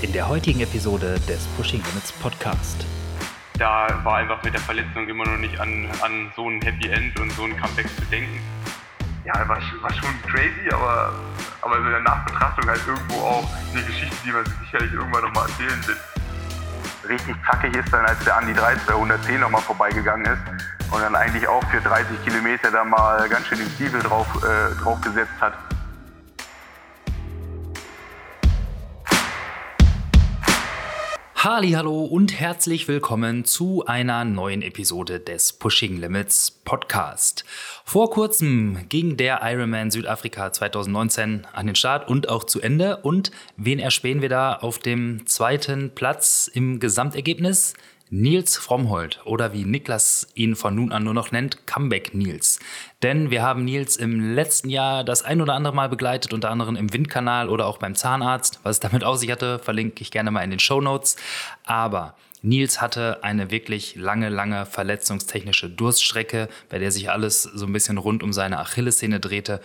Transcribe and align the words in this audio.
in 0.00 0.12
der 0.12 0.28
heutigen 0.28 0.60
Episode 0.60 1.18
des 1.28 1.46
Pushing 1.56 1.82
Limits 1.82 2.12
Podcast. 2.12 2.86
Da 3.58 3.88
war 4.04 4.18
einfach 4.18 4.40
mit 4.44 4.54
der 4.54 4.60
Verletzung 4.60 5.08
immer 5.08 5.24
noch 5.24 5.38
nicht 5.38 5.58
an, 5.58 5.88
an 6.02 6.30
so 6.36 6.48
ein 6.48 6.62
Happy 6.62 6.88
End 6.88 7.18
und 7.18 7.32
so 7.32 7.44
ein 7.44 7.56
Comeback 7.56 7.88
zu 7.96 8.04
denken. 8.06 8.38
Ja, 9.24 9.34
war, 9.48 9.58
war 9.80 9.92
schon 9.92 10.22
crazy, 10.22 10.70
aber, 10.72 11.12
aber 11.62 11.78
in 11.78 11.90
der 11.90 12.00
Nachbetrachtung 12.00 12.68
halt 12.68 12.80
irgendwo 12.86 13.16
auch 13.16 13.50
eine 13.72 13.82
Geschichte, 13.82 14.16
die 14.24 14.30
man 14.30 14.44
sich 14.44 14.54
sicherlich 14.64 14.92
irgendwann 14.92 15.22
nochmal 15.22 15.48
erzählen 15.48 15.86
wird. 15.86 15.98
Richtig 17.08 17.36
zackig 17.50 17.74
ist 17.74 17.92
dann, 17.92 18.06
als 18.06 18.22
der 18.24 18.36
Andi 18.36 18.54
3 18.54 18.76
bei 18.86 18.92
110 18.92 19.40
nochmal 19.40 19.62
vorbeigegangen 19.62 20.26
ist 20.26 20.92
und 20.92 21.00
dann 21.00 21.16
eigentlich 21.16 21.48
auch 21.48 21.64
für 21.70 21.80
30 21.80 22.24
Kilometer 22.24 22.70
da 22.70 22.84
mal 22.84 23.28
ganz 23.28 23.48
schön 23.48 23.58
den 23.58 23.70
Stiefel 23.70 24.00
drauf, 24.00 24.26
äh, 24.44 24.80
drauf 24.80 25.00
gesetzt 25.00 25.40
hat. 25.40 25.54
Hallo 31.40 32.02
und 32.02 32.32
herzlich 32.40 32.88
willkommen 32.88 33.44
zu 33.44 33.86
einer 33.86 34.24
neuen 34.24 34.60
Episode 34.60 35.20
des 35.20 35.52
Pushing 35.52 35.96
Limits 35.96 36.50
Podcast. 36.50 37.44
Vor 37.84 38.10
kurzem 38.10 38.88
ging 38.88 39.16
der 39.16 39.38
Ironman 39.44 39.92
Südafrika 39.92 40.52
2019 40.52 41.46
an 41.52 41.66
den 41.66 41.76
Start 41.76 42.08
und 42.08 42.28
auch 42.28 42.42
zu 42.42 42.60
Ende. 42.60 42.96
Und 42.96 43.30
wen 43.56 43.78
erspähen 43.78 44.20
wir 44.20 44.28
da 44.28 44.54
auf 44.54 44.80
dem 44.80 45.28
zweiten 45.28 45.94
Platz 45.94 46.50
im 46.52 46.80
Gesamtergebnis? 46.80 47.74
Nils 48.10 48.56
Frommhold 48.56 49.20
oder 49.24 49.52
wie 49.52 49.64
Niklas 49.64 50.26
ihn 50.34 50.56
von 50.56 50.74
nun 50.74 50.92
an 50.92 51.04
nur 51.04 51.14
noch 51.14 51.30
nennt, 51.30 51.66
Comeback 51.66 52.14
Nils. 52.14 52.58
Denn 53.02 53.30
wir 53.30 53.42
haben 53.42 53.64
Nils 53.64 53.96
im 53.96 54.34
letzten 54.34 54.70
Jahr 54.70 55.04
das 55.04 55.22
ein 55.22 55.40
oder 55.40 55.54
andere 55.54 55.74
Mal 55.74 55.88
begleitet, 55.88 56.32
unter 56.32 56.50
anderem 56.50 56.76
im 56.76 56.92
Windkanal 56.92 57.48
oder 57.48 57.66
auch 57.66 57.78
beim 57.78 57.94
Zahnarzt. 57.94 58.60
Was 58.62 58.76
es 58.76 58.80
damit 58.80 59.04
auf 59.04 59.18
sich 59.18 59.30
hatte, 59.30 59.58
verlinke 59.58 60.02
ich 60.02 60.10
gerne 60.10 60.30
mal 60.30 60.42
in 60.42 60.50
den 60.50 60.58
Show 60.58 60.80
Notes. 60.80 61.16
Aber 61.64 62.14
Nils 62.42 62.80
hatte 62.80 63.22
eine 63.22 63.50
wirklich 63.50 63.96
lange, 63.96 64.28
lange 64.28 64.66
verletzungstechnische 64.66 65.70
Durststrecke, 65.70 66.48
bei 66.68 66.78
der 66.78 66.92
sich 66.92 67.10
alles 67.10 67.42
so 67.42 67.66
ein 67.66 67.72
bisschen 67.72 67.98
rund 67.98 68.22
um 68.22 68.32
seine 68.32 68.58
Achillessehne 68.58 69.20
drehte. 69.20 69.60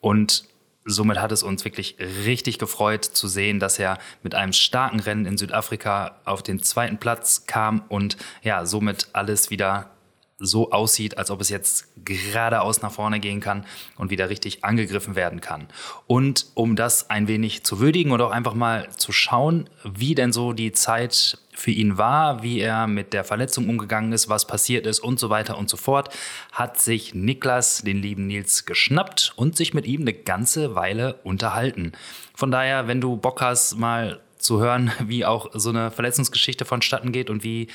Und 0.00 0.47
somit 0.88 1.20
hat 1.20 1.32
es 1.32 1.42
uns 1.42 1.64
wirklich 1.64 1.96
richtig 2.24 2.58
gefreut 2.58 3.04
zu 3.04 3.28
sehen, 3.28 3.60
dass 3.60 3.78
er 3.78 3.98
mit 4.22 4.34
einem 4.34 4.52
starken 4.52 5.00
Rennen 5.00 5.26
in 5.26 5.38
Südafrika 5.38 6.16
auf 6.24 6.42
den 6.42 6.62
zweiten 6.62 6.98
Platz 6.98 7.46
kam 7.46 7.82
und 7.88 8.16
ja, 8.42 8.64
somit 8.66 9.08
alles 9.12 9.50
wieder 9.50 9.90
so 10.38 10.70
aussieht, 10.70 11.18
als 11.18 11.30
ob 11.30 11.40
es 11.40 11.48
jetzt 11.48 11.88
geradeaus 12.04 12.80
nach 12.80 12.92
vorne 12.92 13.18
gehen 13.18 13.40
kann 13.40 13.66
und 13.96 14.10
wieder 14.10 14.30
richtig 14.30 14.64
angegriffen 14.64 15.16
werden 15.16 15.40
kann. 15.40 15.66
Und 16.06 16.46
um 16.54 16.76
das 16.76 17.10
ein 17.10 17.26
wenig 17.26 17.64
zu 17.64 17.80
würdigen 17.80 18.12
und 18.12 18.20
auch 18.20 18.30
einfach 18.30 18.54
mal 18.54 18.88
zu 18.96 19.10
schauen, 19.10 19.68
wie 19.84 20.14
denn 20.14 20.32
so 20.32 20.52
die 20.52 20.72
Zeit 20.72 21.38
für 21.58 21.72
ihn 21.72 21.98
war, 21.98 22.42
wie 22.44 22.60
er 22.60 22.86
mit 22.86 23.12
der 23.12 23.24
Verletzung 23.24 23.68
umgegangen 23.68 24.12
ist, 24.12 24.28
was 24.28 24.46
passiert 24.46 24.86
ist 24.86 25.00
und 25.00 25.18
so 25.18 25.28
weiter 25.28 25.58
und 25.58 25.68
so 25.68 25.76
fort, 25.76 26.14
hat 26.52 26.80
sich 26.80 27.14
Niklas 27.14 27.82
den 27.82 28.00
lieben 28.00 28.28
Nils 28.28 28.64
geschnappt 28.64 29.32
und 29.34 29.56
sich 29.56 29.74
mit 29.74 29.84
ihm 29.84 30.02
eine 30.02 30.12
ganze 30.12 30.76
Weile 30.76 31.14
unterhalten. 31.24 31.92
Von 32.36 32.52
daher, 32.52 32.86
wenn 32.86 33.00
du 33.00 33.16
Bock 33.16 33.40
hast, 33.40 33.76
mal 33.76 34.20
zu 34.38 34.60
hören, 34.60 34.92
wie 35.04 35.24
auch 35.24 35.50
so 35.52 35.70
eine 35.70 35.90
Verletzungsgeschichte 35.90 36.64
vonstatten 36.64 37.10
geht 37.10 37.28
und 37.28 37.42
wie 37.42 37.66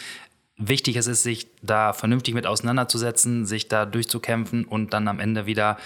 wichtig 0.56 0.96
es 0.96 1.08
ist, 1.08 1.24
sich 1.24 1.48
da 1.62 1.92
vernünftig 1.92 2.34
mit 2.36 2.48
auseinanderzusetzen, 2.48 3.46
sich 3.46 3.68
da 3.68 3.86
durchzukämpfen 3.86 4.64
und 4.64 4.94
dann 4.94 5.10
am 5.10 5.20
Ende 5.20 5.46
wieder 5.46 5.78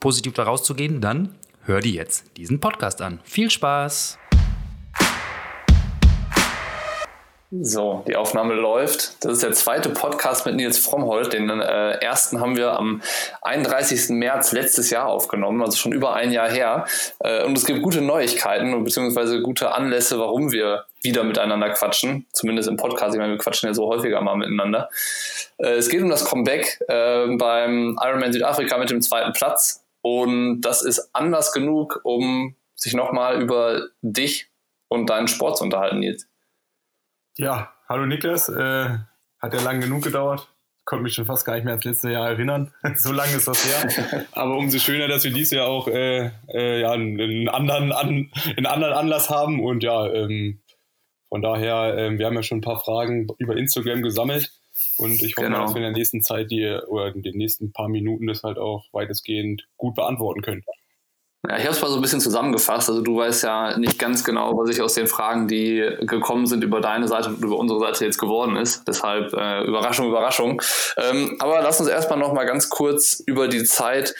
positiv 0.00 0.32
da 0.32 0.44
rauszugehen, 0.44 1.02
dann 1.02 1.34
hör 1.64 1.80
dir 1.80 1.92
jetzt 1.92 2.34
diesen 2.38 2.60
Podcast 2.60 3.02
an. 3.02 3.20
Viel 3.24 3.50
Spaß! 3.50 4.18
So, 7.52 8.02
die 8.08 8.16
Aufnahme 8.16 8.54
läuft. 8.54 9.24
Das 9.24 9.34
ist 9.34 9.42
der 9.44 9.52
zweite 9.52 9.90
Podcast 9.90 10.46
mit 10.46 10.56
Nils 10.56 10.78
Frommholt. 10.78 11.32
Den 11.32 11.48
äh, 11.48 11.92
ersten 11.92 12.40
haben 12.40 12.56
wir 12.56 12.72
am 12.72 13.02
31. 13.42 14.08
März 14.10 14.50
letztes 14.50 14.90
Jahr 14.90 15.06
aufgenommen, 15.06 15.62
also 15.62 15.76
schon 15.76 15.92
über 15.92 16.14
ein 16.14 16.32
Jahr 16.32 16.50
her. 16.50 16.86
Äh, 17.20 17.44
und 17.44 17.56
es 17.56 17.64
gibt 17.64 17.82
gute 17.82 18.00
Neuigkeiten 18.00 18.82
beziehungsweise 18.82 19.42
gute 19.42 19.72
Anlässe, 19.72 20.18
warum 20.18 20.50
wir 20.50 20.86
wieder 21.02 21.22
miteinander 21.22 21.70
quatschen. 21.70 22.26
Zumindest 22.32 22.68
im 22.68 22.76
Podcast. 22.76 23.14
Ich 23.14 23.20
meine, 23.20 23.34
wir 23.34 23.38
quatschen 23.38 23.68
ja 23.68 23.74
so 23.74 23.86
häufiger 23.86 24.20
mal 24.22 24.36
miteinander. 24.36 24.88
Äh, 25.58 25.74
es 25.74 25.88
geht 25.88 26.02
um 26.02 26.10
das 26.10 26.24
Comeback 26.24 26.80
äh, 26.88 27.28
beim 27.36 27.96
Ironman 28.02 28.32
Südafrika 28.32 28.76
mit 28.76 28.90
dem 28.90 29.02
zweiten 29.02 29.32
Platz. 29.32 29.84
Und 30.02 30.62
das 30.62 30.82
ist 30.82 31.10
Anlass 31.12 31.52
genug, 31.52 32.00
um 32.02 32.56
sich 32.74 32.94
nochmal 32.94 33.40
über 33.40 33.86
dich 34.02 34.48
und 34.88 35.10
deinen 35.10 35.28
Sport 35.28 35.58
zu 35.58 35.64
unterhalten, 35.64 36.00
Nils. 36.00 36.25
Ja, 37.38 37.70
hallo 37.86 38.06
Niklas. 38.06 38.48
Äh, 38.48 38.98
hat 39.40 39.52
ja 39.52 39.60
lang 39.60 39.80
genug 39.80 40.02
gedauert. 40.02 40.48
Ich 40.78 40.84
konnte 40.86 41.02
mich 41.02 41.12
schon 41.12 41.26
fast 41.26 41.44
gar 41.44 41.54
nicht 41.54 41.64
mehr 41.64 41.74
ans 41.74 41.84
letzte 41.84 42.10
Jahr 42.10 42.30
erinnern. 42.30 42.72
so 42.96 43.12
lange 43.12 43.34
ist 43.36 43.46
das 43.46 43.66
her. 43.66 44.26
Aber 44.32 44.56
umso 44.56 44.78
schöner, 44.78 45.06
dass 45.06 45.24
wir 45.24 45.32
dieses 45.32 45.50
Jahr 45.50 45.68
auch 45.68 45.86
äh, 45.88 46.30
äh, 46.48 46.80
ja, 46.80 46.92
einen, 46.92 47.48
anderen 47.50 47.92
an, 47.92 48.30
einen 48.56 48.66
anderen 48.66 48.94
Anlass 48.94 49.28
haben. 49.28 49.62
Und 49.62 49.82
ja, 49.82 50.10
ähm, 50.10 50.62
von 51.28 51.42
daher, 51.42 51.94
ähm, 51.98 52.18
wir 52.18 52.24
haben 52.24 52.36
ja 52.36 52.42
schon 52.42 52.58
ein 52.58 52.62
paar 52.62 52.80
Fragen 52.80 53.26
über 53.36 53.54
Instagram 53.54 54.00
gesammelt. 54.00 54.52
Und 54.96 55.22
ich 55.22 55.36
hoffe, 55.36 55.48
genau. 55.48 55.62
dass 55.62 55.74
wir 55.74 55.78
in 55.78 55.92
der 55.92 55.92
nächsten 55.92 56.22
Zeit 56.22 56.50
die, 56.50 56.66
oder 56.88 57.14
in 57.14 57.22
den 57.22 57.36
nächsten 57.36 57.70
paar 57.72 57.88
Minuten 57.88 58.28
das 58.28 58.44
halt 58.44 58.56
auch 58.56 58.86
weitestgehend 58.92 59.66
gut 59.76 59.94
beantworten 59.94 60.40
können. 60.40 60.62
Ja, 61.48 61.56
ich 61.58 61.64
habe 61.64 61.74
es 61.74 61.82
mal 61.82 61.88
so 61.88 61.96
ein 61.96 62.02
bisschen 62.02 62.20
zusammengefasst. 62.20 62.88
Also 62.88 63.02
du 63.02 63.16
weißt 63.16 63.44
ja 63.44 63.78
nicht 63.78 63.98
ganz 63.98 64.24
genau, 64.24 64.56
was 64.56 64.70
ich 64.70 64.82
aus 64.82 64.94
den 64.94 65.06
Fragen, 65.06 65.46
die 65.48 65.86
gekommen 66.00 66.46
sind, 66.46 66.64
über 66.64 66.80
deine 66.80 67.08
Seite 67.08 67.28
und 67.28 67.44
über 67.44 67.56
unsere 67.56 67.78
Seite 67.78 68.04
jetzt 68.04 68.18
geworden 68.18 68.56
ist. 68.56 68.86
Deshalb 68.88 69.32
äh, 69.32 69.64
Überraschung, 69.64 70.08
Überraschung. 70.08 70.60
Ähm, 70.96 71.36
aber 71.38 71.62
lass 71.62 71.78
uns 71.80 71.88
erstmal 71.88 72.18
noch 72.18 72.32
mal 72.32 72.46
ganz 72.46 72.68
kurz 72.68 73.22
über 73.26 73.48
die 73.48 73.64
Zeit 73.64 74.14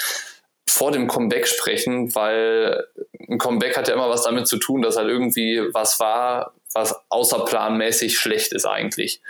vor 0.69 0.93
dem 0.93 1.09
Comeback 1.09 1.47
sprechen, 1.47 2.15
weil 2.15 2.87
ein 3.29 3.39
Comeback 3.39 3.77
hat 3.77 3.89
ja 3.89 3.95
immer 3.95 4.11
was 4.11 4.25
damit 4.25 4.47
zu 4.47 4.59
tun, 4.59 4.83
dass 4.83 4.97
halt 4.97 5.09
irgendwie 5.09 5.63
was 5.73 5.99
war, 5.99 6.53
was 6.75 6.95
außerplanmäßig 7.09 8.19
schlecht 8.19 8.53
ist 8.53 8.67
eigentlich. 8.67 9.23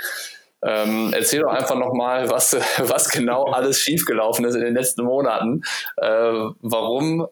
Ähm, 0.63 1.13
erzähl 1.13 1.43
doch 1.43 1.53
einfach 1.53 1.77
nochmal, 1.77 2.29
was, 2.31 2.57
was 2.79 3.11
genau 3.11 3.45
alles 3.45 3.81
schiefgelaufen 3.81 4.45
ist 4.45 4.55
in 4.55 4.63
den 4.63 4.75
letzten 4.75 5.05
Monaten. 5.05 5.63
Äh, 5.97 6.33
warum 6.61 7.29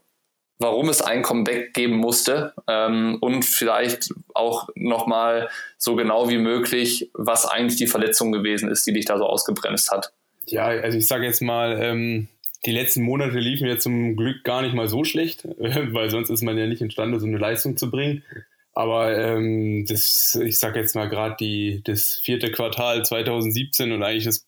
warum 0.65 0.89
es 0.89 1.03
ein 1.03 1.21
Comeback 1.21 1.75
geben 1.75 1.99
musste 1.99 2.55
ähm, 2.67 3.19
und 3.21 3.45
vielleicht 3.45 4.09
auch 4.33 4.71
nochmal 4.75 5.51
so 5.77 5.95
genau 5.95 6.31
wie 6.31 6.39
möglich, 6.39 7.11
was 7.13 7.45
eigentlich 7.45 7.77
die 7.77 7.87
Verletzung 7.87 8.33
gewesen 8.33 8.71
ist, 8.71 8.87
die 8.87 8.95
dich 8.95 9.05
da 9.05 9.19
so 9.19 9.27
ausgebremst 9.27 9.91
hat. 9.91 10.15
Ja, 10.47 10.65
also 10.65 10.97
ich 10.97 11.07
sage 11.07 11.27
jetzt 11.27 11.43
mal, 11.43 11.79
ähm, 11.83 12.29
die 12.65 12.73
letzten 12.73 13.03
Monate 13.03 13.39
liefen 13.39 13.69
ja 13.69 13.77
zum 13.77 14.17
Glück 14.17 14.43
gar 14.43 14.63
nicht 14.63 14.75
mal 14.75 14.89
so 14.89 15.05
schlecht, 15.05 15.47
weil 15.59 16.09
sonst 16.09 16.31
ist 16.31 16.43
man 16.43 16.57
ja 16.57 16.67
nicht 16.67 16.81
imstande, 16.81 17.21
so 17.21 17.27
eine 17.27 17.37
Leistung 17.37 17.77
zu 17.77 17.91
bringen. 17.91 18.25
Aber 18.73 19.17
ähm, 19.17 19.85
das, 19.87 20.41
ich 20.43 20.59
sage 20.59 20.81
jetzt 20.81 20.97
mal 20.97 21.11
gerade 21.11 21.83
das 21.85 22.15
vierte 22.15 22.51
Quartal 22.51 23.05
2017 23.05 23.93
und 23.93 24.03
eigentlich 24.03 24.25
das 24.25 24.47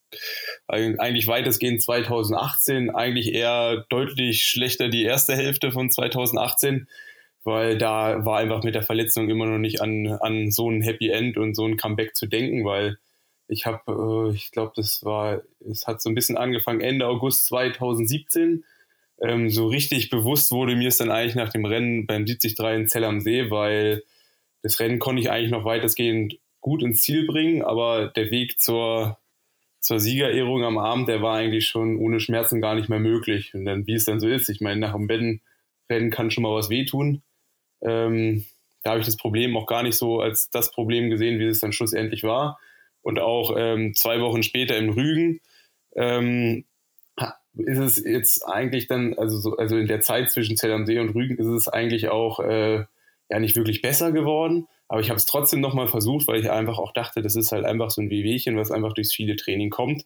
eigentlich 0.68 1.26
weitestgehend 1.26 1.82
2018, 1.82 2.90
eigentlich 2.90 3.32
eher 3.32 3.84
deutlich 3.88 4.44
schlechter 4.44 4.88
die 4.88 5.04
erste 5.04 5.34
Hälfte 5.34 5.72
von 5.72 5.90
2018, 5.90 6.88
weil 7.44 7.78
da 7.78 8.24
war 8.24 8.38
einfach 8.38 8.62
mit 8.62 8.74
der 8.74 8.82
Verletzung 8.82 9.28
immer 9.28 9.46
noch 9.46 9.58
nicht 9.58 9.80
an, 9.80 10.06
an 10.20 10.50
so 10.50 10.70
ein 10.70 10.82
Happy 10.82 11.10
End 11.10 11.36
und 11.36 11.54
so 11.54 11.64
ein 11.64 11.76
Comeback 11.76 12.16
zu 12.16 12.26
denken, 12.26 12.64
weil 12.64 12.98
ich 13.48 13.66
habe, 13.66 14.30
äh, 14.32 14.34
ich 14.34 14.50
glaube, 14.50 14.72
das 14.74 15.04
war, 15.04 15.42
es 15.70 15.86
hat 15.86 16.02
so 16.02 16.08
ein 16.08 16.14
bisschen 16.14 16.36
angefangen 16.36 16.80
Ende 16.80 17.06
August 17.06 17.46
2017. 17.46 18.64
Ähm, 19.22 19.48
so 19.48 19.68
richtig 19.68 20.10
bewusst 20.10 20.50
wurde 20.50 20.76
mir 20.76 20.88
es 20.88 20.98
dann 20.98 21.10
eigentlich 21.10 21.36
nach 21.36 21.50
dem 21.50 21.64
Rennen 21.64 22.06
beim 22.06 22.26
73 22.26 22.58
in 22.58 22.88
Zell 22.88 23.04
am 23.04 23.20
See, 23.20 23.50
weil 23.50 24.02
das 24.62 24.80
Rennen 24.80 24.98
konnte 24.98 25.22
ich 25.22 25.30
eigentlich 25.30 25.52
noch 25.52 25.64
weitestgehend 25.64 26.38
gut 26.60 26.82
ins 26.82 27.00
Ziel 27.00 27.26
bringen, 27.26 27.62
aber 27.62 28.08
der 28.08 28.30
Weg 28.30 28.60
zur, 28.60 29.18
zur 29.80 30.00
Siegerehrung 30.00 30.64
am 30.64 30.78
Abend, 30.78 31.08
der 31.08 31.22
war 31.22 31.36
eigentlich 31.36 31.66
schon 31.66 31.96
ohne 31.98 32.20
Schmerzen 32.20 32.60
gar 32.60 32.74
nicht 32.74 32.88
mehr 32.88 32.98
möglich. 32.98 33.54
Und 33.54 33.64
dann, 33.64 33.86
wie 33.86 33.94
es 33.94 34.04
dann 34.04 34.20
so 34.20 34.28
ist, 34.28 34.48
ich 34.48 34.60
meine, 34.60 34.80
nach 34.80 34.94
dem 34.94 35.08
Rennen 35.90 36.10
kann 36.10 36.30
schon 36.30 36.42
mal 36.42 36.54
was 36.54 36.70
wehtun. 36.70 37.22
Ähm, 37.82 38.44
da 38.82 38.90
habe 38.90 39.00
ich 39.00 39.06
das 39.06 39.16
Problem 39.16 39.56
auch 39.56 39.66
gar 39.66 39.82
nicht 39.82 39.96
so 39.96 40.20
als 40.20 40.50
das 40.50 40.70
Problem 40.70 41.10
gesehen, 41.10 41.38
wie 41.38 41.44
es 41.44 41.60
dann 41.60 41.72
schlussendlich 41.72 42.22
war. 42.22 42.58
Und 43.02 43.20
auch 43.20 43.54
ähm, 43.56 43.94
zwei 43.94 44.20
Wochen 44.20 44.42
später 44.42 44.76
im 44.76 44.90
Rügen 44.90 45.40
ähm, 45.94 46.64
ist 47.54 47.78
es 47.78 48.04
jetzt 48.04 48.46
eigentlich 48.46 48.86
dann, 48.86 49.14
also, 49.14 49.38
so, 49.38 49.56
also 49.56 49.76
in 49.76 49.86
der 49.86 50.00
Zeit 50.00 50.30
zwischen 50.30 50.56
Zell 50.56 50.72
am 50.72 50.86
See 50.86 50.98
und 50.98 51.14
Rügen 51.14 51.38
ist 51.38 51.46
es 51.46 51.68
eigentlich 51.68 52.08
auch 52.08 52.40
äh, 52.40 52.84
ja 53.30 53.40
nicht 53.40 53.56
wirklich 53.56 53.82
besser 53.82 54.12
geworden, 54.12 54.68
aber 54.88 55.00
ich 55.00 55.08
habe 55.10 55.16
es 55.16 55.26
trotzdem 55.26 55.60
nochmal 55.60 55.88
versucht, 55.88 56.28
weil 56.28 56.40
ich 56.40 56.50
einfach 56.50 56.78
auch 56.78 56.92
dachte, 56.92 57.22
das 57.22 57.36
ist 57.36 57.52
halt 57.52 57.64
einfach 57.64 57.90
so 57.90 58.00
ein 58.00 58.10
Wehwehchen, 58.10 58.56
was 58.56 58.70
einfach 58.70 58.92
durchs 58.92 59.12
viele 59.12 59.36
Training 59.36 59.70
kommt. 59.70 60.04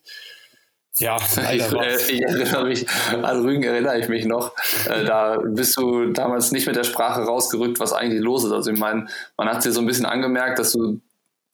Ja, 0.97 1.17
ich, 1.53 1.71
äh, 1.71 1.95
ich, 1.95 2.21
erinnere 2.21 2.65
mich, 2.65 2.85
an 2.89 3.41
Rügen 3.41 3.63
erinnere 3.63 3.99
ich 3.99 4.09
mich 4.09 4.25
noch. 4.25 4.53
Äh, 4.89 5.05
da 5.05 5.37
bist 5.43 5.77
du 5.77 6.11
damals 6.11 6.51
nicht 6.51 6.67
mit 6.67 6.75
der 6.75 6.83
Sprache 6.83 7.21
rausgerückt, 7.21 7.79
was 7.79 7.93
eigentlich 7.93 8.21
los 8.21 8.43
ist. 8.43 8.51
Also 8.51 8.71
ich 8.71 8.79
meine, 8.79 9.07
man 9.37 9.47
hat 9.47 9.63
dir 9.63 9.71
so 9.71 9.79
ein 9.79 9.85
bisschen 9.85 10.05
angemerkt, 10.05 10.59
dass 10.59 10.73
du 10.73 10.99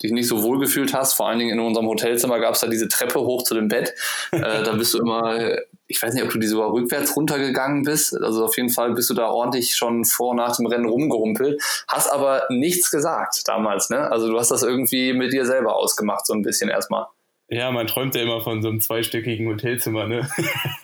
dich 0.01 0.11
nicht 0.11 0.27
so 0.27 0.43
wohl 0.43 0.59
gefühlt 0.59 0.93
hast. 0.93 1.13
Vor 1.13 1.27
allen 1.27 1.39
Dingen 1.39 1.51
in 1.51 1.59
unserem 1.59 1.87
Hotelzimmer 1.87 2.39
gab 2.39 2.55
es 2.55 2.61
da 2.61 2.67
diese 2.67 2.87
Treppe 2.87 3.19
hoch 3.19 3.43
zu 3.43 3.53
dem 3.53 3.67
Bett. 3.67 3.93
Äh, 4.31 4.63
da 4.63 4.73
bist 4.73 4.93
du 4.93 4.99
immer, 4.99 5.39
ich 5.87 6.01
weiß 6.01 6.13
nicht, 6.13 6.23
ob 6.23 6.31
du 6.31 6.39
die 6.39 6.47
sogar 6.47 6.71
rückwärts 6.71 7.15
runtergegangen 7.15 7.83
bist. 7.83 8.15
Also 8.15 8.45
auf 8.45 8.57
jeden 8.57 8.69
Fall 8.69 8.93
bist 8.93 9.09
du 9.09 9.13
da 9.13 9.27
ordentlich 9.27 9.75
schon 9.75 10.05
vor 10.05 10.31
und 10.31 10.37
nach 10.37 10.55
dem 10.55 10.65
Rennen 10.65 10.85
rumgerumpelt. 10.85 11.61
Hast 11.87 12.11
aber 12.11 12.43
nichts 12.49 12.91
gesagt 12.91 13.47
damals, 13.47 13.89
ne? 13.89 14.11
Also 14.11 14.29
du 14.29 14.37
hast 14.37 14.51
das 14.51 14.63
irgendwie 14.63 15.13
mit 15.13 15.33
dir 15.33 15.45
selber 15.45 15.75
ausgemacht, 15.75 16.25
so 16.25 16.33
ein 16.33 16.41
bisschen 16.41 16.69
erstmal. 16.69 17.05
Ja, 17.49 17.71
man 17.71 17.87
träumt 17.87 18.13
ja 18.13 18.23
immer 18.23 18.41
von 18.41 18.61
so 18.61 18.67
einem 18.67 18.81
zweistöckigen 18.81 19.47
Hotelzimmer, 19.47 20.05
ne? 20.05 20.29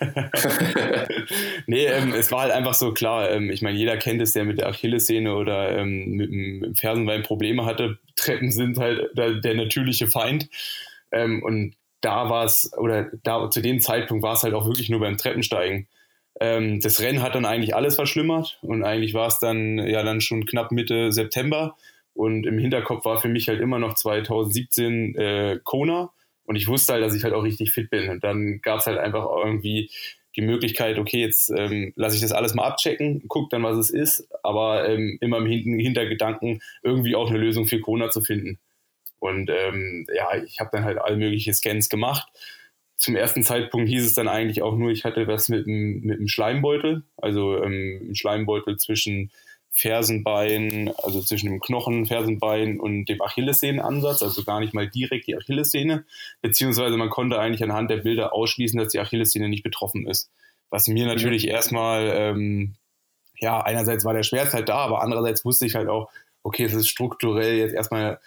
nee, 1.66 1.84
ähm, 1.84 2.14
es 2.14 2.32
war 2.32 2.40
halt 2.42 2.52
einfach 2.52 2.72
so 2.72 2.94
klar. 2.94 3.30
Ähm, 3.30 3.50
ich 3.50 3.60
meine, 3.60 3.76
jeder 3.76 3.98
kennt 3.98 4.22
es, 4.22 4.32
der 4.32 4.44
mit 4.44 4.58
der 4.58 4.68
Achillessehne 4.68 5.34
oder 5.34 5.76
ähm, 5.76 6.12
mit 6.12 6.30
dem 6.30 6.74
Fersenbein 6.74 7.22
Probleme 7.22 7.66
hatte. 7.66 7.98
Treppen 8.16 8.50
sind 8.50 8.78
halt 8.78 9.10
der, 9.14 9.34
der 9.34 9.54
natürliche 9.54 10.06
Feind. 10.06 10.48
Ähm, 11.12 11.42
und 11.42 11.74
da 12.04 12.28
war 12.28 12.44
es, 12.44 12.72
oder 12.76 13.10
da 13.22 13.48
zu 13.50 13.60
dem 13.60 13.80
Zeitpunkt 13.80 14.22
war 14.22 14.34
es 14.34 14.42
halt 14.42 14.54
auch 14.54 14.66
wirklich 14.66 14.90
nur 14.90 15.00
beim 15.00 15.16
Treppensteigen. 15.16 15.88
Ähm, 16.40 16.80
das 16.80 17.00
Rennen 17.00 17.22
hat 17.22 17.34
dann 17.34 17.46
eigentlich 17.46 17.74
alles 17.74 17.94
verschlimmert 17.94 18.58
und 18.62 18.84
eigentlich 18.84 19.14
war 19.14 19.28
es 19.28 19.38
dann 19.38 19.78
ja 19.78 20.02
dann 20.02 20.20
schon 20.20 20.46
knapp 20.46 20.72
Mitte 20.72 21.12
September. 21.12 21.76
Und 22.12 22.46
im 22.46 22.58
Hinterkopf 22.58 23.04
war 23.04 23.20
für 23.20 23.28
mich 23.28 23.48
halt 23.48 23.60
immer 23.60 23.78
noch 23.78 23.94
2017 23.94 25.16
äh, 25.16 25.58
Kona 25.64 26.12
und 26.44 26.56
ich 26.56 26.68
wusste 26.68 26.92
halt, 26.92 27.02
dass 27.02 27.14
ich 27.14 27.24
halt 27.24 27.34
auch 27.34 27.42
richtig 27.42 27.72
fit 27.72 27.90
bin. 27.90 28.08
Und 28.08 28.22
dann 28.22 28.60
gab 28.60 28.80
es 28.80 28.86
halt 28.86 28.98
einfach 28.98 29.26
irgendwie 29.44 29.90
die 30.36 30.42
Möglichkeit, 30.42 30.98
okay, 30.98 31.20
jetzt 31.20 31.50
ähm, 31.56 31.92
lasse 31.96 32.16
ich 32.16 32.22
das 32.22 32.32
alles 32.32 32.54
mal 32.54 32.64
abchecken, 32.64 33.22
guck 33.28 33.50
dann, 33.50 33.62
was 33.62 33.76
es 33.78 33.90
ist, 33.90 34.28
aber 34.42 34.88
ähm, 34.88 35.16
immer 35.20 35.38
im 35.38 35.46
Hintergedanken 35.46 36.60
irgendwie 36.82 37.14
auch 37.14 37.30
eine 37.30 37.38
Lösung 37.38 37.66
für 37.66 37.80
Corona 37.80 38.10
zu 38.10 38.20
finden. 38.20 38.58
Und 39.24 39.48
ähm, 39.48 40.06
ja, 40.14 40.36
ich 40.44 40.60
habe 40.60 40.68
dann 40.70 40.84
halt 40.84 40.98
all 40.98 41.16
mögliche 41.16 41.54
Scans 41.54 41.88
gemacht. 41.88 42.28
Zum 42.98 43.16
ersten 43.16 43.42
Zeitpunkt 43.42 43.88
hieß 43.88 44.04
es 44.04 44.12
dann 44.12 44.28
eigentlich 44.28 44.60
auch 44.60 44.76
nur, 44.76 44.90
ich 44.90 45.04
hatte 45.04 45.26
was 45.26 45.48
mit 45.48 45.66
dem, 45.66 46.02
mit 46.02 46.18
dem 46.20 46.28
Schleimbeutel, 46.28 47.04
also 47.16 47.56
ähm, 47.62 48.10
ein 48.10 48.14
Schleimbeutel 48.14 48.76
zwischen 48.76 49.30
Fersenbein, 49.70 50.92
also 51.02 51.22
zwischen 51.22 51.46
dem 51.46 51.60
Knochen, 51.60 52.04
Fersenbein 52.04 52.78
und 52.78 53.06
dem 53.06 53.22
Achillessehnenansatz, 53.22 54.22
also 54.22 54.44
gar 54.44 54.60
nicht 54.60 54.74
mal 54.74 54.90
direkt 54.90 55.26
die 55.26 55.38
Achillessehne, 55.38 56.04
beziehungsweise 56.42 56.98
man 56.98 57.08
konnte 57.08 57.38
eigentlich 57.38 57.64
anhand 57.64 57.90
der 57.90 57.96
Bilder 57.96 58.34
ausschließen, 58.34 58.78
dass 58.78 58.92
die 58.92 59.00
Achillessehne 59.00 59.48
nicht 59.48 59.62
betroffen 59.62 60.06
ist. 60.06 60.30
Was 60.68 60.86
mir 60.86 61.06
natürlich 61.06 61.44
mhm. 61.44 61.50
erstmal, 61.50 62.12
ähm, 62.14 62.74
ja, 63.38 63.58
einerseits 63.62 64.04
war 64.04 64.12
der 64.12 64.22
Schmerz 64.22 64.52
halt 64.52 64.68
da, 64.68 64.76
aber 64.76 65.00
andererseits 65.00 65.46
wusste 65.46 65.64
ich 65.64 65.76
halt 65.76 65.88
auch, 65.88 66.10
okay, 66.42 66.64
es 66.64 66.74
ist 66.74 66.88
strukturell 66.88 67.56
jetzt 67.56 67.74
erstmal 67.74 68.20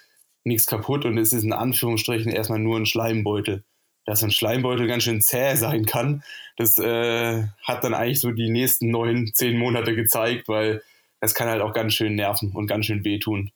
nichts 0.47 0.65
kaputt 0.65 1.05
und 1.05 1.17
es 1.17 1.33
ist 1.33 1.43
in 1.43 1.53
Anführungsstrichen 1.53 2.31
erstmal 2.31 2.59
nur 2.59 2.77
ein 2.77 2.85
Schleimbeutel. 2.85 3.63
Dass 4.05 4.23
ein 4.23 4.31
Schleimbeutel 4.31 4.87
ganz 4.87 5.03
schön 5.03 5.21
zäh 5.21 5.55
sein 5.55 5.85
kann, 5.85 6.23
das 6.55 6.77
äh, 6.79 7.43
hat 7.61 7.83
dann 7.83 7.93
eigentlich 7.93 8.21
so 8.21 8.31
die 8.31 8.49
nächsten 8.49 8.89
neun, 8.89 9.31
zehn 9.33 9.57
Monate 9.57 9.95
gezeigt, 9.95 10.47
weil 10.47 10.81
es 11.19 11.33
kann 11.33 11.49
halt 11.49 11.61
auch 11.61 11.73
ganz 11.73 11.93
schön 11.93 12.15
nerven 12.15 12.53
und 12.53 12.67
ganz 12.67 12.85
schön 12.85 13.03
wehtun. 13.03 13.51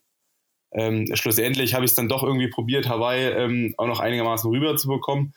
Ähm, 0.73 1.07
schlussendlich 1.13 1.73
habe 1.73 1.85
ich 1.85 1.91
es 1.91 1.95
dann 1.95 2.09
doch 2.09 2.23
irgendwie 2.23 2.49
probiert, 2.49 2.87
Hawaii 2.87 3.27
ähm, 3.27 3.73
auch 3.77 3.87
noch 3.87 3.99
einigermaßen 3.99 4.49
rüber 4.49 4.75
zu 4.77 4.87
bekommen. 4.87 5.33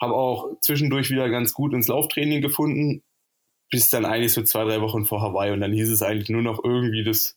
Habe 0.00 0.14
auch 0.14 0.48
zwischendurch 0.60 1.10
wieder 1.10 1.28
ganz 1.28 1.52
gut 1.52 1.74
ins 1.74 1.88
Lauftraining 1.88 2.40
gefunden, 2.40 3.02
bis 3.70 3.90
dann 3.90 4.06
eigentlich 4.06 4.32
so 4.32 4.42
zwei, 4.42 4.64
drei 4.64 4.80
Wochen 4.80 5.04
vor 5.04 5.20
Hawaii. 5.20 5.52
Und 5.52 5.60
dann 5.60 5.72
hieß 5.72 5.90
es 5.90 6.02
eigentlich 6.02 6.30
nur 6.30 6.42
noch 6.42 6.62
irgendwie 6.64 7.04
das 7.04 7.36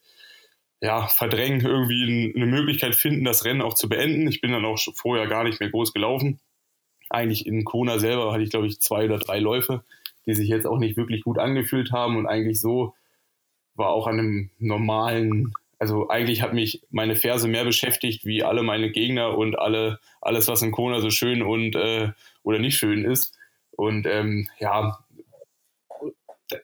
ja, 0.84 1.08
verdrängen, 1.08 1.62
irgendwie 1.62 2.34
eine 2.36 2.46
Möglichkeit 2.46 2.94
finden, 2.94 3.24
das 3.24 3.46
Rennen 3.46 3.62
auch 3.62 3.74
zu 3.74 3.88
beenden. 3.88 4.28
Ich 4.28 4.42
bin 4.42 4.52
dann 4.52 4.66
auch 4.66 4.78
vorher 4.96 5.28
gar 5.28 5.46
nicht 5.46 5.62
mehr 5.62 5.70
groß 5.70 5.94
gelaufen. 5.94 6.42
Eigentlich 7.10 7.46
in 7.46 7.64
Kona 7.64 8.00
selber 8.00 8.34
hatte 8.34 8.44
ich, 8.44 8.50
glaube 8.50 8.68
ich, 8.68 8.82
zwei 8.82 9.06
oder 9.06 9.18
drei 9.18 9.40
Läufe, 9.40 9.86
die 10.26 10.36
sich 10.36 10.50
jetzt 10.50 10.68
auch 10.68 10.80
nicht 10.80 10.98
wirklich 10.98 11.22
gut 11.22 11.40
angefühlt 11.40 11.94
haben 11.94 12.18
und 12.18 12.28
eigentlich 12.28 12.60
so 12.60 12.94
war 13.76 13.92
auch 13.92 14.08
an 14.08 14.20
einem 14.20 14.50
normalen, 14.60 15.54
also 15.80 16.10
eigentlich 16.10 16.42
hat 16.42 16.54
mich 16.54 16.82
meine 16.90 17.16
Ferse 17.16 17.48
mehr 17.48 17.64
beschäftigt 17.64 18.26
wie 18.26 18.44
alle 18.44 18.62
meine 18.62 18.92
Gegner 18.92 19.38
und 19.38 19.58
alle, 19.58 20.02
alles, 20.20 20.50
was 20.50 20.64
in 20.64 20.74
Kona 20.74 21.00
so 21.00 21.12
schön 21.12 21.44
und 21.44 21.78
äh, 21.78 22.12
oder 22.44 22.60
nicht 22.60 22.76
schön 22.76 23.06
ist. 23.06 23.38
Und 23.72 24.06
ähm, 24.06 24.50
ja, 24.60 25.00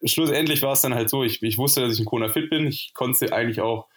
schlussendlich 0.04 0.62
war 0.62 0.74
es 0.74 0.82
dann 0.82 0.94
halt 0.94 1.10
so, 1.10 1.24
ich, 1.24 1.42
ich 1.42 1.58
wusste, 1.58 1.80
dass 1.80 1.94
ich 1.94 2.02
in 2.02 2.06
Kona 2.06 2.28
fit 2.28 2.50
bin. 2.50 2.68
Ich 2.68 2.94
konnte 2.94 3.32
eigentlich 3.32 3.62
auch 3.62 3.88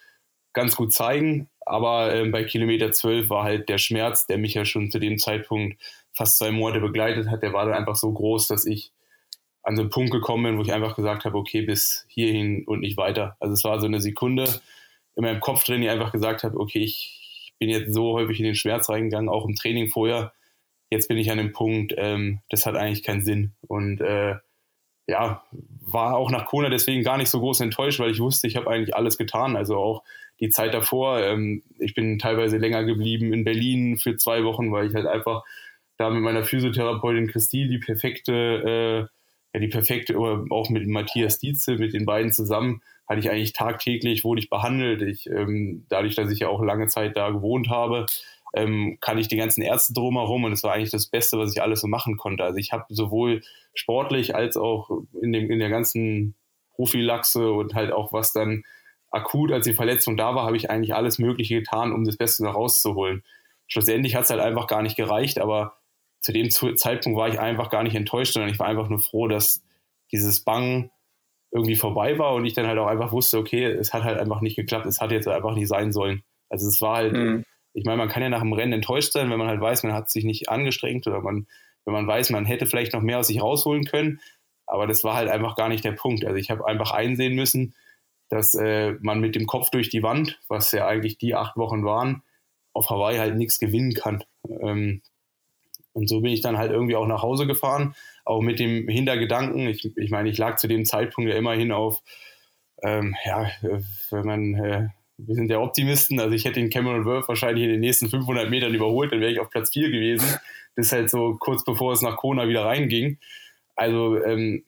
ganz 0.53 0.75
gut 0.75 0.93
zeigen, 0.93 1.49
aber 1.65 2.13
äh, 2.13 2.25
bei 2.29 2.43
Kilometer 2.43 2.91
12 2.91 3.29
war 3.29 3.43
halt 3.43 3.69
der 3.69 3.77
Schmerz, 3.77 4.27
der 4.27 4.37
mich 4.37 4.53
ja 4.53 4.65
schon 4.65 4.91
zu 4.91 4.99
dem 4.99 5.17
Zeitpunkt 5.17 5.81
fast 6.13 6.37
zwei 6.37 6.51
Monate 6.51 6.79
begleitet 6.79 7.29
hat, 7.29 7.41
der 7.41 7.53
war 7.53 7.65
dann 7.65 7.73
einfach 7.73 7.95
so 7.95 8.11
groß, 8.11 8.47
dass 8.47 8.65
ich 8.65 8.91
an 9.63 9.75
so 9.75 9.81
einen 9.81 9.89
Punkt 9.89 10.11
gekommen 10.11 10.43
bin, 10.43 10.57
wo 10.57 10.61
ich 10.61 10.73
einfach 10.73 10.95
gesagt 10.95 11.25
habe, 11.25 11.37
okay, 11.37 11.61
bis 11.61 12.05
hierhin 12.09 12.65
und 12.65 12.81
nicht 12.81 12.97
weiter. 12.97 13.37
Also 13.39 13.53
es 13.53 13.63
war 13.63 13.79
so 13.79 13.87
eine 13.87 14.01
Sekunde 14.01 14.43
in 15.15 15.23
meinem 15.23 15.39
Kopf 15.39 15.63
drin, 15.63 15.81
die 15.81 15.89
einfach 15.89 16.11
gesagt 16.11 16.43
habe, 16.43 16.59
okay, 16.59 16.79
ich 16.79 17.53
bin 17.59 17.69
jetzt 17.69 17.93
so 17.93 18.13
häufig 18.13 18.39
in 18.39 18.45
den 18.45 18.55
Schmerz 18.55 18.89
reingegangen, 18.89 19.29
auch 19.29 19.45
im 19.45 19.55
Training 19.55 19.87
vorher. 19.87 20.33
Jetzt 20.89 21.07
bin 21.07 21.17
ich 21.17 21.31
an 21.31 21.37
dem 21.37 21.53
Punkt, 21.53 21.93
ähm, 21.97 22.41
das 22.49 22.65
hat 22.65 22.75
eigentlich 22.75 23.03
keinen 23.03 23.21
Sinn. 23.21 23.53
Und 23.61 24.01
äh, 24.01 24.35
ja, 25.07 25.43
war 25.81 26.17
auch 26.17 26.29
nach 26.29 26.45
Kona 26.45 26.69
deswegen 26.69 27.03
gar 27.03 27.17
nicht 27.17 27.29
so 27.29 27.39
groß 27.39 27.61
enttäuscht, 27.61 27.99
weil 27.99 28.11
ich 28.11 28.19
wusste, 28.19 28.47
ich 28.47 28.57
habe 28.57 28.69
eigentlich 28.69 28.95
alles 28.95 29.17
getan. 29.17 29.55
Also 29.55 29.77
auch 29.77 30.03
die 30.43 30.49
Zeit 30.49 30.73
davor. 30.73 31.19
Ähm, 31.19 31.63
ich 31.79 31.93
bin 31.93 32.19
teilweise 32.19 32.57
länger 32.57 32.83
geblieben 32.83 33.33
in 33.33 33.43
Berlin 33.43 33.97
für 33.97 34.17
zwei 34.17 34.43
Wochen, 34.43 34.71
weil 34.71 34.87
ich 34.87 34.95
halt 34.95 35.07
einfach 35.07 35.43
da 35.97 36.09
mit 36.09 36.21
meiner 36.21 36.43
Physiotherapeutin 36.43 37.27
Christine 37.27 37.69
die 37.69 37.79
perfekte 37.79 39.09
äh, 39.09 39.13
ja 39.53 39.59
die 39.59 39.67
perfekte, 39.67 40.17
auch 40.17 40.69
mit 40.69 40.87
Matthias 40.87 41.39
Dietze, 41.39 41.75
mit 41.75 41.93
den 41.93 42.05
beiden 42.05 42.31
zusammen, 42.31 42.81
hatte 43.07 43.19
ich 43.19 43.29
eigentlich 43.29 43.53
tagtäglich, 43.53 44.23
wurde 44.23 44.41
ich 44.41 44.49
behandelt. 44.49 45.01
Ich, 45.01 45.27
ähm, 45.29 45.85
dadurch, 45.89 46.15
dass 46.15 46.31
ich 46.31 46.39
ja 46.39 46.47
auch 46.47 46.63
lange 46.63 46.87
Zeit 46.87 47.15
da 47.15 47.29
gewohnt 47.29 47.69
habe, 47.69 48.05
ähm, 48.55 48.97
kann 48.99 49.17
ich 49.17 49.27
die 49.27 49.37
ganzen 49.37 49.61
Ärzte 49.61 49.93
drumherum 49.93 50.43
und 50.43 50.53
es 50.53 50.63
war 50.63 50.73
eigentlich 50.73 50.91
das 50.91 51.07
Beste, 51.07 51.37
was 51.37 51.51
ich 51.51 51.61
alles 51.61 51.81
so 51.81 51.87
machen 51.87 52.17
konnte. 52.17 52.43
Also 52.43 52.57
ich 52.57 52.71
habe 52.71 52.85
sowohl 52.89 53.41
sportlich 53.73 54.35
als 54.35 54.57
auch 54.57 54.89
in, 55.21 55.33
dem, 55.33 55.49
in 55.51 55.59
der 55.59 55.69
ganzen 55.69 56.35
Prophylaxe 56.75 57.51
und 57.51 57.75
halt 57.75 57.91
auch 57.91 58.13
was 58.13 58.33
dann 58.33 58.63
akut, 59.13 59.51
als 59.51 59.65
die 59.65 59.73
Verletzung 59.73 60.17
da 60.17 60.35
war, 60.35 60.45
habe 60.45 60.57
ich 60.57 60.69
eigentlich 60.69 60.95
alles 60.95 61.19
Mögliche 61.19 61.59
getan, 61.59 61.93
um 61.93 62.03
das 62.03 62.17
Beste 62.17 62.43
noch 62.43 62.55
rauszuholen. 62.55 63.23
Schlussendlich 63.67 64.15
hat 64.15 64.23
es 64.23 64.29
halt 64.31 64.41
einfach 64.41 64.67
gar 64.67 64.81
nicht 64.81 64.97
gereicht, 64.97 65.39
aber 65.39 65.77
zu 66.19 66.33
dem 66.33 66.49
Zeitpunkt 66.49 67.17
war 67.17 67.27
ich 67.27 67.39
einfach 67.39 67.69
gar 67.69 67.83
nicht 67.83 67.95
enttäuscht, 67.95 68.33
sondern 68.33 68.51
ich 68.51 68.59
war 68.59 68.67
einfach 68.67 68.89
nur 68.89 68.99
froh, 68.99 69.27
dass 69.27 69.63
dieses 70.11 70.43
Bangen 70.43 70.89
irgendwie 71.51 71.75
vorbei 71.75 72.17
war 72.17 72.33
und 72.33 72.45
ich 72.45 72.53
dann 72.53 72.65
halt 72.65 72.79
auch 72.79 72.87
einfach 72.87 73.11
wusste, 73.11 73.37
okay, 73.37 73.65
es 73.65 73.93
hat 73.93 74.03
halt 74.03 74.17
einfach 74.17 74.41
nicht 74.41 74.55
geklappt, 74.55 74.87
es 74.87 74.99
hat 74.99 75.11
jetzt 75.11 75.27
einfach 75.27 75.53
nicht 75.53 75.67
sein 75.67 75.91
sollen. 75.91 76.23
Also 76.49 76.67
es 76.67 76.81
war 76.81 76.97
halt, 76.97 77.13
mhm. 77.13 77.43
ich 77.73 77.85
meine, 77.85 77.97
man 77.97 78.09
kann 78.09 78.23
ja 78.23 78.29
nach 78.29 78.41
dem 78.41 78.53
Rennen 78.53 78.73
enttäuscht 78.73 79.11
sein, 79.11 79.29
wenn 79.29 79.37
man 79.37 79.47
halt 79.47 79.61
weiß, 79.61 79.83
man 79.83 79.93
hat 79.93 80.09
sich 80.09 80.23
nicht 80.23 80.49
angestrengt 80.49 81.05
oder 81.05 81.21
man, 81.21 81.45
wenn 81.85 81.93
man 81.93 82.07
weiß, 82.07 82.31
man 82.31 82.45
hätte 82.45 82.65
vielleicht 82.65 82.93
noch 82.93 83.01
mehr 83.01 83.19
aus 83.19 83.27
sich 83.27 83.41
rausholen 83.41 83.85
können, 83.85 84.19
aber 84.65 84.87
das 84.87 85.03
war 85.03 85.15
halt 85.15 85.29
einfach 85.29 85.55
gar 85.55 85.69
nicht 85.69 85.83
der 85.83 85.91
Punkt. 85.91 86.25
Also 86.25 86.37
ich 86.37 86.49
habe 86.49 86.65
einfach 86.65 86.91
einsehen 86.91 87.35
müssen, 87.35 87.75
dass 88.33 88.55
äh, 88.55 88.95
man 89.01 89.19
mit 89.19 89.35
dem 89.35 89.45
Kopf 89.45 89.69
durch 89.69 89.89
die 89.89 90.01
Wand, 90.01 90.39
was 90.47 90.71
ja 90.71 90.87
eigentlich 90.87 91.19
die 91.19 91.35
acht 91.35 91.55
Wochen 91.55 91.85
waren, 91.85 92.23
auf 92.73 92.89
Hawaii 92.89 93.19
halt 93.19 93.35
nichts 93.35 93.59
gewinnen 93.59 93.93
kann. 93.93 94.23
Ähm, 94.49 95.03
und 95.93 96.09
so 96.09 96.21
bin 96.21 96.31
ich 96.31 96.41
dann 96.41 96.57
halt 96.57 96.71
irgendwie 96.71 96.95
auch 96.95 97.05
nach 97.05 97.21
Hause 97.21 97.45
gefahren, 97.45 97.93
auch 98.25 98.41
mit 98.41 98.57
dem 98.57 98.87
Hintergedanken. 98.87 99.67
Ich, 99.67 99.95
ich 99.95 100.09
meine, 100.09 100.29
ich 100.29 100.39
lag 100.39 100.55
zu 100.55 100.67
dem 100.67 100.83
Zeitpunkt 100.83 101.29
ja 101.29 101.37
immerhin 101.37 101.71
auf, 101.71 102.01
ähm, 102.81 103.15
ja, 103.23 103.51
wenn 104.09 104.25
man, 104.25 104.55
äh, 104.55 104.87
wir 105.17 105.35
sind 105.35 105.51
ja 105.51 105.59
Optimisten, 105.59 106.19
also 106.19 106.33
ich 106.33 106.45
hätte 106.45 106.59
den 106.59 106.71
Cameron 106.71 107.05
Worth 107.05 107.27
wahrscheinlich 107.27 107.65
in 107.65 107.69
den 107.69 107.81
nächsten 107.81 108.09
500 108.09 108.49
Metern 108.49 108.73
überholt, 108.73 109.11
dann 109.11 109.21
wäre 109.21 109.31
ich 109.31 109.39
auf 109.39 109.51
Platz 109.51 109.69
4 109.71 109.91
gewesen. 109.91 110.39
Das 110.75 110.87
ist 110.87 110.91
halt 110.91 111.11
so 111.11 111.37
kurz 111.39 111.63
bevor 111.63 111.93
es 111.93 112.01
nach 112.01 112.17
Kona 112.17 112.47
wieder 112.47 112.65
reinging. 112.65 113.19
Also 113.75 114.23
ähm, 114.23 114.65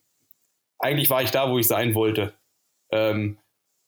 eigentlich 0.78 1.10
war 1.10 1.24
ich 1.24 1.32
da, 1.32 1.50
wo 1.50 1.58
ich 1.58 1.66
sein 1.66 1.96
wollte. 1.96 2.36
Ähm, 2.92 3.40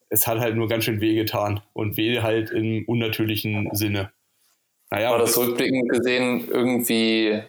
es 0.10 0.28
hat 0.28 0.40
halt 0.40 0.56
nur 0.56 0.68
ganz 0.68 0.86
schön 0.86 1.02
weh 1.02 1.16
getan 1.16 1.62
und 1.74 1.98
weh 1.98 2.22
halt 2.22 2.52
im 2.52 2.86
unnatürlichen 2.86 3.70
Sinne. 3.74 4.12
Naja, 4.90 5.12
War 5.12 5.20
das 5.20 5.38
rückblickend 5.38 5.90
gesehen 5.90 6.48
irgendwie 6.50 7.42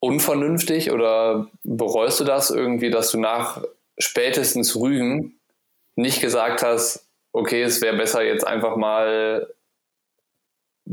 unvernünftig 0.00 0.92
oder 0.92 1.48
bereust 1.62 2.20
du 2.20 2.24
das 2.24 2.50
irgendwie, 2.50 2.90
dass 2.90 3.10
du 3.10 3.18
nach 3.18 3.62
spätestens 3.98 4.76
Rügen 4.76 5.38
nicht 5.94 6.20
gesagt 6.20 6.62
hast, 6.62 7.06
okay, 7.32 7.62
es 7.62 7.82
wäre 7.82 7.96
besser 7.96 8.22
jetzt 8.22 8.46
einfach 8.46 8.76
mal 8.76 9.46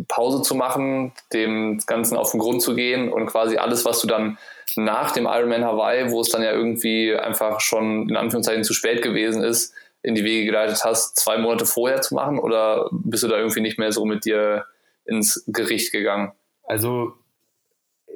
Pause 0.07 0.41
zu 0.41 0.55
machen, 0.55 1.13
dem 1.31 1.79
Ganzen 1.85 2.17
auf 2.17 2.31
den 2.31 2.39
Grund 2.39 2.61
zu 2.61 2.75
gehen 2.75 3.11
und 3.11 3.27
quasi 3.27 3.57
alles, 3.57 3.85
was 3.85 4.01
du 4.01 4.07
dann 4.07 4.37
nach 4.75 5.11
dem 5.11 5.25
Ironman 5.25 5.63
Hawaii, 5.63 6.11
wo 6.11 6.21
es 6.21 6.29
dann 6.29 6.41
ja 6.41 6.51
irgendwie 6.51 7.13
einfach 7.13 7.61
schon 7.61 8.09
in 8.09 8.17
Anführungszeichen 8.17 8.63
zu 8.63 8.73
spät 8.73 9.01
gewesen 9.01 9.43
ist, 9.43 9.73
in 10.03 10.15
die 10.15 10.23
Wege 10.23 10.45
geleitet 10.45 10.83
hast, 10.83 11.15
zwei 11.17 11.37
Monate 11.37 11.65
vorher 11.65 12.01
zu 12.01 12.13
machen? 12.13 12.37
Oder 12.37 12.89
bist 12.91 13.23
du 13.23 13.27
da 13.27 13.37
irgendwie 13.37 13.61
nicht 13.61 13.79
mehr 13.79 13.91
so 13.91 14.05
mit 14.05 14.25
dir 14.25 14.65
ins 15.05 15.43
Gericht 15.47 15.91
gegangen? 15.91 16.33
Also, 16.63 17.13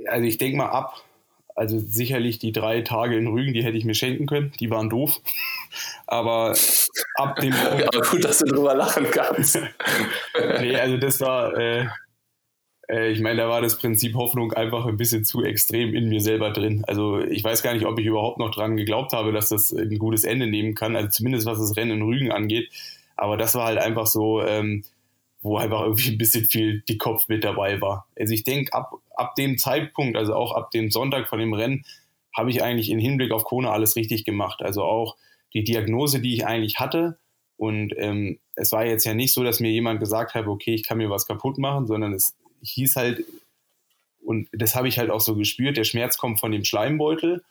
also 0.06 0.26
ich 0.26 0.38
denke 0.38 0.58
mal 0.58 0.70
ab. 0.70 1.02
Also 1.56 1.80
sicherlich 1.80 2.38
die 2.38 2.52
drei 2.52 2.82
Tage 2.82 3.18
in 3.18 3.26
Rügen, 3.26 3.54
die 3.54 3.64
hätte 3.64 3.78
ich 3.78 3.86
mir 3.86 3.96
schenken 3.96 4.28
können. 4.28 4.52
Die 4.60 4.70
waren 4.70 4.92
doof. 4.92 5.22
Aber 6.06 6.54
ab 7.16 7.40
dem. 7.40 7.54
Ja, 7.80 7.88
aber 7.88 8.02
gut, 8.02 8.24
dass 8.24 8.40
du 8.40 8.46
drüber 8.46 8.76
lachen 8.76 9.08
kannst. 9.12 9.60
nee, 10.60 10.76
also 10.76 10.98
das 10.98 11.20
war, 11.20 11.58
äh, 11.58 11.88
äh, 12.90 13.12
ich 13.12 13.20
meine, 13.20 13.42
da 13.42 13.50
war 13.50 13.62
das 13.62 13.78
Prinzip 13.78 14.16
Hoffnung 14.16 14.54
einfach 14.54 14.86
ein 14.86 14.98
bisschen 14.98 15.26
zu 15.26 15.44
extrem 15.44 15.94
in 15.94 16.10
mir 16.10 16.22
selber 16.22 16.52
drin. 16.52 16.84
Also 16.88 17.20
ich 17.20 17.44
weiß 17.44 17.64
gar 17.64 17.74
nicht, 17.74 17.86
ob 17.86 18.00
ich 18.00 18.06
überhaupt 18.06 18.40
noch 18.40 18.52
dran 18.52 18.78
geglaubt 18.78 19.14
habe, 19.14 19.32
dass 19.32 19.50
das 19.50 19.72
ein 19.74 19.98
gutes 19.98 20.24
Ende 20.24 20.48
nehmen 20.48 20.76
kann. 20.76 20.96
Also 20.96 21.10
zumindest 21.10 21.46
was 21.46 21.60
das 21.60 21.76
Rennen 21.76 21.98
in 21.98 22.02
Rügen 22.04 22.32
angeht. 22.32 22.72
Aber 23.16 23.38
das 23.38 23.56
war 23.56 23.66
halt 23.66 23.80
einfach 23.80 24.08
so, 24.08 24.42
ähm, 24.42 24.84
wo 25.42 25.58
einfach 25.58 25.82
irgendwie 25.82 26.12
ein 26.12 26.18
bisschen 26.18 26.46
viel 26.46 26.84
die 26.88 26.98
Kopf 26.98 27.28
mit 27.28 27.44
dabei 27.44 27.82
war. 27.82 28.08
Also 28.18 28.34
ich 28.34 28.44
denke, 28.44 28.74
ab, 28.74 28.94
ab 29.16 29.36
dem 29.36 29.58
Zeitpunkt, 29.58 30.18
also 30.18 30.34
auch 30.34 30.54
ab 30.54 30.72
dem 30.72 30.92
Sonntag 30.92 31.28
von 31.28 31.40
dem 31.40 31.54
Rennen, 31.54 31.86
habe 32.36 32.52
ich 32.52 32.62
eigentlich 32.62 32.90
im 32.90 33.00
Hinblick 33.00 33.32
auf 33.32 33.44
Kona 33.44 33.72
alles 33.72 33.96
richtig 33.96 34.24
gemacht. 34.24 34.62
Also 34.62 34.84
auch 34.84 35.16
die 35.54 35.64
Diagnose, 35.64 36.20
die 36.20 36.34
ich 36.34 36.46
eigentlich 36.46 36.80
hatte. 36.80 37.18
Und 37.56 37.94
ähm, 37.98 38.38
es 38.56 38.72
war 38.72 38.86
jetzt 38.86 39.06
ja 39.06 39.16
nicht 39.16 39.34
so, 39.34 39.44
dass 39.44 39.60
mir 39.60 39.72
jemand 39.72 40.00
gesagt 40.00 40.36
hat, 40.36 40.46
okay, 40.46 40.76
ich 40.76 40.84
kann 40.84 41.00
mir 41.00 41.10
was 41.10 41.26
kaputt 41.26 41.58
machen, 41.58 41.88
sondern 41.88 42.14
es 42.14 42.36
hieß 42.62 42.96
halt, 42.96 43.26
und 44.24 44.50
das 44.52 44.76
habe 44.76 44.88
ich 44.88 45.00
halt 45.00 45.10
auch 45.10 45.22
so 45.22 45.36
gespürt, 45.36 45.78
der 45.78 45.84
Schmerz 45.84 46.18
kommt 46.18 46.40
von 46.40 46.52
dem 46.52 46.66
Schleimbeutel 46.66 47.44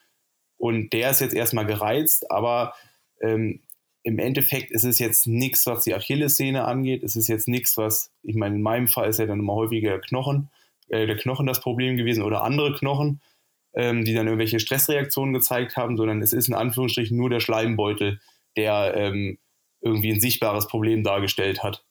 und 0.58 0.92
der 0.92 1.10
ist 1.10 1.20
jetzt 1.20 1.34
erstmal 1.34 1.66
gereizt, 1.66 2.30
aber 2.30 2.74
ähm, 3.20 3.60
im 4.02 4.18
Endeffekt 4.18 4.70
ist 4.70 4.84
es 4.84 4.98
jetzt 4.98 5.26
nichts, 5.26 5.66
was 5.66 5.84
die 5.84 5.94
Achillessehne 5.94 6.64
angeht. 6.64 7.02
Es 7.02 7.16
ist 7.16 7.28
jetzt 7.28 7.48
nichts, 7.48 7.76
was, 7.76 8.12
ich 8.22 8.36
meine, 8.36 8.54
in 8.54 8.62
meinem 8.62 8.86
Fall 8.86 9.08
ist 9.08 9.18
ja 9.18 9.26
dann 9.26 9.40
immer 9.40 9.54
häufiger 9.54 9.90
der 9.90 10.00
Knochen, 10.00 10.48
äh, 10.88 11.06
der 11.06 11.16
Knochen 11.16 11.46
das 11.46 11.60
Problem 11.60 11.96
gewesen 11.96 12.22
oder 12.22 12.42
andere 12.42 12.74
Knochen, 12.74 13.20
ähm, 13.74 14.04
die 14.04 14.14
dann 14.14 14.26
irgendwelche 14.26 14.60
Stressreaktionen 14.60 15.34
gezeigt 15.34 15.76
haben, 15.76 15.96
sondern 15.96 16.22
es 16.22 16.32
ist 16.32 16.48
in 16.48 16.54
Anführungsstrichen 16.54 17.16
nur 17.16 17.30
der 17.30 17.40
Schleimbeutel, 17.40 18.20
der 18.56 18.94
ähm, 18.96 19.38
irgendwie 19.80 20.12
ein 20.12 20.20
sichtbares 20.20 20.68
Problem 20.68 21.02
dargestellt 21.02 21.62
hat. 21.62 21.84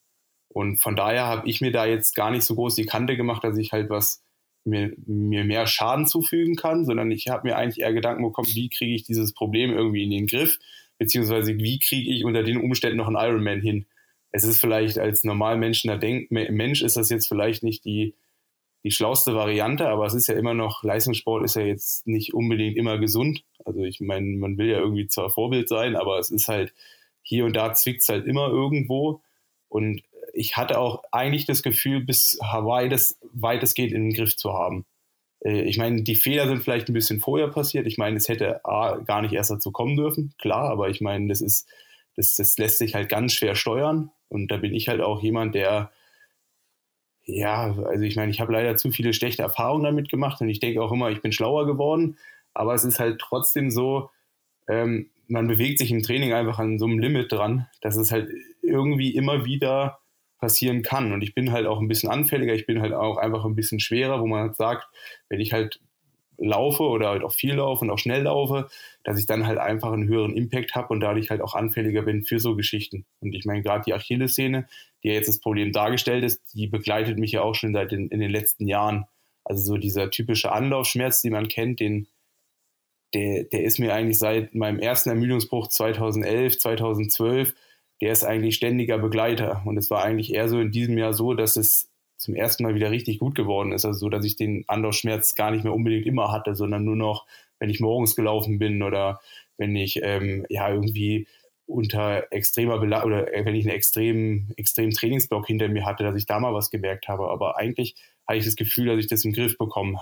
Und 0.55 0.77
von 0.77 0.95
daher 0.95 1.25
habe 1.25 1.49
ich 1.49 1.59
mir 1.59 1.73
da 1.73 1.85
jetzt 1.85 2.15
gar 2.15 2.31
nicht 2.31 2.43
so 2.43 2.55
groß 2.55 2.75
die 2.75 2.85
Kante 2.85 3.17
gemacht, 3.17 3.43
dass 3.43 3.57
ich 3.57 3.73
halt 3.73 3.89
was 3.89 4.23
mir, 4.63 4.93
mir 5.05 5.43
mehr 5.43 5.67
Schaden 5.67 6.05
zufügen 6.05 6.55
kann, 6.55 6.85
sondern 6.85 7.11
ich 7.11 7.27
habe 7.27 7.45
mir 7.45 7.57
eigentlich 7.57 7.81
eher 7.81 7.91
Gedanken 7.91 8.23
bekommen, 8.23 8.47
wie 8.53 8.69
kriege 8.69 8.95
ich 8.95 9.03
dieses 9.03 9.33
Problem 9.33 9.73
irgendwie 9.73 10.05
in 10.05 10.11
den 10.11 10.27
Griff, 10.27 10.57
beziehungsweise 10.97 11.57
wie 11.57 11.77
kriege 11.79 12.09
ich 12.09 12.23
unter 12.23 12.41
den 12.41 12.55
Umständen 12.55 12.95
noch 12.95 13.07
einen 13.07 13.17
Ironman 13.17 13.59
hin. 13.59 13.85
Es 14.31 14.45
ist 14.45 14.61
vielleicht 14.61 14.97
als 14.97 15.25
normalmenschender 15.25 15.97
Denk 15.97 16.31
Mensch 16.31 16.81
ist 16.81 16.95
das 16.95 17.09
jetzt 17.09 17.27
vielleicht 17.27 17.61
nicht 17.61 17.83
die, 17.83 18.15
die 18.85 18.91
schlauste 18.91 19.35
Variante, 19.35 19.89
aber 19.89 20.05
es 20.05 20.13
ist 20.13 20.27
ja 20.27 20.35
immer 20.35 20.53
noch, 20.53 20.85
Leistungssport 20.85 21.43
ist 21.43 21.57
ja 21.57 21.63
jetzt 21.63 22.07
nicht 22.07 22.33
unbedingt 22.33 22.77
immer 22.77 22.97
gesund. 22.97 23.43
Also 23.65 23.83
ich 23.83 23.99
meine, 23.99 24.37
man 24.37 24.57
will 24.57 24.67
ja 24.67 24.79
irgendwie 24.79 25.07
zwar 25.07 25.29
Vorbild 25.29 25.67
sein, 25.67 25.97
aber 25.97 26.17
es 26.17 26.31
ist 26.31 26.47
halt, 26.47 26.73
hier 27.23 27.43
und 27.43 27.57
da 27.57 27.73
zwickt 27.73 28.03
es 28.03 28.07
halt 28.07 28.25
immer 28.25 28.47
irgendwo. 28.47 29.21
Und 29.67 30.01
ich 30.35 30.57
hatte 30.57 30.79
auch 30.79 31.03
eigentlich 31.11 31.45
das 31.45 31.63
Gefühl, 31.63 32.01
bis 32.01 32.37
Hawaii 32.43 32.89
das 32.89 33.17
weitestgehend 33.33 33.93
in 33.93 34.09
den 34.09 34.13
Griff 34.13 34.35
zu 34.35 34.53
haben. 34.53 34.85
Äh, 35.43 35.61
ich 35.61 35.77
meine, 35.77 36.03
die 36.03 36.15
Fehler 36.15 36.47
sind 36.47 36.61
vielleicht 36.61 36.89
ein 36.89 36.93
bisschen 36.93 37.19
vorher 37.19 37.47
passiert. 37.47 37.87
Ich 37.87 37.97
meine, 37.97 38.17
es 38.17 38.27
hätte 38.27 38.63
A, 38.65 38.97
gar 38.97 39.21
nicht 39.21 39.33
erst 39.33 39.51
dazu 39.51 39.71
kommen 39.71 39.95
dürfen, 39.95 40.33
klar, 40.37 40.69
aber 40.69 40.89
ich 40.89 41.01
meine, 41.01 41.27
das 41.29 41.41
ist, 41.41 41.67
das, 42.15 42.35
das 42.35 42.57
lässt 42.57 42.77
sich 42.77 42.95
halt 42.95 43.09
ganz 43.09 43.33
schwer 43.33 43.55
steuern. 43.55 44.11
Und 44.27 44.49
da 44.51 44.57
bin 44.57 44.73
ich 44.73 44.87
halt 44.89 45.01
auch 45.01 45.21
jemand, 45.23 45.55
der, 45.55 45.91
ja, 47.23 47.73
also 47.85 48.03
ich 48.03 48.15
meine, 48.15 48.31
ich 48.31 48.41
habe 48.41 48.53
leider 48.53 48.75
zu 48.75 48.91
viele 48.91 49.13
schlechte 49.13 49.41
Erfahrungen 49.41 49.83
damit 49.83 50.09
gemacht 50.09 50.41
und 50.41 50.49
ich 50.49 50.59
denke 50.59 50.81
auch 50.81 50.91
immer, 50.91 51.09
ich 51.09 51.21
bin 51.21 51.31
schlauer 51.31 51.65
geworden. 51.65 52.17
Aber 52.53 52.73
es 52.73 52.83
ist 52.83 52.99
halt 52.99 53.19
trotzdem 53.19 53.71
so, 53.71 54.09
ähm, 54.67 55.09
man 55.27 55.47
bewegt 55.47 55.79
sich 55.79 55.91
im 55.91 56.03
Training 56.03 56.33
einfach 56.33 56.59
an 56.59 56.77
so 56.77 56.85
einem 56.85 56.99
Limit 56.99 57.31
dran, 57.31 57.67
dass 57.81 57.95
es 57.95 58.11
halt 58.11 58.29
irgendwie 58.61 59.15
immer 59.15 59.45
wieder 59.45 59.99
passieren 60.39 60.81
kann. 60.83 61.13
Und 61.13 61.21
ich 61.21 61.33
bin 61.33 61.51
halt 61.51 61.65
auch 61.65 61.79
ein 61.79 61.87
bisschen 61.87 62.09
anfälliger, 62.09 62.53
ich 62.53 62.65
bin 62.65 62.81
halt 62.81 62.93
auch 62.93 63.17
einfach 63.17 63.45
ein 63.45 63.55
bisschen 63.55 63.79
schwerer, 63.79 64.21
wo 64.21 64.27
man 64.27 64.41
halt 64.41 64.55
sagt, 64.55 64.87
wenn 65.29 65.39
ich 65.39 65.53
halt 65.53 65.79
laufe 66.37 66.83
oder 66.83 67.09
halt 67.09 67.23
auch 67.23 67.33
viel 67.33 67.55
laufe 67.55 67.85
und 67.85 67.91
auch 67.91 67.97
schnell 67.97 68.23
laufe, 68.23 68.67
dass 69.03 69.19
ich 69.19 69.25
dann 69.25 69.47
halt 69.47 69.57
einfach 69.57 69.91
einen 69.91 70.07
höheren 70.07 70.35
Impact 70.35 70.75
habe 70.75 70.89
und 70.89 70.99
dadurch 70.99 71.29
halt 71.29 71.41
auch 71.41 71.55
anfälliger 71.55 72.01
bin 72.01 72.23
für 72.23 72.39
so 72.39 72.55
Geschichten. 72.55 73.05
Und 73.19 73.33
ich 73.33 73.45
meine, 73.45 73.61
gerade 73.61 73.83
die 73.85 73.93
Achillessehne, 73.93 74.67
die 75.03 75.09
ja 75.09 75.13
jetzt 75.13 75.29
das 75.29 75.39
Problem 75.39 75.71
dargestellt 75.71 76.23
ist, 76.23 76.41
die 76.53 76.67
begleitet 76.67 77.17
mich 77.17 77.31
ja 77.31 77.41
auch 77.41 77.55
schon 77.55 77.73
seit 77.73 77.91
den, 77.91 78.09
in 78.09 78.19
den 78.19 78.31
letzten 78.31 78.67
Jahren. 78.67 79.05
Also 79.43 79.63
so 79.63 79.77
dieser 79.77 80.09
typische 80.09 80.51
Anlaufschmerz, 80.51 81.21
den 81.21 81.33
man 81.33 81.47
kennt, 81.47 81.79
den, 81.79 82.07
der, 83.13 83.43
der 83.45 83.63
ist 83.63 83.79
mir 83.79 83.93
eigentlich 83.93 84.17
seit 84.17 84.55
meinem 84.55 84.79
ersten 84.79 85.09
Ermüdungsbruch 85.09 85.67
2011, 85.67 86.59
2012 86.59 87.53
der 88.01 88.11
ist 88.11 88.23
eigentlich 88.23 88.55
ständiger 88.55 88.97
Begleiter. 88.97 89.61
Und 89.65 89.77
es 89.77 89.89
war 89.89 90.03
eigentlich 90.03 90.33
eher 90.33 90.49
so 90.49 90.59
in 90.59 90.71
diesem 90.71 90.97
Jahr 90.97 91.13
so, 91.13 91.33
dass 91.33 91.55
es 91.55 91.89
zum 92.17 92.35
ersten 92.35 92.63
Mal 92.63 92.75
wieder 92.75 92.91
richtig 92.91 93.19
gut 93.19 93.35
geworden 93.35 93.71
ist. 93.71 93.85
Also 93.85 93.99
so, 93.99 94.09
dass 94.09 94.25
ich 94.25 94.35
den 94.35 94.63
Anlaufschmerz 94.67 95.35
gar 95.35 95.51
nicht 95.51 95.63
mehr 95.63 95.73
unbedingt 95.73 96.05
immer 96.05 96.31
hatte, 96.31 96.55
sondern 96.55 96.83
nur 96.83 96.95
noch, 96.95 97.25
wenn 97.59 97.69
ich 97.69 97.79
morgens 97.79 98.15
gelaufen 98.15 98.57
bin 98.59 98.81
oder 98.83 99.19
wenn 99.57 99.75
ich 99.75 100.01
ähm, 100.03 100.45
ja 100.49 100.69
irgendwie 100.69 101.27
unter 101.67 102.31
extremer 102.31 102.79
Bela 102.79 103.03
oder 103.03 103.33
äh, 103.33 103.45
wenn 103.45 103.55
ich 103.55 103.65
einen 103.65 103.75
extremen, 103.75 104.53
extremen 104.57 104.91
Trainingsblock 104.91 105.47
hinter 105.47 105.67
mir 105.67 105.85
hatte, 105.85 106.03
dass 106.03 106.15
ich 106.15 106.25
da 106.25 106.39
mal 106.39 106.53
was 106.53 106.69
gemerkt 106.69 107.07
habe. 107.07 107.29
Aber 107.29 107.57
eigentlich 107.57 107.95
hatte 108.27 108.39
ich 108.39 108.45
das 108.45 108.55
Gefühl, 108.55 108.87
dass 108.87 108.99
ich 108.99 109.07
das 109.07 109.25
im 109.25 109.33
Griff 109.33 109.57
bekommen 109.57 109.97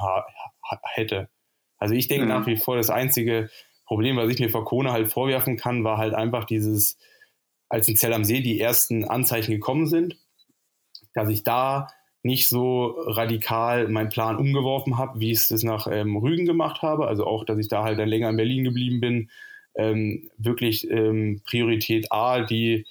hätte. 0.93 1.29
Also 1.77 1.95
ich 1.95 2.07
denke 2.07 2.25
mhm. 2.25 2.29
nach 2.29 2.47
wie 2.47 2.57
vor, 2.57 2.75
das 2.75 2.89
einzige 2.89 3.50
Problem, 3.85 4.17
was 4.17 4.29
ich 4.29 4.39
mir 4.39 4.50
vor 4.50 4.65
Kona 4.65 4.91
halt 4.91 5.09
vorwerfen 5.09 5.57
kann, 5.57 5.83
war 5.83 5.97
halt 5.97 6.13
einfach 6.13 6.45
dieses, 6.45 6.97
als 7.74 7.88
in 7.88 7.96
Zell 7.96 8.13
am 8.13 8.24
See 8.24 8.42
die 8.42 8.60
ersten 8.60 9.03
Anzeichen 9.03 9.51
gekommen 9.51 9.88
sind, 9.88 10.15
dass 11.15 11.27
ich 11.30 11.44
da 11.44 11.88
nicht 12.22 12.48
so 12.48 12.86
radikal 13.08 13.88
meinen 13.88 14.10
Plan 14.10 14.38
umgeworfen 14.38 15.00
habe, 15.00 15.20
wie 15.20 15.32
ich 15.32 15.50
es 15.50 15.63
nach 15.63 15.88
ähm, 15.88 16.15
Rügen 16.15 16.46
gemacht 16.46 16.84
habe. 16.84 17.08
Also 17.08 17.25
auch, 17.25 17.44
dass 17.44 17.58
ich 17.58 17.70
da 17.70 17.84
halt 17.84 17.98
dann 17.98 18.10
länger 18.10 18.30
in 18.30 18.38
Berlin 18.38 18.63
geblieben 18.63 19.01
bin. 19.01 19.32
Ähm, 19.74 20.30
wirklich 20.38 20.88
ähm, 20.92 21.42
Priorität 21.46 22.12
A, 22.12 22.42
die 22.42 22.86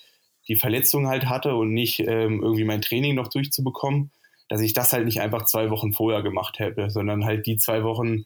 die 0.48 0.56
Verletzung 0.56 1.06
halt 1.06 1.26
hatte 1.26 1.54
und 1.54 1.72
nicht 1.72 2.00
ähm, 2.00 2.42
irgendwie 2.42 2.64
mein 2.64 2.82
Training 2.82 3.14
noch 3.14 3.28
durchzubekommen, 3.28 4.10
dass 4.48 4.62
ich 4.62 4.72
das 4.72 4.92
halt 4.92 5.04
nicht 5.04 5.20
einfach 5.20 5.44
zwei 5.44 5.70
Wochen 5.70 5.92
vorher 5.92 6.22
gemacht 6.22 6.58
hätte, 6.58 6.90
sondern 6.90 7.24
halt 7.24 7.46
die 7.46 7.56
zwei 7.56 7.84
Wochen 7.84 8.24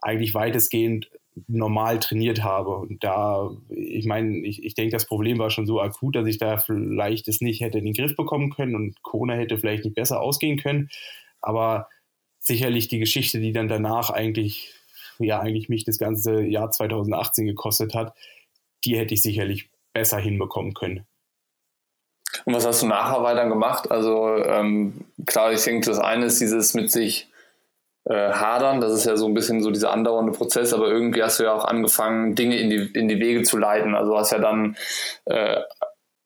eigentlich 0.00 0.32
weitestgehend 0.32 1.10
normal 1.46 2.00
trainiert 2.00 2.42
habe. 2.42 2.76
Und 2.76 3.02
da, 3.04 3.50
ich 3.68 4.06
meine, 4.06 4.38
ich, 4.38 4.62
ich 4.64 4.74
denke, 4.74 4.92
das 4.92 5.06
Problem 5.06 5.38
war 5.38 5.50
schon 5.50 5.66
so 5.66 5.80
akut, 5.80 6.16
dass 6.16 6.26
ich 6.26 6.38
da 6.38 6.56
vielleicht 6.58 7.28
es 7.28 7.40
nicht 7.40 7.60
hätte 7.60 7.78
in 7.78 7.84
den 7.84 7.94
Griff 7.94 8.16
bekommen 8.16 8.50
können 8.50 8.74
und 8.74 9.02
Corona 9.02 9.34
hätte 9.34 9.58
vielleicht 9.58 9.84
nicht 9.84 9.94
besser 9.94 10.20
ausgehen 10.20 10.58
können. 10.58 10.90
Aber 11.40 11.88
sicherlich 12.38 12.88
die 12.88 12.98
Geschichte, 12.98 13.38
die 13.40 13.52
dann 13.52 13.68
danach 13.68 14.10
eigentlich, 14.10 14.74
ja, 15.18 15.40
eigentlich 15.40 15.68
mich 15.68 15.84
das 15.84 15.98
ganze 15.98 16.42
Jahr 16.42 16.70
2018 16.70 17.46
gekostet 17.46 17.94
hat, 17.94 18.14
die 18.84 18.98
hätte 18.98 19.14
ich 19.14 19.22
sicherlich 19.22 19.70
besser 19.92 20.18
hinbekommen 20.18 20.74
können. 20.74 21.06
Und 22.44 22.54
was 22.54 22.66
hast 22.66 22.82
du 22.82 22.86
nachher 22.86 23.22
weiter 23.22 23.48
gemacht? 23.48 23.90
Also 23.90 24.36
ähm, 24.36 25.04
klar, 25.26 25.52
ich 25.52 25.62
denke, 25.62 25.86
das 25.86 25.98
eine 25.98 26.26
ist 26.26 26.40
dieses 26.40 26.74
mit 26.74 26.90
sich 26.90 27.29
äh, 28.10 28.32
hadern. 28.32 28.80
Das 28.80 28.92
ist 28.92 29.06
ja 29.06 29.16
so 29.16 29.26
ein 29.26 29.34
bisschen 29.34 29.62
so 29.62 29.70
dieser 29.70 29.92
andauernde 29.92 30.32
Prozess, 30.32 30.74
aber 30.74 30.88
irgendwie 30.88 31.22
hast 31.22 31.38
du 31.38 31.44
ja 31.44 31.52
auch 31.52 31.64
angefangen, 31.64 32.34
Dinge 32.34 32.58
in 32.58 32.68
die, 32.68 32.90
in 32.92 33.08
die 33.08 33.20
Wege 33.20 33.42
zu 33.42 33.56
leiten. 33.56 33.94
Also 33.94 34.18
hast 34.18 34.32
ja 34.32 34.38
dann 34.38 34.76
äh, 35.26 35.60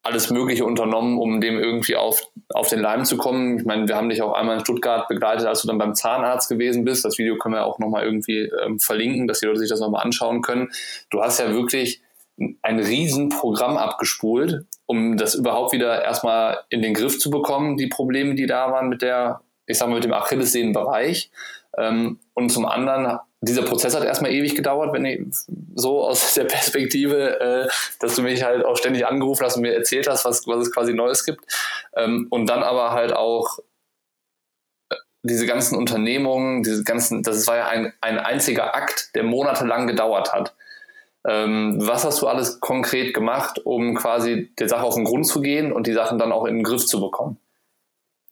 alles 0.01 0.29
Mögliche 0.31 0.65
unternommen, 0.65 1.17
um 1.17 1.41
dem 1.41 1.59
irgendwie 1.59 1.95
auf, 1.95 2.21
auf 2.53 2.69
den 2.69 2.79
Leim 2.79 3.05
zu 3.05 3.17
kommen. 3.17 3.59
Ich 3.59 3.65
meine, 3.65 3.87
wir 3.87 3.95
haben 3.95 4.09
dich 4.09 4.21
auch 4.21 4.33
einmal 4.33 4.57
in 4.57 4.61
Stuttgart 4.61 5.07
begleitet, 5.07 5.47
als 5.47 5.61
du 5.61 5.67
dann 5.67 5.77
beim 5.77 5.95
Zahnarzt 5.95 6.49
gewesen 6.49 6.85
bist. 6.85 7.05
Das 7.05 7.17
Video 7.17 7.37
können 7.37 7.55
wir 7.55 7.65
auch 7.65 7.79
nochmal 7.79 8.03
irgendwie 8.03 8.49
ähm, 8.63 8.79
verlinken, 8.79 9.27
dass 9.27 9.39
die 9.39 9.45
Leute 9.45 9.59
sich 9.59 9.69
das 9.69 9.79
nochmal 9.79 10.03
anschauen 10.03 10.41
können. 10.41 10.69
Du 11.09 11.21
hast 11.21 11.39
ja 11.39 11.53
wirklich 11.53 12.01
ein 12.61 12.79
Riesenprogramm 12.79 13.77
abgespult, 13.77 14.65
um 14.85 15.17
das 15.17 15.35
überhaupt 15.35 15.73
wieder 15.73 16.03
erstmal 16.03 16.59
in 16.69 16.81
den 16.81 16.93
Griff 16.93 17.17
zu 17.17 17.29
bekommen, 17.29 17.77
die 17.77 17.87
Probleme, 17.87 18.35
die 18.35 18.45
da 18.45 18.71
waren 18.71 18.89
mit 18.89 19.01
der, 19.01 19.41
ich 19.65 19.77
sag 19.77 19.87
mal, 19.87 19.95
mit 19.95 20.03
dem 20.03 20.13
Achillessehnenbereich. 20.13 21.31
Ähm, 21.77 22.19
und 22.33 22.49
zum 22.49 22.65
anderen, 22.65 23.19
dieser 23.41 23.63
Prozess 23.63 23.95
hat 23.95 24.03
erstmal 24.03 24.31
ewig 24.31 24.55
gedauert, 24.55 24.93
wenn 24.93 25.05
ich 25.05 25.21
so 25.75 26.03
aus 26.03 26.33
der 26.35 26.45
Perspektive, 26.45 27.39
äh, 27.39 27.67
dass 27.99 28.15
du 28.15 28.21
mich 28.21 28.43
halt 28.43 28.65
auch 28.65 28.77
ständig 28.77 29.05
angerufen 29.05 29.45
hast 29.45 29.57
und 29.57 29.61
mir 29.61 29.75
erzählt 29.75 30.07
hast, 30.07 30.25
was, 30.25 30.47
was 30.47 30.67
es 30.67 30.73
quasi 30.73 30.93
Neues 30.93 31.25
gibt. 31.25 31.45
Ähm, 31.95 32.27
und 32.29 32.47
dann 32.47 32.63
aber 32.63 32.91
halt 32.91 33.13
auch 33.13 33.59
diese 35.23 35.47
ganzen 35.47 35.77
Unternehmungen, 35.77 36.61
diese 36.61 36.83
ganzen, 36.83 37.23
das 37.23 37.47
war 37.47 37.57
ja 37.57 37.67
ein, 37.67 37.93
ein 37.99 38.19
einziger 38.19 38.75
Akt, 38.75 39.15
der 39.15 39.23
monatelang 39.23 39.87
gedauert 39.87 40.33
hat. 40.33 40.55
Ähm, 41.27 41.77
was 41.79 42.05
hast 42.05 42.21
du 42.21 42.27
alles 42.27 42.59
konkret 42.59 43.13
gemacht, 43.13 43.59
um 43.65 43.95
quasi 43.95 44.53
der 44.59 44.69
Sache 44.69 44.83
auf 44.83 44.93
den 44.93 45.05
Grund 45.05 45.25
zu 45.25 45.41
gehen 45.41 45.71
und 45.71 45.87
die 45.87 45.93
Sachen 45.93 46.19
dann 46.19 46.31
auch 46.31 46.45
in 46.45 46.55
den 46.55 46.63
Griff 46.63 46.85
zu 46.85 47.01
bekommen? 47.01 47.37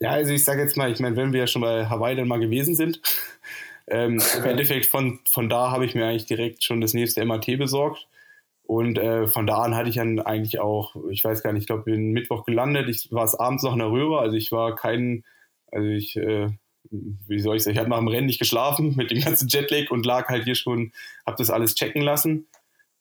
Ja, 0.04 0.10
also 0.10 0.34
ich 0.34 0.44
sage 0.44 0.62
jetzt 0.62 0.76
mal, 0.76 0.92
ich 0.92 1.00
meine, 1.00 1.16
wenn 1.16 1.32
wir 1.32 1.40
ja 1.40 1.48
schon 1.48 1.62
bei 1.62 1.86
Hawaii 1.86 2.18
dann 2.18 2.28
mal 2.28 2.40
gewesen 2.40 2.76
sind, 2.76 3.00
ähm, 3.88 4.22
im 4.38 4.44
Endeffekt 4.44 4.88
von, 4.88 5.22
von 5.30 5.48
da 5.48 5.72
habe 5.72 5.86
ich 5.86 5.96
mir 5.96 6.06
eigentlich 6.06 6.26
direkt 6.26 6.62
schon 6.62 6.82
das 6.82 6.94
nächste 6.94 7.24
MAT 7.24 7.46
besorgt. 7.58 8.10
Und 8.64 8.98
äh, 8.98 9.28
von 9.28 9.48
da 9.48 9.60
an 9.60 9.76
hatte 9.76 9.88
ich 9.88 9.96
dann 9.96 10.20
eigentlich 10.20 10.60
auch, 10.60 10.98
ich 11.10 11.24
weiß 11.24 11.42
gar 11.42 11.54
nicht, 11.54 11.62
ich 11.62 11.68
glaube, 11.68 11.84
bin 11.84 12.12
Mittwoch 12.12 12.44
gelandet. 12.44 12.90
Ich 12.90 13.14
war 13.14 13.24
es 13.24 13.34
abends 13.34 13.64
noch 13.64 13.72
in 13.72 13.80
der 13.80 13.92
Röhre, 13.92 14.20
also 14.20 14.36
ich 14.36 14.52
war 14.52 14.76
kein, 14.76 15.24
also 15.72 15.88
ich, 15.88 16.18
äh, 16.18 16.50
wie 16.90 17.40
soll 17.40 17.56
ich 17.56 17.64
sagen, 17.64 17.76
ich 17.76 17.80
habe 17.80 17.90
nach 17.90 18.00
dem 18.00 18.10
Rennen 18.10 18.28
nicht 18.28 18.40
geschlafen 18.40 18.96
mit 18.98 19.10
dem 19.10 19.22
ganzen 19.22 19.48
Jetlag 19.48 19.90
und 19.90 20.06
lag 20.06 20.28
halt 20.28 20.44
hier 20.44 20.56
schon, 20.56 20.92
habe 21.26 21.38
das 21.38 21.50
alles 21.50 21.76
checken 21.76 22.02
lassen. 22.02 22.48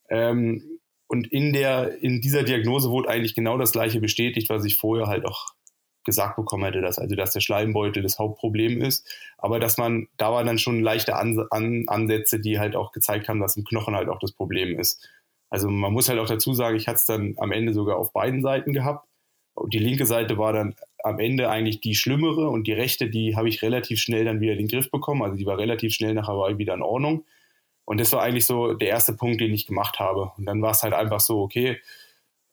Ähm, 0.09 0.79
und 1.09 1.27
in 1.33 1.53
der, 1.53 2.01
in 2.01 2.21
dieser 2.21 2.45
Diagnose 2.45 2.91
wurde 2.91 3.09
eigentlich 3.09 3.35
genau 3.35 3.59
das 3.59 3.73
gleiche 3.73 3.99
bestätigt, 3.99 4.49
was 4.51 4.65
ich 4.65 4.77
vorher 4.77 5.09
halt 5.09 5.27
auch 5.27 5.53
gesagt 6.05 6.37
bekommen 6.37 6.65
hätte, 6.65 6.81
dass 6.81 6.99
also 6.99 7.15
dass 7.15 7.33
der 7.33 7.41
Schleimbeutel 7.41 8.03
das 8.03 8.19
Hauptproblem 8.19 8.81
ist, 8.83 9.07
aber 9.39 9.61
dass 9.61 9.79
man 9.79 10.09
da 10.17 10.33
war 10.33 10.45
dann 10.45 10.59
schon 10.59 10.81
leichte 10.81 11.17
An 11.17 11.45
An 11.51 11.85
Ansätze, 11.89 12.41
die 12.41 12.59
halt 12.59 12.77
auch 12.77 12.93
gezeigt 12.93 13.29
haben, 13.29 13.41
dass 13.41 13.57
im 13.57 13.65
Knochen 13.65 13.95
halt 13.95 14.09
auch 14.09 14.19
das 14.19 14.33
Problem 14.33 14.79
ist. 14.79 15.09
Also 15.51 15.69
man 15.69 15.93
muss 15.93 16.09
halt 16.09 16.19
auch 16.19 16.27
dazu 16.27 16.55
sagen, 16.55 16.77
ich 16.77 16.89
hatte 16.89 16.97
es 16.97 17.05
dann 17.05 17.35
am 17.39 17.53
Ende 17.53 17.75
sogar 17.75 17.99
auf 17.99 18.13
beiden 18.13 18.43
Seiten 18.43 18.73
gehabt. 18.73 19.07
Die 19.67 19.79
linke 19.79 20.07
Seite 20.07 20.39
war 20.39 20.55
dann 20.55 20.75
am 21.05 21.19
Ende 21.19 21.51
eigentlich 21.51 21.81
die 21.81 21.95
schlimmere 21.95 22.49
und 22.49 22.67
die 22.67 22.73
rechte, 22.73 23.11
die 23.11 23.37
habe 23.37 23.49
ich 23.49 23.61
relativ 23.61 24.01
schnell 24.01 24.25
dann 24.25 24.41
wieder 24.41 24.57
den 24.57 24.69
Griff 24.69 24.91
bekommen. 24.91 25.23
Also 25.23 25.37
die 25.37 25.45
war 25.45 25.59
relativ 25.59 25.93
schnell 25.93 26.15
nach 26.15 26.27
Hawaii 26.27 26.57
wieder 26.57 26.75
in 26.75 26.83
Ordnung. 26.83 27.25
Und 27.85 28.01
das 28.01 28.13
war 28.13 28.23
eigentlich 28.23 28.47
so 28.47 28.75
der 28.75 28.89
erste 28.89 29.13
Punkt, 29.13 29.41
den 29.41 29.53
ich 29.53 29.67
gemacht 29.67 29.99
habe. 29.99 30.33
Und 30.39 30.47
dann 30.47 30.63
war 30.63 30.71
es 30.71 30.83
halt 30.83 30.95
einfach 30.95 31.21
so, 31.21 31.43
okay, 31.43 31.81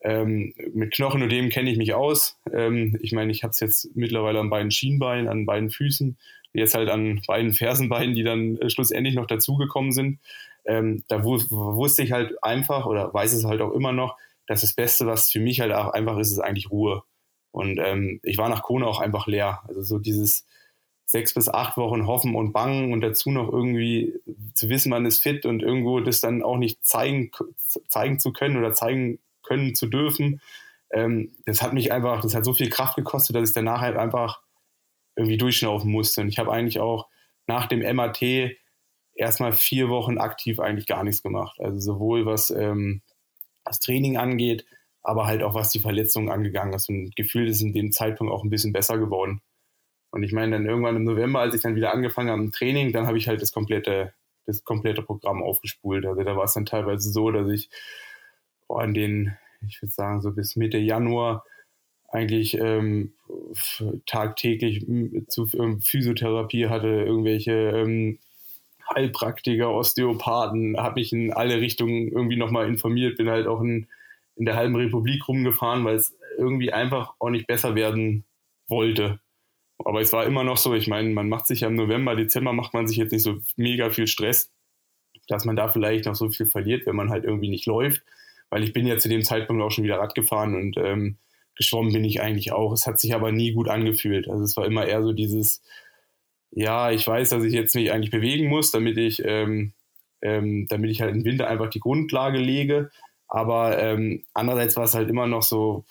ähm, 0.02 0.54
mit 0.72 0.92
Knochen 0.92 1.22
und 1.22 1.30
dem 1.30 1.50
kenne 1.50 1.70
ich 1.70 1.78
mich 1.78 1.94
aus. 1.94 2.38
Ähm, 2.52 2.98
ich 3.02 3.12
meine, 3.12 3.32
ich 3.32 3.42
habe 3.42 3.50
es 3.50 3.60
jetzt 3.60 3.94
mittlerweile 3.94 4.40
an 4.40 4.50
beiden 4.50 4.70
Schienbeinen, 4.70 5.28
an 5.28 5.46
beiden 5.46 5.70
Füßen, 5.70 6.16
jetzt 6.52 6.74
halt 6.74 6.88
an 6.88 7.20
beiden 7.26 7.52
Fersenbeinen, 7.52 8.14
die 8.14 8.22
dann 8.22 8.56
äh, 8.58 8.70
schlussendlich 8.70 9.14
noch 9.14 9.26
dazugekommen 9.26 9.92
sind 9.92 10.18
ähm, 10.64 11.04
da 11.08 11.24
wusste 11.24 12.02
ich 12.02 12.12
halt 12.12 12.42
einfach 12.42 12.86
oder 12.86 13.12
weiß 13.12 13.32
es 13.32 13.44
halt 13.44 13.60
auch 13.60 13.72
immer 13.72 13.92
noch, 13.92 14.16
dass 14.46 14.62
das 14.62 14.72
Beste, 14.72 15.06
was 15.06 15.30
für 15.30 15.40
mich 15.40 15.60
halt 15.60 15.72
auch 15.72 15.92
einfach 15.92 16.18
ist, 16.18 16.30
ist 16.30 16.38
eigentlich 16.38 16.70
Ruhe. 16.70 17.02
Und 17.52 17.78
ähm, 17.78 18.20
ich 18.22 18.38
war 18.38 18.48
nach 18.48 18.62
Kona 18.62 18.86
auch 18.86 19.00
einfach 19.00 19.26
leer. 19.26 19.62
Also 19.68 19.82
so 19.82 19.98
dieses 19.98 20.46
sechs 21.06 21.34
bis 21.34 21.48
acht 21.48 21.76
Wochen 21.76 22.06
hoffen 22.06 22.36
und 22.36 22.52
bangen 22.52 22.92
und 22.92 23.00
dazu 23.00 23.30
noch 23.30 23.52
irgendwie 23.52 24.14
zu 24.54 24.68
wissen, 24.68 24.90
man 24.90 25.06
ist 25.06 25.20
fit 25.20 25.44
und 25.44 25.62
irgendwo 25.62 26.00
das 26.00 26.20
dann 26.20 26.42
auch 26.42 26.56
nicht 26.56 26.84
zeigen, 26.86 27.32
zeigen 27.88 28.20
zu 28.20 28.32
können 28.32 28.56
oder 28.56 28.72
zeigen 28.72 29.18
können 29.42 29.74
zu 29.74 29.86
dürfen. 29.86 30.40
Ähm, 30.92 31.32
das 31.46 31.62
hat 31.62 31.72
mich 31.72 31.92
einfach, 31.92 32.20
das 32.20 32.34
hat 32.34 32.44
so 32.44 32.52
viel 32.52 32.70
Kraft 32.70 32.96
gekostet, 32.96 33.36
dass 33.36 33.48
ich 33.48 33.54
danach 33.54 33.80
halt 33.80 33.96
einfach 33.96 34.42
irgendwie 35.16 35.38
durchschnaufen 35.38 35.90
musste. 35.90 36.22
Und 36.22 36.28
ich 36.28 36.38
habe 36.38 36.52
eigentlich 36.52 36.80
auch 36.80 37.08
nach 37.46 37.66
dem 37.66 37.80
MAT 37.96 38.22
erstmal 39.14 39.52
vier 39.52 39.88
Wochen 39.88 40.18
aktiv 40.18 40.58
eigentlich 40.60 40.86
gar 40.86 41.04
nichts 41.04 41.22
gemacht. 41.22 41.60
Also 41.60 41.78
sowohl 41.78 42.26
was 42.26 42.50
ähm, 42.50 43.02
das 43.64 43.80
Training 43.80 44.16
angeht, 44.16 44.64
aber 45.02 45.26
halt 45.26 45.42
auch 45.42 45.54
was 45.54 45.70
die 45.70 45.80
Verletzungen 45.80 46.30
angegangen 46.30 46.72
ist. 46.74 46.88
Und 46.88 47.14
gefühlt 47.16 47.48
ist 47.48 47.62
in 47.62 47.72
dem 47.72 47.92
Zeitpunkt 47.92 48.32
auch 48.32 48.44
ein 48.44 48.50
bisschen 48.50 48.72
besser 48.72 48.98
geworden. 48.98 49.42
Und 50.10 50.22
ich 50.22 50.32
meine, 50.32 50.52
dann 50.52 50.66
irgendwann 50.66 50.96
im 50.96 51.04
November, 51.04 51.40
als 51.40 51.54
ich 51.54 51.62
dann 51.62 51.76
wieder 51.76 51.92
angefangen 51.92 52.30
habe 52.30 52.42
im 52.42 52.52
Training, 52.52 52.92
dann 52.92 53.06
habe 53.06 53.18
ich 53.18 53.28
halt 53.28 53.40
das 53.42 53.52
komplette, 53.52 54.12
das 54.46 54.64
komplette 54.64 55.02
Programm 55.02 55.42
aufgespult. 55.42 56.04
Also 56.04 56.22
da 56.22 56.36
war 56.36 56.44
es 56.44 56.54
dann 56.54 56.66
teilweise 56.66 57.10
so, 57.10 57.30
dass 57.30 57.48
ich 57.48 57.70
an 58.76 58.94
den, 58.94 59.36
ich 59.66 59.80
würde 59.82 59.92
sagen, 59.92 60.20
so 60.22 60.32
bis 60.32 60.56
Mitte 60.56 60.78
Januar 60.78 61.44
eigentlich 62.08 62.58
ähm, 62.58 63.12
tagtäglich 64.06 64.84
zu 65.28 65.48
ähm, 65.54 65.80
Physiotherapie 65.80 66.68
hatte, 66.68 66.88
irgendwelche 66.88 67.52
ähm, 67.52 68.18
Heilpraktiker, 68.92 69.70
Osteopathen, 69.70 70.76
habe 70.76 71.00
mich 71.00 71.12
in 71.12 71.32
alle 71.32 71.60
Richtungen 71.60 72.08
irgendwie 72.08 72.36
nochmal 72.36 72.66
informiert, 72.66 73.16
bin 73.16 73.30
halt 73.30 73.46
auch 73.46 73.60
in, 73.60 73.86
in 74.36 74.44
der 74.44 74.56
halben 74.56 74.74
Republik 74.74 75.28
rumgefahren, 75.28 75.84
weil 75.84 75.94
es 75.94 76.16
irgendwie 76.36 76.72
einfach 76.72 77.14
auch 77.20 77.30
nicht 77.30 77.46
besser 77.46 77.74
werden 77.74 78.24
wollte. 78.66 79.20
Aber 79.78 80.00
es 80.00 80.12
war 80.12 80.26
immer 80.26 80.44
noch 80.44 80.56
so, 80.56 80.74
ich 80.74 80.88
meine, 80.88 81.10
man 81.10 81.28
macht 81.28 81.46
sich 81.46 81.60
ja 81.60 81.68
im 81.68 81.76
November, 81.76 82.16
Dezember 82.16 82.52
macht 82.52 82.74
man 82.74 82.88
sich 82.88 82.96
jetzt 82.96 83.12
nicht 83.12 83.22
so 83.22 83.38
mega 83.56 83.90
viel 83.90 84.06
Stress, 84.06 84.50
dass 85.28 85.44
man 85.44 85.56
da 85.56 85.68
vielleicht 85.68 86.06
noch 86.06 86.16
so 86.16 86.28
viel 86.28 86.46
verliert, 86.46 86.86
wenn 86.86 86.96
man 86.96 87.10
halt 87.10 87.24
irgendwie 87.24 87.48
nicht 87.48 87.66
läuft. 87.66 88.02
Weil 88.50 88.64
ich 88.64 88.72
bin 88.72 88.86
ja 88.86 88.98
zu 88.98 89.08
dem 89.08 89.22
Zeitpunkt 89.22 89.62
auch 89.62 89.70
schon 89.70 89.84
wieder 89.84 89.98
Rad 89.98 90.14
gefahren 90.14 90.54
und 90.54 90.76
ähm, 90.76 91.16
geschwommen 91.56 91.92
bin 91.92 92.04
ich 92.04 92.20
eigentlich 92.20 92.52
auch. 92.52 92.72
Es 92.72 92.86
hat 92.86 92.98
sich 92.98 93.14
aber 93.14 93.32
nie 93.32 93.52
gut 93.52 93.68
angefühlt. 93.68 94.28
Also 94.28 94.44
es 94.44 94.56
war 94.56 94.66
immer 94.66 94.86
eher 94.86 95.02
so 95.02 95.12
dieses, 95.12 95.62
ja, 96.50 96.90
ich 96.90 97.06
weiß, 97.06 97.30
dass 97.30 97.44
ich 97.44 97.52
jetzt 97.52 97.74
mich 97.74 97.92
eigentlich 97.92 98.10
bewegen 98.10 98.48
muss, 98.48 98.70
damit 98.70 98.98
ich, 98.98 99.22
ähm, 99.24 99.72
ähm, 100.20 100.66
damit 100.68 100.90
ich 100.90 101.00
halt 101.00 101.14
im 101.14 101.24
Winter 101.24 101.48
einfach 101.48 101.70
die 101.70 101.80
Grundlage 101.80 102.38
lege. 102.38 102.90
Aber 103.28 103.80
ähm, 103.80 104.24
andererseits 104.34 104.76
war 104.76 104.84
es 104.84 104.94
halt 104.94 105.08
immer 105.08 105.26
noch 105.26 105.42
so 105.42 105.84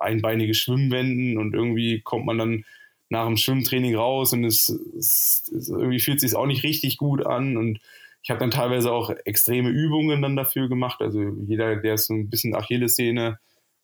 einbeinige 0.00 0.54
Schwimmwänden 0.54 1.38
und 1.38 1.54
irgendwie 1.54 2.00
kommt 2.00 2.26
man 2.26 2.38
dann 2.38 2.64
nach 3.08 3.26
dem 3.26 3.36
Schwimmtraining 3.36 3.94
raus 3.94 4.32
und 4.32 4.44
es, 4.44 4.68
es, 4.68 5.50
es 5.54 5.68
irgendwie 5.68 6.00
fühlt 6.00 6.20
sich 6.20 6.34
auch 6.34 6.46
nicht 6.46 6.64
richtig 6.64 6.96
gut 6.96 7.24
an 7.24 7.56
und 7.56 7.80
ich 8.24 8.30
habe 8.30 8.40
dann 8.40 8.50
teilweise 8.50 8.90
auch 8.90 9.10
extreme 9.24 9.68
Übungen 9.68 10.22
dann 10.22 10.34
dafür 10.34 10.68
gemacht. 10.68 11.00
Also 11.00 11.20
jeder, 11.46 11.76
der 11.76 11.96
so 11.98 12.14
ein 12.14 12.30
bisschen 12.30 12.56
Achillessehne 12.56 13.38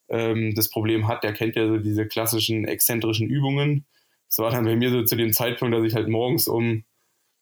ähm, 0.08 0.54
das 0.56 0.70
Problem 0.70 1.06
hat, 1.06 1.22
der 1.22 1.34
kennt 1.34 1.54
ja 1.54 1.68
so 1.68 1.76
diese 1.76 2.06
klassischen 2.06 2.64
exzentrischen 2.64 3.28
Übungen 3.28 3.86
es 4.30 4.38
war 4.38 4.52
dann 4.52 4.64
bei 4.64 4.76
mir 4.76 4.90
so 4.90 5.02
zu 5.02 5.16
dem 5.16 5.32
Zeitpunkt, 5.32 5.74
dass 5.74 5.84
ich 5.84 5.94
halt 5.94 6.08
morgens 6.08 6.46
um, 6.46 6.84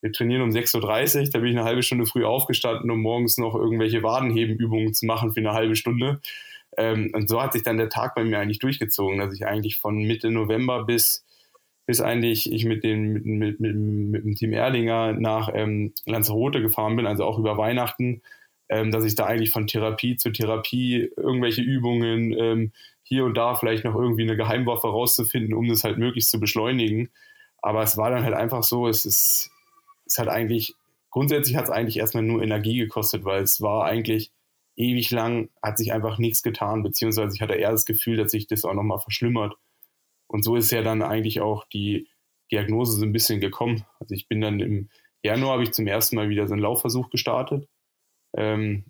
wir 0.01 0.11
trainieren 0.11 0.43
um 0.43 0.51
6.30 0.51 1.21
Uhr, 1.21 1.31
da 1.31 1.39
bin 1.39 1.51
ich 1.51 1.57
eine 1.57 1.67
halbe 1.67 1.83
Stunde 1.83 2.07
früh 2.07 2.25
aufgestanden, 2.25 2.91
um 2.91 3.03
morgens 3.03 3.37
noch 3.37 3.55
irgendwelche 3.55 4.03
Wadenhebenübungen 4.03 4.95
zu 4.95 5.05
machen 5.05 5.35
für 5.35 5.41
eine 5.41 5.53
halbe 5.53 5.77
Stunde. 5.77 6.21
Ähm, 6.79 7.11
und 7.13 7.29
so 7.29 7.43
hat 7.43 7.53
sich 7.53 7.63
dann 7.63 7.77
der 7.77 7.91
Tag 7.91 8.15
bei 8.15 8.25
mir 8.25 8.39
eigentlich 8.39 8.59
durchgezogen, 8.59 9.19
dass 9.19 9.35
ich 9.35 9.47
eigentlich 9.47 9.77
von 9.77 9.99
Mitte 9.99 10.31
November 10.31 10.85
bis, 10.85 11.27
bis 11.89 12.03
eigentlich 12.03 12.53
ich 12.53 12.67
mit, 12.67 12.85
den, 12.85 13.15
mit, 13.15 13.25
mit, 13.25 13.61
mit, 13.61 13.75
mit 13.75 14.25
dem 14.25 14.35
Team 14.35 14.53
Erdinger 14.53 15.15
nach 15.15 15.49
ähm, 15.55 15.95
Lanzarote 16.05 16.61
gefahren 16.61 16.97
bin, 16.97 17.07
also 17.07 17.25
auch 17.25 17.39
über 17.39 17.57
Weihnachten, 17.57 18.21
ähm, 18.69 18.91
dass 18.91 19.07
ich 19.07 19.15
da 19.15 19.25
eigentlich 19.25 19.49
von 19.49 19.67
Therapie 19.67 20.17
zu 20.17 20.31
Therapie 20.31 21.11
irgendwelche 21.17 21.63
Übungen, 21.63 22.35
ähm, 22.39 22.73
hier 23.05 23.25
und 23.25 23.39
da 23.39 23.55
vielleicht 23.55 23.87
noch 23.87 23.95
irgendwie 23.95 24.25
eine 24.25 24.37
Geheimwaffe 24.37 24.87
rauszufinden, 24.87 25.55
um 25.55 25.67
das 25.67 25.83
halt 25.83 25.97
möglichst 25.97 26.31
zu 26.31 26.39
beschleunigen. 26.39 27.09
Aber 27.63 27.83
es 27.83 27.97
war 27.97 28.11
dann 28.11 28.23
halt 28.23 28.35
einfach 28.35 28.65
so, 28.65 28.87
es 28.87 29.07
ist, 29.07 29.51
es 30.05 30.19
hat 30.19 30.29
eigentlich, 30.29 30.75
grundsätzlich 31.09 31.57
hat 31.57 31.65
es 31.65 31.71
eigentlich 31.71 31.97
erstmal 31.97 32.23
nur 32.23 32.43
Energie 32.43 32.77
gekostet, 32.77 33.25
weil 33.25 33.43
es 33.43 33.63
war 33.63 33.87
eigentlich 33.87 34.31
ewig 34.77 35.11
lang, 35.11 35.49
hat 35.63 35.79
sich 35.79 35.95
einfach 35.95 36.19
nichts 36.19 36.43
getan, 36.43 36.83
beziehungsweise 36.83 37.35
ich 37.35 37.41
hatte 37.41 37.55
eher 37.55 37.73
das 37.73 37.87
Gefühl, 37.87 38.19
dass 38.19 38.33
sich 38.33 38.47
das 38.47 38.67
auch 38.67 38.75
nochmal 38.75 38.99
verschlimmert. 38.99 39.57
Und 40.29 40.45
so 40.45 40.57
ist 40.57 40.71
ja 40.71 40.83
dann 40.83 41.03
eigentlich 41.03 41.41
auch 41.41 41.65
die 41.65 42.09
Diagnose 42.53 42.99
so 42.99 43.05
ein 43.05 43.13
bisschen 43.13 43.41
gekommen. 43.41 43.85
Also 43.99 44.15
ich 44.15 44.29
bin 44.29 44.41
dann 44.41 44.61
im 44.61 44.89
Januar 45.23 45.55
habe 45.55 45.65
ich 45.65 45.73
zum 45.73 45.87
ersten 45.87 46.17
Mal 46.17 46.29
wieder 46.29 46.47
so 46.47 46.55
einen 46.55 46.63
Laufversuch 46.63 47.11
gestartet. 47.11 47.67
Ähm, 48.37 48.85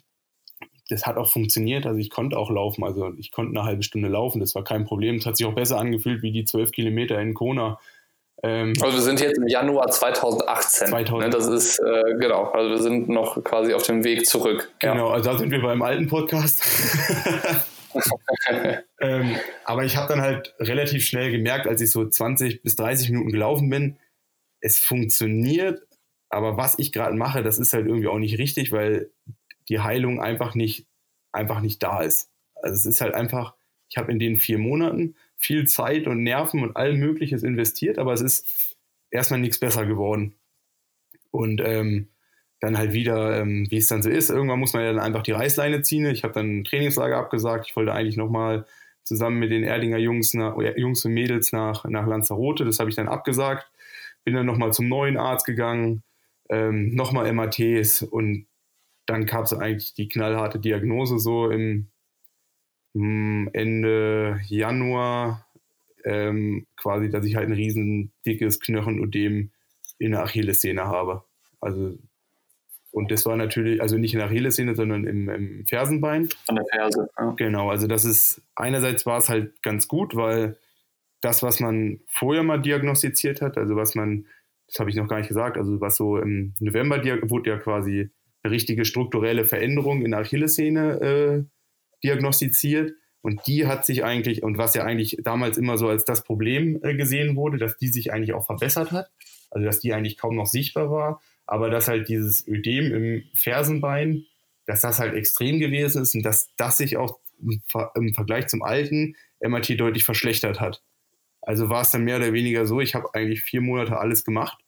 das 0.89 1.07
hat 1.07 1.17
auch 1.17 1.31
funktioniert. 1.31 1.87
Also 1.87 1.99
ich 1.99 2.11
konnte 2.11 2.39
auch 2.39 2.51
laufen. 2.51 2.85
Also 2.85 3.13
ich 3.19 3.31
konnte 3.31 3.59
eine 3.59 3.67
halbe 3.67 3.83
Stunde 3.83 4.09
laufen. 4.09 4.41
Das 4.41 4.55
war 4.55 4.65
kein 4.65 4.85
Problem. 4.85 5.17
Es 5.17 5.27
hat 5.27 5.37
sich 5.37 5.47
auch 5.47 5.55
besser 5.55 5.79
angefühlt 5.79 6.23
wie 6.23 6.33
die 6.33 6.45
zwölf 6.45 6.73
Kilometer 6.73 7.21
in 7.21 7.35
Kona. 7.35 7.79
Ähm, 8.43 8.73
also 8.81 8.97
wir 8.97 9.03
sind 9.03 9.21
jetzt 9.21 9.39
im 9.39 9.49
Januar 9.49 9.89
2018. 9.89 10.89
2000. 10.89 11.25
Ne, 11.25 11.31
das 11.31 11.47
ist 11.49 11.79
äh, 11.81 12.15
genau. 12.19 12.45
Also 12.45 12.71
wir 12.71 12.79
sind 12.79 13.09
noch 13.09 13.43
quasi 13.45 13.75
auf 13.75 13.83
dem 13.83 14.05
Weg 14.05 14.27
zurück. 14.27 14.71
Genau. 14.79 15.09
Ja. 15.09 15.15
Also 15.15 15.31
da 15.31 15.39
sind 15.39 15.51
wir 15.51 15.61
beim 15.61 15.83
alten 15.83 16.07
Podcast. 16.07 16.63
ähm, 19.01 19.37
aber 19.65 19.85
ich 19.85 19.97
habe 19.97 20.09
dann 20.09 20.21
halt 20.21 20.55
relativ 20.59 21.05
schnell 21.05 21.31
gemerkt, 21.31 21.67
als 21.67 21.81
ich 21.81 21.91
so 21.91 22.07
20 22.09 22.63
bis 22.63 22.77
30 22.77 23.11
Minuten 23.11 23.33
gelaufen 23.33 23.71
bin, 23.71 23.99
es 24.61 24.79
funktioniert, 24.79 25.81
aber 26.29 26.57
was 26.57 26.79
ich 26.79 26.93
gerade 26.93 27.17
mache, 27.17 27.43
das 27.43 27.59
ist 27.59 27.73
halt 27.73 27.87
irgendwie 27.87 28.09
auch 28.09 28.19
nicht 28.19 28.39
richtig, 28.39 28.73
weil 28.73 29.11
die 29.69 29.81
Heilung 29.81 30.21
einfach 30.21 30.55
nicht, 30.55 30.87
einfach 31.33 31.61
nicht 31.61 31.83
da 31.83 32.03
ist. 32.03 32.31
Also 32.55 32.75
es 32.75 32.87
ist 32.87 33.01
halt 33.01 33.15
einfach, 33.15 33.55
ich 33.89 33.97
habe 33.97 34.13
in 34.13 34.19
den 34.19 34.37
vier 34.37 34.59
Monaten 34.59 35.15
viel 35.37 35.67
Zeit 35.67 36.07
und 36.07 36.23
Nerven 36.23 36.63
und 36.63 36.77
all 36.77 36.95
Mögliches 36.95 37.43
investiert, 37.43 37.99
aber 37.99 38.13
es 38.13 38.21
ist 38.21 38.77
erstmal 39.11 39.41
nichts 39.41 39.59
besser 39.59 39.87
geworden. 39.87 40.35
Und 41.31 41.61
ähm, 41.61 42.09
dann 42.61 42.77
halt 42.77 42.93
wieder, 42.93 43.41
ähm, 43.41 43.67
wie 43.71 43.77
es 43.77 43.87
dann 43.87 44.03
so 44.03 44.11
ist, 44.11 44.31
irgendwann 44.31 44.59
muss 44.59 44.73
man 44.73 44.83
ja 44.83 44.93
dann 44.93 45.03
einfach 45.03 45.23
die 45.23 45.33
Reißleine 45.33 45.83
ziehen. 45.83 46.07
Ich 46.07 46.25
habe 46.25 46.35
dann 46.35 46.59
ein 46.59 46.65
Trainingslager 46.65 47.17
abgesagt. 47.17 47.67
Ich 47.69 47.77
wollte 47.77 47.93
eigentlich 47.93 48.17
nochmal 48.17 48.67
zusammen 49.05 49.39
mit 49.39 49.51
den 49.51 49.65
Erdinger 49.65 49.99
Jungs, 49.99 50.35
nach, 50.35 50.57
Jungs 50.77 51.05
und 51.05 51.15
Mädels 51.15 51.53
nach, 51.53 51.85
nach 51.85 52.07
Lanzarote. 52.07 52.65
Das 52.65 52.79
habe 52.79 52.91
ich 52.91 52.97
dann 52.97 53.09
abgesagt. 53.09 53.71
bin 54.25 54.35
dann 54.35 54.47
nochmal 54.47 54.73
zum 54.73 54.89
neuen 54.89 55.17
Arzt 55.17 55.47
gegangen, 55.47 56.03
ähm, 56.51 56.95
nochmal 56.95 57.33
MATs 57.33 58.03
und 58.03 58.47
dann 59.07 59.25
gab 59.25 59.45
es 59.45 59.55
eigentlich 59.55 59.95
die 59.95 60.09
knallharte 60.09 60.59
Diagnose 60.59 61.19
so 61.19 61.51
im 61.51 61.89
hm, 62.95 63.49
Ende 63.53 64.41
Januar, 64.49 65.47
ähm, 66.05 66.67
quasi, 66.77 67.09
dass 67.11 67.25
ich 67.25 67.37
halt 67.37 67.49
ein 67.49 67.55
riesen 67.55 68.13
dickes 68.27 68.61
Knochenödem 68.61 69.51
in 69.99 70.13
der 70.13 70.23
Achillessehne 70.23 70.85
habe. 70.85 71.25
Also 71.61 71.99
und 72.91 73.11
das 73.11 73.27
war 73.27 73.37
natürlich, 73.37 73.83
also 73.83 73.99
nicht 73.99 74.15
in 74.15 74.19
der 74.19 74.29
Achillessehne, 74.29 74.75
sondern 74.75 75.05
im, 75.05 75.29
im 75.29 75.67
Fersenbein. 75.67 76.29
An 76.47 76.57
der 76.57 76.65
Ferse, 76.67 77.09
ja. 77.19 77.35
Genau, 77.37 77.71
also 77.71 77.87
das 77.87 78.05
ist, 78.05 78.43
einerseits 78.55 79.05
war 79.05 79.19
es 79.19 79.29
halt 79.29 79.63
ganz 79.63 79.89
gut, 79.89 80.17
weil 80.17 80.57
das, 81.21 81.43
was 81.43 81.61
man 81.61 82.01
vorher 82.07 82.43
mal 82.43 82.61
diagnostiziert 82.61 83.43
hat, 83.43 83.59
also 83.59 83.77
was 83.77 83.95
man, 83.95 84.27
das 84.67 84.81
habe 84.81 84.91
ich 84.91 84.97
noch 84.97 85.09
gar 85.09 85.19
nicht 85.19 85.29
gesagt, 85.29 85.57
also 85.57 85.81
was 85.81 85.97
so 85.97 86.19
im 86.19 86.55
November 86.61 87.03
wurde 87.29 87.51
ja 87.51 87.59
quasi 87.59 88.11
eine 88.43 88.53
richtige 88.53 88.85
strukturelle 88.85 89.45
Veränderung 89.45 90.03
in 90.03 90.13
der 90.13 90.21
Achillessehne 90.21 91.01
äh, 91.01 91.45
diagnostiziert. 92.05 92.93
Und 93.21 93.47
die 93.49 93.67
hat 93.67 93.85
sich 93.85 94.05
eigentlich, 94.05 94.45
und 94.45 94.59
was 94.59 94.75
ja 94.75 94.85
eigentlich 94.85 95.19
damals 95.25 95.59
immer 95.59 95.77
so 95.77 95.89
als 95.89 96.05
das 96.05 96.23
Problem 96.23 96.79
äh, 96.83 96.95
gesehen 96.95 97.35
wurde, 97.35 97.59
dass 97.59 97.77
die 97.77 97.89
sich 97.89 98.13
eigentlich 98.13 98.33
auch 98.33 98.47
verbessert 98.47 98.93
hat. 98.93 99.11
Also 99.51 99.67
dass 99.67 99.81
die 99.81 99.93
eigentlich 99.93 100.17
kaum 100.17 100.37
noch 100.37 100.47
sichtbar 100.47 100.91
war 100.91 101.21
aber 101.49 101.71
dass 101.71 101.89
halt 101.89 102.09
dieses 102.09 102.47
Ödem 102.47 102.93
im 102.93 103.25
Fersenbein, 103.35 104.27
dass 104.67 104.83
das 104.83 105.01
halt 105.01 105.15
extrem 105.15 105.59
gewesen 105.59 106.03
ist 106.03 106.15
und 106.15 106.23
dass 106.23 106.55
das 106.57 106.77
sich 106.77 106.99
auch 106.99 107.19
im 107.95 108.15
Vergleich 108.15 108.49
zum 108.49 108.63
alten 108.63 109.17
MRT 109.41 109.81
deutlich 109.81 110.05
verschlechtert 110.05 110.61
hat. 110.61 110.83
Also 111.41 111.71
war 111.71 111.81
es 111.81 111.91
dann 111.91 112.05
mehr 112.05 112.19
oder 112.19 112.35
weniger 112.35 112.67
so, 112.67 112.81
ich 112.81 112.95
habe 112.95 113.15
eigentlich 113.15 113.41
vier 113.41 113.63
Monate 113.63 113.99
alles 113.99 114.25
gemacht, 114.25 114.59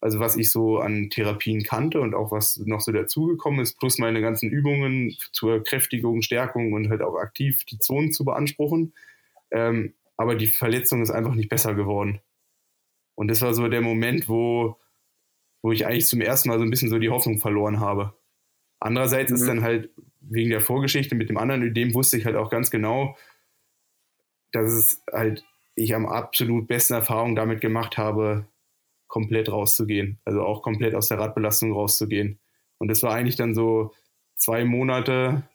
also 0.00 0.18
was 0.18 0.36
ich 0.36 0.50
so 0.50 0.78
an 0.78 1.10
Therapien 1.10 1.62
kannte 1.62 2.00
und 2.00 2.14
auch 2.14 2.32
was 2.32 2.56
noch 2.56 2.80
so 2.80 2.90
dazugekommen 2.90 3.60
ist, 3.60 3.78
plus 3.78 3.98
meine 3.98 4.20
ganzen 4.20 4.50
Übungen 4.50 5.16
zur 5.30 5.62
Kräftigung, 5.62 6.22
Stärkung 6.22 6.72
und 6.72 6.88
halt 6.88 7.02
auch 7.02 7.16
aktiv 7.16 7.64
die 7.66 7.78
Zonen 7.78 8.10
zu 8.10 8.24
beanspruchen. 8.24 8.94
Ähm, 9.52 9.94
aber 10.16 10.34
die 10.34 10.48
Verletzung 10.48 11.02
ist 11.02 11.10
einfach 11.10 11.34
nicht 11.34 11.50
besser 11.50 11.74
geworden. 11.74 12.20
Und 13.14 13.28
das 13.28 13.42
war 13.42 13.54
so 13.54 13.68
der 13.68 13.82
Moment, 13.82 14.28
wo 14.28 14.79
wo 15.62 15.72
ich 15.72 15.86
eigentlich 15.86 16.06
zum 16.06 16.20
ersten 16.20 16.48
Mal 16.48 16.58
so 16.58 16.64
ein 16.64 16.70
bisschen 16.70 16.88
so 16.88 16.98
die 16.98 17.10
Hoffnung 17.10 17.38
verloren 17.38 17.80
habe. 17.80 18.14
Andererseits 18.78 19.30
mhm. 19.30 19.36
ist 19.36 19.46
dann 19.46 19.62
halt 19.62 19.90
wegen 20.20 20.50
der 20.50 20.60
Vorgeschichte 20.60 21.14
mit 21.14 21.28
dem 21.28 21.36
anderen 21.36 21.62
Ödem 21.62 21.94
wusste 21.94 22.16
ich 22.16 22.24
halt 22.24 22.36
auch 22.36 22.50
ganz 22.50 22.70
genau, 22.70 23.16
dass 24.52 24.70
es 24.70 25.02
halt 25.12 25.44
ich 25.74 25.94
am 25.94 26.06
absolut 26.06 26.66
besten 26.66 26.94
Erfahrung 26.94 27.36
damit 27.36 27.60
gemacht 27.60 27.96
habe, 27.96 28.46
komplett 29.06 29.50
rauszugehen. 29.50 30.18
Also 30.24 30.42
auch 30.42 30.62
komplett 30.62 30.94
aus 30.94 31.08
der 31.08 31.18
Radbelastung 31.18 31.72
rauszugehen. 31.72 32.38
Und 32.78 32.88
das 32.88 33.02
war 33.02 33.14
eigentlich 33.14 33.36
dann 33.36 33.54
so 33.54 33.92
zwei 34.36 34.64
Monate, 34.64 35.48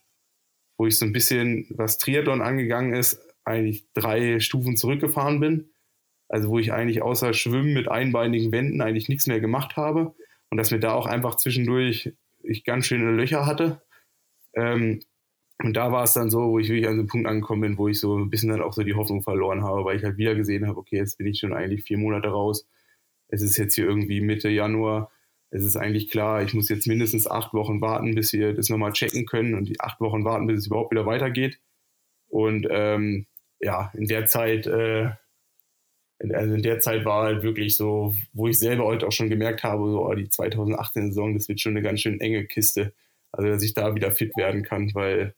wo 0.78 0.88
ich 0.88 0.98
so 0.98 1.06
ein 1.06 1.14
bisschen, 1.14 1.68
was 1.70 1.98
Triathlon 1.98 2.42
angegangen 2.42 2.94
ist, 2.94 3.22
eigentlich 3.44 3.86
drei 3.94 4.40
Stufen 4.40 4.78
zurückgefahren 4.78 5.40
bin 5.40 5.70
also 6.36 6.50
wo 6.50 6.60
ich 6.60 6.74
eigentlich 6.74 7.02
außer 7.02 7.34
Schwimmen 7.34 7.74
mit 7.74 7.88
einbeinigen 7.88 8.52
Wänden 8.52 8.82
eigentlich 8.82 9.08
nichts 9.08 9.26
mehr 9.26 9.40
gemacht 9.40 9.78
habe 9.78 10.14
und 10.50 10.58
dass 10.58 10.70
mir 10.70 10.82
da 10.82 10.94
auch 10.94 11.06
einfach 11.06 11.36
zwischendurch 11.36 12.12
ich 12.44 12.66
ganz 12.66 12.88
schöne 12.88 13.12
Löcher 13.12 13.46
hatte. 13.46 13.82
Ähm, 14.54 15.00
und 15.64 15.78
da 15.78 15.94
war 15.94 16.04
es 16.04 16.12
dann 16.12 16.30
so, 16.30 16.50
wo 16.50 16.60
ich 16.60 16.68
wirklich 16.68 16.88
an 16.88 16.96
so 16.96 17.00
einem 17.00 17.08
Punkt 17.08 17.26
angekommen 17.26 17.62
bin, 17.62 17.78
wo 17.78 17.88
ich 17.88 18.02
so 18.02 18.18
ein 18.18 18.30
bisschen 18.30 18.50
dann 18.50 18.62
auch 18.62 18.74
so 18.74 18.84
die 18.84 18.96
Hoffnung 18.96 19.22
verloren 19.22 19.64
habe, 19.64 19.86
weil 19.86 19.96
ich 19.96 20.04
halt 20.04 20.18
wieder 20.18 20.36
gesehen 20.36 20.68
habe, 20.68 20.78
okay, 20.78 20.98
jetzt 20.98 21.18
bin 21.18 21.28
ich 21.28 21.40
schon 21.40 21.54
eigentlich 21.54 21.84
vier 21.84 21.98
Monate 21.98 22.28
raus. 22.28 22.68
Es 23.30 23.42
ist 23.42 23.56
jetzt 23.56 23.76
hier 23.76 23.86
irgendwie 23.86 24.20
Mitte 24.20 24.50
Januar. 24.50 25.12
Es 25.52 25.64
ist 25.64 25.78
eigentlich 25.78 26.10
klar, 26.10 26.44
ich 26.44 26.54
muss 26.54 26.68
jetzt 26.68 26.86
mindestens 26.86 27.28
acht 27.28 27.54
Wochen 27.54 27.80
warten, 27.80 28.14
bis 28.14 28.34
wir 28.34 28.54
das 28.54 28.68
nochmal 28.68 28.92
checken 28.92 29.26
können 29.26 29.54
und 29.54 29.70
die 29.70 29.80
acht 29.80 30.02
Wochen 30.02 30.26
warten, 30.26 30.48
bis 30.48 30.60
es 30.60 30.68
überhaupt 30.68 30.92
wieder 30.92 31.06
weitergeht. 31.06 31.62
Und 32.28 32.68
ähm, 32.70 33.26
ja, 33.62 33.94
in 33.94 34.08
der 34.08 34.26
Zeit 34.26 34.68
äh, 34.68 35.12
also 36.20 36.54
in 36.54 36.62
der 36.62 36.80
Zeit 36.80 37.06
war 37.06 37.24
halt 37.24 37.44
wirklich 37.44 37.76
so, 37.76 38.16
wo 38.34 38.48
ich 38.48 38.60
selber 38.60 38.86
heute 38.86 39.08
auch 39.08 39.12
schon 39.12 39.30
gemerkt 39.30 39.64
habe, 39.64 39.90
so 39.90 40.06
oh, 40.06 40.14
die 40.14 40.28
2018-Saison, 40.28 41.34
das 41.34 41.50
wird 41.50 41.60
schon 41.60 41.74
eine 41.74 41.82
ganz 41.82 42.02
schön 42.02 42.22
enge 42.22 42.46
Kiste. 42.46 42.94
Also 43.32 43.50
dass 43.50 43.64
ich 43.64 43.74
da 43.74 43.96
wieder 43.96 44.12
fit 44.12 44.36
werden 44.38 44.64
kann, 44.64 44.94
weil 44.94 45.36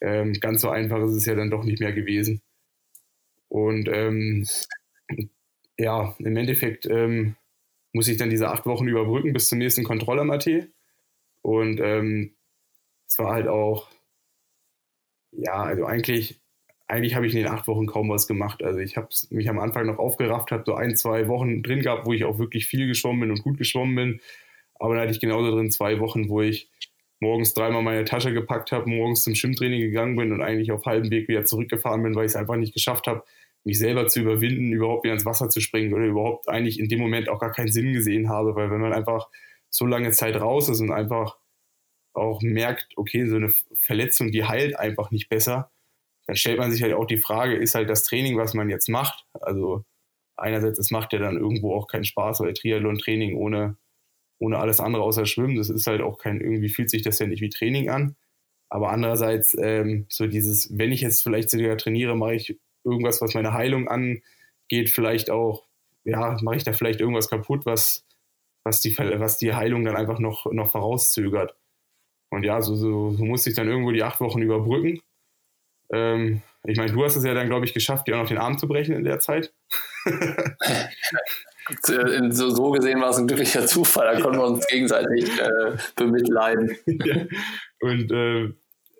ähm, 0.00 0.32
ganz 0.34 0.62
so 0.62 0.68
einfach 0.68 1.00
ist 1.04 1.12
es 1.12 1.26
ja 1.26 1.34
dann 1.34 1.50
doch 1.50 1.64
nicht 1.64 1.80
mehr 1.80 1.92
gewesen. 1.92 2.42
Und 3.48 3.88
ähm, 3.88 4.46
ja, 5.78 6.14
im 6.18 6.36
Endeffekt 6.36 6.86
ähm, 6.86 7.36
muss 7.92 8.08
ich 8.08 8.16
dann 8.16 8.30
diese 8.30 8.48
acht 8.48 8.66
Wochen 8.66 8.88
überbrücken 8.88 9.32
bis 9.32 9.48
zum 9.48 9.58
nächsten 9.58 9.84
Kontroll-MAT. 9.84 10.68
Und 11.42 11.80
ähm, 11.80 12.34
es 13.06 13.18
war 13.18 13.32
halt 13.32 13.48
auch, 13.48 13.88
ja, 15.30 15.62
also 15.62 15.86
eigentlich 15.86 16.40
eigentlich 16.88 17.14
habe 17.14 17.26
ich 17.26 17.34
in 17.34 17.42
den 17.42 17.52
acht 17.52 17.68
Wochen 17.68 17.86
kaum 17.86 18.08
was 18.08 18.26
gemacht. 18.26 18.62
Also 18.62 18.78
ich 18.80 18.96
habe 18.96 19.08
mich 19.30 19.48
am 19.48 19.58
Anfang 19.58 19.86
noch 19.86 19.98
aufgerafft, 19.98 20.50
habe 20.50 20.64
so 20.66 20.74
ein, 20.74 20.96
zwei 20.96 21.28
Wochen 21.28 21.62
drin 21.62 21.82
gehabt, 21.82 22.06
wo 22.06 22.14
ich 22.14 22.24
auch 22.24 22.38
wirklich 22.38 22.66
viel 22.66 22.86
geschwommen 22.86 23.20
bin 23.20 23.30
und 23.30 23.42
gut 23.42 23.58
geschwommen 23.58 23.94
bin. 23.94 24.20
Aber 24.76 24.94
dann 24.94 25.02
hatte 25.02 25.12
ich 25.12 25.20
genauso 25.20 25.50
drin 25.50 25.70
zwei 25.70 26.00
Wochen, 26.00 26.28
wo 26.30 26.40
ich 26.40 26.70
morgens 27.20 27.52
dreimal 27.52 27.82
meine 27.82 28.04
Tasche 28.04 28.32
gepackt 28.32 28.72
habe, 28.72 28.88
morgens 28.88 29.22
zum 29.22 29.34
Schwimmtraining 29.34 29.80
gegangen 29.80 30.16
bin 30.16 30.32
und 30.32 30.40
eigentlich 30.40 30.72
auf 30.72 30.86
halbem 30.86 31.10
Weg 31.10 31.28
wieder 31.28 31.44
zurückgefahren 31.44 32.02
bin, 32.02 32.14
weil 32.14 32.24
ich 32.24 32.32
es 32.32 32.36
einfach 32.36 32.56
nicht 32.56 32.74
geschafft 32.74 33.06
habe, 33.06 33.22
mich 33.64 33.78
selber 33.78 34.06
zu 34.06 34.20
überwinden, 34.20 34.72
überhaupt 34.72 35.04
wieder 35.04 35.14
ins 35.14 35.26
Wasser 35.26 35.50
zu 35.50 35.60
springen 35.60 35.92
oder 35.92 36.06
überhaupt 36.06 36.48
eigentlich 36.48 36.78
in 36.78 36.88
dem 36.88 37.00
Moment 37.00 37.28
auch 37.28 37.40
gar 37.40 37.52
keinen 37.52 37.72
Sinn 37.72 37.92
gesehen 37.92 38.30
habe, 38.30 38.54
weil 38.54 38.70
wenn 38.70 38.80
man 38.80 38.92
einfach 38.92 39.28
so 39.68 39.84
lange 39.84 40.12
Zeit 40.12 40.40
raus 40.40 40.68
ist 40.68 40.80
und 40.80 40.90
einfach 40.90 41.36
auch 42.14 42.40
merkt, 42.40 42.96
okay, 42.96 43.26
so 43.26 43.36
eine 43.36 43.52
Verletzung, 43.74 44.30
die 44.30 44.44
heilt 44.44 44.78
einfach 44.78 45.10
nicht 45.10 45.28
besser, 45.28 45.70
dann 46.28 46.36
stellt 46.36 46.58
man 46.58 46.70
sich 46.70 46.82
halt 46.82 46.92
auch 46.92 47.06
die 47.06 47.16
Frage, 47.16 47.56
ist 47.56 47.74
halt 47.74 47.88
das 47.88 48.04
Training, 48.04 48.36
was 48.36 48.52
man 48.52 48.68
jetzt 48.68 48.88
macht, 48.88 49.24
also 49.40 49.84
einerseits, 50.36 50.78
es 50.78 50.90
macht 50.90 51.14
ja 51.14 51.18
dann 51.18 51.38
irgendwo 51.38 51.74
auch 51.74 51.88
keinen 51.88 52.04
Spaß, 52.04 52.40
weil 52.40 52.52
Triathlon-Training 52.52 53.34
ohne, 53.34 53.78
ohne 54.38 54.58
alles 54.58 54.78
andere 54.78 55.02
außer 55.02 55.24
Schwimmen, 55.24 55.56
das 55.56 55.70
ist 55.70 55.86
halt 55.86 56.02
auch 56.02 56.18
kein, 56.18 56.40
irgendwie 56.40 56.68
fühlt 56.68 56.90
sich 56.90 57.02
das 57.02 57.18
ja 57.18 57.26
nicht 57.26 57.40
wie 57.40 57.48
Training 57.48 57.88
an. 57.88 58.14
Aber 58.68 58.90
andererseits, 58.90 59.56
ähm, 59.58 60.04
so 60.10 60.26
dieses, 60.26 60.76
wenn 60.76 60.92
ich 60.92 61.00
jetzt 61.00 61.22
vielleicht 61.22 61.48
sogar 61.48 61.78
trainiere, 61.78 62.14
mache 62.14 62.34
ich 62.34 62.58
irgendwas, 62.84 63.22
was 63.22 63.32
meine 63.32 63.54
Heilung 63.54 63.88
angeht, 63.88 64.90
vielleicht 64.90 65.30
auch, 65.30 65.66
ja, 66.04 66.36
mache 66.42 66.56
ich 66.56 66.64
da 66.64 66.74
vielleicht 66.74 67.00
irgendwas 67.00 67.30
kaputt, 67.30 67.64
was, 67.64 68.04
was, 68.64 68.82
die, 68.82 68.96
was 68.98 69.38
die 69.38 69.54
Heilung 69.54 69.82
dann 69.84 69.96
einfach 69.96 70.18
noch, 70.18 70.44
noch 70.52 70.70
vorauszögert. 70.70 71.56
Und 72.30 72.44
ja, 72.44 72.60
so, 72.60 72.76
so, 72.76 73.12
so 73.12 73.24
musste 73.24 73.48
ich 73.48 73.56
dann 73.56 73.68
irgendwo 73.68 73.92
die 73.92 74.02
acht 74.02 74.20
Wochen 74.20 74.42
überbrücken. 74.42 75.00
Ähm, 75.92 76.42
ich 76.64 76.76
meine, 76.76 76.92
du 76.92 77.04
hast 77.04 77.16
es 77.16 77.24
ja 77.24 77.34
dann, 77.34 77.48
glaube 77.48 77.64
ich, 77.64 77.74
geschafft, 77.74 78.06
dir 78.06 78.16
auch 78.16 78.22
noch 78.22 78.28
den 78.28 78.38
Arm 78.38 78.58
zu 78.58 78.68
brechen 78.68 78.94
in 78.94 79.04
der 79.04 79.20
Zeit. 79.20 79.52
so, 82.30 82.50
so, 82.50 82.70
gesehen 82.70 83.00
war 83.00 83.10
es 83.10 83.18
ein 83.18 83.26
glücklicher 83.26 83.66
Zufall, 83.66 84.14
da 84.14 84.20
konnten 84.20 84.38
wir 84.38 84.46
uns 84.46 84.66
gegenseitig 84.66 85.30
äh, 85.40 85.76
bemitleiden. 85.96 86.76
ja. 86.86 87.26
Und 87.80 88.10
äh, 88.10 88.52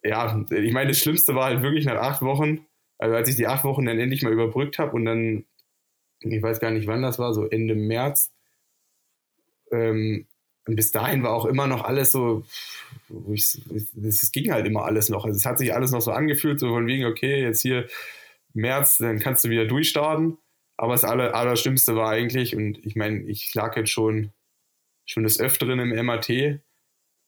ja, 0.05 0.45
ich 0.51 0.73
meine, 0.73 0.91
das 0.91 0.99
Schlimmste 0.99 1.35
war 1.35 1.47
halt 1.47 1.63
wirklich 1.63 1.85
nach 1.85 1.97
acht 1.97 2.23
Wochen, 2.23 2.67
also 2.99 3.15
als 3.15 3.29
ich 3.29 3.37
die 3.37 3.47
acht 3.47 3.65
Wochen 3.65 3.85
dann 3.85 3.99
endlich 3.99 4.23
mal 4.23 4.33
überbrückt 4.33 4.79
habe 4.79 4.93
und 4.93 5.05
dann, 5.05 5.45
ich 6.21 6.43
weiß 6.43 6.61
gar 6.61 6.71
nicht 6.71 6.87
wann 6.87 7.03
das 7.03 7.19
war, 7.19 7.35
so 7.35 7.47
Ende 7.47 7.75
März, 7.75 8.33
ähm, 9.71 10.27
und 10.67 10.77
bis 10.77 10.93
dahin 10.93 11.23
war 11.23 11.33
auch 11.33 11.47
immer 11.47 11.67
noch 11.67 11.85
alles 11.85 12.13
so, 12.13 12.45
es 13.09 14.33
ging 14.33 14.53
halt 14.53 14.67
immer 14.67 14.85
alles 14.85 15.09
noch. 15.09 15.25
Also 15.25 15.37
es 15.37 15.47
hat 15.47 15.59
sich 15.59 15.75
alles 15.75 15.93
noch 15.93 16.01
so 16.01 16.13
angefühlt, 16.13 16.61
so 16.61 16.69
von 16.69 16.87
wegen, 16.87 17.05
okay, 17.05 17.43
jetzt 17.43 17.63
hier 17.63 17.87
März, 18.53 18.99
dann 18.99 19.19
kannst 19.19 19.45
du 19.45 19.51
wieder 19.51 19.67
durchstarten. 19.67 20.39
Aber 20.77 20.93
das 20.93 21.05
Aller, 21.05 21.35
Allerschlimmste 21.35 21.97
war 21.97 22.11
eigentlich, 22.11 22.55
und 22.55 22.85
ich 22.85 22.97
meine, 22.97 23.23
ich 23.25 23.53
lag 23.55 23.77
jetzt 23.77 23.91
schon, 23.91 24.33
schon 25.07 25.25
des 25.25 25.41
Öfteren 25.41 25.79
im 25.81 26.07
MAT 26.07 26.61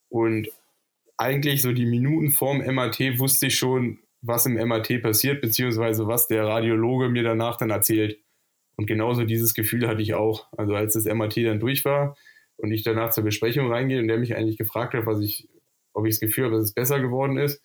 und 0.08 0.48
eigentlich 1.16 1.62
so 1.62 1.72
die 1.72 1.86
Minuten 1.86 2.30
vorm 2.30 2.58
MAT 2.58 3.18
wusste 3.18 3.48
ich 3.48 3.56
schon, 3.56 3.98
was 4.22 4.46
im 4.46 4.54
MAT 4.54 5.02
passiert, 5.02 5.40
beziehungsweise 5.40 6.06
was 6.06 6.28
der 6.28 6.46
Radiologe 6.46 7.08
mir 7.08 7.22
danach 7.22 7.56
dann 7.56 7.70
erzählt. 7.70 8.20
Und 8.76 8.86
genauso 8.86 9.24
dieses 9.24 9.54
Gefühl 9.54 9.88
hatte 9.88 10.02
ich 10.02 10.14
auch. 10.14 10.46
Also 10.56 10.74
als 10.74 10.94
das 10.94 11.04
MAT 11.04 11.36
dann 11.38 11.60
durch 11.60 11.84
war, 11.84 12.16
und 12.60 12.72
ich 12.72 12.82
danach 12.82 13.10
zur 13.10 13.24
Besprechung 13.24 13.72
reingehe 13.72 14.00
und 14.00 14.08
der 14.08 14.18
mich 14.18 14.36
eigentlich 14.36 14.58
gefragt 14.58 14.94
hat, 14.94 15.06
was 15.06 15.20
ich, 15.20 15.48
ob 15.92 16.06
ich 16.06 16.14
das 16.14 16.20
Gefühl 16.20 16.46
habe, 16.46 16.56
dass 16.56 16.66
es 16.66 16.72
besser 16.72 17.00
geworden 17.00 17.38
ist, 17.38 17.62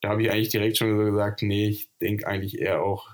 da 0.00 0.10
habe 0.10 0.22
ich 0.22 0.30
eigentlich 0.30 0.48
direkt 0.48 0.78
schon 0.78 0.96
so 0.96 1.04
gesagt, 1.04 1.42
nee, 1.42 1.68
ich 1.68 1.88
denke 2.00 2.26
eigentlich 2.26 2.58
eher 2.60 2.82
auch, 2.82 3.10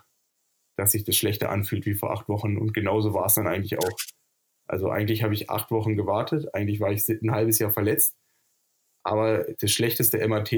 dass 0.76 0.92
sich 0.92 1.04
das 1.04 1.16
schlechter 1.16 1.50
anfühlt 1.50 1.86
wie 1.86 1.94
vor 1.94 2.12
acht 2.12 2.28
Wochen. 2.28 2.56
Und 2.56 2.72
genauso 2.72 3.12
war 3.12 3.26
es 3.26 3.34
dann 3.34 3.46
eigentlich 3.46 3.78
auch. 3.78 3.98
Also 4.66 4.90
eigentlich 4.90 5.22
habe 5.22 5.34
ich 5.34 5.50
acht 5.50 5.70
Wochen 5.70 5.96
gewartet, 5.96 6.54
eigentlich 6.54 6.80
war 6.80 6.92
ich 6.92 7.08
ein 7.08 7.30
halbes 7.30 7.58
Jahr 7.58 7.70
verletzt, 7.70 8.16
aber 9.02 9.46
das 9.60 9.70
schlechteste 9.70 10.26
MAT 10.28 10.52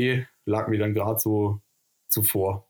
lag 0.46 0.68
mir 0.68 0.78
dann 0.78 0.94
gerade 0.94 1.20
so 1.20 1.60
zuvor. 2.08 2.66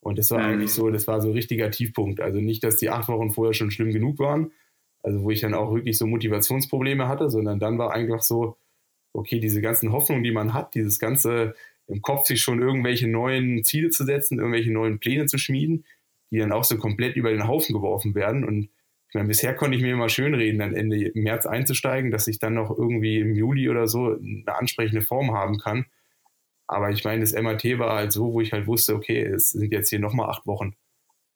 Und 0.00 0.18
das 0.18 0.30
war 0.32 0.40
mhm. 0.40 0.44
eigentlich 0.54 0.72
so, 0.72 0.90
das 0.90 1.06
war 1.06 1.20
so 1.20 1.28
ein 1.28 1.34
richtiger 1.34 1.70
Tiefpunkt. 1.70 2.20
Also 2.20 2.40
nicht, 2.40 2.64
dass 2.64 2.78
die 2.78 2.90
acht 2.90 3.08
Wochen 3.08 3.30
vorher 3.30 3.54
schon 3.54 3.70
schlimm 3.70 3.92
genug 3.92 4.18
waren, 4.18 4.52
Also 5.02 5.22
wo 5.22 5.30
ich 5.30 5.40
dann 5.40 5.54
auch 5.54 5.72
wirklich 5.72 5.96
so 5.98 6.06
Motivationsprobleme 6.06 7.06
hatte, 7.06 7.30
sondern 7.30 7.60
dann 7.60 7.78
war 7.78 7.92
einfach 7.92 8.22
so, 8.22 8.56
okay, 9.12 9.40
diese 9.40 9.60
ganzen 9.60 9.92
Hoffnungen, 9.92 10.24
die 10.24 10.32
man 10.32 10.54
hat, 10.54 10.74
dieses 10.74 10.98
ganze 10.98 11.54
im 11.86 12.00
Kopf 12.00 12.26
sich 12.26 12.40
schon 12.40 12.60
irgendwelche 12.62 13.08
neuen 13.08 13.64
Ziele 13.64 13.90
zu 13.90 14.04
setzen, 14.04 14.38
irgendwelche 14.38 14.72
neuen 14.72 14.98
Pläne 14.98 15.26
zu 15.26 15.38
schmieden, 15.38 15.84
die 16.30 16.38
dann 16.38 16.52
auch 16.52 16.64
so 16.64 16.78
komplett 16.78 17.16
über 17.16 17.30
den 17.30 17.46
Haufen 17.46 17.74
geworfen 17.74 18.14
werden. 18.14 18.44
Und 18.44 18.70
ich 19.08 19.14
meine, 19.14 19.28
bisher 19.28 19.54
konnte 19.54 19.76
ich 19.76 19.82
mir 19.82 19.92
immer 19.92 20.08
schön 20.08 20.34
reden, 20.34 20.58
dann 20.58 20.74
Ende 20.74 21.10
März 21.14 21.44
einzusteigen, 21.44 22.10
dass 22.10 22.28
ich 22.28 22.38
dann 22.38 22.54
noch 22.54 22.70
irgendwie 22.70 23.18
im 23.18 23.34
Juli 23.34 23.68
oder 23.68 23.86
so 23.86 24.16
eine 24.16 24.56
ansprechende 24.56 25.02
Form 25.02 25.32
haben 25.32 25.58
kann. 25.58 25.86
Aber 26.66 26.90
ich 26.90 27.04
meine, 27.04 27.20
das 27.20 27.34
MAT 27.34 27.64
war 27.78 27.96
halt 27.96 28.12
so, 28.12 28.32
wo 28.32 28.40
ich 28.40 28.52
halt 28.52 28.66
wusste, 28.66 28.94
okay, 28.94 29.20
es 29.22 29.50
sind 29.50 29.70
jetzt 29.72 29.90
hier 29.90 29.98
nochmal 29.98 30.30
acht 30.30 30.46
Wochen. 30.46 30.74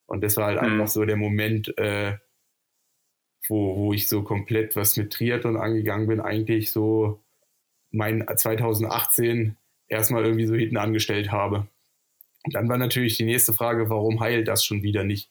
Und 0.07 0.23
das 0.23 0.37
war 0.37 0.47
halt 0.47 0.63
mhm. 0.63 0.69
einfach 0.69 0.89
so 0.89 1.05
der 1.05 1.17
Moment, 1.17 1.77
äh, 1.77 2.17
wo, 3.49 3.77
wo 3.77 3.93
ich 3.93 4.09
so 4.09 4.23
komplett 4.23 4.77
was 4.77 4.97
mit 4.97 5.13
Triathlon 5.13 5.57
angegangen 5.57 6.07
bin, 6.07 6.21
eigentlich 6.21 6.71
so 6.71 7.23
mein 7.91 8.25
2018 8.35 9.57
erstmal 9.89 10.25
irgendwie 10.25 10.47
so 10.47 10.55
hinten 10.55 10.77
angestellt 10.77 11.31
habe. 11.31 11.69
Und 12.45 12.55
dann 12.55 12.69
war 12.69 12.79
natürlich 12.79 13.17
die 13.17 13.25
nächste 13.25 13.53
Frage, 13.53 13.91
warum 13.91 14.21
heilt 14.21 14.49
das 14.49 14.65
schon 14.65 14.83
wieder 14.83 15.05
nicht? 15.05 15.31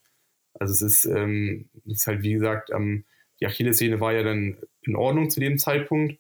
Also 0.54 0.74
es 0.74 0.82
ist, 0.82 1.06
ähm, 1.06 1.70
es 1.86 2.02
ist 2.02 2.08
halt, 2.08 2.24
wie 2.24 2.34
gesagt, 2.34 2.72
ähm, 2.72 3.06
die 3.40 3.48
Achillessehne 3.48 4.00
war 4.00 4.14
ja 4.14 4.24
dann 4.24 4.58
in 4.82 4.96
Ordnung 4.96 5.30
zu 5.30 5.40
dem 5.40 5.58
Zeitpunkt, 5.58 6.20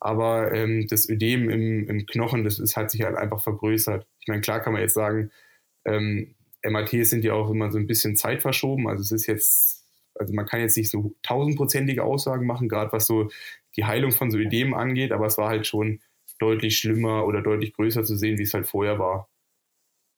aber 0.00 0.52
ähm, 0.52 0.86
das 0.88 1.08
Ödem 1.08 1.48
im, 1.50 1.88
im 1.88 2.06
Knochen, 2.06 2.44
das 2.44 2.58
ist, 2.58 2.76
hat 2.76 2.90
sich 2.90 3.02
halt 3.02 3.16
einfach 3.16 3.42
vergrößert. 3.42 4.06
Ich 4.20 4.28
meine, 4.28 4.40
klar 4.40 4.60
kann 4.60 4.72
man 4.72 4.82
jetzt 4.82 4.94
sagen, 4.94 5.30
ähm, 5.84 6.34
MRTs 6.62 7.10
sind 7.10 7.24
ja 7.24 7.34
auch 7.34 7.50
immer 7.50 7.70
so 7.70 7.78
ein 7.78 7.86
bisschen 7.86 8.16
zeitverschoben. 8.16 8.88
Also 8.88 9.02
es 9.02 9.12
ist 9.12 9.26
jetzt, 9.26 9.84
also 10.14 10.32
man 10.32 10.46
kann 10.46 10.60
jetzt 10.60 10.76
nicht 10.76 10.90
so 10.90 11.14
tausendprozentige 11.22 12.02
Aussagen 12.02 12.46
machen, 12.46 12.68
gerade 12.68 12.92
was 12.92 13.06
so 13.06 13.30
die 13.76 13.84
Heilung 13.84 14.12
von 14.12 14.30
so 14.30 14.38
Ödemen 14.38 14.74
angeht, 14.74 15.12
aber 15.12 15.26
es 15.26 15.38
war 15.38 15.48
halt 15.48 15.66
schon 15.66 16.00
deutlich 16.38 16.78
schlimmer 16.78 17.26
oder 17.26 17.42
deutlich 17.42 17.72
größer 17.74 18.04
zu 18.04 18.16
sehen, 18.16 18.38
wie 18.38 18.42
es 18.42 18.54
halt 18.54 18.66
vorher 18.66 18.98
war. 18.98 19.28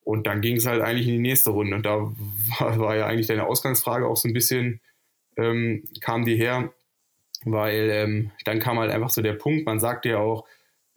Und 0.01 0.27
dann 0.27 0.41
ging 0.41 0.57
es 0.57 0.67
halt 0.67 0.83
eigentlich 0.83 1.09
in 1.09 1.15
die 1.15 1.29
nächste 1.29 1.51
Runde. 1.51 1.77
Und 1.77 1.85
da 1.85 2.13
war, 2.59 2.79
war 2.79 2.97
ja 2.97 3.07
eigentlich 3.07 3.27
deine 3.27 3.47
Ausgangsfrage 3.47 4.07
auch 4.07 4.17
so 4.17 4.29
ein 4.29 4.35
bisschen, 4.35 4.81
ähm, 5.37 5.85
kam 6.01 6.25
die 6.25 6.37
her, 6.37 6.73
weil 7.45 7.91
ähm, 7.91 8.33
dann 8.45 8.61
kam 8.61 8.79
halt 8.79 8.91
einfach 8.91 9.11
so 9.11 9.21
der 9.21 9.35
Punkt, 9.35 9.67
man 9.67 9.81
sagte 9.81 10.11
ja 10.11 10.19
auch, 10.19 10.47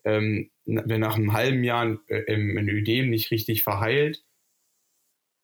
ähm, 0.05 0.49
wenn 0.65 1.01
nach 1.01 1.17
einem 1.17 1.33
halben 1.33 1.63
Jahr 1.63 1.97
äh, 2.07 2.33
ein 2.33 2.69
Ödem 2.69 3.09
nicht 3.09 3.31
richtig 3.31 3.63
verheilt, 3.63 4.23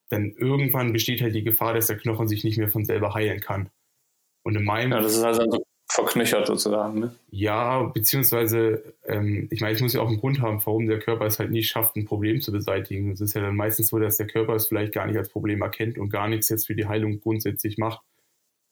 dann 0.09 0.31
irgendwann 0.37 0.93
besteht 0.93 1.21
halt 1.21 1.35
die 1.35 1.43
Gefahr, 1.43 1.73
dass 1.73 1.87
der 1.87 1.97
Knochen 1.97 2.27
sich 2.27 2.43
nicht 2.43 2.57
mehr 2.57 2.69
von 2.69 2.85
selber 2.85 3.13
heilen 3.13 3.39
kann. 3.39 3.69
Und 4.43 4.55
in 4.55 4.63
meinem. 4.63 4.91
Ja, 4.91 5.01
das 5.01 5.15
ist 5.15 5.23
also 5.23 5.49
so 5.49 5.65
verknöchert 5.95 6.47
sozusagen, 6.47 6.99
ne? 6.99 7.15
Ja, 7.31 7.83
beziehungsweise, 7.83 8.93
ähm, 9.05 9.47
ich 9.49 9.61
meine, 9.61 9.73
ich 9.73 9.81
muss 9.81 9.93
ja 9.93 10.01
auch 10.01 10.07
einen 10.07 10.19
Grund 10.19 10.41
haben, 10.41 10.63
warum 10.65 10.87
der 10.87 10.99
Körper 10.99 11.25
es 11.25 11.39
halt 11.39 11.51
nicht 11.51 11.69
schafft, 11.69 11.95
ein 11.95 12.05
Problem 12.05 12.41
zu 12.41 12.51
beseitigen. 12.51 13.11
Es 13.11 13.21
ist 13.21 13.33
ja 13.33 13.41
dann 13.41 13.55
meistens 13.55 13.87
so, 13.87 13.99
dass 13.99 14.17
der 14.17 14.27
Körper 14.27 14.53
es 14.55 14.67
vielleicht 14.67 14.93
gar 14.93 15.07
nicht 15.07 15.17
als 15.17 15.29
Problem 15.29 15.61
erkennt 15.61 15.97
und 15.97 16.09
gar 16.09 16.27
nichts 16.27 16.49
jetzt 16.49 16.67
für 16.67 16.75
die 16.75 16.87
Heilung 16.87 17.21
grundsätzlich 17.21 17.77
macht. 17.77 18.01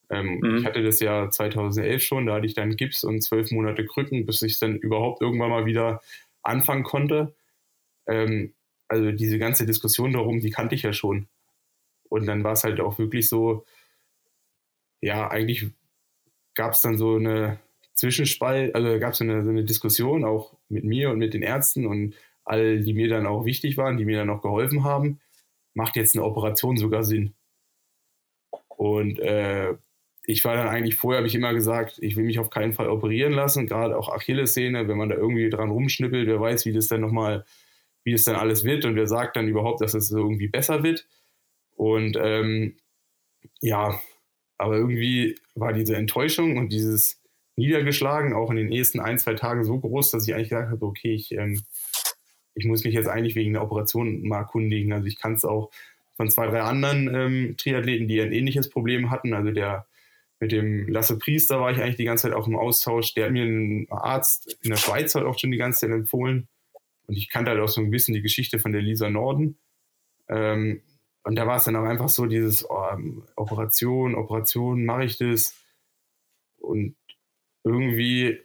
Ähm, 0.09 0.39
mhm. 0.41 0.57
Ich 0.57 0.65
hatte 0.65 0.83
das 0.83 0.99
ja 0.99 1.29
2011 1.29 2.03
schon, 2.03 2.25
da 2.25 2.35
hatte 2.35 2.45
ich 2.45 2.53
dann 2.53 2.75
Gips 2.75 3.03
und 3.03 3.21
zwölf 3.21 3.51
Monate 3.51 3.85
Krücken, 3.85 4.25
bis 4.25 4.41
ich 4.41 4.59
dann 4.59 4.75
überhaupt 4.75 5.21
irgendwann 5.21 5.49
mal 5.49 5.65
wieder 5.65 6.01
anfangen 6.41 6.83
konnte. 6.83 7.33
Ähm, 8.05 8.53
also 8.89 9.11
diese 9.11 9.39
ganze 9.39 9.65
Diskussion 9.65 10.13
darum, 10.13 10.41
die 10.41 10.51
kannte 10.51 10.75
ich 10.75 10.83
ja 10.83 10.93
schon. 10.93 11.27
Und 12.09 12.25
dann 12.25 12.43
war 12.43 12.53
es 12.53 12.63
halt 12.63 12.79
auch 12.81 12.99
wirklich 12.99 13.27
so, 13.29 13.65
ja, 15.01 15.29
eigentlich 15.29 15.71
gab 16.55 16.73
es 16.73 16.81
dann 16.81 16.97
so 16.97 17.15
eine 17.15 17.59
Zwischenspalt, 17.93 18.75
also 18.75 18.99
gab 18.99 19.13
es 19.13 19.19
so 19.19 19.23
eine, 19.23 19.43
so 19.43 19.49
eine 19.49 19.63
Diskussion 19.63 20.23
auch 20.23 20.57
mit 20.69 20.83
mir 20.83 21.09
und 21.09 21.19
mit 21.19 21.33
den 21.33 21.43
Ärzten 21.43 21.85
und 21.85 22.15
all, 22.43 22.79
die 22.81 22.93
mir 22.93 23.07
dann 23.07 23.25
auch 23.25 23.45
wichtig 23.45 23.77
waren, 23.77 23.97
die 23.97 24.05
mir 24.05 24.17
dann 24.17 24.29
auch 24.29 24.41
geholfen 24.41 24.83
haben, 24.83 25.19
macht 25.73 25.95
jetzt 25.95 26.15
eine 26.15 26.25
Operation 26.25 26.77
sogar 26.77 27.03
Sinn. 27.03 27.33
Und 28.67 29.19
äh, 29.19 29.75
ich 30.25 30.43
war 30.43 30.55
dann 30.55 30.67
eigentlich 30.67 30.95
vorher, 30.95 31.19
habe 31.19 31.27
ich 31.27 31.35
immer 31.35 31.53
gesagt, 31.53 31.99
ich 32.01 32.15
will 32.15 32.25
mich 32.25 32.39
auf 32.39 32.49
keinen 32.49 32.73
Fall 32.73 32.89
operieren 32.89 33.33
lassen, 33.33 33.67
gerade 33.67 33.97
auch 33.97 34.09
Achillessehne, 34.09 34.87
wenn 34.87 34.97
man 34.97 35.09
da 35.09 35.15
irgendwie 35.15 35.49
dran 35.49 35.69
rumschnippelt, 35.69 36.27
wer 36.27 36.39
weiß, 36.39 36.65
wie 36.65 36.73
das 36.73 36.87
dann 36.87 37.01
nochmal 37.01 37.45
wie 38.03 38.13
es 38.13 38.25
dann 38.25 38.35
alles 38.35 38.63
wird 38.63 38.85
und 38.85 38.95
wer 38.95 39.07
sagt 39.07 39.35
dann 39.35 39.47
überhaupt, 39.47 39.81
dass 39.81 39.93
es 39.93 40.11
irgendwie 40.11 40.47
besser 40.47 40.83
wird. 40.83 41.07
Und 41.75 42.17
ähm, 42.19 42.77
ja, 43.61 43.99
aber 44.63 44.77
irgendwie 44.77 45.35
war 45.55 45.73
diese 45.73 45.95
Enttäuschung 45.95 46.57
und 46.57 46.69
dieses 46.69 47.21
Niedergeschlagen 47.55 48.33
auch 48.33 48.49
in 48.49 48.55
den 48.55 48.71
ersten 48.71 48.99
ein, 48.99 49.19
zwei 49.19 49.33
Tagen 49.33 49.63
so 49.63 49.77
groß, 49.79 50.11
dass 50.11 50.27
ich 50.27 50.33
eigentlich 50.33 50.49
gesagt 50.49 50.71
habe, 50.71 50.85
okay, 50.85 51.13
ich, 51.13 51.33
ähm, 51.33 51.61
ich 52.55 52.65
muss 52.65 52.83
mich 52.83 52.93
jetzt 52.93 53.07
eigentlich 53.07 53.35
wegen 53.35 53.53
der 53.53 53.63
Operation 53.63 54.25
mal 54.27 54.39
erkundigen. 54.39 54.93
Also 54.93 55.07
ich 55.07 55.19
kann 55.19 55.33
es 55.33 55.45
auch 55.45 55.69
von 56.15 56.29
zwei, 56.29 56.47
drei 56.47 56.61
anderen 56.61 57.13
ähm, 57.13 57.57
Triathleten, 57.57 58.07
die 58.07 58.21
ein 58.21 58.31
ähnliches 58.31 58.69
Problem 58.69 59.11
hatten. 59.11 59.33
Also 59.33 59.51
der 59.51 59.85
mit 60.39 60.51
dem 60.51 60.87
Lasse 60.87 61.17
Priester 61.17 61.59
war 61.59 61.71
ich 61.71 61.81
eigentlich 61.81 61.97
die 61.97 62.05
ganze 62.05 62.23
Zeit 62.23 62.33
auch 62.33 62.47
im 62.47 62.55
Austausch. 62.55 63.13
Der 63.13 63.25
hat 63.25 63.31
mir 63.33 63.43
einen 63.43 63.87
Arzt 63.89 64.57
in 64.61 64.69
der 64.69 64.77
Schweiz 64.77 65.13
halt 65.15 65.25
auch 65.25 65.37
schon 65.37 65.51
die 65.51 65.57
ganze 65.57 65.81
Zeit 65.81 65.91
empfohlen. 65.91 66.47
Und 67.07 67.17
ich 67.17 67.29
kannte 67.29 67.51
halt 67.51 67.59
auch 67.59 67.69
so 67.69 67.81
ein 67.81 67.91
bisschen 67.91 68.13
die 68.13 68.21
Geschichte 68.21 68.59
von 68.59 68.71
der 68.71 68.81
Lisa 68.81 69.09
Norden. 69.09 69.57
Ähm, 70.29 70.81
und 71.23 71.35
da 71.35 71.47
war 71.47 71.57
es 71.57 71.63
dann 71.63 71.75
auch 71.75 71.85
einfach 71.85 72.09
so 72.09 72.25
dieses 72.25 72.69
oh, 72.69 72.97
Operation, 73.35 74.15
Operation, 74.15 74.85
mache 74.85 75.05
ich 75.05 75.17
das? 75.17 75.55
Und 76.57 76.95
irgendwie 77.63 78.39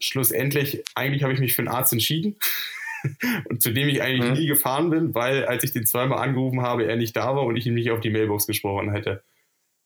schlussendlich, 0.00 0.84
eigentlich 0.94 1.22
habe 1.22 1.32
ich 1.32 1.40
mich 1.40 1.54
für 1.54 1.62
einen 1.62 1.68
Arzt 1.68 1.92
entschieden. 1.92 2.36
und 3.48 3.62
zu 3.62 3.72
dem 3.72 3.88
ich 3.88 4.02
eigentlich 4.02 4.30
mhm. 4.30 4.36
nie 4.36 4.46
gefahren 4.46 4.90
bin, 4.90 5.14
weil 5.14 5.46
als 5.46 5.64
ich 5.64 5.72
den 5.72 5.86
zweimal 5.86 6.18
angerufen 6.18 6.62
habe, 6.62 6.84
er 6.84 6.96
nicht 6.96 7.16
da 7.16 7.34
war 7.34 7.44
und 7.44 7.56
ich 7.56 7.66
ihm 7.66 7.74
nicht 7.74 7.90
auf 7.90 8.00
die 8.00 8.10
Mailbox 8.10 8.46
gesprochen 8.46 8.90
hätte. 8.90 9.22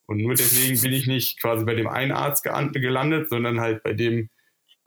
Und 0.06 0.18
nur 0.18 0.34
deswegen 0.34 0.80
bin 0.80 0.92
ich 0.92 1.06
nicht 1.06 1.40
quasi 1.40 1.64
bei 1.64 1.74
dem 1.74 1.86
einen 1.86 2.12
Arzt 2.12 2.42
gelandet, 2.42 3.28
sondern 3.30 3.60
halt 3.60 3.82
bei 3.82 3.92
dem 3.92 4.30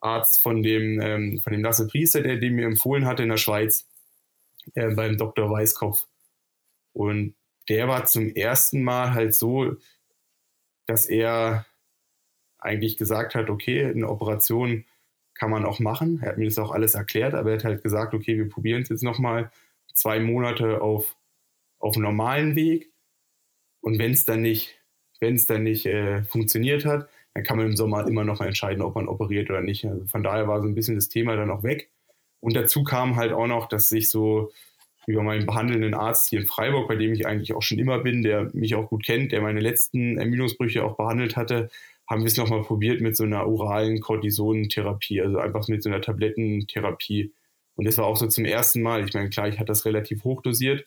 Arzt 0.02 0.42
von 0.42 0.62
dem, 0.62 1.00
ähm, 1.02 1.40
von 1.42 1.54
dem 1.54 1.64
Lasse 1.64 1.88
Priester, 1.88 2.22
der 2.22 2.38
den 2.38 2.56
mir 2.56 2.66
empfohlen 2.66 3.06
hatte 3.06 3.24
in 3.24 3.30
der 3.30 3.38
Schweiz, 3.38 3.88
äh, 4.74 4.94
beim 4.94 5.18
Dr. 5.18 5.50
Weißkopf. 5.50 6.06
Und 6.94 7.36
der 7.70 7.88
war 7.88 8.06
zum 8.06 8.30
ersten 8.30 8.84
Mal 8.84 9.14
halt 9.14 9.36
so, 9.36 9.76
dass 10.86 11.06
er 11.06 11.66
eigentlich 12.60 12.98
gesagt 12.98 13.36
hat, 13.36 13.50
okay, 13.50 13.86
eine 13.86 14.10
Operation 14.10 14.86
kann 15.34 15.52
man 15.52 15.66
auch 15.66 15.80
machen. 15.80 16.20
Er 16.22 16.30
hat 16.30 16.38
mir 16.38 16.46
das 16.46 16.58
auch 16.58 16.72
alles 16.72 16.96
erklärt, 16.96 17.34
aber 17.34 17.52
er 17.52 17.58
hat 17.58 17.66
halt 17.66 17.84
gesagt, 17.84 18.14
okay, 18.14 18.38
wir 18.38 18.50
probieren 18.50 18.82
es 18.82 18.90
jetzt 18.90 19.04
nochmal 19.04 19.52
zwei 19.94 20.20
Monate 20.20 20.82
auf, 20.82 21.18
auf 21.80 21.98
normalen 21.98 22.56
Weg. 22.56 22.92
Und 23.82 24.00
wenn 24.00 24.12
es 24.12 24.26
dann 24.26 24.42
nicht, 24.42 24.82
wenn 25.20 25.36
es 25.36 25.46
dann 25.46 25.64
nicht 25.64 25.86
äh, 25.86 26.24
funktioniert 26.24 26.86
hat, 26.86 27.10
dann 27.34 27.44
kann 27.44 27.58
man 27.58 27.68
im 27.68 27.76
Sommer 27.76 28.08
immer 28.08 28.24
noch 28.24 28.42
entscheiden, 28.42 28.82
ob 28.82 28.96
man 28.96 29.08
operiert 29.08 29.50
oder 29.50 29.62
nicht. 29.62 29.86
Also 29.86 30.06
von 30.06 30.24
daher 30.24 30.48
war 30.48 30.62
so 30.62 30.68
ein 30.68 30.76
bisschen 30.76 30.96
das 30.96 31.10
Thema 31.10 31.36
dann 31.36 31.52
auch 31.52 31.64
weg. 31.64 31.92
Und 32.40 32.56
dazu 32.56 32.84
kam 32.84 33.16
halt 33.16 33.34
auch 33.34 33.48
noch, 33.48 33.68
dass 33.68 33.90
sich 33.90 34.10
so 34.10 34.52
über 35.08 35.24
meinen 35.24 35.46
behandelnden 35.46 35.94
Arzt 35.94 36.30
hier 36.30 36.40
in 36.40 36.46
Freiburg, 36.46 36.88
bei 36.88 36.96
dem 36.96 37.14
ich 37.14 37.28
eigentlich 37.28 37.54
auch 37.54 37.62
schon 37.62 37.80
immer 37.80 38.00
bin, 38.00 38.24
der 38.24 38.50
mich 38.54 38.76
auch 38.76 38.90
gut 38.90 39.06
kennt, 39.06 39.32
der 39.32 39.42
meine 39.42 39.60
letzten 39.60 40.18
Ermüdungsbrüche 40.18 40.84
auch 40.84 40.98
behandelt 40.98 41.36
hatte, 41.36 41.70
haben 42.08 42.22
wir 42.22 42.28
es 42.28 42.38
nochmal 42.38 42.62
probiert 42.62 43.02
mit 43.02 43.16
so 43.16 43.24
einer 43.24 43.48
oralen 43.48 44.00
Cortisonentherapie, 44.00 45.22
also 45.22 45.40
einfach 45.40 45.68
mit 45.68 45.82
so 45.84 45.90
einer 45.90 46.02
Tablettentherapie. 46.02 47.34
Und 47.76 47.86
das 47.86 47.98
war 47.98 48.06
auch 48.06 48.16
so 48.16 48.28
zum 48.28 48.46
ersten 48.46 48.82
Mal. 48.82 49.04
Ich 49.06 49.14
meine, 49.14 49.30
klar, 49.30 49.48
ich 49.48 49.56
hatte 49.56 49.66
das 49.66 49.86
relativ 49.86 50.24
hochdosiert 50.24 50.86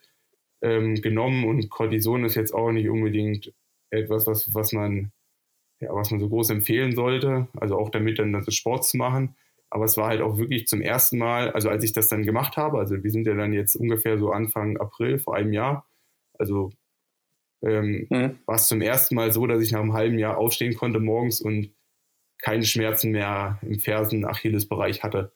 ähm, 0.63 0.97
genommen 0.97 1.45
und 1.45 1.69
Cortison 1.71 2.25
ist 2.25 2.35
jetzt 2.35 2.55
auch 2.55 2.71
nicht 2.71 2.89
unbedingt 2.89 3.53
etwas, 3.91 4.27
was, 4.27 4.55
was 4.55 4.73
man 4.73 5.13
ja, 5.81 5.95
was 5.95 6.11
man 6.11 6.21
so 6.21 6.29
groß 6.29 6.51
empfehlen 6.51 6.95
sollte, 6.95 7.49
also 7.57 7.79
auch 7.79 7.91
damit 7.91 8.19
dann 8.19 8.33
das 8.33 8.53
Sport 8.55 8.85
zu 8.85 8.97
machen. 8.97 9.37
Aber 9.71 9.85
es 9.85 9.97
war 9.97 10.09
halt 10.09 10.23
auch 10.23 10.39
wirklich 10.39 10.67
zum 10.67 10.81
ersten 10.81 11.19
Mal, 11.19 11.51
also 11.53 11.69
als 11.69 11.85
ich 11.85 11.93
das 11.93 12.09
dann 12.09 12.25
gemacht 12.25 12.57
habe, 12.57 12.79
also 12.79 13.03
wir 13.03 13.11
sind 13.11 13.27
ja 13.27 13.35
dann 13.35 13.53
jetzt 13.53 13.77
ungefähr 13.77 14.19
so 14.19 14.31
Anfang 14.31 14.79
April 14.79 15.19
vor 15.19 15.37
einem 15.37 15.53
Jahr, 15.53 15.87
also 16.39 16.71
ähm, 17.63 18.07
mhm. 18.09 18.39
war 18.47 18.57
es 18.57 18.69
zum 18.69 18.81
ersten 18.81 19.15
Mal 19.15 19.33
so, 19.33 19.47
dass 19.47 19.63
ich 19.63 19.73
nach 19.73 19.81
einem 19.81 19.93
halben 19.93 20.19
Jahr 20.19 20.39
aufstehen 20.39 20.75
konnte 20.75 21.01
morgens 21.01 21.41
und 21.41 21.75
keine 22.41 22.65
Schmerzen 22.65 23.11
mehr 23.11 23.59
im 23.63 23.81
Fersen-Achilles-Bereich 23.81 25.03
hatte. 25.03 25.33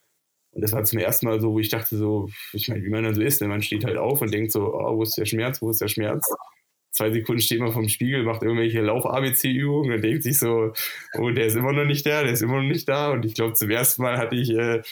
Und 0.53 0.63
das 0.63 0.73
war 0.73 0.85
zum 0.85 0.99
ersten 0.99 1.27
Mal 1.27 1.41
so, 1.41 1.53
wo 1.53 1.59
ich 1.59 1.71
dachte 1.71 1.97
so, 1.97 2.29
ich 2.53 2.69
meine, 2.69 2.85
wie 2.85 2.91
man 2.91 3.05
dann 3.05 3.15
so 3.15 3.23
ist, 3.23 3.41
denn 3.41 3.49
man 3.49 3.63
steht 3.63 3.85
halt 3.85 3.97
auf 3.97 4.21
und 4.21 4.33
denkt 4.33 4.53
so, 4.53 4.75
oh, 4.75 4.99
wo 4.99 5.03
ist 5.03 5.17
der 5.17 5.25
Schmerz, 5.25 5.61
wo 5.63 5.71
ist 5.71 5.81
der 5.81 5.89
Schmerz? 5.89 6.25
Zwei 6.93 7.11
Sekunden 7.11 7.43
steht 7.43 7.61
man 7.61 7.73
vom 7.73 7.89
Spiegel, 7.89 8.23
macht 8.23 8.43
irgendwelche 8.43 8.81
Lauf-ABC-Übungen 8.83 9.93
und 9.93 10.03
denkt 10.03 10.23
sich 10.23 10.39
so, 10.39 10.73
oh, 11.19 11.31
der 11.31 11.47
ist 11.47 11.57
immer 11.57 11.73
noch 11.73 11.85
nicht 11.85 12.07
da, 12.07 12.23
der 12.23 12.33
ist 12.33 12.43
immer 12.43 12.57
noch 12.63 12.69
nicht 12.69 12.89
da. 12.89 13.11
Und 13.11 13.25
ich 13.25 13.35
glaube, 13.35 13.55
zum 13.55 13.71
ersten 13.71 14.03
Mal 14.03 14.19
hatte 14.19 14.37
ich 14.37 14.51
äh, 14.51 14.83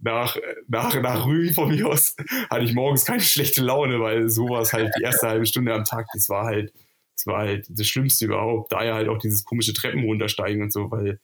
nach, 0.00 0.36
nach, 0.68 1.00
nach 1.00 1.26
Rügen 1.26 1.54
von 1.54 1.70
mir 1.70 1.88
aus, 1.88 2.16
hatte 2.50 2.64
ich 2.64 2.74
morgens 2.74 3.04
keine 3.04 3.22
schlechte 3.22 3.62
Laune, 3.62 4.00
weil 4.00 4.28
sowas 4.28 4.72
halt 4.72 4.92
die 4.98 5.02
erste 5.02 5.28
halbe 5.28 5.46
Stunde 5.46 5.72
am 5.74 5.84
Tag, 5.84 6.06
das 6.12 6.28
war 6.28 6.44
halt, 6.44 6.72
Das 7.16 7.26
war 7.26 7.38
halt 7.38 7.66
das 7.68 7.86
Schlimmste 7.86 8.26
überhaupt. 8.26 8.72
Daher 8.72 8.94
halt 8.94 9.08
auch 9.08 9.18
dieses 9.18 9.44
komische 9.44 9.72
Treppen 9.72 10.04
runtersteigen 10.04 10.62
und 10.62 10.72
so, 10.72 10.90
weil 10.90 11.20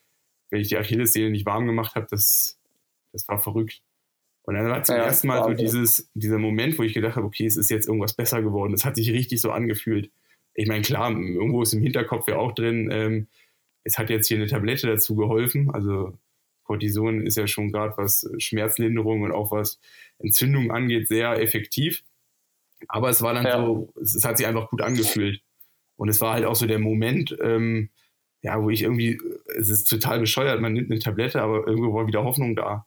wenn 0.50 0.61
ich 0.61 0.68
die 0.68 0.79
Achillessehne 0.79 1.31
nicht 1.31 1.46
warm 1.46 1.66
gemacht 1.66 1.94
habe, 1.96 2.07
das, 2.11 2.59
das 3.12 3.27
war 3.29 3.40
verrückt. 3.40 3.83
Und 4.45 4.55
dann 4.55 4.69
war 4.69 4.83
zum 4.83 4.97
ja, 4.97 5.05
ersten 5.05 5.27
Mal 5.27 5.43
so 5.43 5.55
dieses, 5.55 6.11
dieser 6.15 6.39
Moment, 6.39 6.79
wo 6.79 6.83
ich 6.83 6.93
gedacht 6.93 7.17
habe, 7.17 7.27
okay, 7.27 7.47
es 7.47 7.57
ist 7.57 7.71
jetzt 7.71 7.89
irgendwas 7.89 8.15
besser 8.15 8.43
geworden. 8.43 8.75
Es 8.75 8.85
hat 8.85 8.97
sich 8.97 9.11
richtig 9.11 9.41
so 9.41 9.51
angefühlt. 9.51 10.11
Ich 10.53 10.69
meine, 10.69 10.83
klar, 10.83 11.11
irgendwo 11.11 11.63
ist 11.63 11.73
im 11.73 11.83
Hinterkopf 11.83 12.29
ja 12.29 12.37
auch 12.37 12.53
drin, 12.53 12.91
ähm, 12.93 13.27
es 13.85 13.99
hat 13.99 14.11
jetzt 14.11 14.29
hier 14.29 14.37
eine 14.37 14.47
Tablette 14.47 14.87
dazu 14.87 15.17
geholfen. 15.17 15.71
Also 15.71 16.19
Cortison 16.65 17.27
ist 17.27 17.37
ja 17.37 17.47
schon 17.47 17.73
gerade 17.73 17.95
was 17.97 18.29
Schmerzlinderung 18.39 19.23
und 19.23 19.33
auch 19.33 19.51
was 19.51 19.81
Entzündung 20.19 20.71
angeht, 20.71 21.09
sehr 21.09 21.41
effektiv. 21.41 22.03
Aber 22.89 23.09
es 23.09 23.23
war 23.23 23.35
dann 23.35 23.45
ja. 23.45 23.65
so, 23.65 23.93
es, 24.01 24.15
es, 24.15 24.25
hat 24.25 24.37
sich 24.37 24.47
einfach 24.47 24.69
gut 24.69 24.83
angefühlt. 24.83 25.41
Und 25.97 26.09
es 26.09 26.21
war 26.21 26.35
halt 26.35 26.45
auch 26.45 26.57
so 26.57 26.67
der 26.67 26.79
Moment, 26.79 27.37
ähm, 27.41 27.91
ja, 28.43 28.61
wo 28.63 28.69
ich 28.69 28.83
irgendwie, 28.83 29.19
es 29.57 29.71
ist 29.71 29.87
total 29.87 30.21
bescheuert, 30.21 30.61
man 30.61 30.73
nimmt 30.73 30.91
eine 30.91 31.01
Tablette, 31.01 31.41
aber 31.41 31.67
irgendwo 31.67 31.95
war 31.95 32.07
wieder 32.07 32.25
Hoffnung 32.25 32.57
da. 32.57 32.87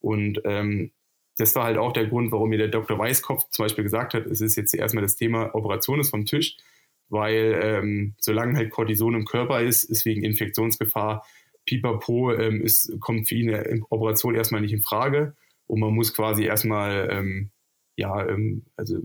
Und 0.00 0.40
ähm, 0.44 0.92
das 1.36 1.54
war 1.56 1.64
halt 1.64 1.78
auch 1.78 1.92
der 1.92 2.06
Grund, 2.06 2.32
warum 2.32 2.50
mir 2.50 2.58
der 2.58 2.68
Dr. 2.68 2.98
Weißkopf 2.98 3.48
zum 3.50 3.64
Beispiel 3.64 3.84
gesagt 3.84 4.14
hat, 4.14 4.26
es 4.26 4.40
ist 4.40 4.56
jetzt 4.56 4.74
erstmal 4.74 5.02
das 5.02 5.16
Thema 5.16 5.54
Operation 5.54 6.00
ist 6.00 6.10
vom 6.10 6.26
Tisch, 6.26 6.56
weil 7.08 7.60
ähm, 7.62 8.14
solange 8.18 8.56
halt 8.56 8.70
Cortison 8.70 9.14
im 9.14 9.24
Körper 9.24 9.60
ist, 9.60 9.84
ist 9.84 10.04
wegen 10.04 10.22
Infektionsgefahr 10.22 11.24
Pipapo, 11.66 12.32
ähm, 12.32 12.60
ist, 12.60 12.92
kommt 13.00 13.28
für 13.28 13.34
ihn 13.34 13.54
eine 13.54 13.82
Operation 13.90 14.34
erstmal 14.34 14.60
nicht 14.60 14.72
in 14.72 14.82
Frage 14.82 15.34
und 15.66 15.80
man 15.80 15.94
muss 15.94 16.14
quasi 16.14 16.44
erstmal, 16.44 17.08
ähm, 17.10 17.50
ja, 17.96 18.26
ähm, 18.28 18.66
also 18.76 18.98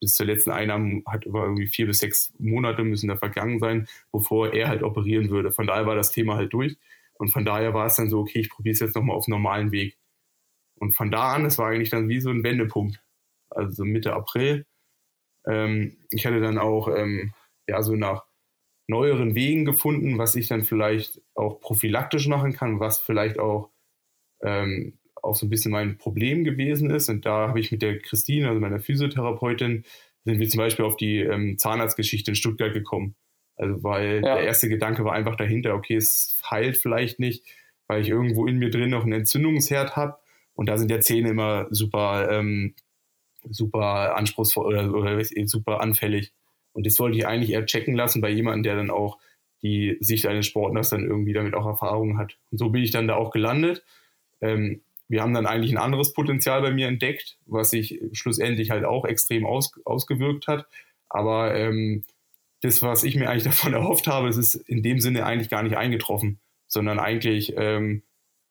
bis 0.00 0.14
zur 0.14 0.26
letzten 0.26 0.50
Einnahme 0.50 1.02
hat 1.06 1.26
über 1.26 1.42
irgendwie 1.42 1.66
vier 1.66 1.86
bis 1.86 1.98
sechs 1.98 2.32
Monate 2.38 2.84
müssen 2.84 3.08
da 3.08 3.16
vergangen 3.16 3.58
sein, 3.58 3.88
bevor 4.12 4.52
er 4.52 4.68
halt 4.68 4.82
operieren 4.82 5.30
würde. 5.30 5.50
Von 5.50 5.66
daher 5.66 5.86
war 5.86 5.96
das 5.96 6.12
Thema 6.12 6.36
halt 6.36 6.52
durch 6.52 6.76
und 7.14 7.30
von 7.30 7.44
daher 7.44 7.74
war 7.74 7.86
es 7.86 7.96
dann 7.96 8.08
so, 8.08 8.20
okay, 8.20 8.38
ich 8.38 8.50
probiere 8.50 8.74
es 8.74 8.80
jetzt 8.80 8.94
nochmal 8.94 9.16
auf 9.16 9.26
normalen 9.26 9.72
Weg. 9.72 9.96
Und 10.80 10.92
von 10.92 11.10
da 11.10 11.32
an, 11.32 11.44
es 11.44 11.58
war 11.58 11.68
eigentlich 11.68 11.90
dann 11.90 12.08
wie 12.08 12.20
so 12.20 12.30
ein 12.30 12.42
Wendepunkt. 12.42 13.00
Also 13.50 13.84
Mitte 13.84 14.12
April. 14.12 14.66
Ähm, 15.46 15.96
ich 16.10 16.26
hatte 16.26 16.40
dann 16.40 16.58
auch 16.58 16.88
ähm, 16.88 17.32
ja 17.66 17.82
so 17.82 17.94
nach 17.96 18.24
neueren 18.88 19.34
Wegen 19.34 19.64
gefunden, 19.64 20.18
was 20.18 20.34
ich 20.34 20.48
dann 20.48 20.62
vielleicht 20.62 21.20
auch 21.34 21.60
prophylaktisch 21.60 22.26
machen 22.26 22.52
kann, 22.52 22.80
was 22.80 22.98
vielleicht 22.98 23.38
auch 23.38 23.70
ähm, 24.42 24.98
auch 25.22 25.34
so 25.34 25.46
ein 25.46 25.50
bisschen 25.50 25.72
mein 25.72 25.98
Problem 25.98 26.44
gewesen 26.44 26.90
ist. 26.90 27.08
Und 27.08 27.26
da 27.26 27.48
habe 27.48 27.60
ich 27.60 27.70
mit 27.70 27.82
der 27.82 27.98
Christine, 27.98 28.48
also 28.48 28.60
meiner 28.60 28.80
Physiotherapeutin, 28.80 29.84
sind 30.24 30.40
wir 30.40 30.48
zum 30.48 30.58
Beispiel 30.58 30.84
auf 30.84 30.96
die 30.96 31.20
ähm, 31.20 31.58
Zahnarztgeschichte 31.58 32.32
in 32.32 32.34
Stuttgart 32.34 32.72
gekommen. 32.72 33.14
Also 33.56 33.82
weil 33.82 34.22
ja. 34.24 34.36
der 34.36 34.44
erste 34.44 34.68
Gedanke 34.68 35.04
war 35.04 35.12
einfach 35.12 35.36
dahinter, 35.36 35.74
okay, 35.74 35.96
es 35.96 36.40
heilt 36.48 36.76
vielleicht 36.76 37.18
nicht, 37.18 37.44
weil 37.88 38.00
ich 38.02 38.08
irgendwo 38.08 38.46
in 38.46 38.58
mir 38.58 38.70
drin 38.70 38.90
noch 38.90 39.02
einen 39.02 39.12
Entzündungsherd 39.12 39.96
habe. 39.96 40.18
Und 40.58 40.66
da 40.66 40.76
sind 40.76 40.90
ja 40.90 40.98
Zähne 40.98 41.28
immer 41.28 41.68
super, 41.70 42.28
ähm, 42.32 42.74
super 43.48 44.16
anspruchsvoll 44.16 44.66
oder, 44.66 44.92
oder 44.92 45.24
super 45.46 45.80
anfällig. 45.80 46.32
Und 46.72 46.84
das 46.84 46.98
wollte 46.98 47.16
ich 47.16 47.28
eigentlich 47.28 47.52
eher 47.52 47.64
checken 47.64 47.94
lassen 47.94 48.20
bei 48.20 48.28
jemandem, 48.30 48.64
der 48.64 48.74
dann 48.74 48.90
auch 48.90 49.18
die 49.62 49.96
Sicht 50.00 50.26
eines 50.26 50.46
Sportlers 50.46 50.90
dann 50.90 51.04
irgendwie 51.04 51.32
damit 51.32 51.54
auch 51.54 51.64
Erfahrungen 51.64 52.18
hat. 52.18 52.38
Und 52.50 52.58
so 52.58 52.70
bin 52.70 52.82
ich 52.82 52.90
dann 52.90 53.06
da 53.06 53.14
auch 53.14 53.30
gelandet. 53.30 53.84
Ähm, 54.40 54.80
wir 55.06 55.22
haben 55.22 55.32
dann 55.32 55.46
eigentlich 55.46 55.70
ein 55.70 55.78
anderes 55.78 56.12
Potenzial 56.12 56.60
bei 56.60 56.72
mir 56.72 56.88
entdeckt, 56.88 57.38
was 57.46 57.70
sich 57.70 58.00
schlussendlich 58.10 58.70
halt 58.70 58.84
auch 58.84 59.04
extrem 59.04 59.46
aus, 59.46 59.70
ausgewirkt 59.84 60.48
hat. 60.48 60.66
Aber 61.08 61.54
ähm, 61.54 62.02
das, 62.62 62.82
was 62.82 63.04
ich 63.04 63.14
mir 63.14 63.30
eigentlich 63.30 63.44
davon 63.52 63.74
erhofft 63.74 64.08
habe, 64.08 64.26
das 64.26 64.36
ist 64.36 64.56
in 64.56 64.82
dem 64.82 64.98
Sinne 64.98 65.24
eigentlich 65.24 65.50
gar 65.50 65.62
nicht 65.62 65.76
eingetroffen, 65.76 66.40
sondern 66.66 66.98
eigentlich 66.98 67.54
ähm, 67.56 68.02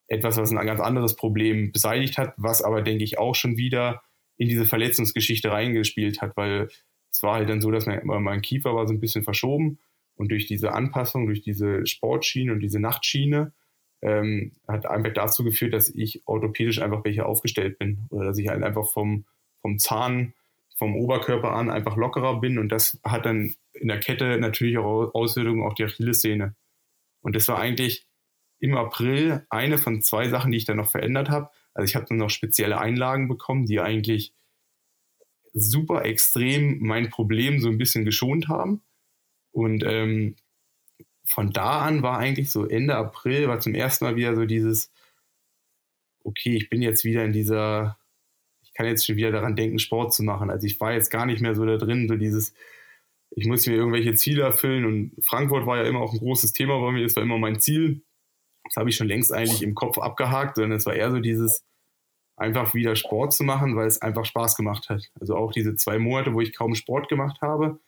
etwas, 0.07 0.37
was 0.37 0.51
ein 0.51 0.65
ganz 0.65 0.79
anderes 0.79 1.15
Problem 1.15 1.71
beseitigt 1.71 2.17
hat, 2.17 2.33
was 2.37 2.61
aber, 2.61 2.81
denke 2.81 3.03
ich, 3.03 3.19
auch 3.19 3.35
schon 3.35 3.57
wieder 3.57 4.01
in 4.37 4.47
diese 4.47 4.65
Verletzungsgeschichte 4.65 5.51
reingespielt 5.51 6.21
hat, 6.21 6.37
weil 6.37 6.69
es 7.11 7.23
war 7.23 7.35
halt 7.35 7.49
dann 7.49 7.61
so, 7.61 7.71
dass 7.71 7.85
mein, 7.85 8.01
mein 8.05 8.41
Kiefer 8.41 8.75
war 8.75 8.87
so 8.87 8.93
ein 8.93 8.99
bisschen 8.99 9.23
verschoben 9.23 9.79
und 10.15 10.31
durch 10.31 10.45
diese 10.45 10.73
Anpassung, 10.73 11.25
durch 11.25 11.41
diese 11.41 11.85
Sportschiene 11.85 12.51
und 12.53 12.59
diese 12.59 12.79
Nachtschiene 12.79 13.53
ähm, 14.01 14.53
hat 14.67 14.85
einfach 14.85 15.13
dazu 15.13 15.43
geführt, 15.43 15.73
dass 15.73 15.89
ich 15.89 16.21
orthopädisch 16.25 16.81
einfach 16.81 17.03
welche 17.03 17.25
aufgestellt 17.25 17.79
bin 17.79 18.05
oder 18.09 18.25
dass 18.25 18.37
ich 18.37 18.47
halt 18.47 18.63
einfach 18.63 18.89
vom, 18.89 19.25
vom 19.61 19.79
Zahn, 19.79 20.33
vom 20.75 20.95
Oberkörper 20.95 21.53
an 21.53 21.69
einfach 21.71 21.97
lockerer 21.97 22.39
bin 22.39 22.59
und 22.59 22.69
das 22.69 22.99
hat 23.03 23.25
dann 23.25 23.55
in 23.73 23.87
der 23.87 23.99
Kette 23.99 24.37
natürlich 24.39 24.77
auch 24.77 25.13
Auswirkungen 25.13 25.63
auf 25.63 25.73
die 25.73 25.83
Achillessehne. 25.83 26.55
Und 27.21 27.35
das 27.35 27.47
war 27.47 27.59
eigentlich 27.59 28.06
im 28.59 28.75
April 28.75 29.45
eine 29.49 29.77
von 29.77 30.01
zwei 30.01 30.29
Sachen, 30.29 30.51
die 30.51 30.57
ich 30.57 30.65
dann 30.65 30.77
noch 30.77 30.89
verändert 30.89 31.29
habe. 31.29 31.49
Also 31.73 31.89
ich 31.89 31.95
habe 31.95 32.05
dann 32.07 32.17
noch 32.17 32.29
spezielle 32.29 32.79
Einlagen 32.79 33.27
bekommen, 33.27 33.65
die 33.65 33.79
eigentlich 33.79 34.33
super 35.53 36.05
extrem 36.05 36.79
mein 36.79 37.09
Problem 37.09 37.59
so 37.59 37.69
ein 37.69 37.77
bisschen 37.77 38.05
geschont 38.05 38.47
haben. 38.47 38.81
Und 39.51 39.83
ähm, 39.85 40.35
von 41.25 41.51
da 41.51 41.81
an 41.81 42.03
war 42.03 42.17
eigentlich 42.17 42.49
so 42.51 42.65
Ende 42.65 42.95
April, 42.95 43.47
war 43.47 43.59
zum 43.59 43.75
ersten 43.75 44.05
Mal 44.05 44.15
wieder 44.15 44.35
so 44.35 44.45
dieses, 44.45 44.91
okay, 46.23 46.55
ich 46.55 46.69
bin 46.69 46.81
jetzt 46.81 47.03
wieder 47.03 47.23
in 47.25 47.33
dieser, 47.33 47.97
ich 48.61 48.73
kann 48.73 48.85
jetzt 48.85 49.05
schon 49.05 49.15
wieder 49.15 49.31
daran 49.31 49.55
denken, 49.55 49.79
Sport 49.79 50.13
zu 50.13 50.23
machen. 50.23 50.49
Also 50.49 50.65
ich 50.67 50.79
war 50.79 50.93
jetzt 50.93 51.09
gar 51.09 51.25
nicht 51.25 51.41
mehr 51.41 51.55
so 51.55 51.65
da 51.65 51.77
drin, 51.77 52.07
so 52.07 52.15
dieses, 52.15 52.53
ich 53.31 53.45
muss 53.45 53.67
mir 53.67 53.75
irgendwelche 53.75 54.13
Ziele 54.13 54.43
erfüllen 54.43 54.85
und 54.85 55.11
Frankfurt 55.23 55.65
war 55.65 55.77
ja 55.77 55.83
immer 55.83 55.99
auch 55.99 56.13
ein 56.13 56.19
großes 56.19 56.53
Thema 56.53 56.79
bei 56.79 56.91
mir, 56.91 57.03
das 57.03 57.15
war 57.15 57.23
immer 57.23 57.37
mein 57.37 57.59
Ziel. 57.59 58.03
Das 58.67 58.77
habe 58.77 58.89
ich 58.89 58.95
schon 58.95 59.07
längst 59.07 59.33
eigentlich 59.33 59.63
im 59.63 59.75
Kopf 59.75 59.97
abgehakt, 59.97 60.55
sondern 60.55 60.77
es 60.77 60.85
war 60.85 60.93
eher 60.93 61.11
so 61.11 61.19
dieses, 61.19 61.63
einfach 62.37 62.75
wieder 62.75 62.95
Sport 62.95 63.33
zu 63.33 63.43
machen, 63.43 63.75
weil 63.75 63.87
es 63.87 64.01
einfach 64.01 64.23
Spaß 64.23 64.55
gemacht 64.55 64.89
hat. 64.89 65.09
Also 65.19 65.35
auch 65.35 65.51
diese 65.51 65.75
zwei 65.75 65.97
Monate, 65.97 66.33
wo 66.33 66.39
ich 66.39 66.55
kaum 66.55 66.75
Sport 66.75 67.09
gemacht 67.09 67.41
habe 67.41 67.79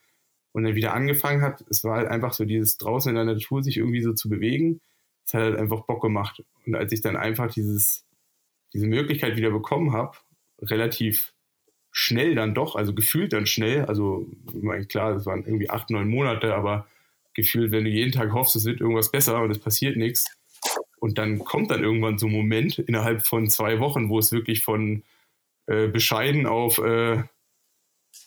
und 0.52 0.64
dann 0.64 0.74
wieder 0.74 0.92
angefangen 0.92 1.40
hat, 1.40 1.64
es 1.70 1.84
war 1.84 1.96
halt 1.96 2.08
einfach 2.08 2.32
so 2.32 2.44
dieses 2.44 2.76
draußen 2.76 3.10
in 3.10 3.14
der 3.14 3.24
Natur 3.24 3.62
sich 3.62 3.76
irgendwie 3.76 4.02
so 4.02 4.12
zu 4.12 4.28
bewegen. 4.28 4.80
Es 5.24 5.34
hat 5.34 5.42
halt 5.42 5.56
einfach 5.56 5.82
Bock 5.82 6.02
gemacht. 6.02 6.42
Und 6.66 6.74
als 6.74 6.92
ich 6.92 7.00
dann 7.00 7.16
einfach 7.16 7.52
dieses, 7.52 8.04
diese 8.74 8.88
Möglichkeit 8.88 9.36
wieder 9.36 9.50
bekommen 9.50 9.92
habe, 9.92 10.18
relativ 10.60 11.32
schnell 11.92 12.34
dann 12.34 12.54
doch, 12.54 12.74
also 12.74 12.92
gefühlt 12.92 13.32
dann 13.32 13.46
schnell, 13.46 13.84
also 13.84 14.26
ich 14.52 14.62
meine, 14.62 14.84
klar, 14.86 15.14
das 15.14 15.26
waren 15.26 15.44
irgendwie 15.44 15.70
acht, 15.70 15.90
neun 15.90 16.08
Monate, 16.08 16.54
aber 16.54 16.88
gefühlt, 17.34 17.70
wenn 17.70 17.84
du 17.84 17.90
jeden 17.90 18.12
Tag 18.12 18.32
hoffst, 18.32 18.56
es 18.56 18.64
wird 18.64 18.80
irgendwas 18.80 19.12
besser 19.12 19.40
und 19.42 19.50
es 19.50 19.58
passiert 19.60 19.96
nichts, 19.96 20.26
und 21.00 21.18
dann 21.18 21.38
kommt 21.40 21.70
dann 21.70 21.82
irgendwann 21.82 22.18
so 22.18 22.26
ein 22.26 22.32
Moment 22.32 22.78
innerhalb 22.78 23.26
von 23.26 23.48
zwei 23.48 23.80
Wochen, 23.80 24.10
wo 24.10 24.18
es 24.18 24.32
wirklich 24.32 24.62
von 24.62 25.02
äh, 25.66 25.88
bescheiden 25.88 26.46
auf, 26.46 26.78
äh, 26.78 27.22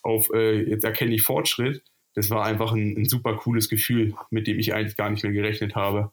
auf 0.02 0.30
äh, 0.34 0.62
jetzt 0.64 0.84
erkenne 0.84 1.14
ich 1.14 1.22
Fortschritt. 1.22 1.84
Das 2.16 2.30
war 2.30 2.44
einfach 2.46 2.74
ein, 2.74 2.98
ein 2.98 3.06
super 3.06 3.36
cooles 3.36 3.70
Gefühl, 3.70 4.16
mit 4.32 4.48
dem 4.48 4.60
ich 4.60 4.74
eigentlich 4.74 4.98
gar 4.98 5.10
nicht 5.10 5.24
mehr 5.24 5.32
gerechnet 5.32 5.76
habe. 5.76 6.12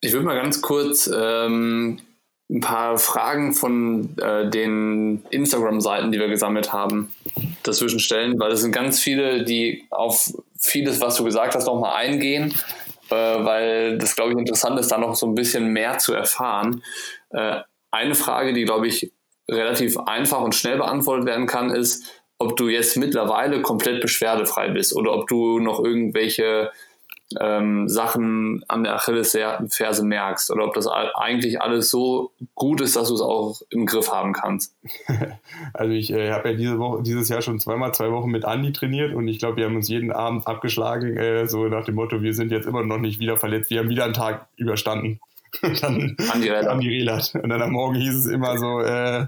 Ich 0.00 0.12
würde 0.12 0.26
mal 0.26 0.36
ganz 0.36 0.62
kurz 0.62 1.10
ähm, 1.12 2.00
ein 2.50 2.60
paar 2.60 2.98
Fragen 2.98 3.54
von 3.54 4.16
äh, 4.18 4.50
den 4.50 5.24
Instagram-Seiten, 5.30 6.12
die 6.12 6.18
wir 6.18 6.28
gesammelt 6.28 6.72
haben, 6.72 7.12
dazwischen 7.62 8.00
stellen, 8.00 8.38
weil 8.38 8.52
es 8.52 8.62
sind 8.62 8.72
ganz 8.72 9.00
viele, 9.00 9.44
die 9.44 9.84
auf 9.90 10.32
vieles, 10.58 11.00
was 11.00 11.16
du 11.16 11.24
gesagt 11.24 11.54
hast, 11.54 11.66
nochmal 11.66 11.94
eingehen 11.94 12.52
äh, 13.10 13.14
weil 13.14 13.98
das, 13.98 14.16
glaube 14.16 14.32
ich, 14.32 14.38
interessant 14.38 14.78
ist, 14.78 14.90
da 14.90 14.98
noch 14.98 15.14
so 15.14 15.26
ein 15.26 15.34
bisschen 15.34 15.68
mehr 15.68 15.98
zu 15.98 16.14
erfahren. 16.14 16.82
Äh, 17.30 17.60
eine 17.90 18.14
Frage, 18.14 18.52
die, 18.52 18.64
glaube 18.64 18.88
ich, 18.88 19.12
relativ 19.50 19.96
einfach 19.98 20.40
und 20.40 20.54
schnell 20.54 20.76
beantwortet 20.76 21.26
werden 21.26 21.46
kann, 21.46 21.70
ist, 21.70 22.04
ob 22.38 22.56
du 22.56 22.68
jetzt 22.68 22.96
mittlerweile 22.96 23.62
komplett 23.62 24.02
beschwerdefrei 24.02 24.68
bist 24.68 24.94
oder 24.94 25.12
ob 25.12 25.26
du 25.28 25.58
noch 25.58 25.82
irgendwelche 25.82 26.70
ähm, 27.40 27.88
Sachen 27.88 28.64
an 28.68 28.84
der 28.84 28.94
Achillesferse 28.94 30.04
merkst 30.04 30.50
oder 30.50 30.64
ob 30.64 30.74
das 30.74 30.86
eigentlich 30.86 31.60
alles 31.60 31.90
so 31.90 32.32
gut 32.54 32.80
ist, 32.80 32.94
dass 32.94 33.08
du 33.08 33.14
es 33.14 33.20
auch 33.20 33.60
im 33.70 33.86
Griff 33.86 34.12
haben 34.12 34.32
kannst. 34.32 34.74
Also 35.72 35.92
ich 35.92 36.12
äh, 36.12 36.32
habe 36.32 36.50
ja 36.50 36.54
diese 36.56 36.78
Woche, 36.78 37.02
dieses 37.02 37.28
Jahr 37.28 37.42
schon 37.42 37.60
zweimal 37.60 37.92
zwei 37.94 38.10
Wochen 38.10 38.30
mit 38.30 38.44
Andi 38.44 38.72
trainiert 38.72 39.14
und 39.14 39.26
ich 39.28 39.38
glaube, 39.38 39.56
wir 39.56 39.64
haben 39.64 39.76
uns 39.76 39.88
jeden 39.88 40.12
Abend 40.12 40.46
abgeschlagen, 40.46 41.16
äh, 41.16 41.46
so 41.46 41.66
nach 41.68 41.84
dem 41.84 41.94
Motto, 41.94 42.22
wir 42.22 42.34
sind 42.34 42.52
jetzt 42.52 42.66
immer 42.66 42.82
noch 42.82 42.98
nicht 42.98 43.18
wieder 43.18 43.36
verletzt, 43.36 43.70
wir 43.70 43.80
haben 43.80 43.88
wieder 43.88 44.04
einen 44.04 44.14
Tag 44.14 44.48
überstanden. 44.56 45.20
dann 45.80 46.16
Andi 46.30 46.50
Relat. 46.50 47.34
Und 47.34 47.48
dann 47.48 47.62
am 47.62 47.72
Morgen 47.72 47.96
hieß 47.96 48.14
es 48.14 48.26
immer 48.26 48.58
so 48.58 48.80
äh, 48.80 49.26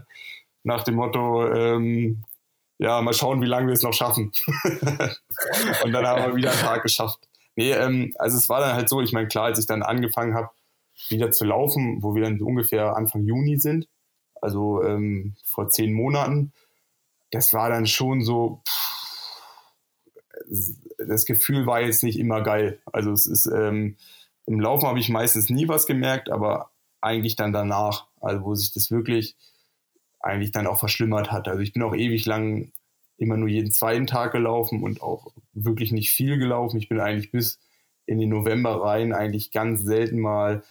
nach 0.64 0.84
dem 0.84 0.96
Motto, 0.96 1.51
ähm, 1.53 2.24
ja, 2.78 3.01
mal 3.03 3.14
schauen, 3.14 3.40
wie 3.42 3.46
lange 3.46 3.66
wir 3.66 3.74
es 3.74 3.82
noch 3.82 3.92
schaffen. 3.92 4.32
und 5.84 5.92
dann 5.92 6.07
haben 6.07 6.26
wir 6.26 6.36
wieder 6.36 6.53
einen 6.53 6.61
Tag 6.61 6.82
geschafft. 6.82 7.28
Nee, 7.59 7.72
ähm, 7.72 8.14
also 8.20 8.36
es 8.36 8.48
war 8.48 8.61
dann 8.61 8.76
halt 8.76 8.88
so, 8.88 9.00
ich 9.00 9.11
meine, 9.12 9.26
klar, 9.26 9.46
als 9.46 9.59
ich 9.59 9.66
dann 9.66 9.82
angefangen 9.82 10.34
habe, 10.34 10.50
wieder 11.09 11.32
zu 11.32 11.44
laufen, 11.44 12.04
wo 12.04 12.14
wir 12.14 12.22
dann 12.22 12.40
ungefähr 12.40 12.94
Anfang 12.96 13.24
Juni 13.24 13.59
sind, 13.59 13.88
also 14.40 14.84
ähm, 14.84 15.34
vor 15.44 15.68
zehn 15.68 15.92
Monaten, 15.92 16.52
das 17.32 17.52
war 17.52 17.68
dann 17.68 17.86
schon 17.86 18.22
so, 18.22 18.62
pff, 18.64 19.42
das 20.98 21.24
Gefühl 21.24 21.66
war 21.66 21.80
jetzt 21.80 22.04
nicht 22.04 22.20
immer 22.20 22.42
geil. 22.42 22.80
Also 22.92 23.11
es 23.11 23.26
ist, 23.26 23.46
ähm, 23.46 23.96
im 24.46 24.61
Laufen 24.61 24.86
habe 24.86 25.00
ich 25.00 25.09
meistens 25.09 25.50
nie 25.50 25.66
was 25.66 25.86
gemerkt, 25.86 26.30
aber 26.30 26.70
eigentlich 27.00 27.34
dann 27.34 27.52
danach, 27.52 28.06
also 28.20 28.44
wo 28.44 28.54
sich 28.54 28.72
das 28.72 28.92
wirklich 28.92 29.34
eigentlich 30.20 30.52
dann 30.52 30.68
auch 30.68 30.78
verschlimmert 30.78 31.32
hat. 31.32 31.48
Also 31.48 31.61
ich 31.61 31.72
bin 31.72 31.82
auch 31.82 31.96
ewig 31.96 32.24
lang 32.24 32.70
immer 33.18 33.36
nur 33.36 33.48
jeden 33.48 33.70
zweiten 33.70 34.06
Tag 34.06 34.32
gelaufen 34.32 34.82
und 34.82 35.02
auch 35.02 35.32
wirklich 35.52 35.92
nicht 35.92 36.10
viel 36.10 36.38
gelaufen. 36.38 36.78
Ich 36.78 36.88
bin 36.88 37.00
eigentlich 37.00 37.30
bis 37.30 37.58
in 38.06 38.18
den 38.18 38.30
November 38.30 38.82
rein 38.82 39.12
eigentlich 39.12 39.50
ganz 39.50 39.82
selten 39.82 40.18
mal 40.20 40.62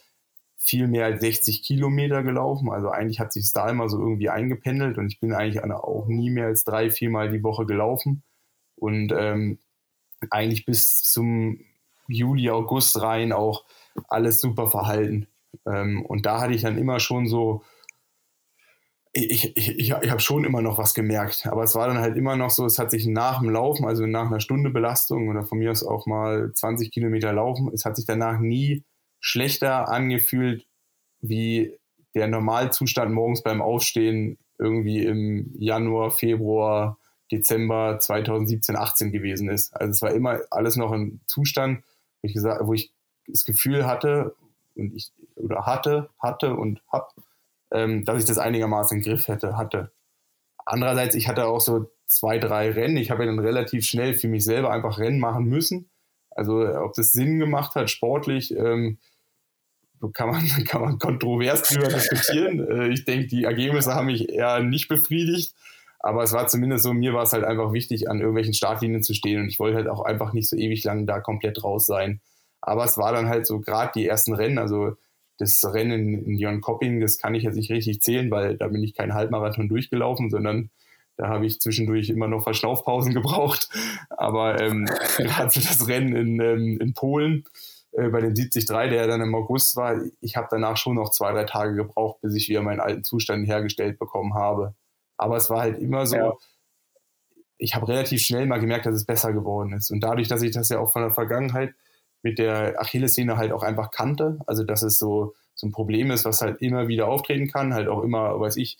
viel 0.56 0.88
mehr 0.88 1.04
als 1.04 1.20
60 1.20 1.62
Kilometer 1.62 2.24
gelaufen. 2.24 2.70
Also 2.70 2.88
eigentlich 2.88 3.20
hat 3.20 3.32
sich 3.32 3.52
da 3.52 3.70
immer 3.70 3.88
so 3.88 3.98
irgendwie 3.98 4.28
eingependelt 4.28 4.98
und 4.98 5.06
ich 5.06 5.20
bin 5.20 5.32
eigentlich 5.32 5.62
auch 5.62 6.08
nie 6.08 6.30
mehr 6.30 6.46
als 6.46 6.64
drei, 6.64 6.90
viermal 6.90 7.30
die 7.30 7.44
Woche 7.44 7.64
gelaufen. 7.64 8.24
Und 8.74 9.12
ähm, 9.16 9.58
eigentlich 10.30 10.64
bis 10.66 11.02
zum 11.02 11.60
Juli, 12.08 12.50
August 12.50 13.00
rein 13.00 13.32
auch 13.32 13.64
alles 14.08 14.40
super 14.40 14.66
verhalten. 14.68 15.28
Ähm, 15.64 16.04
und 16.04 16.26
da 16.26 16.40
hatte 16.40 16.54
ich 16.54 16.62
dann 16.62 16.78
immer 16.78 16.98
schon 16.98 17.28
so, 17.28 17.62
ich, 19.12 19.56
ich, 19.56 19.78
ich, 19.78 19.92
habe 19.92 20.20
schon 20.20 20.44
immer 20.44 20.62
noch 20.62 20.78
was 20.78 20.94
gemerkt, 20.94 21.46
aber 21.46 21.62
es 21.62 21.74
war 21.74 21.88
dann 21.88 21.98
halt 21.98 22.16
immer 22.16 22.36
noch 22.36 22.50
so, 22.50 22.66
es 22.66 22.78
hat 22.78 22.90
sich 22.90 23.06
nach 23.06 23.40
dem 23.40 23.50
Laufen, 23.50 23.86
also 23.86 24.06
nach 24.06 24.26
einer 24.26 24.40
Stunde 24.40 24.70
Belastung 24.70 25.28
oder 25.28 25.44
von 25.44 25.58
mir 25.58 25.70
aus 25.70 25.84
auch 25.84 26.06
mal 26.06 26.52
20 26.52 26.90
Kilometer 26.90 27.32
Laufen, 27.32 27.70
es 27.72 27.84
hat 27.84 27.96
sich 27.96 28.06
danach 28.06 28.38
nie 28.38 28.84
schlechter 29.20 29.88
angefühlt, 29.88 30.66
wie 31.20 31.74
der 32.14 32.28
Normalzustand 32.28 33.12
morgens 33.12 33.42
beim 33.42 33.62
Aufstehen 33.62 34.38
irgendwie 34.58 35.04
im 35.04 35.54
Januar, 35.58 36.10
Februar, 36.10 36.98
Dezember 37.30 37.98
2017, 37.98 38.76
18 38.76 39.12
gewesen 39.12 39.48
ist. 39.48 39.74
Also 39.74 39.90
es 39.90 40.02
war 40.02 40.12
immer 40.12 40.40
alles 40.50 40.76
noch 40.76 40.92
ein 40.92 41.20
Zustand, 41.26 41.84
wo 42.22 42.26
ich, 42.26 42.34
gesagt, 42.34 42.66
wo 42.66 42.72
ich 42.72 42.92
das 43.26 43.44
Gefühl 43.44 43.86
hatte 43.86 44.34
und 44.74 44.94
ich 44.94 45.12
oder 45.36 45.66
hatte, 45.66 46.10
hatte 46.18 46.54
und 46.54 46.82
hab, 46.90 47.14
ähm, 47.72 48.04
dass 48.04 48.20
ich 48.20 48.24
das 48.26 48.38
einigermaßen 48.38 48.98
im 48.98 49.04
Griff 49.04 49.28
hätte, 49.28 49.56
hatte. 49.56 49.92
Andererseits, 50.64 51.14
ich 51.14 51.28
hatte 51.28 51.46
auch 51.46 51.60
so 51.60 51.90
zwei, 52.06 52.38
drei 52.38 52.70
Rennen. 52.70 52.96
Ich 52.96 53.10
habe 53.10 53.24
ja 53.24 53.30
dann 53.30 53.38
relativ 53.38 53.86
schnell 53.86 54.14
für 54.14 54.28
mich 54.28 54.44
selber 54.44 54.70
einfach 54.70 54.98
Rennen 54.98 55.18
machen 55.18 55.44
müssen. 55.44 55.88
Also 56.30 56.66
ob 56.66 56.94
das 56.94 57.12
Sinn 57.12 57.38
gemacht 57.38 57.74
hat, 57.74 57.90
sportlich, 57.90 58.54
ähm, 58.54 58.98
kann 60.12 60.30
man, 60.30 60.46
kann 60.66 60.80
man 60.80 60.98
kontrovers 60.98 61.62
drüber 61.62 61.88
diskutieren. 61.88 62.60
Äh, 62.68 62.88
ich 62.88 63.04
denke, 63.04 63.26
die 63.26 63.44
Ergebnisse 63.44 63.94
haben 63.94 64.06
mich 64.06 64.28
eher 64.28 64.60
nicht 64.60 64.88
befriedigt. 64.88 65.54
Aber 66.00 66.22
es 66.22 66.32
war 66.32 66.46
zumindest 66.46 66.84
so, 66.84 66.92
mir 66.92 67.12
war 67.12 67.24
es 67.24 67.32
halt 67.32 67.44
einfach 67.44 67.72
wichtig, 67.72 68.08
an 68.08 68.18
irgendwelchen 68.18 68.54
Startlinien 68.54 69.02
zu 69.02 69.14
stehen. 69.14 69.40
Und 69.40 69.48
ich 69.48 69.58
wollte 69.58 69.76
halt 69.76 69.88
auch 69.88 70.04
einfach 70.04 70.32
nicht 70.32 70.48
so 70.48 70.56
ewig 70.56 70.84
lang 70.84 71.06
da 71.06 71.20
komplett 71.20 71.64
raus 71.64 71.86
sein. 71.86 72.20
Aber 72.60 72.84
es 72.84 72.96
war 72.96 73.12
dann 73.12 73.28
halt 73.28 73.46
so 73.46 73.60
gerade 73.60 73.92
die 73.94 74.06
ersten 74.06 74.34
Rennen, 74.34 74.58
also 74.58 74.96
das 75.38 75.64
Rennen 75.72 76.24
in 76.24 76.36
Jon 76.36 76.60
Kopping, 76.60 77.00
das 77.00 77.18
kann 77.18 77.34
ich 77.34 77.44
jetzt 77.44 77.54
nicht 77.54 77.70
richtig 77.70 78.02
zählen, 78.02 78.30
weil 78.30 78.56
da 78.56 78.68
bin 78.68 78.82
ich 78.82 78.94
kein 78.94 79.14
Halbmarathon 79.14 79.68
durchgelaufen, 79.68 80.30
sondern 80.30 80.70
da 81.16 81.28
habe 81.28 81.46
ich 81.46 81.60
zwischendurch 81.60 82.10
immer 82.10 82.28
noch 82.28 82.44
Verschnaufpausen 82.44 83.14
gebraucht. 83.14 83.68
Aber 84.10 84.60
ähm, 84.60 84.84
gerade 85.16 85.50
so 85.50 85.60
das 85.60 85.86
Rennen 85.88 86.14
in, 86.14 86.40
ähm, 86.40 86.78
in 86.80 86.94
Polen 86.94 87.44
äh, 87.92 88.08
bei 88.08 88.20
den 88.20 88.34
73, 88.34 88.66
der 88.66 89.06
dann 89.06 89.20
im 89.20 89.34
August 89.34 89.76
war, 89.76 90.00
ich 90.20 90.36
habe 90.36 90.48
danach 90.50 90.76
schon 90.76 90.94
noch 90.94 91.10
zwei, 91.10 91.32
drei 91.32 91.44
Tage 91.44 91.74
gebraucht, 91.74 92.20
bis 92.20 92.34
ich 92.34 92.48
wieder 92.48 92.62
meinen 92.62 92.80
alten 92.80 93.04
Zustand 93.04 93.46
hergestellt 93.46 93.98
bekommen 93.98 94.34
habe. 94.34 94.74
Aber 95.16 95.36
es 95.36 95.50
war 95.50 95.60
halt 95.60 95.80
immer 95.80 96.06
so, 96.06 96.16
ja. 96.16 96.32
ich 97.58 97.74
habe 97.74 97.88
relativ 97.88 98.22
schnell 98.22 98.46
mal 98.46 98.60
gemerkt, 98.60 98.86
dass 98.86 98.94
es 98.94 99.04
besser 99.04 99.32
geworden 99.32 99.72
ist. 99.72 99.90
Und 99.90 100.00
dadurch, 100.00 100.28
dass 100.28 100.42
ich 100.42 100.52
das 100.52 100.68
ja 100.68 100.78
auch 100.78 100.92
von 100.92 101.02
der 101.02 101.12
Vergangenheit 101.12 101.74
mit 102.22 102.38
der 102.38 102.80
Achillessehne 102.80 103.36
halt 103.36 103.52
auch 103.52 103.62
einfach 103.62 103.90
kannte, 103.90 104.38
also 104.46 104.64
dass 104.64 104.82
es 104.82 104.98
so, 104.98 105.34
so 105.54 105.66
ein 105.66 105.72
Problem 105.72 106.10
ist, 106.10 106.24
was 106.24 106.40
halt 106.40 106.60
immer 106.60 106.88
wieder 106.88 107.08
auftreten 107.08 107.48
kann, 107.48 107.74
halt 107.74 107.88
auch 107.88 108.02
immer, 108.02 108.38
weiß 108.38 108.56
ich, 108.56 108.78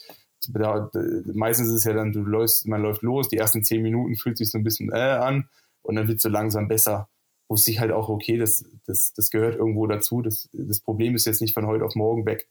da, 0.49 0.91
meistens 1.27 1.69
ist 1.69 1.75
es 1.75 1.85
ja 1.85 1.93
dann, 1.93 2.13
du 2.13 2.21
läufst, 2.21 2.67
man 2.67 2.83
läuft 2.83 3.03
los, 3.03 3.29
die 3.29 3.37
ersten 3.37 3.65
zehn 3.65 3.83
Minuten 3.83 4.17
fühlt 4.17 4.39
sich 4.39 4.51
so 4.51 4.59
ein 4.59 4.65
bisschen 4.65 4.91
äh 4.93 4.99
an 4.99 5.49
und 5.83 5.97
dann 5.97 6.09
wird 6.09 6.21
so 6.21 6.29
langsam 6.29 6.69
besser. 6.69 7.09
Wusste 7.49 7.71
ich 7.71 7.81
halt 7.81 7.93
auch, 7.93 8.09
okay, 8.09 8.37
das, 8.37 8.65
das, 8.87 9.13
das 9.15 9.31
gehört 9.31 9.57
irgendwo 9.57 9.87
dazu. 9.87 10.21
Das, 10.21 10.49
das 10.53 10.81
Problem 10.81 11.15
ist 11.15 11.25
jetzt 11.25 11.41
nicht 11.41 11.55
von 11.55 11.67
heute 11.67 11.85
auf 11.85 11.95
morgen 11.95 12.27
weg. 12.27 12.47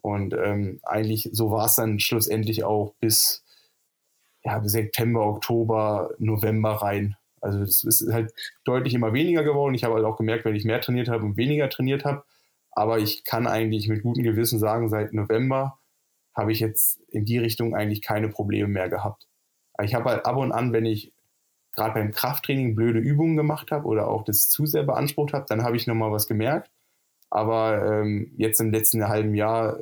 Und 0.00 0.32
ähm, 0.32 0.78
eigentlich 0.84 1.28
so 1.32 1.50
war 1.50 1.66
es 1.66 1.74
dann 1.74 1.98
schlussendlich 1.98 2.62
auch 2.62 2.94
bis, 3.00 3.42
ja, 4.44 4.58
bis 4.60 4.72
September, 4.72 5.26
Oktober, 5.26 6.10
November 6.18 6.70
rein. 6.70 7.16
Also 7.40 7.62
es 7.62 7.84
ist 7.84 8.12
halt 8.12 8.32
deutlich 8.64 8.94
immer 8.94 9.12
weniger 9.12 9.44
geworden. 9.44 9.74
Ich 9.74 9.84
habe 9.84 9.94
halt 9.94 10.04
auch 10.04 10.16
gemerkt, 10.16 10.44
wenn 10.44 10.54
ich 10.54 10.64
mehr 10.64 10.80
trainiert 10.80 11.08
habe 11.08 11.24
und 11.24 11.36
weniger 11.36 11.68
trainiert 11.68 12.04
habe. 12.04 12.24
Aber 12.72 12.98
ich 12.98 13.24
kann 13.24 13.46
eigentlich 13.46 13.88
mit 13.88 14.02
gutem 14.02 14.22
Gewissen 14.22 14.58
sagen, 14.58 14.88
seit 14.88 15.12
November 15.12 15.78
habe 16.34 16.52
ich 16.52 16.60
jetzt 16.60 17.00
in 17.08 17.24
die 17.24 17.38
Richtung 17.38 17.74
eigentlich 17.74 18.02
keine 18.02 18.28
Probleme 18.28 18.68
mehr 18.68 18.88
gehabt. 18.88 19.26
Ich 19.82 19.94
habe 19.94 20.10
halt 20.10 20.26
ab 20.26 20.36
und 20.36 20.52
an, 20.52 20.72
wenn 20.72 20.86
ich 20.86 21.12
gerade 21.72 21.94
beim 21.94 22.10
Krafttraining 22.10 22.74
blöde 22.74 22.98
Übungen 22.98 23.36
gemacht 23.36 23.70
habe 23.70 23.86
oder 23.86 24.08
auch 24.08 24.24
das 24.24 24.48
zu 24.48 24.66
sehr 24.66 24.82
beansprucht 24.82 25.32
habe, 25.32 25.46
dann 25.48 25.62
habe 25.62 25.76
ich 25.76 25.86
nochmal 25.86 26.12
was 26.12 26.26
gemerkt. 26.26 26.70
Aber 27.30 28.00
ähm, 28.02 28.32
jetzt 28.36 28.60
im 28.60 28.72
letzten 28.72 29.06
halben 29.08 29.34
Jahr 29.34 29.78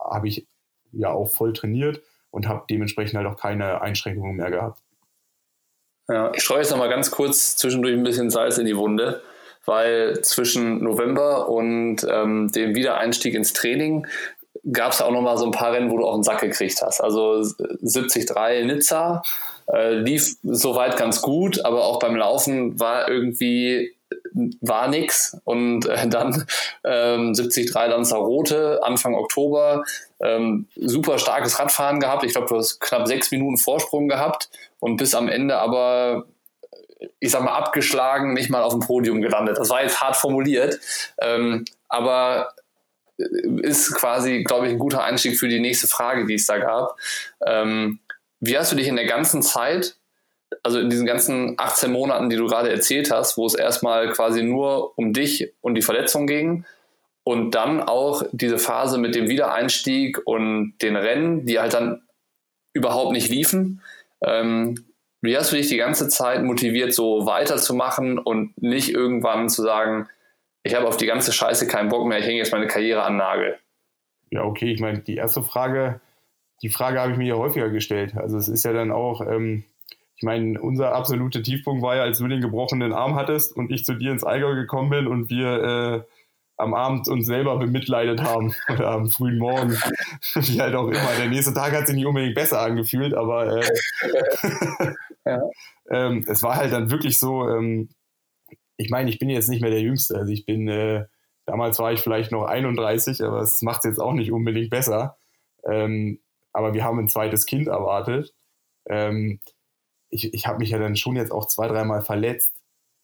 habe 0.00 0.28
ich 0.28 0.46
ja 0.92 1.10
auch 1.10 1.32
voll 1.32 1.52
trainiert 1.52 2.02
und 2.30 2.46
habe 2.48 2.66
dementsprechend 2.70 3.16
halt 3.16 3.26
auch 3.26 3.38
keine 3.38 3.80
Einschränkungen 3.80 4.36
mehr 4.36 4.50
gehabt. 4.50 4.83
Ja, 6.08 6.32
ich 6.34 6.42
streue 6.42 6.58
jetzt 6.58 6.70
nochmal 6.70 6.90
ganz 6.90 7.10
kurz 7.10 7.56
zwischendurch 7.56 7.94
ein 7.94 8.02
bisschen 8.02 8.30
Salz 8.30 8.58
in 8.58 8.66
die 8.66 8.76
Wunde, 8.76 9.22
weil 9.64 10.20
zwischen 10.22 10.82
November 10.82 11.48
und 11.48 12.06
ähm, 12.08 12.52
dem 12.52 12.74
Wiedereinstieg 12.74 13.34
ins 13.34 13.54
Training 13.54 14.06
gab 14.70 14.92
es 14.92 15.00
auch 15.00 15.10
nochmal 15.10 15.38
so 15.38 15.46
ein 15.46 15.50
paar 15.50 15.72
Rennen, 15.72 15.90
wo 15.90 15.98
du 15.98 16.06
auch 16.06 16.14
einen 16.14 16.22
Sack 16.22 16.40
gekriegt 16.40 16.80
hast. 16.82 17.00
Also 17.00 17.42
73 17.82 18.26
Nizza 18.64 19.22
äh, 19.72 19.94
lief 19.94 20.36
soweit 20.42 20.96
ganz 20.96 21.22
gut, 21.22 21.64
aber 21.64 21.84
auch 21.84 21.98
beim 21.98 22.16
Laufen 22.16 22.78
war 22.78 23.08
irgendwie 23.08 23.94
war 24.60 24.88
nix 24.88 25.36
und 25.44 25.86
äh, 25.86 26.08
dann 26.08 26.46
ähm, 26.84 27.34
73 27.34 27.72
Lanzarote 27.72 28.80
Anfang 28.82 29.14
Oktober 29.14 29.84
ähm, 30.20 30.66
super 30.76 31.18
starkes 31.18 31.58
Radfahren 31.58 32.00
gehabt. 32.00 32.24
Ich 32.24 32.32
glaube, 32.32 32.48
du 32.48 32.56
hast 32.56 32.80
knapp 32.80 33.06
sechs 33.06 33.30
Minuten 33.30 33.58
Vorsprung 33.58 34.08
gehabt 34.08 34.50
und 34.84 34.98
bis 34.98 35.14
am 35.14 35.28
Ende 35.28 35.56
aber 35.56 36.26
ich 37.18 37.30
sag 37.30 37.42
mal 37.42 37.54
abgeschlagen, 37.54 38.34
nicht 38.34 38.50
mal 38.50 38.62
auf 38.62 38.74
dem 38.74 38.80
Podium 38.80 39.22
gelandet. 39.22 39.58
Das 39.58 39.70
war 39.70 39.82
jetzt 39.82 40.02
hart 40.02 40.16
formuliert, 40.16 40.78
ähm, 41.20 41.64
aber 41.88 42.52
äh, 43.18 43.24
ist 43.62 43.94
quasi, 43.94 44.42
glaube 44.42 44.66
ich, 44.66 44.72
ein 44.72 44.78
guter 44.78 45.02
Einstieg 45.02 45.38
für 45.38 45.48
die 45.48 45.60
nächste 45.60 45.88
Frage, 45.88 46.26
die 46.26 46.34
es 46.34 46.44
da 46.44 46.58
gab. 46.58 46.98
Ähm, 47.46 48.00
wie 48.40 48.58
hast 48.58 48.72
du 48.72 48.76
dich 48.76 48.88
in 48.88 48.96
der 48.96 49.06
ganzen 49.06 49.40
Zeit 49.40 49.96
also 50.62 50.78
in 50.78 50.90
diesen 50.90 51.06
ganzen 51.06 51.54
18 51.58 51.90
Monaten, 51.90 52.28
die 52.28 52.36
du 52.36 52.46
gerade 52.46 52.70
erzählt 52.70 53.10
hast, 53.10 53.36
wo 53.38 53.46
es 53.46 53.54
erstmal 53.54 54.10
quasi 54.12 54.42
nur 54.42 54.96
um 54.98 55.12
dich 55.12 55.52
und 55.62 55.74
die 55.74 55.82
Verletzung 55.82 56.26
ging 56.26 56.64
und 57.24 57.52
dann 57.52 57.82
auch 57.82 58.22
diese 58.32 58.58
Phase 58.58 58.98
mit 58.98 59.14
dem 59.14 59.28
Wiedereinstieg 59.28 60.20
und 60.26 60.74
den 60.82 60.94
Rennen, 60.94 61.46
die 61.46 61.58
halt 61.58 61.74
dann 61.74 62.02
überhaupt 62.74 63.12
nicht 63.12 63.30
liefen. 63.30 63.80
Ähm, 64.26 64.76
wie 65.20 65.36
hast 65.36 65.52
du 65.52 65.56
dich 65.56 65.68
die 65.68 65.78
ganze 65.78 66.08
Zeit 66.08 66.42
motiviert, 66.42 66.92
so 66.92 67.26
weiterzumachen 67.26 68.18
und 68.18 68.60
nicht 68.60 68.90
irgendwann 68.90 69.48
zu 69.48 69.62
sagen, 69.62 70.08
ich 70.62 70.74
habe 70.74 70.86
auf 70.86 70.96
die 70.96 71.06
ganze 71.06 71.32
Scheiße 71.32 71.66
keinen 71.66 71.88
Bock 71.88 72.06
mehr, 72.06 72.18
ich 72.18 72.26
hänge 72.26 72.38
jetzt 72.38 72.52
meine 72.52 72.66
Karriere 72.66 73.02
an 73.02 73.16
Nagel? 73.16 73.58
Ja, 74.30 74.44
okay, 74.44 74.72
ich 74.72 74.80
meine, 74.80 74.98
die 74.98 75.16
erste 75.16 75.42
Frage, 75.42 76.00
die 76.62 76.68
Frage 76.68 77.00
habe 77.00 77.12
ich 77.12 77.18
mir 77.18 77.28
ja 77.28 77.36
häufiger 77.36 77.70
gestellt. 77.70 78.16
Also 78.16 78.36
es 78.36 78.48
ist 78.48 78.64
ja 78.64 78.72
dann 78.72 78.90
auch, 78.90 79.20
ähm, 79.20 79.64
ich 80.16 80.22
meine, 80.22 80.60
unser 80.60 80.94
absoluter 80.94 81.42
Tiefpunkt 81.42 81.82
war 81.82 81.96
ja, 81.96 82.02
als 82.02 82.18
du 82.18 82.28
den 82.28 82.40
gebrochenen 82.40 82.92
Arm 82.92 83.14
hattest 83.14 83.56
und 83.56 83.70
ich 83.70 83.84
zu 83.84 83.94
dir 83.94 84.12
ins 84.12 84.24
Allgäu 84.24 84.54
gekommen 84.54 84.90
bin 84.90 85.06
und 85.06 85.30
wir 85.30 85.62
äh, 85.62 86.00
am 86.56 86.74
Abend 86.74 87.08
uns 87.08 87.26
selber 87.26 87.58
bemitleidet 87.58 88.22
haben 88.22 88.54
oder 88.72 88.90
am 88.90 89.10
frühen 89.10 89.38
Morgen. 89.38 89.72
Wie 90.34 90.60
halt 90.60 90.74
auch 90.74 90.88
immer. 90.88 91.16
Der 91.18 91.28
nächste 91.28 91.54
Tag 91.54 91.72
hat 91.72 91.86
sich 91.86 91.96
nicht 91.96 92.06
unbedingt 92.06 92.34
besser 92.34 92.60
angefühlt, 92.60 93.14
aber 93.14 93.58
äh, 93.58 93.64
ja. 95.24 95.42
ähm, 95.90 96.24
es 96.28 96.42
war 96.42 96.56
halt 96.56 96.72
dann 96.72 96.90
wirklich 96.90 97.18
so, 97.18 97.48
ähm, 97.48 97.90
ich 98.76 98.90
meine, 98.90 99.10
ich 99.10 99.18
bin 99.18 99.30
jetzt 99.30 99.48
nicht 99.48 99.62
mehr 99.62 99.70
der 99.70 99.80
Jüngste. 99.80 100.16
Also 100.16 100.32
ich 100.32 100.46
bin, 100.46 100.68
äh, 100.68 101.06
damals 101.46 101.78
war 101.78 101.92
ich 101.92 102.00
vielleicht 102.00 102.32
noch 102.32 102.44
31, 102.44 103.22
aber 103.22 103.40
es 103.40 103.62
macht 103.62 103.84
es 103.84 103.90
jetzt 103.90 104.00
auch 104.00 104.12
nicht 104.12 104.32
unbedingt 104.32 104.70
besser. 104.70 105.16
Ähm, 105.64 106.20
aber 106.52 106.74
wir 106.74 106.84
haben 106.84 106.98
ein 106.98 107.08
zweites 107.08 107.46
Kind 107.46 107.68
erwartet. 107.68 108.32
Ähm, 108.88 109.40
ich, 110.10 110.32
ich 110.32 110.46
habe 110.46 110.58
mich 110.58 110.70
ja 110.70 110.78
dann 110.78 110.96
schon 110.96 111.16
jetzt 111.16 111.32
auch 111.32 111.46
zwei, 111.46 111.66
dreimal 111.66 112.02
verletzt. 112.02 112.54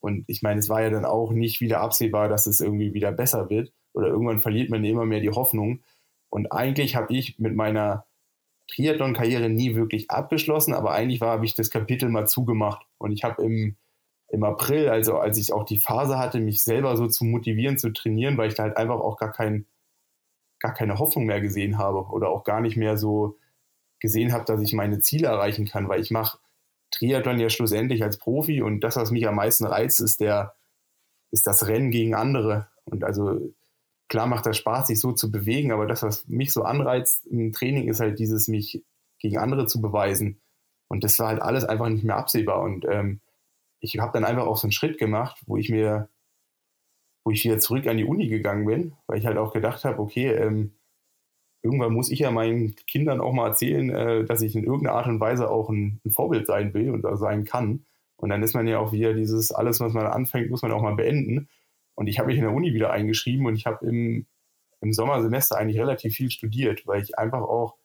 Und 0.01 0.25
ich 0.27 0.43
meine, 0.43 0.61
es 0.61 0.69
war 0.69 0.83
ja 0.83 0.91
dann 0.91 1.05
auch 1.05 1.33
nicht 1.33 1.61
wieder 1.61 1.81
absehbar, 1.81 2.29
dass 2.29 2.47
es 2.47 2.61
irgendwie 2.61 2.95
wieder 2.95 3.13
besser 3.13 3.51
wird. 3.51 3.73
Oder 3.93 4.09
irgendwann 4.09 4.39
verliert 4.39 4.71
man 4.71 4.85
immer 4.85 5.05
mehr 5.05 5.21
die 5.21 5.31
Hoffnung. 5.31 5.83
Und 6.31 6.53
eigentlich 6.53 6.97
habe 6.97 7.15
ich 7.15 7.39
mit 7.39 7.55
meiner 7.55 8.07
Triathlon-Karriere 8.69 9.51
nie 9.51 9.75
wirklich 9.75 10.11
abgeschlossen, 10.11 10.75
aber 10.75 10.93
eigentlich 10.93 11.21
habe 11.21 11.45
ich 11.45 11.55
das 11.55 11.71
Kapitel 11.71 12.09
mal 12.09 12.27
zugemacht. 12.27 12.87
Und 12.99 13.11
ich 13.13 13.25
habe 13.25 13.43
im 13.43 13.77
im 14.31 14.45
April, 14.45 14.89
also 14.89 15.19
als 15.19 15.39
ich 15.39 15.53
auch 15.53 15.65
die 15.65 15.79
Phase 15.79 16.19
hatte, 16.19 16.39
mich 16.39 16.63
selber 16.63 16.97
so 16.97 17.09
zu 17.09 17.25
motivieren, 17.25 17.79
zu 17.79 17.93
trainieren, 17.93 18.39
weil 18.39 18.49
ich 18.49 18.55
da 18.55 18.63
halt 18.63 18.77
einfach 18.77 19.01
auch 19.01 19.17
gar, 19.17 19.33
kein, 19.33 19.67
gar 20.61 20.73
keine 20.73 20.99
Hoffnung 20.99 21.27
mehr 21.27 21.41
gesehen 21.41 21.79
habe 21.79 22.07
oder 22.13 22.29
auch 22.29 22.45
gar 22.45 22.61
nicht 22.61 22.77
mehr 22.77 22.97
so 22.97 23.39
gesehen 23.99 24.33
habe, 24.33 24.45
dass 24.45 24.63
ich 24.63 24.73
meine 24.73 25.01
Ziele 25.01 25.27
erreichen 25.27 25.67
kann, 25.67 25.89
weil 25.89 26.01
ich 26.01 26.13
mache 26.13 26.39
Triathlon 26.91 27.39
ja 27.39 27.51
schlussendlich 27.51 28.03
als 28.03 28.19
Profi 28.19 28.63
und 28.63 28.81
das, 28.81 28.97
was 28.97 29.11
mich 29.11 29.27
am 29.29 29.37
meisten 29.37 29.65
reizt, 29.67 30.01
ist 30.01 30.21
der, 30.21 30.57
ist 31.31 31.47
das 31.47 31.67
Rennen 31.67 31.91
gegen 31.91 32.15
andere. 32.15 32.69
Und 32.85 33.05
also 33.05 33.55
klar 34.09 34.27
macht 34.27 34.47
das 34.47 34.57
Spaß, 34.57 34.89
sich 34.89 35.01
so 35.01 35.13
zu 35.13 35.31
bewegen, 35.31 35.73
aber 35.73 35.87
das, 35.87 36.03
was 36.03 36.27
mich 36.27 36.53
so 36.53 36.63
anreizt 36.63 37.27
im 37.27 37.53
Training, 37.53 37.89
ist 37.89 38.01
halt 38.01 38.19
dieses, 38.19 38.49
mich 38.49 38.85
gegen 39.19 39.39
andere 39.39 39.67
zu 39.67 39.81
beweisen. 39.81 40.41
Und 40.89 41.05
das 41.05 41.19
war 41.21 41.29
halt 41.29 41.41
alles 41.41 41.65
einfach 41.65 41.89
nicht 41.89 42.05
mehr 42.05 42.17
absehbar. 42.17 42.61
Und 42.61 42.85
ähm, 42.89 43.21
ich 43.79 43.99
habe 43.99 44.13
dann 44.13 44.25
einfach 44.25 44.47
auch 44.47 44.57
so 44.57 44.67
einen 44.67 44.73
Schritt 44.73 44.99
gemacht, 44.99 45.41
wo 45.47 45.57
ich 45.57 45.71
mir, 45.71 46.09
wo 47.25 47.31
ich 47.31 47.45
wieder 47.45 47.59
zurück 47.59 47.87
an 47.87 47.97
die 47.97 48.05
Uni 48.05 48.29
gegangen 48.29 48.67
bin, 48.67 48.97
weil 49.07 49.19
ich 49.19 49.27
halt 49.27 49.39
auch 49.39 49.53
gedacht 49.53 49.85
habe, 49.85 50.01
okay, 50.01 50.33
ähm, 50.33 50.73
irgendwann 51.63 51.93
muss 51.93 52.11
ich 52.11 52.21
ja 52.21 52.31
meinen 52.31 52.75
Kindern 52.87 53.21
auch 53.21 53.33
mal 53.33 53.49
erzählen, 53.49 53.91
äh, 53.91 54.25
dass 54.25 54.43
ich 54.43 54.57
in 54.57 54.65
irgendeiner 54.65 54.97
Art 54.97 55.07
und 55.07 55.21
Weise 55.21 55.51
auch 55.51 55.69
ein, 55.71 56.01
ein 56.05 56.11
Vorbild 56.11 56.47
sein 56.47 56.75
will 56.75 56.91
und 56.91 57.19
sein 57.19 57.45
kann. 57.45 57.85
Und 58.17 58.31
dann 58.31 58.43
ist 58.43 58.55
man 58.55 58.67
ja 58.67 58.79
auch 58.79 58.93
wieder 58.93 59.15
dieses, 59.15 59.53
alles, 59.53 59.81
was 59.81 59.93
man 59.93 60.07
anfängt, 60.07 60.51
muss 60.51 60.63
man 60.63 60.73
auch 60.73 60.83
mal 60.83 60.95
beenden. 60.95 61.49
Und 61.95 62.07
ich 62.07 62.19
habe 62.19 62.29
mich 62.29 62.37
in 62.37 62.45
der 62.45 62.53
Uni 62.53 62.75
wieder 62.75 62.91
eingeschrieben 62.91 63.47
und 63.47 63.55
ich 63.55 63.67
habe 63.67 63.87
im, 63.87 64.27
im 64.81 64.93
Sommersemester 64.93 65.57
eigentlich 65.57 65.81
relativ 65.81 66.15
viel 66.15 66.31
studiert, 66.31 66.87
weil 66.87 67.03
ich 67.03 67.19
einfach 67.19 67.43
auch 67.43 67.77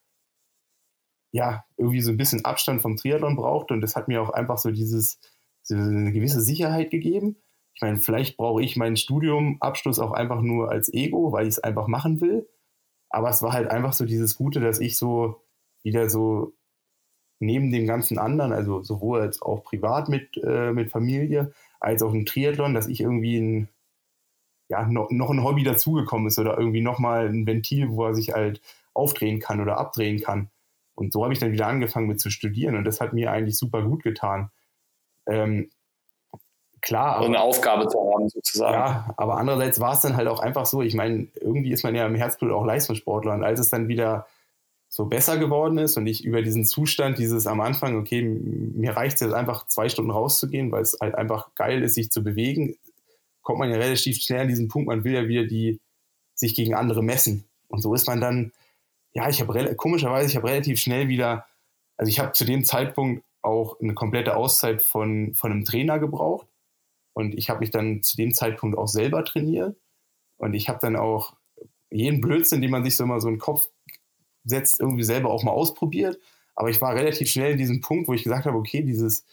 ja, 1.36 1.66
irgendwie 1.76 2.00
so 2.00 2.12
ein 2.12 2.18
bisschen 2.18 2.46
Abstand 2.46 2.82
vom 2.82 2.96
Triathlon 2.96 3.36
brauchte. 3.36 3.74
Und 3.74 3.82
das 3.82 3.98
hat 3.98 4.08
mir 4.08 4.22
auch 4.22 4.30
einfach 4.30 4.58
so 4.58 4.72
dieses, 4.72 5.20
so 5.64 5.76
eine 5.76 6.14
gewisse 6.14 6.40
Sicherheit 6.40 6.92
gegeben. 6.92 7.36
Ich 7.74 7.82
meine, 7.82 7.98
vielleicht 7.98 8.38
brauche 8.38 8.64
ich 8.64 8.78
meinen 8.78 8.96
Studiumabschluss 8.96 10.00
auch 10.00 10.14
einfach 10.14 10.42
nur 10.42 10.72
als 10.72 10.94
Ego, 10.94 11.34
weil 11.34 11.48
ich 11.48 11.56
es 11.56 11.60
einfach 11.60 11.88
machen 11.88 12.22
will. 12.22 12.48
Aber 13.16 13.30
es 13.30 13.42
war 13.42 13.54
halt 13.54 13.72
einfach 13.72 13.94
so 13.94 14.04
dieses 14.04 14.36
Gute, 14.36 14.60
dass 14.60 14.82
ich 14.82 14.98
so 14.98 15.42
wieder 15.84 16.10
so 16.10 16.54
neben 17.40 17.72
dem 17.72 17.88
ganzen 17.88 18.20
anderen, 18.20 18.52
also 18.52 18.84
sowohl 18.84 19.22
als 19.22 19.42
auch 19.42 19.64
privat 19.64 20.10
mit, 20.10 20.36
äh, 20.44 20.74
mit 20.74 20.92
Familie, 20.92 21.54
als 21.80 22.04
auch 22.04 22.14
im 22.14 22.26
Triathlon, 22.26 22.74
dass 22.74 22.90
ich 22.90 23.00
irgendwie 23.00 23.38
ein, 23.38 23.70
ja, 24.68 24.86
noch, 24.86 25.12
noch 25.12 25.30
ein 25.30 25.46
Hobby 25.46 25.64
dazugekommen 25.64 26.28
ist 26.28 26.40
oder 26.40 26.58
irgendwie 26.58 26.82
nochmal 26.82 27.30
ein 27.30 27.48
Ventil, 27.48 27.90
wo 27.90 28.04
er 28.04 28.16
sich 28.16 28.34
halt 28.34 28.62
aufdrehen 28.94 29.40
kann 29.40 29.62
oder 29.62 29.78
abdrehen 29.78 30.20
kann. 30.20 30.50
Und 30.94 31.14
so 31.14 31.24
habe 31.24 31.32
ich 31.32 31.40
dann 31.40 31.54
wieder 31.54 31.68
angefangen 31.68 32.08
mit 32.08 32.20
zu 32.20 32.30
studieren 32.30 32.76
und 32.76 32.84
das 32.84 33.00
hat 33.00 33.14
mir 33.14 33.32
eigentlich 33.32 33.58
super 33.58 33.82
gut 33.82 34.04
getan. 34.04 34.52
Ähm, 35.26 35.70
klar. 36.82 37.18
Also 37.18 37.28
eine 37.28 37.42
Aufgabe 37.42 37.88
zu 37.88 38.00
haben, 38.00 38.30
sozusagen. 38.30 38.74
Ja, 38.74 39.14
aber 39.18 39.38
andererseits 39.38 39.80
war 39.80 39.94
es 39.94 40.02
dann 40.02 40.16
halt 40.16 40.28
auch 40.28 40.40
einfach 40.40 40.66
so, 40.66 40.82
ich 40.82 40.94
meine, 40.94 41.28
irgendwie 41.40 41.72
ist 41.72 41.84
man 41.84 41.96
ja 41.96 42.06
im 42.06 42.16
Herzblut 42.16 42.52
auch 42.52 42.66
Leistungssportler 42.66 43.34
und 43.34 43.44
als 43.44 43.60
es 43.60 43.70
dann 43.70 43.88
wieder 43.88 44.28
so 44.88 45.06
besser 45.06 45.38
geworden 45.38 45.78
ist 45.78 45.98
und 45.98 46.08
ich 46.08 46.24
über 46.24 46.42
diesen 46.42 46.64
Zustand, 46.64 47.18
dieses 47.18 47.48
am 47.48 47.60
Anfang, 47.60 47.98
okay, 47.98 48.22
mir 48.22 48.96
reicht 48.96 49.16
es 49.16 49.22
jetzt 49.22 49.34
einfach 49.34 49.68
zwei 49.68 49.90
Stunden 49.90 50.12
rauszugehen, 50.12 50.72
weil 50.72 50.84
es 50.84 50.98
halt 51.02 51.16
einfach 51.16 51.54
geil 51.56 51.84
ist, 51.84 51.96
sich 51.96 52.12
zu 52.12 52.24
bewegen, 52.24 52.78
kommt 53.42 53.60
man 53.60 53.70
ja 53.70 53.78
relativ 53.78 54.18
schnell 54.22 54.42
an 54.42 54.48
diesen 54.48 54.70
Punkt, 54.70 54.88
man 54.88 55.04
will 55.04 55.14
ja 55.14 55.28
wieder 55.28 55.46
die 55.46 55.80
sich 56.34 56.56
gegen 56.56 56.76
andere 56.76 57.04
messen. 57.04 57.46
Und 57.68 57.82
so 57.82 57.94
ist 57.94 58.08
man 58.08 58.22
dann, 58.22 58.52
ja, 59.14 59.30
ich 59.30 59.42
habe 59.42 59.76
komischerweise, 59.76 60.30
ich 60.30 60.36
habe 60.36 60.48
relativ 60.48 60.80
schnell 60.80 61.08
wieder, 61.08 61.46
also 61.98 62.10
ich 62.10 62.20
habe 62.20 62.34
zu 62.34 62.46
dem 62.46 62.64
Zeitpunkt 62.64 63.24
auch 63.42 63.80
eine 63.80 63.94
komplette 63.94 64.36
Auszeit 64.36 64.82
von, 64.82 65.34
von 65.36 65.52
einem 65.52 65.66
Trainer 65.66 66.00
gebraucht. 66.00 66.48
Und 67.16 67.34
ich 67.34 67.50
habe 67.50 67.62
mich 67.62 67.72
dann 67.72 68.04
zu 68.04 68.18
dem 68.18 68.34
Zeitpunkt 68.34 68.78
auch 68.78 68.90
selber 68.90 69.24
trainiert. 69.24 69.78
Und 70.38 70.54
ich 70.54 70.68
habe 70.68 70.80
dann 70.82 70.98
auch 70.98 71.34
jeden 71.90 72.20
Blödsinn, 72.20 72.62
den 72.62 72.72
man 72.72 72.84
sich 72.84 72.98
so 72.98 73.06
immer 73.06 73.22
so 73.22 73.30
in 73.30 73.36
den 73.36 73.40
Kopf 73.40 73.70
setzt, 74.44 74.82
irgendwie 74.82 75.04
selber 75.04 75.32
auch 75.32 75.42
mal 75.42 75.52
ausprobiert. 75.52 76.20
Aber 76.56 76.70
ich 76.70 76.82
war 76.82 76.94
relativ 76.94 77.30
schnell 77.30 77.54
in 77.54 77.58
diesem 77.58 77.80
Punkt, 77.80 78.10
wo 78.10 78.14
ich 78.14 78.24
gesagt 78.24 78.46
habe, 78.46 78.58
okay, 78.58 78.84
dieses 78.84 79.26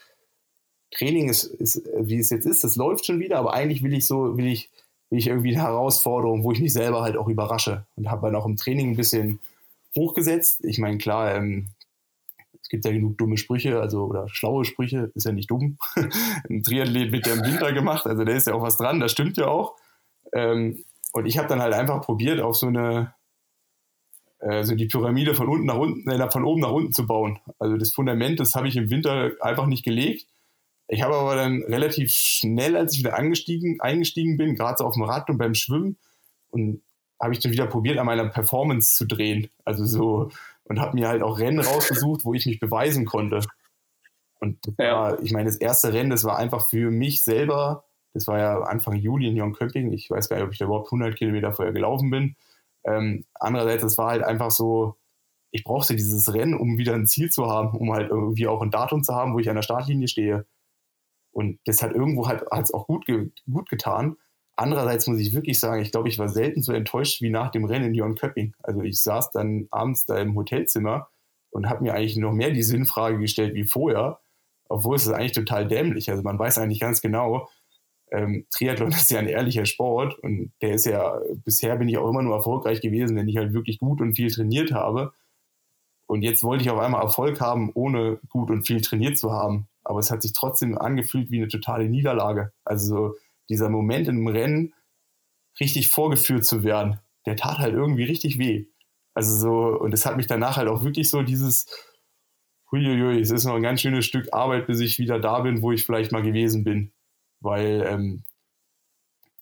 Training 0.92 1.28
ist, 1.28 1.42
ist, 1.44 1.82
wie 1.98 2.18
es 2.18 2.30
jetzt 2.30 2.46
ist, 2.46 2.62
das 2.62 2.76
läuft 2.76 3.04
schon 3.04 3.18
wieder, 3.18 3.38
aber 3.38 3.52
eigentlich 3.52 3.82
will 3.82 3.94
ich 3.94 4.06
so, 4.06 4.36
will 4.36 4.46
ich, 4.46 4.70
will 5.10 5.18
ich 5.18 5.26
irgendwie 5.26 5.54
eine 5.54 5.62
Herausforderung, 5.62 6.44
wo 6.44 6.52
ich 6.52 6.60
mich 6.60 6.72
selber 6.72 7.02
halt 7.02 7.16
auch 7.16 7.28
überrasche. 7.28 7.84
Und 7.96 8.10
habe 8.10 8.28
dann 8.28 8.36
auch 8.36 8.46
im 8.46 8.56
Training 8.56 8.90
ein 8.90 8.96
bisschen 8.96 9.40
hochgesetzt. 9.96 10.64
Ich 10.64 10.78
meine, 10.78 10.98
klar, 10.98 11.34
ähm, 11.34 11.70
gibt 12.72 12.86
ja 12.86 12.90
genug 12.90 13.18
dumme 13.18 13.36
Sprüche, 13.36 13.80
also 13.80 14.04
oder 14.06 14.28
schlaue 14.30 14.64
Sprüche, 14.64 15.12
ist 15.14 15.26
ja 15.26 15.32
nicht 15.32 15.50
dumm. 15.50 15.76
Ein 16.48 16.62
Triathlet 16.62 17.12
wird 17.12 17.26
ja 17.26 17.34
im 17.34 17.44
Winter 17.44 17.70
gemacht, 17.72 18.06
also 18.06 18.24
da 18.24 18.32
ist 18.32 18.46
ja 18.46 18.54
auch 18.54 18.62
was 18.62 18.78
dran, 18.78 18.98
das 18.98 19.12
stimmt 19.12 19.36
ja 19.36 19.46
auch. 19.46 19.76
Ähm, 20.32 20.82
und 21.12 21.26
ich 21.26 21.36
habe 21.36 21.48
dann 21.48 21.60
halt 21.60 21.74
einfach 21.74 22.00
probiert, 22.00 22.40
auf 22.40 22.56
so 22.56 22.68
eine, 22.68 23.14
äh, 24.38 24.64
so 24.64 24.74
die 24.74 24.86
Pyramide 24.86 25.34
von 25.34 25.48
unten 25.48 25.66
nach 25.66 25.76
unten, 25.76 26.08
äh, 26.08 26.30
von 26.30 26.44
oben 26.44 26.62
nach 26.62 26.72
unten 26.72 26.94
zu 26.94 27.06
bauen. 27.06 27.38
Also 27.58 27.76
das 27.76 27.92
Fundament, 27.92 28.40
das 28.40 28.54
habe 28.54 28.68
ich 28.68 28.76
im 28.76 28.88
Winter 28.88 29.32
einfach 29.40 29.66
nicht 29.66 29.84
gelegt. 29.84 30.26
Ich 30.88 31.02
habe 31.02 31.14
aber 31.14 31.36
dann 31.36 31.62
relativ 31.64 32.10
schnell, 32.10 32.74
als 32.74 32.94
ich 32.94 33.00
wieder 33.00 33.18
angestiegen, 33.18 33.80
eingestiegen 33.82 34.38
bin, 34.38 34.54
gerade 34.54 34.78
so 34.78 34.86
auf 34.86 34.94
dem 34.94 35.02
Rad 35.02 35.28
und 35.28 35.36
beim 35.36 35.54
Schwimmen, 35.54 35.98
und 36.48 36.82
habe 37.20 37.34
ich 37.34 37.40
dann 37.40 37.52
wieder 37.52 37.66
probiert, 37.66 37.98
an 37.98 38.06
meiner 38.06 38.28
Performance 38.28 38.96
zu 38.96 39.06
drehen. 39.06 39.48
Also 39.64 39.84
so, 39.84 40.30
und 40.64 40.80
habe 40.80 40.96
mir 40.96 41.08
halt 41.08 41.22
auch 41.22 41.38
Rennen 41.38 41.60
rausgesucht, 41.60 42.24
wo 42.24 42.34
ich 42.34 42.46
mich 42.46 42.60
beweisen 42.60 43.04
konnte. 43.04 43.40
Und 44.40 44.58
ja. 44.78 44.94
war, 44.94 45.22
ich 45.22 45.32
meine, 45.32 45.46
das 45.46 45.56
erste 45.56 45.92
Rennen, 45.92 46.10
das 46.10 46.24
war 46.24 46.36
einfach 46.36 46.66
für 46.66 46.90
mich 46.90 47.24
selber, 47.24 47.84
das 48.14 48.26
war 48.26 48.38
ja 48.38 48.60
Anfang 48.62 48.96
Juli 48.96 49.28
in 49.28 49.36
Jönköping. 49.36 49.92
Ich 49.92 50.10
weiß 50.10 50.28
gar 50.28 50.36
nicht, 50.36 50.46
ob 50.46 50.52
ich 50.52 50.58
da 50.58 50.66
überhaupt 50.66 50.88
100 50.88 51.16
Kilometer 51.16 51.52
vorher 51.52 51.72
gelaufen 51.72 52.10
bin. 52.10 52.36
Ähm, 52.84 53.24
andererseits, 53.34 53.82
das 53.82 53.98
war 53.98 54.10
halt 54.10 54.22
einfach 54.22 54.50
so, 54.50 54.96
ich 55.50 55.64
brauchte 55.64 55.94
dieses 55.94 56.32
Rennen, 56.32 56.54
um 56.54 56.78
wieder 56.78 56.94
ein 56.94 57.06
Ziel 57.06 57.30
zu 57.30 57.46
haben, 57.46 57.76
um 57.76 57.92
halt 57.92 58.10
irgendwie 58.10 58.48
auch 58.48 58.62
ein 58.62 58.70
Datum 58.70 59.02
zu 59.02 59.14
haben, 59.14 59.34
wo 59.34 59.38
ich 59.38 59.48
an 59.48 59.56
der 59.56 59.62
Startlinie 59.62 60.08
stehe. 60.08 60.46
Und 61.30 61.58
das 61.64 61.82
hat 61.82 61.92
irgendwo 61.92 62.26
halt 62.26 62.44
hat's 62.50 62.74
auch 62.74 62.86
gut, 62.86 63.06
ge 63.06 63.30
gut 63.50 63.68
getan. 63.68 64.16
Andererseits 64.56 65.06
muss 65.06 65.18
ich 65.18 65.32
wirklich 65.32 65.58
sagen, 65.58 65.82
ich 65.82 65.92
glaube, 65.92 66.08
ich 66.08 66.18
war 66.18 66.28
selten 66.28 66.62
so 66.62 66.72
enttäuscht 66.72 67.22
wie 67.22 67.30
nach 67.30 67.50
dem 67.50 67.64
Rennen 67.64 67.86
in 67.86 67.94
Jon 67.94 68.14
Köpping. 68.16 68.54
Also 68.62 68.82
ich 68.82 69.00
saß 69.00 69.30
dann 69.30 69.66
abends 69.70 70.04
da 70.04 70.18
im 70.18 70.36
Hotelzimmer 70.36 71.08
und 71.50 71.68
habe 71.68 71.82
mir 71.82 71.94
eigentlich 71.94 72.16
noch 72.16 72.32
mehr 72.32 72.50
die 72.50 72.62
Sinnfrage 72.62 73.18
gestellt 73.18 73.54
wie 73.54 73.64
vorher, 73.64 74.20
obwohl 74.68 74.96
es 74.96 75.06
ist 75.06 75.12
eigentlich 75.12 75.32
total 75.32 75.66
dämlich. 75.66 76.10
Also 76.10 76.22
man 76.22 76.38
weiß 76.38 76.58
eigentlich 76.58 76.80
ganz 76.80 77.00
genau, 77.00 77.48
ähm, 78.10 78.46
Triathlon 78.50 78.90
ist 78.92 79.10
ja 79.10 79.18
ein 79.18 79.26
ehrlicher 79.26 79.64
Sport 79.64 80.18
und 80.18 80.52
der 80.60 80.74
ist 80.74 80.84
ja, 80.84 81.18
bisher 81.44 81.76
bin 81.76 81.88
ich 81.88 81.98
auch 81.98 82.08
immer 82.08 82.22
nur 82.22 82.36
erfolgreich 82.36 82.80
gewesen, 82.80 83.16
wenn 83.16 83.28
ich 83.28 83.38
halt 83.38 83.54
wirklich 83.54 83.78
gut 83.78 84.00
und 84.00 84.14
viel 84.14 84.30
trainiert 84.30 84.72
habe. 84.72 85.12
Und 86.06 86.22
jetzt 86.22 86.42
wollte 86.42 86.62
ich 86.62 86.70
auf 86.70 86.78
einmal 86.78 87.02
Erfolg 87.02 87.40
haben, 87.40 87.70
ohne 87.72 88.18
gut 88.28 88.50
und 88.50 88.66
viel 88.66 88.82
trainiert 88.82 89.16
zu 89.18 89.32
haben. 89.32 89.66
Aber 89.82 89.98
es 89.98 90.10
hat 90.10 90.20
sich 90.20 90.34
trotzdem 90.34 90.76
angefühlt 90.76 91.30
wie 91.30 91.38
eine 91.38 91.48
totale 91.48 91.88
Niederlage. 91.88 92.52
Also 92.64 93.14
dieser 93.48 93.68
Moment 93.68 94.08
im 94.08 94.26
Rennen 94.26 94.74
richtig 95.60 95.88
vorgeführt 95.88 96.44
zu 96.44 96.62
werden, 96.64 97.00
der 97.26 97.36
tat 97.36 97.58
halt 97.58 97.74
irgendwie 97.74 98.04
richtig 98.04 98.38
weh. 98.38 98.66
Also 99.14 99.36
so, 99.36 99.78
und 99.80 99.92
es 99.92 100.06
hat 100.06 100.16
mich 100.16 100.26
danach 100.26 100.56
halt 100.56 100.68
auch 100.68 100.82
wirklich 100.84 101.10
so 101.10 101.22
dieses, 101.22 101.66
huiuiui, 102.72 103.20
es 103.20 103.30
ist 103.30 103.44
noch 103.44 103.54
ein 103.54 103.62
ganz 103.62 103.80
schönes 103.82 104.06
Stück 104.06 104.32
Arbeit, 104.32 104.66
bis 104.66 104.80
ich 104.80 104.98
wieder 104.98 105.20
da 105.20 105.40
bin, 105.40 105.62
wo 105.62 105.72
ich 105.72 105.84
vielleicht 105.84 106.12
mal 106.12 106.22
gewesen 106.22 106.64
bin. 106.64 106.92
Weil, 107.40 107.84
ähm, 107.86 108.24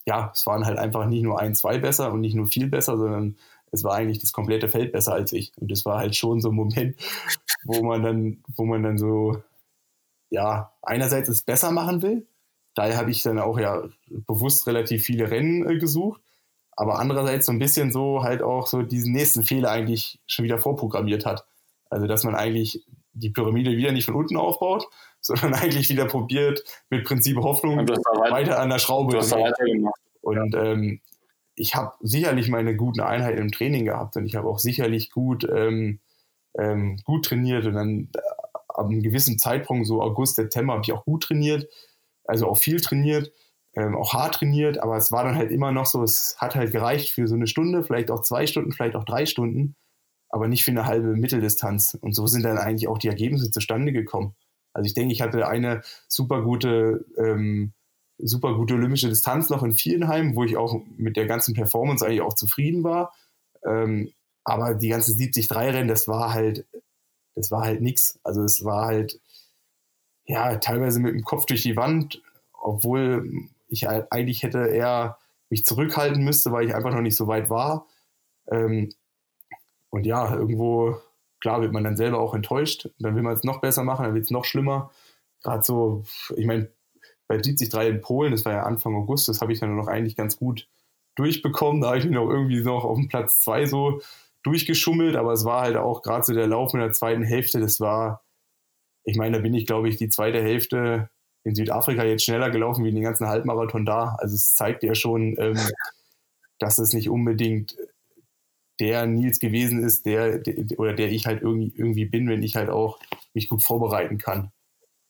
ja, 0.06 0.32
es 0.34 0.46
waren 0.46 0.64
halt 0.64 0.78
einfach 0.78 1.06
nicht 1.06 1.22
nur 1.22 1.38
ein, 1.38 1.54
zwei 1.54 1.78
besser 1.78 2.12
und 2.12 2.20
nicht 2.20 2.34
nur 2.34 2.46
viel 2.46 2.68
besser, 2.68 2.98
sondern 2.98 3.36
es 3.70 3.84
war 3.84 3.94
eigentlich 3.94 4.18
das 4.18 4.32
komplette 4.32 4.68
Feld 4.68 4.92
besser 4.92 5.12
als 5.12 5.32
ich. 5.32 5.52
Und 5.56 5.70
das 5.70 5.84
war 5.84 5.98
halt 5.98 6.16
schon 6.16 6.40
so 6.40 6.50
ein 6.50 6.56
Moment, 6.56 6.96
wo 7.64 7.82
man 7.84 8.02
dann, 8.02 8.42
wo 8.56 8.64
man 8.64 8.82
dann 8.82 8.98
so, 8.98 9.42
ja, 10.30 10.72
einerseits 10.82 11.28
es 11.28 11.42
besser 11.42 11.70
machen 11.70 12.02
will, 12.02 12.26
daher 12.74 12.96
habe 12.96 13.10
ich 13.10 13.22
dann 13.22 13.38
auch 13.38 13.58
ja 13.58 13.82
bewusst 14.08 14.66
relativ 14.66 15.04
viele 15.04 15.30
Rennen 15.30 15.68
äh, 15.68 15.78
gesucht. 15.78 16.20
Aber 16.72 16.98
andererseits 16.98 17.46
so 17.46 17.52
ein 17.52 17.58
bisschen 17.58 17.92
so 17.92 18.22
halt 18.22 18.42
auch 18.42 18.66
so 18.66 18.82
diesen 18.82 19.12
nächsten 19.12 19.42
Fehler 19.42 19.70
eigentlich 19.70 20.18
schon 20.26 20.44
wieder 20.44 20.58
vorprogrammiert 20.58 21.26
hat. 21.26 21.44
Also 21.90 22.06
dass 22.06 22.24
man 22.24 22.34
eigentlich 22.34 22.84
die 23.12 23.30
Pyramide 23.30 23.76
wieder 23.76 23.92
nicht 23.92 24.06
von 24.06 24.14
unten 24.14 24.36
aufbaut, 24.36 24.86
sondern 25.20 25.54
eigentlich 25.54 25.90
wieder 25.90 26.06
probiert, 26.06 26.62
mit 26.88 27.04
Prinzip 27.04 27.36
Hoffnung 27.38 27.76
weiter, 27.78 28.32
weiter, 28.32 28.60
an 28.60 28.70
der 28.70 28.78
Schraube 28.78 29.18
zu 29.20 29.36
Und 30.22 30.54
ähm, 30.54 31.00
ich 31.54 31.74
habe 31.74 31.92
sicherlich 32.00 32.48
meine 32.48 32.74
guten 32.74 33.00
Einheiten 33.00 33.38
im 33.38 33.52
Training 33.52 33.84
gehabt 33.84 34.16
und 34.16 34.24
ich 34.24 34.36
habe 34.36 34.48
auch 34.48 34.58
sicherlich 34.58 35.10
gut, 35.10 35.46
ähm, 35.52 36.00
ähm, 36.56 36.98
gut 37.04 37.26
trainiert. 37.26 37.66
Und 37.66 37.74
dann 37.74 38.08
äh, 38.14 38.20
ab 38.68 38.86
einem 38.86 39.02
gewissen 39.02 39.38
Zeitpunkt, 39.38 39.86
so 39.86 40.00
August, 40.00 40.36
September, 40.36 40.74
habe 40.74 40.82
ich 40.84 40.92
auch 40.92 41.04
gut 41.04 41.24
trainiert 41.24 41.68
also 42.30 42.48
auch 42.48 42.58
viel 42.58 42.80
trainiert, 42.80 43.32
ähm, 43.74 43.96
auch 43.96 44.14
hart 44.14 44.36
trainiert, 44.36 44.78
aber 44.78 44.96
es 44.96 45.12
war 45.12 45.24
dann 45.24 45.36
halt 45.36 45.50
immer 45.50 45.72
noch 45.72 45.86
so, 45.86 46.02
es 46.02 46.36
hat 46.38 46.54
halt 46.54 46.72
gereicht 46.72 47.10
für 47.10 47.26
so 47.26 47.34
eine 47.34 47.46
Stunde, 47.46 47.82
vielleicht 47.82 48.10
auch 48.10 48.22
zwei 48.22 48.46
Stunden, 48.46 48.72
vielleicht 48.72 48.96
auch 48.96 49.04
drei 49.04 49.26
Stunden, 49.26 49.76
aber 50.28 50.48
nicht 50.48 50.64
für 50.64 50.70
eine 50.70 50.86
halbe 50.86 51.16
Mitteldistanz. 51.16 51.98
Und 52.00 52.14
so 52.14 52.26
sind 52.26 52.44
dann 52.44 52.58
eigentlich 52.58 52.88
auch 52.88 52.98
die 52.98 53.08
Ergebnisse 53.08 53.50
zustande 53.50 53.92
gekommen. 53.92 54.34
Also 54.72 54.86
ich 54.86 54.94
denke, 54.94 55.12
ich 55.12 55.20
hatte 55.20 55.48
eine 55.48 55.82
super 56.08 56.42
gute, 56.42 57.04
ähm, 57.18 57.72
super 58.18 58.54
gute 58.54 58.74
olympische 58.74 59.08
Distanz 59.08 59.50
noch 59.50 59.62
in 59.62 59.72
Vierenheim, 59.72 60.36
wo 60.36 60.44
ich 60.44 60.56
auch 60.56 60.80
mit 60.96 61.16
der 61.16 61.26
ganzen 61.26 61.54
Performance 61.54 62.06
eigentlich 62.06 62.22
auch 62.22 62.34
zufrieden 62.34 62.84
war. 62.84 63.12
Ähm, 63.66 64.12
aber 64.44 64.74
die 64.74 64.88
ganzen 64.88 65.18
73-Rennen, 65.18 65.88
das 65.88 66.06
war 66.06 66.32
halt, 66.32 66.66
das 67.34 67.50
war 67.50 67.64
halt 67.64 67.80
nix. 67.82 68.18
Also 68.22 68.42
es 68.42 68.64
war 68.64 68.86
halt, 68.86 69.20
ja, 70.30 70.56
teilweise 70.56 71.00
mit 71.00 71.14
dem 71.14 71.24
Kopf 71.24 71.46
durch 71.46 71.62
die 71.62 71.76
Wand, 71.76 72.22
obwohl 72.52 73.48
ich 73.68 73.88
eigentlich 73.88 74.42
hätte 74.44 74.66
eher 74.66 75.18
mich 75.48 75.64
zurückhalten 75.64 76.22
müsste, 76.22 76.52
weil 76.52 76.66
ich 76.66 76.74
einfach 76.74 76.92
noch 76.92 77.00
nicht 77.00 77.16
so 77.16 77.26
weit 77.26 77.50
war. 77.50 77.86
Ähm, 78.48 78.90
und 79.90 80.06
ja, 80.06 80.32
irgendwo, 80.32 80.96
klar, 81.40 81.60
wird 81.60 81.72
man 81.72 81.82
dann 81.82 81.96
selber 81.96 82.20
auch 82.20 82.34
enttäuscht. 82.34 82.88
Dann 83.00 83.16
will 83.16 83.22
man 83.22 83.32
es 83.32 83.42
noch 83.42 83.60
besser 83.60 83.82
machen, 83.82 84.04
dann 84.04 84.14
wird 84.14 84.24
es 84.24 84.30
noch 84.30 84.44
schlimmer. 84.44 84.92
Gerade 85.42 85.64
so, 85.64 86.04
ich 86.36 86.46
meine, 86.46 86.70
bei 87.26 87.36
73 87.36 87.72
in 87.88 88.00
Polen, 88.00 88.30
das 88.30 88.44
war 88.44 88.52
ja 88.52 88.62
Anfang 88.62 88.94
August, 88.94 89.28
das 89.28 89.40
habe 89.40 89.52
ich 89.52 89.58
dann 89.58 89.74
noch 89.74 89.88
eigentlich 89.88 90.14
ganz 90.14 90.36
gut 90.36 90.68
durchbekommen. 91.16 91.80
Da 91.80 91.88
habe 91.88 91.98
ich 91.98 92.04
mich 92.04 92.14
noch 92.14 92.30
irgendwie 92.30 92.60
noch 92.60 92.84
auf 92.84 92.96
dem 92.96 93.08
Platz 93.08 93.42
2 93.42 93.66
so 93.66 94.00
durchgeschummelt, 94.44 95.16
aber 95.16 95.32
es 95.32 95.44
war 95.44 95.62
halt 95.62 95.76
auch 95.76 96.02
gerade 96.02 96.24
so 96.24 96.32
der 96.32 96.46
Lauf 96.46 96.72
in 96.72 96.80
der 96.80 96.92
zweiten 96.92 97.24
Hälfte, 97.24 97.58
das 97.58 97.80
war, 97.80 98.22
ich 99.10 99.16
meine, 99.16 99.36
da 99.36 99.42
bin 99.42 99.54
ich, 99.54 99.66
glaube 99.66 99.88
ich, 99.88 99.96
die 99.96 100.08
zweite 100.08 100.40
Hälfte 100.40 101.10
in 101.42 101.54
Südafrika 101.54 102.04
jetzt 102.04 102.24
schneller 102.24 102.50
gelaufen 102.50 102.84
wie 102.84 102.92
den 102.92 103.02
ganzen 103.02 103.26
Halbmarathon 103.26 103.84
da. 103.84 104.16
Also 104.18 104.34
es 104.34 104.54
zeigt 104.54 104.82
ja 104.82 104.94
schon, 104.94 105.36
ähm, 105.38 105.58
dass 106.58 106.78
es 106.78 106.92
nicht 106.92 107.10
unbedingt 107.10 107.76
der 108.78 109.06
Nils 109.06 109.40
gewesen 109.40 109.82
ist, 109.82 110.06
der, 110.06 110.38
der, 110.38 110.78
oder 110.78 110.94
der 110.94 111.10
ich 111.10 111.26
halt 111.26 111.42
irgendwie, 111.42 111.72
irgendwie 111.74 112.06
bin, 112.06 112.28
wenn 112.28 112.42
ich 112.42 112.56
halt 112.56 112.70
auch 112.70 112.98
mich 113.34 113.48
gut 113.48 113.62
vorbereiten 113.62 114.18
kann. 114.18 114.52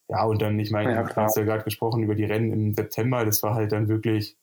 Ja, 0.09 0.25
und 0.25 0.43
dann, 0.43 0.59
ich 0.59 0.71
meine, 0.71 0.93
ja, 0.93 1.03
du 1.05 1.17
hast 1.17 1.37
ja 1.37 1.45
gerade 1.45 1.63
gesprochen 1.63 2.03
über 2.03 2.17
die 2.17 2.25
Rennen 2.25 2.53
im 2.53 2.75
September, 2.75 3.25
das 3.25 3.43
war 3.43 3.55
halt 3.55 3.71
dann 3.71 3.89
wirklich, 3.89 4.37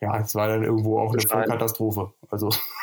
ja, 0.00 0.20
es 0.20 0.34
war 0.36 0.46
dann 0.46 0.62
irgendwo 0.62 1.00
auch 1.00 1.12
eine 1.12 1.22
Vollkatastrophe. 1.22 2.12
Also. 2.28 2.50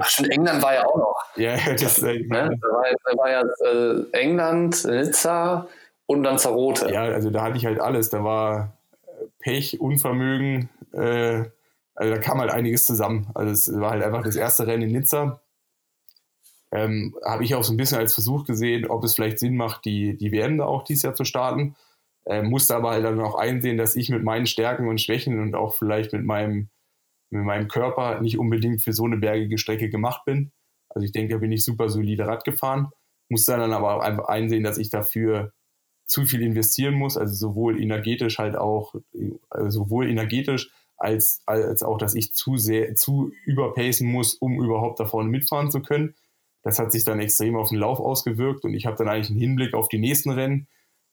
Ach, 0.00 0.08
stimmt, 0.08 0.30
England 0.30 0.62
war 0.62 0.74
ja 0.74 0.86
auch 0.86 0.96
noch. 0.96 1.16
Ja, 1.36 1.56
das, 1.72 2.02
äh, 2.02 2.20
ne? 2.20 2.58
da, 2.60 2.68
war, 2.68 2.84
da 3.04 3.18
war 3.18 3.30
ja 3.30 3.42
äh, 3.64 4.04
England, 4.12 4.84
Nizza 4.84 5.68
und 6.06 6.22
dann 6.22 6.38
Zarote. 6.38 6.92
Ja, 6.92 7.02
also 7.02 7.30
da 7.30 7.42
hatte 7.42 7.56
ich 7.56 7.66
halt 7.66 7.80
alles. 7.80 8.10
Da 8.10 8.24
war 8.24 8.76
Pech, 9.38 9.80
Unvermögen, 9.80 10.68
äh, 10.92 11.44
also 11.94 12.14
da 12.14 12.18
kam 12.18 12.40
halt 12.40 12.50
einiges 12.50 12.84
zusammen. 12.84 13.28
Also 13.34 13.52
es 13.52 13.80
war 13.80 13.90
halt 13.90 14.02
einfach 14.02 14.22
das 14.22 14.36
erste 14.36 14.66
Rennen 14.66 14.84
in 14.84 14.92
Nizza. 14.92 15.40
Ähm, 16.72 17.16
Habe 17.24 17.44
ich 17.44 17.54
auch 17.54 17.64
so 17.64 17.72
ein 17.72 17.76
bisschen 17.76 17.98
als 17.98 18.14
Versuch 18.14 18.46
gesehen, 18.46 18.86
ob 18.88 19.04
es 19.04 19.14
vielleicht 19.14 19.38
Sinn 19.38 19.56
macht, 19.56 19.84
die, 19.84 20.16
die 20.16 20.32
WM 20.32 20.58
da 20.58 20.64
auch 20.64 20.84
dieses 20.84 21.02
Jahr 21.02 21.14
zu 21.14 21.24
starten. 21.24 21.76
Ähm, 22.26 22.48
musste 22.48 22.76
aber 22.76 22.90
halt 22.90 23.04
dann 23.04 23.20
auch 23.20 23.34
einsehen, 23.34 23.76
dass 23.76 23.96
ich 23.96 24.08
mit 24.08 24.22
meinen 24.22 24.46
Stärken 24.46 24.88
und 24.88 25.00
Schwächen 25.00 25.40
und 25.40 25.54
auch 25.54 25.74
vielleicht 25.74 26.12
mit 26.12 26.24
meinem 26.24 26.68
mit 27.30 27.44
meinem 27.44 27.68
Körper 27.68 28.20
nicht 28.20 28.38
unbedingt 28.38 28.82
für 28.82 28.92
so 28.92 29.04
eine 29.04 29.16
bergige 29.16 29.58
Strecke 29.58 29.88
gemacht 29.88 30.24
bin. 30.24 30.52
Also 30.88 31.04
ich 31.04 31.12
denke, 31.12 31.34
da 31.34 31.38
bin 31.38 31.52
ich 31.52 31.64
super 31.64 31.88
solide 31.88 32.26
Rad 32.26 32.44
gefahren, 32.44 32.88
muss 33.28 33.44
dann 33.44 33.72
aber 33.72 34.02
einfach 34.02 34.28
einsehen, 34.28 34.64
dass 34.64 34.78
ich 34.78 34.90
dafür 34.90 35.52
zu 36.04 36.24
viel 36.24 36.42
investieren 36.42 36.94
muss, 36.94 37.16
also 37.16 37.32
sowohl 37.32 37.80
energetisch 37.80 38.38
halt 38.38 38.56
auch, 38.56 38.94
also 39.48 39.84
sowohl 39.84 40.10
energetisch 40.10 40.70
als, 40.96 41.40
als 41.46 41.82
auch, 41.84 41.98
dass 41.98 42.16
ich 42.16 42.34
zu 42.34 42.56
sehr, 42.56 42.94
zu 42.96 43.32
überpacen 43.46 44.10
muss, 44.10 44.34
um 44.34 44.62
überhaupt 44.62 44.98
da 44.98 45.06
vorne 45.06 45.30
mitfahren 45.30 45.70
zu 45.70 45.80
können. 45.80 46.14
Das 46.62 46.78
hat 46.78 46.92
sich 46.92 47.04
dann 47.04 47.20
extrem 47.20 47.56
auf 47.56 47.70
den 47.70 47.78
Lauf 47.78 48.00
ausgewirkt 48.00 48.64
und 48.64 48.74
ich 48.74 48.86
habe 48.86 48.96
dann 48.96 49.08
eigentlich 49.08 49.30
einen 49.30 49.38
Hinblick 49.38 49.72
auf 49.72 49.88
die 49.88 49.98
nächsten 49.98 50.30
Rennen 50.30 50.66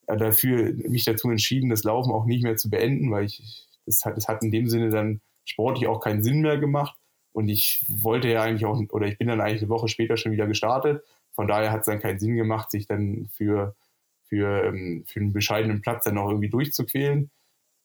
äh, 0.08 0.18
dafür 0.18 0.74
mich 0.74 1.06
dazu 1.06 1.30
entschieden, 1.30 1.70
das 1.70 1.84
Laufen 1.84 2.12
auch 2.12 2.26
nicht 2.26 2.44
mehr 2.44 2.58
zu 2.58 2.70
beenden, 2.70 3.12
weil 3.12 3.26
ich, 3.26 3.68
das 3.86 4.04
hat, 4.04 4.18
das 4.18 4.28
hat 4.28 4.44
in 4.44 4.52
dem 4.52 4.68
Sinne 4.68 4.90
dann 4.90 5.22
sportlich 5.48 5.88
auch 5.88 6.00
keinen 6.00 6.22
Sinn 6.22 6.42
mehr 6.42 6.58
gemacht. 6.58 6.98
Und 7.32 7.50
ich 7.50 7.86
wollte 7.88 8.30
ja 8.30 8.42
eigentlich 8.42 8.66
auch, 8.66 8.82
oder 8.92 9.08
ich 9.08 9.18
bin 9.18 9.28
dann 9.28 9.42
eigentlich 9.42 9.62
eine 9.62 9.70
Woche 9.70 9.88
später 9.88 10.18
schon 10.18 10.32
wieder 10.32 10.48
gestartet. 10.48 11.04
Von 11.34 11.48
daher 11.48 11.72
hat 11.72 11.82
es 11.82 11.86
dann 11.86 12.00
keinen 12.00 12.20
Sinn 12.20 12.36
gemacht, 12.36 12.72
sich 12.72 12.88
dann 12.88 13.30
für, 13.32 13.76
für, 14.24 14.64
ähm, 14.66 15.04
für 15.08 15.20
einen 15.20 15.34
bescheidenen 15.34 15.82
Platz 15.82 16.06
dann 16.06 16.16
noch 16.16 16.30
irgendwie 16.30 16.50
durchzuquälen. 16.50 17.30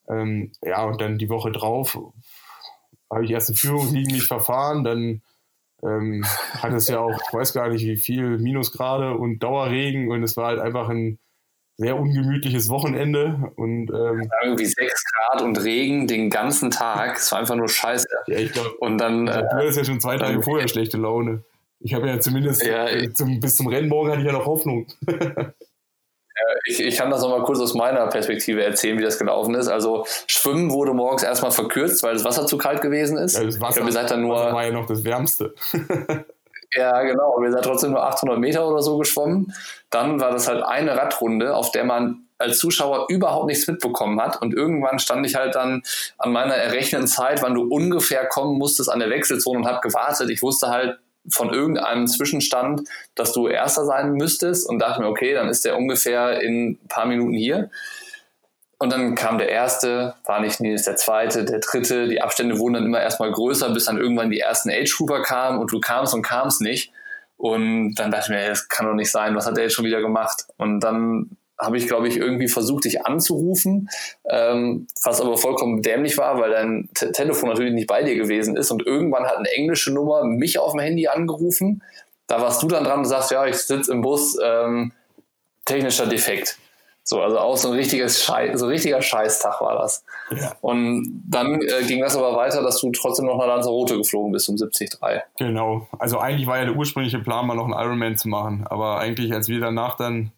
Ähm, 0.09 0.53
ja, 0.63 0.85
und 0.85 1.01
dann 1.01 1.19
die 1.19 1.29
Woche 1.29 1.53
drauf 1.53 1.99
habe 3.11 3.25
ich 3.25 3.31
erst 3.31 3.51
in 3.51 3.57
Führung 3.57 3.93
liegen, 3.93 4.13
mich 4.13 4.25
verfahren. 4.25 4.85
Dann 4.85 5.23
ähm, 5.83 6.25
hat 6.55 6.73
es 6.73 6.89
ja 6.89 7.01
auch, 7.01 7.13
ich 7.13 7.33
weiß 7.35 7.53
gar 7.53 7.69
nicht 7.69 7.85
wie 7.85 7.97
viel, 7.97 8.39
Minusgrade 8.39 9.17
und 9.17 9.41
Dauerregen. 9.41 10.11
Und 10.11 10.23
es 10.23 10.37
war 10.37 10.47
halt 10.47 10.61
einfach 10.61 10.89
ein 10.89 11.19
sehr 11.77 11.99
ungemütliches 11.99 12.68
Wochenende. 12.68 13.53
Und, 13.57 13.91
ähm, 13.91 14.31
Irgendwie 14.43 14.66
sechs 14.66 15.05
Grad 15.12 15.43
und 15.43 15.62
Regen 15.62 16.07
den 16.07 16.31
ganzen 16.31 16.70
Tag. 16.70 17.16
Es 17.16 17.33
war 17.33 17.39
einfach 17.39 17.57
nur 17.57 17.68
scheiße. 17.68 18.09
Ja, 18.27 18.39
ich 18.39 18.53
glaube, 18.53 18.70
und 18.79 18.99
dann. 18.99 19.27
Äh, 19.27 19.43
du 19.43 19.57
hattest 19.57 19.79
ja 19.79 19.85
schon 19.85 20.01
zwei 20.01 20.16
Tage 20.18 20.43
vorher 20.43 20.68
schlechte 20.68 20.97
Laune. 20.97 21.43
Ich 21.81 21.95
habe 21.95 22.07
ja 22.07 22.20
zumindest 22.20 22.64
ja, 22.64 22.89
ich, 22.89 23.14
zum, 23.14 23.41
bis 23.41 23.57
zum 23.57 23.66
Rennen 23.66 23.89
morgen 23.89 24.11
hatte 24.11 24.20
ich 24.20 24.27
ja 24.27 24.33
noch 24.33 24.47
Hoffnung. 24.47 24.87
ich, 26.66 26.81
ich 26.81 26.97
kann 26.97 27.11
das 27.11 27.23
nochmal 27.23 27.43
kurz 27.43 27.59
aus 27.59 27.75
meiner 27.75 28.07
Perspektive 28.07 28.62
erzählen, 28.62 28.99
wie 28.99 29.03
das 29.03 29.18
gelaufen 29.18 29.55
ist. 29.55 29.66
Also 29.68 30.07
Schwimmen 30.29 30.70
wurde 30.70 30.95
morgens 30.95 31.25
erstmal 31.25 31.51
verkürzt, 31.51 32.03
weil 32.05 32.14
das 32.14 32.25
Wasser 32.25 32.47
zu 32.47 32.57
kalt 32.57 32.83
gewesen 32.83 33.18
ist. 33.18 33.37
Ja, 33.37 33.45
das 33.45 33.61
Wasser, 33.61 33.81
ich 33.81 33.91
glaub, 33.91 34.07
dann 34.07 34.23
nur, 34.23 34.37
Wasser 34.37 34.53
war 34.53 34.64
ja 34.64 34.73
noch 34.73 34.87
das 34.87 35.05
Wärmste. 35.05 35.55
Ja, 36.75 37.03
genau. 37.03 37.37
Wir 37.41 37.51
sind 37.51 37.64
trotzdem 37.64 37.91
nur 37.91 38.03
800 38.03 38.39
Meter 38.39 38.66
oder 38.66 38.83
so 38.83 38.97
geschwommen. 38.99 39.53
Dann 39.91 40.20
war 40.20 40.31
das 40.31 40.49
halt 40.49 40.62
eine 40.62 40.97
Radrunde, 40.97 41.55
auf 41.55 41.70
der 41.70 41.85
man 41.85 42.27
als 42.39 42.59
Zuschauer 42.59 43.07
überhaupt 43.09 43.47
nichts 43.47 43.66
mitbekommen 43.66 44.20
hat. 44.20 44.41
Und 44.41 44.55
irgendwann 44.55 44.99
stand 44.99 45.25
ich 45.27 45.35
halt 45.35 45.55
dann 45.55 45.83
an 46.18 46.33
meiner 46.33 46.55
errechneten 46.55 47.07
Zeit, 47.07 47.43
wann 47.43 47.55
du 47.55 47.62
ungefähr 47.62 48.27
kommen 48.27 48.59
musstest 48.59 48.91
an 48.91 48.99
der 48.99 49.11
Wechselzone 49.11 49.59
und 49.59 49.66
habe 49.66 49.81
gewartet. 49.81 50.31
Ich 50.31 50.43
wusste 50.43 50.68
halt 50.68 50.99
von 51.29 51.53
irgendeinem 51.53 52.09
Zwischenstand, 52.09 52.83
dass 53.14 53.33
du 53.33 53.47
Erster 53.47 53.85
sein 53.85 54.12
müsstest 54.12 54.68
und 54.68 54.81
dachte 54.81 55.01
mir, 55.01 55.09
okay, 55.09 55.35
dann 55.35 55.49
ist 55.49 55.64
der 55.64 55.77
ungefähr 55.77 56.41
in 56.41 56.70
ein 56.70 56.89
paar 56.89 57.07
Minuten 57.07 57.35
hier. 57.35 57.70
Und 58.83 58.93
dann 58.93 59.14
kam 59.14 59.39
der 59.39 59.49
erste, 59.49 60.14
war 60.24 60.41
nicht 60.41 60.59
Nils 60.59 60.83
der 60.83 60.97
zweite, 60.97 61.45
der 61.45 61.61
dritte. 61.61 62.09
Die 62.09 62.20
Abstände 62.20 62.59
wurden 62.59 62.74
dann 62.74 62.85
immer 62.85 63.01
erstmal 63.01 63.30
größer, 63.30 63.70
bis 63.70 63.85
dann 63.85 63.97
irgendwann 63.97 64.28
die 64.28 64.41
ersten 64.41 64.70
Age-Trooper 64.70 65.22
kamen 65.22 65.61
und 65.61 65.70
du 65.70 65.78
kamst 65.78 66.12
und 66.14 66.22
kamst 66.22 66.61
nicht. 66.61 66.91
Und 67.37 67.95
dann 67.95 68.11
dachte 68.11 68.24
ich 68.24 68.37
mir, 68.37 68.49
das 68.49 68.66
kann 68.66 68.87
doch 68.87 68.95
nicht 68.95 69.12
sein, 69.12 69.37
was 69.37 69.47
hat 69.47 69.57
der 69.57 69.62
jetzt 69.62 69.74
schon 69.74 69.85
wieder 69.85 70.01
gemacht? 70.01 70.47
Und 70.57 70.80
dann 70.80 71.37
habe 71.61 71.76
ich, 71.78 71.87
glaube 71.87 72.09
ich, 72.09 72.16
irgendwie 72.16 72.49
versucht, 72.49 72.85
dich 72.85 73.07
anzurufen, 73.07 73.89
ähm, 74.28 74.89
was 75.05 75.20
aber 75.20 75.37
vollkommen 75.37 75.80
dämlich 75.80 76.18
war, 76.18 76.41
weil 76.41 76.51
dein 76.51 76.89
T 76.93 77.12
Telefon 77.12 77.51
natürlich 77.51 77.74
nicht 77.74 77.87
bei 77.87 78.03
dir 78.03 78.16
gewesen 78.16 78.57
ist. 78.57 78.72
Und 78.72 78.85
irgendwann 78.85 79.26
hat 79.26 79.37
eine 79.37 79.53
englische 79.53 79.93
Nummer 79.93 80.24
mich 80.24 80.59
auf 80.59 80.72
dem 80.72 80.80
Handy 80.80 81.07
angerufen. 81.07 81.85
Da 82.26 82.41
warst 82.41 82.61
du 82.64 82.66
dann 82.66 82.83
dran 82.83 82.99
und 82.99 83.05
sagst, 83.05 83.30
ja, 83.30 83.47
ich 83.47 83.59
sitze 83.59 83.93
im 83.93 84.01
Bus, 84.01 84.37
ähm, 84.43 84.91
technischer 85.66 86.07
Defekt. 86.07 86.59
So, 87.05 87.20
also 87.20 87.38
auch 87.38 87.57
so 87.57 87.68
ein 87.68 87.74
richtiges 87.74 88.22
Scheiß, 88.22 88.61
so 88.61 88.66
ein 88.66 88.70
richtiger 88.70 89.03
Scheißtag 89.03 89.61
war 89.61 89.76
das. 89.76 90.05
Ja. 90.30 90.55
Und 90.61 91.22
dann 91.28 91.61
äh, 91.61 91.84
ging 91.86 92.00
das 92.00 92.16
aber 92.16 92.36
weiter, 92.36 92.62
dass 92.62 92.80
du 92.80 92.92
trotzdem 92.92 93.26
noch 93.26 93.38
nach 93.38 93.46
Lanzarote 93.46 93.96
geflogen 93.96 94.32
bist 94.32 94.48
um 94.48 94.57
73. 94.57 95.00
Genau. 95.36 95.88
Also 95.98 96.18
eigentlich 96.18 96.46
war 96.46 96.59
ja 96.59 96.66
der 96.66 96.76
ursprüngliche 96.76 97.18
Plan, 97.18 97.46
mal 97.46 97.55
noch 97.55 97.64
einen 97.64 97.74
Ironman 97.74 98.16
zu 98.16 98.28
machen. 98.28 98.64
Aber 98.68 99.00
eigentlich, 99.00 99.32
als 99.32 99.48
wir 99.48 99.59
danach 99.59 99.96
dann 99.96 100.32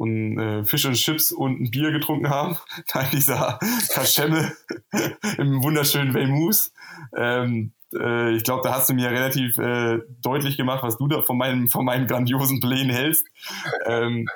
und 0.00 0.38
äh, 0.38 0.64
Fisch 0.64 0.86
und 0.86 0.94
Chips 0.94 1.30
und 1.30 1.60
ein 1.60 1.70
Bier 1.70 1.90
getrunken 1.92 2.30
haben, 2.30 2.56
da 2.92 3.02
dieser 3.12 3.58
Kaschemme 3.92 4.52
im 5.38 5.62
wunderschönen 5.62 6.14
Weymouth. 6.14 6.70
Ähm, 7.16 7.72
äh, 7.94 8.34
ich 8.34 8.44
glaube, 8.44 8.62
da 8.64 8.74
hast 8.74 8.88
du 8.88 8.94
mir 8.94 9.10
relativ 9.10 9.58
äh, 9.58 9.98
deutlich 10.22 10.56
gemacht, 10.56 10.82
was 10.82 10.96
du 10.96 11.08
da 11.08 11.22
von 11.22 11.36
meinen, 11.36 11.68
von 11.68 11.84
meinen 11.84 12.06
grandiosen 12.06 12.60
Plänen 12.60 12.90
hältst. 12.90 13.26
Ähm, 13.86 14.26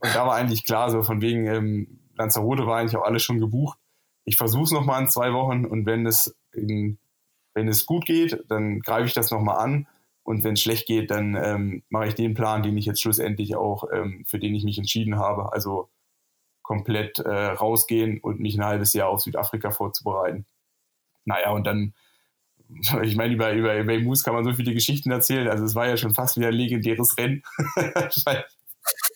und 0.00 0.14
da 0.14 0.26
war 0.26 0.34
eigentlich 0.34 0.64
klar, 0.64 0.90
so 0.90 1.02
von 1.02 1.20
wegen 1.20 1.46
ähm, 1.46 2.00
Lanzarote 2.16 2.66
war 2.66 2.78
eigentlich 2.78 2.96
auch 2.96 3.04
alles 3.04 3.22
schon 3.22 3.38
gebucht. 3.38 3.78
Ich 4.24 4.36
versuche 4.36 4.64
es 4.64 4.70
nochmal 4.72 5.02
in 5.02 5.08
zwei 5.08 5.32
Wochen 5.32 5.64
und 5.64 5.86
wenn 5.86 6.06
es, 6.06 6.36
in, 6.52 6.98
wenn 7.54 7.68
es 7.68 7.86
gut 7.86 8.06
geht, 8.06 8.44
dann 8.48 8.80
greife 8.80 9.06
ich 9.06 9.14
das 9.14 9.30
nochmal 9.30 9.58
an. 9.58 9.86
Und 10.22 10.44
wenn 10.44 10.54
es 10.54 10.60
schlecht 10.60 10.86
geht, 10.86 11.10
dann 11.10 11.34
ähm, 11.34 11.82
mache 11.88 12.08
ich 12.08 12.14
den 12.14 12.34
Plan, 12.34 12.62
den 12.62 12.76
ich 12.76 12.84
jetzt 12.84 13.00
schlussendlich 13.00 13.56
auch, 13.56 13.84
ähm, 13.92 14.24
für 14.26 14.38
den 14.38 14.54
ich 14.54 14.64
mich 14.64 14.78
entschieden 14.78 15.16
habe. 15.16 15.52
Also 15.52 15.90
komplett 16.62 17.18
äh, 17.18 17.28
rausgehen 17.28 18.20
und 18.20 18.38
mich 18.38 18.56
ein 18.56 18.64
halbes 18.64 18.92
Jahr 18.92 19.08
auf 19.08 19.22
Südafrika 19.22 19.70
vorzubereiten. 19.70 20.46
Naja, 21.24 21.50
und 21.50 21.66
dann, 21.66 21.94
ich 23.02 23.16
meine, 23.16 23.34
über, 23.34 23.52
über, 23.52 23.76
über 23.76 23.98
Moose 23.98 24.22
kann 24.22 24.34
man 24.34 24.44
so 24.44 24.52
viele 24.52 24.72
Geschichten 24.72 25.10
erzählen. 25.10 25.48
Also 25.48 25.64
es 25.64 25.74
war 25.74 25.88
ja 25.88 25.96
schon 25.96 26.14
fast 26.14 26.36
wieder 26.36 26.48
ein 26.48 26.54
legendäres 26.54 27.16
Rennen. 27.18 27.42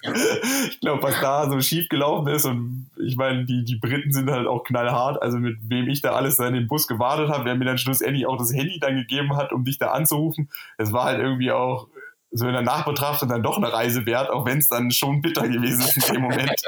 ich 0.03 0.81
glaube, 0.81 1.03
was 1.03 1.21
da 1.21 1.51
so 1.51 1.61
schief 1.61 1.89
gelaufen 1.89 2.29
ist 2.29 2.45
und 2.45 2.91
ich 2.99 3.17
meine, 3.17 3.45
die, 3.45 3.65
die 3.65 3.77
Briten 3.77 4.13
sind 4.13 4.31
halt 4.31 4.47
auch 4.47 4.65
knallhart, 4.65 5.21
also 5.23 5.39
mit 5.39 5.59
wem 5.63 5.89
ich 5.89 6.03
da 6.03 6.13
alles 6.13 6.39
in 6.39 6.55
den 6.55 6.69
Bus 6.69 6.87
gewartet 6.87 7.29
habe, 7.31 7.45
wer 7.45 7.55
mir 7.55 7.65
dann 7.65 7.79
schlussendlich 7.79 8.27
auch 8.27 8.37
das 8.37 8.53
Handy 8.53 8.79
dann 8.81 8.97
gegeben 8.97 9.37
hat, 9.37 9.53
um 9.53 9.65
dich 9.65 9.79
da 9.79 9.93
anzurufen, 9.93 10.51
das 10.79 10.93
war 10.93 11.05
halt 11.05 11.21
irgendwie 11.21 11.53
auch 11.53 11.89
so 12.31 12.47
in 12.47 12.53
der 12.53 12.63
Nachbetrachtung 12.63 13.29
dann 13.29 13.43
doch 13.43 13.57
eine 13.57 13.73
Reise 13.73 14.07
wert, 14.07 14.29
auch 14.31 14.45
wenn 14.45 14.59
es 14.59 14.69
dann 14.69 14.91
schon 14.91 15.23
bitter 15.23 15.49
gewesen 15.49 15.83
ist 15.83 16.09
in 16.09 16.15
dem 16.15 16.23
Moment. 16.23 16.61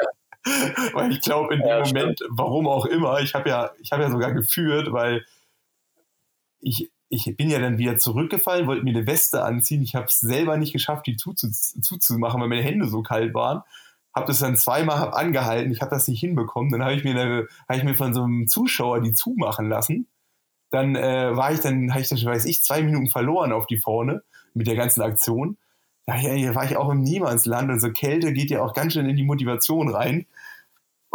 weil 0.92 1.10
ich 1.10 1.20
glaube, 1.20 1.52
in 1.54 1.60
dem 1.60 1.68
ja, 1.68 1.84
Moment, 1.84 2.20
warum 2.28 2.68
auch 2.68 2.86
immer, 2.86 3.20
ich 3.20 3.34
habe 3.34 3.48
ja, 3.48 3.70
ich 3.80 3.90
habe 3.90 4.04
ja 4.04 4.10
sogar 4.10 4.32
geführt, 4.32 4.92
weil 4.92 5.24
ich, 6.60 6.90
ich 7.08 7.36
bin 7.36 7.50
ja 7.50 7.58
dann 7.58 7.78
wieder 7.78 7.96
zurückgefallen, 7.98 8.66
wollte 8.66 8.84
mir 8.84 8.90
eine 8.90 9.06
Weste 9.06 9.44
anziehen. 9.44 9.82
Ich 9.82 9.94
habe 9.94 10.06
es 10.06 10.18
selber 10.18 10.56
nicht 10.56 10.72
geschafft, 10.72 11.06
die 11.06 11.16
zuzumachen, 11.16 12.40
weil 12.40 12.48
meine 12.48 12.62
Hände 12.62 12.88
so 12.88 13.02
kalt 13.02 13.32
waren. 13.34 13.62
Habe 14.14 14.26
das 14.26 14.38
dann 14.38 14.56
zweimal 14.56 15.12
angehalten. 15.12 15.70
Ich 15.70 15.82
habe 15.82 15.90
das 15.90 16.08
nicht 16.08 16.20
hinbekommen. 16.20 16.72
Dann 16.72 16.82
habe 16.82 16.94
ich, 16.94 17.04
mir 17.04 17.46
hab 17.68 17.76
ich 17.76 17.84
mir 17.84 17.94
von 17.94 18.14
so 18.14 18.22
einem 18.22 18.48
Zuschauer 18.48 19.00
die 19.00 19.12
zumachen 19.12 19.68
lassen. 19.68 20.08
Dann 20.70 20.96
äh, 20.96 21.36
war 21.36 21.52
ich 21.52 21.60
dann, 21.60 21.90
habe 21.90 22.00
ich 22.00 22.08
dann, 22.08 22.22
weiß 22.22 22.46
ich, 22.46 22.64
zwei 22.64 22.82
Minuten 22.82 23.08
verloren 23.08 23.52
auf 23.52 23.66
die 23.66 23.78
vorne 23.78 24.22
mit 24.54 24.66
der 24.66 24.74
ganzen 24.74 25.02
Aktion. 25.02 25.58
Hier 26.08 26.54
war 26.54 26.64
ich 26.64 26.76
auch 26.76 26.88
im 26.88 27.00
Niemandsland 27.00 27.70
und 27.70 27.80
so 27.80 27.90
Kälte 27.90 28.32
geht 28.32 28.50
ja 28.50 28.62
auch 28.62 28.74
ganz 28.74 28.92
schön 28.92 29.08
in 29.08 29.16
die 29.16 29.24
Motivation 29.24 29.88
rein. 29.88 30.26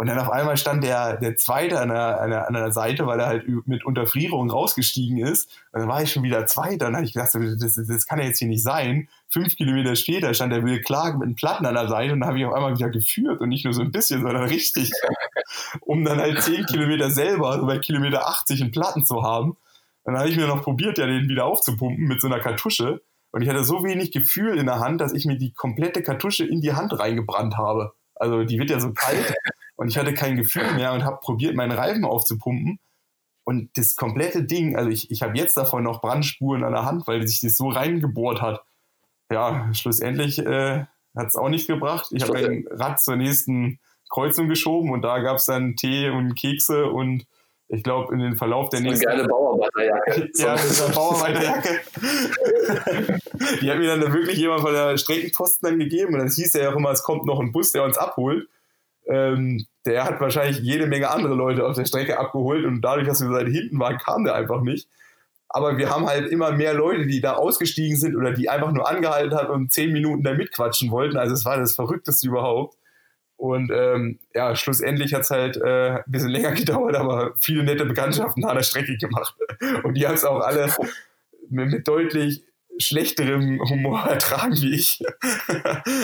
Und 0.02 0.08
dann 0.08 0.18
auf 0.18 0.32
einmal 0.32 0.56
stand 0.56 0.82
der, 0.82 1.16
der 1.18 1.36
Zweite 1.36 1.78
an 1.78 1.90
der, 1.90 2.20
an, 2.20 2.30
der, 2.30 2.48
an 2.48 2.54
der 2.54 2.72
Seite, 2.72 3.06
weil 3.06 3.20
er 3.20 3.26
halt 3.26 3.44
mit 3.68 3.86
Unterfrierung 3.86 4.50
rausgestiegen 4.50 5.18
ist. 5.18 5.48
Und 5.70 5.78
dann 5.78 5.88
war 5.88 6.02
ich 6.02 6.10
schon 6.10 6.24
wieder 6.24 6.44
Zweiter. 6.46 6.88
Und 6.88 6.94
dann 6.94 6.96
habe 6.96 7.04
ich 7.04 7.12
gedacht, 7.12 7.30
das, 7.32 7.74
das 7.74 8.06
kann 8.08 8.18
ja 8.18 8.24
jetzt 8.24 8.40
hier 8.40 8.48
nicht 8.48 8.64
sein. 8.64 9.08
Fünf 9.28 9.54
Kilometer 9.54 9.94
später 9.94 10.34
stand 10.34 10.52
der 10.52 10.64
Will 10.64 10.80
Clark 10.80 11.18
mit 11.18 11.26
einem 11.26 11.36
Platten 11.36 11.66
an 11.66 11.76
der 11.76 11.86
Seite 11.86 12.14
und 12.14 12.18
dann 12.18 12.30
habe 12.30 12.40
ich 12.40 12.44
auf 12.44 12.52
einmal 12.52 12.76
wieder 12.76 12.90
geführt 12.90 13.40
und 13.40 13.48
nicht 13.48 13.64
nur 13.64 13.74
so 13.74 13.80
ein 13.80 13.92
bisschen, 13.92 14.22
sondern 14.22 14.42
richtig. 14.42 14.90
um 15.82 16.04
dann 16.04 16.18
halt 16.18 16.42
zehn 16.42 16.66
Kilometer 16.66 17.08
selber, 17.08 17.50
also 17.50 17.66
bei 17.66 17.78
Kilometer 17.78 18.26
80 18.26 18.60
einen 18.60 18.72
Platten 18.72 19.04
zu 19.04 19.22
haben. 19.22 19.50
Und 19.50 20.14
dann 20.14 20.18
habe 20.18 20.28
ich 20.28 20.36
mir 20.36 20.48
noch 20.48 20.64
probiert, 20.64 20.98
ja, 20.98 21.06
den 21.06 21.28
wieder 21.28 21.44
aufzupumpen 21.44 22.08
mit 22.08 22.20
so 22.20 22.26
einer 22.26 22.40
Kartusche. 22.40 23.02
Und 23.30 23.42
ich 23.42 23.48
hatte 23.48 23.62
so 23.64 23.84
wenig 23.84 24.10
Gefühl 24.10 24.58
in 24.58 24.66
der 24.66 24.80
Hand, 24.80 25.00
dass 25.00 25.12
ich 25.12 25.26
mir 25.26 25.38
die 25.38 25.52
komplette 25.52 26.02
Kartusche 26.02 26.44
in 26.44 26.60
die 26.60 26.72
Hand 26.72 26.98
reingebrannt 26.98 27.56
habe. 27.56 27.92
Also 28.16 28.42
die 28.42 28.58
wird 28.58 28.70
ja 28.70 28.80
so 28.80 28.92
kalt 28.92 29.32
und 29.76 29.88
ich 29.88 29.98
hatte 29.98 30.14
kein 30.14 30.36
Gefühl 30.36 30.74
mehr 30.74 30.92
und 30.92 31.04
habe 31.04 31.18
probiert, 31.20 31.54
meinen 31.54 31.72
Reifen 31.72 32.04
aufzupumpen. 32.04 32.78
Und 33.44 33.70
das 33.76 33.96
komplette 33.96 34.44
Ding, 34.44 34.76
also 34.76 34.88
ich, 34.88 35.10
ich 35.10 35.22
habe 35.22 35.36
jetzt 35.36 35.56
davon 35.56 35.82
noch 35.82 36.00
Brandspuren 36.00 36.62
an 36.62 36.72
der 36.72 36.84
Hand, 36.84 37.06
weil 37.06 37.26
sich 37.26 37.40
das 37.40 37.56
so 37.56 37.68
reingebohrt 37.68 38.40
hat. 38.40 38.62
Ja, 39.30 39.72
schlussendlich 39.72 40.38
äh, 40.38 40.84
hat 41.16 41.26
es 41.26 41.36
auch 41.36 41.48
nicht 41.48 41.66
gebracht. 41.66 42.08
Ich 42.12 42.22
habe 42.22 42.34
mein 42.34 42.66
Rad 42.70 43.00
zur 43.00 43.16
nächsten 43.16 43.80
Kreuzung 44.10 44.48
geschoben 44.48 44.90
und 44.90 45.02
da 45.02 45.18
gab 45.20 45.38
es 45.38 45.46
dann 45.46 45.74
Tee 45.74 46.10
und 46.10 46.34
Kekse 46.34 46.86
und 46.86 47.26
ich 47.68 47.82
glaube, 47.82 48.12
in 48.12 48.20
den 48.20 48.36
Verlauf 48.36 48.68
der 48.68 48.80
nächsten. 48.80 49.08
Eine 49.08 49.16
geile 49.16 49.28
Bauarbeiterjacke. 49.28 50.30
ja, 50.34 50.52
das 50.52 50.70
ist 50.70 50.82
eine 50.82 50.94
Bauarbeiterjacke. 50.94 51.80
die 53.62 53.70
hat 53.70 53.78
mir 53.78 53.96
dann 53.96 54.12
wirklich 54.12 54.36
jemand 54.36 54.60
von 54.60 54.74
der 54.74 54.98
Streckenposten 54.98 55.70
dann 55.70 55.78
gegeben 55.78 56.12
und 56.12 56.18
dann 56.20 56.28
hieß 56.28 56.52
ja 56.52 56.70
auch 56.70 56.76
immer, 56.76 56.90
es 56.90 57.02
kommt 57.02 57.24
noch 57.24 57.40
ein 57.40 57.50
Bus, 57.50 57.72
der 57.72 57.84
uns 57.84 57.96
abholt. 57.96 58.46
Ähm, 59.06 59.66
der 59.84 60.04
hat 60.04 60.20
wahrscheinlich 60.20 60.60
jede 60.60 60.86
Menge 60.86 61.10
andere 61.10 61.34
Leute 61.34 61.66
auf 61.66 61.76
der 61.76 61.84
Strecke 61.86 62.18
abgeholt 62.18 62.64
und 62.64 62.82
dadurch, 62.82 63.06
dass 63.06 63.20
wir 63.20 63.30
seit 63.30 63.48
hinten 63.48 63.78
waren, 63.78 63.98
kam 63.98 64.24
der 64.24 64.34
einfach 64.34 64.62
nicht. 64.62 64.88
Aber 65.48 65.76
wir 65.76 65.90
haben 65.90 66.06
halt 66.06 66.30
immer 66.30 66.52
mehr 66.52 66.72
Leute, 66.72 67.06
die 67.06 67.20
da 67.20 67.34
ausgestiegen 67.34 67.98
sind 67.98 68.16
oder 68.16 68.32
die 68.32 68.48
einfach 68.48 68.72
nur 68.72 68.88
angehalten 68.88 69.36
haben 69.36 69.52
und 69.52 69.72
zehn 69.72 69.92
Minuten 69.92 70.22
da 70.22 70.32
mitquatschen 70.32 70.90
wollten. 70.90 71.18
Also 71.18 71.34
es 71.34 71.44
war 71.44 71.58
das 71.58 71.74
Verrückteste 71.74 72.26
überhaupt. 72.26 72.78
Und 73.36 73.72
ähm, 73.74 74.20
ja, 74.34 74.54
schlussendlich 74.54 75.12
hat 75.14 75.22
es 75.22 75.30
halt 75.30 75.56
äh, 75.56 75.96
ein 75.96 76.04
bisschen 76.06 76.30
länger 76.30 76.52
gedauert, 76.52 76.94
aber 76.94 77.34
viele 77.40 77.64
nette 77.64 77.84
Bekanntschaften 77.84 78.44
an 78.44 78.54
der 78.54 78.62
Strecke 78.62 78.96
gemacht. 78.96 79.34
Und 79.82 79.94
die 79.94 80.06
haben 80.06 80.14
es 80.14 80.24
auch 80.24 80.40
alle 80.40 80.72
mit, 81.50 81.70
mit 81.70 81.88
deutlich 81.88 82.44
schlechterem 82.78 83.60
Humor 83.68 84.06
ertragen 84.08 84.54
wie 84.62 84.76
ich. 84.76 85.02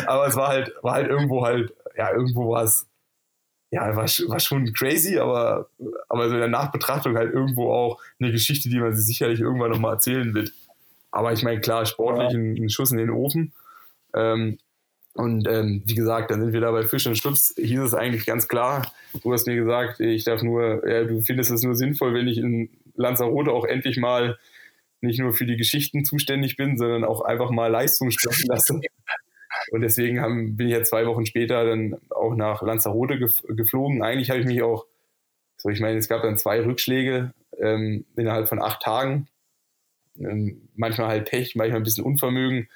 aber 0.07 0.27
es 0.27 0.35
war 0.35 0.49
halt, 0.49 0.73
war 0.83 0.95
halt 0.95 1.09
irgendwo 1.09 1.47
halt, 1.47 1.73
ja, 1.97 2.13
irgendwo 2.13 2.51
war 2.51 2.65
es 2.65 2.88
ja, 3.71 3.95
war, 3.95 4.05
war 4.05 4.41
schon 4.41 4.73
crazy, 4.73 5.19
aber, 5.19 5.69
aber 6.09 6.29
so 6.29 6.35
in 6.35 6.41
der 6.41 6.49
Nachbetrachtung 6.49 7.17
halt 7.17 7.33
irgendwo 7.33 7.71
auch 7.71 8.01
eine 8.19 8.33
Geschichte, 8.33 8.69
die 8.69 8.79
man 8.79 8.95
sich 8.95 9.07
sicherlich 9.07 9.41
irgendwann 9.41 9.71
nochmal 9.71 9.95
erzählen 9.95 10.33
wird. 10.35 10.53
Aber 11.11 11.33
ich 11.33 11.43
meine, 11.43 11.61
klar, 11.61 11.85
sportlich 11.87 12.33
ja. 12.33 12.39
ein, 12.39 12.71
Schuss 12.71 12.93
in 12.93 12.99
den 12.99 13.11
Ofen. 13.11 13.53
Ähm, 14.15 14.59
und 15.15 15.49
ähm, 15.49 15.83
wie 15.85 15.95
gesagt, 15.95 16.31
dann 16.31 16.41
sind 16.41 16.53
wir 16.53 16.61
da 16.61 16.71
bei 16.71 16.87
Fisch 16.87 17.07
und 17.07 17.19
Schutz, 17.19 17.55
hieß 17.57 17.81
es 17.81 17.95
eigentlich 17.95 18.25
ganz 18.25 18.47
klar. 18.47 18.93
Du 19.23 19.33
hast 19.33 19.47
mir 19.47 19.57
gesagt, 19.57 20.01
ich 20.01 20.25
darf 20.25 20.43
nur, 20.43 20.89
ja, 20.89 21.05
du 21.05 21.21
findest 21.21 21.51
es 21.51 21.63
nur 21.63 21.75
sinnvoll, 21.75 22.15
wenn 22.15 22.29
ich 22.29 22.39
in 22.39 22.71
Lanzarote 22.95 23.51
auch 23.51 23.65
endlich 23.65 23.97
mal 23.97 24.39
nicht 25.01 25.21
nur 25.21 25.33
für 25.33 25.47
die 25.47 25.57
Geschichten 25.57 26.05
zuständig 26.05 26.57
bin, 26.57 26.79
sondern 26.79 27.05
auch 27.05 27.23
einfach 27.23 27.51
mal 27.51 27.69
Leistung 27.69 28.11
sprechen 28.11 28.47
lasse. 28.49 28.81
Und 29.71 29.81
deswegen 29.83 30.21
haben, 30.21 30.57
bin 30.57 30.69
ich 30.69 30.75
ja 30.75 30.83
zwei 30.83 31.07
Wochen 31.07 31.27
später 31.27 31.65
dann 31.65 31.97
auch 32.11 32.35
nach 32.35 32.63
Lanzarote 32.63 33.19
geflogen. 33.19 34.03
Eigentlich 34.03 34.31
habe 34.31 34.41
ich 34.41 34.47
mich 34.47 34.63
auch, 34.63 34.87
so 35.57 35.69
ich 35.69 35.81
meine, 35.81 35.99
es 35.99 36.09
gab 36.09 36.23
dann 36.23 36.39
zwei 36.39 36.65
Rückschläge 36.65 37.33
ähm, 37.59 38.07
innerhalb 38.17 38.49
von 38.49 38.61
acht 38.61 38.83
Tagen. 38.83 39.29
Ähm, 40.19 40.69
manchmal 40.75 41.09
halt 41.09 41.29
Pech, 41.29 41.55
manchmal 41.57 41.81
ein 41.81 41.85
bisschen 41.85 42.05
Unvermögen. 42.05 42.69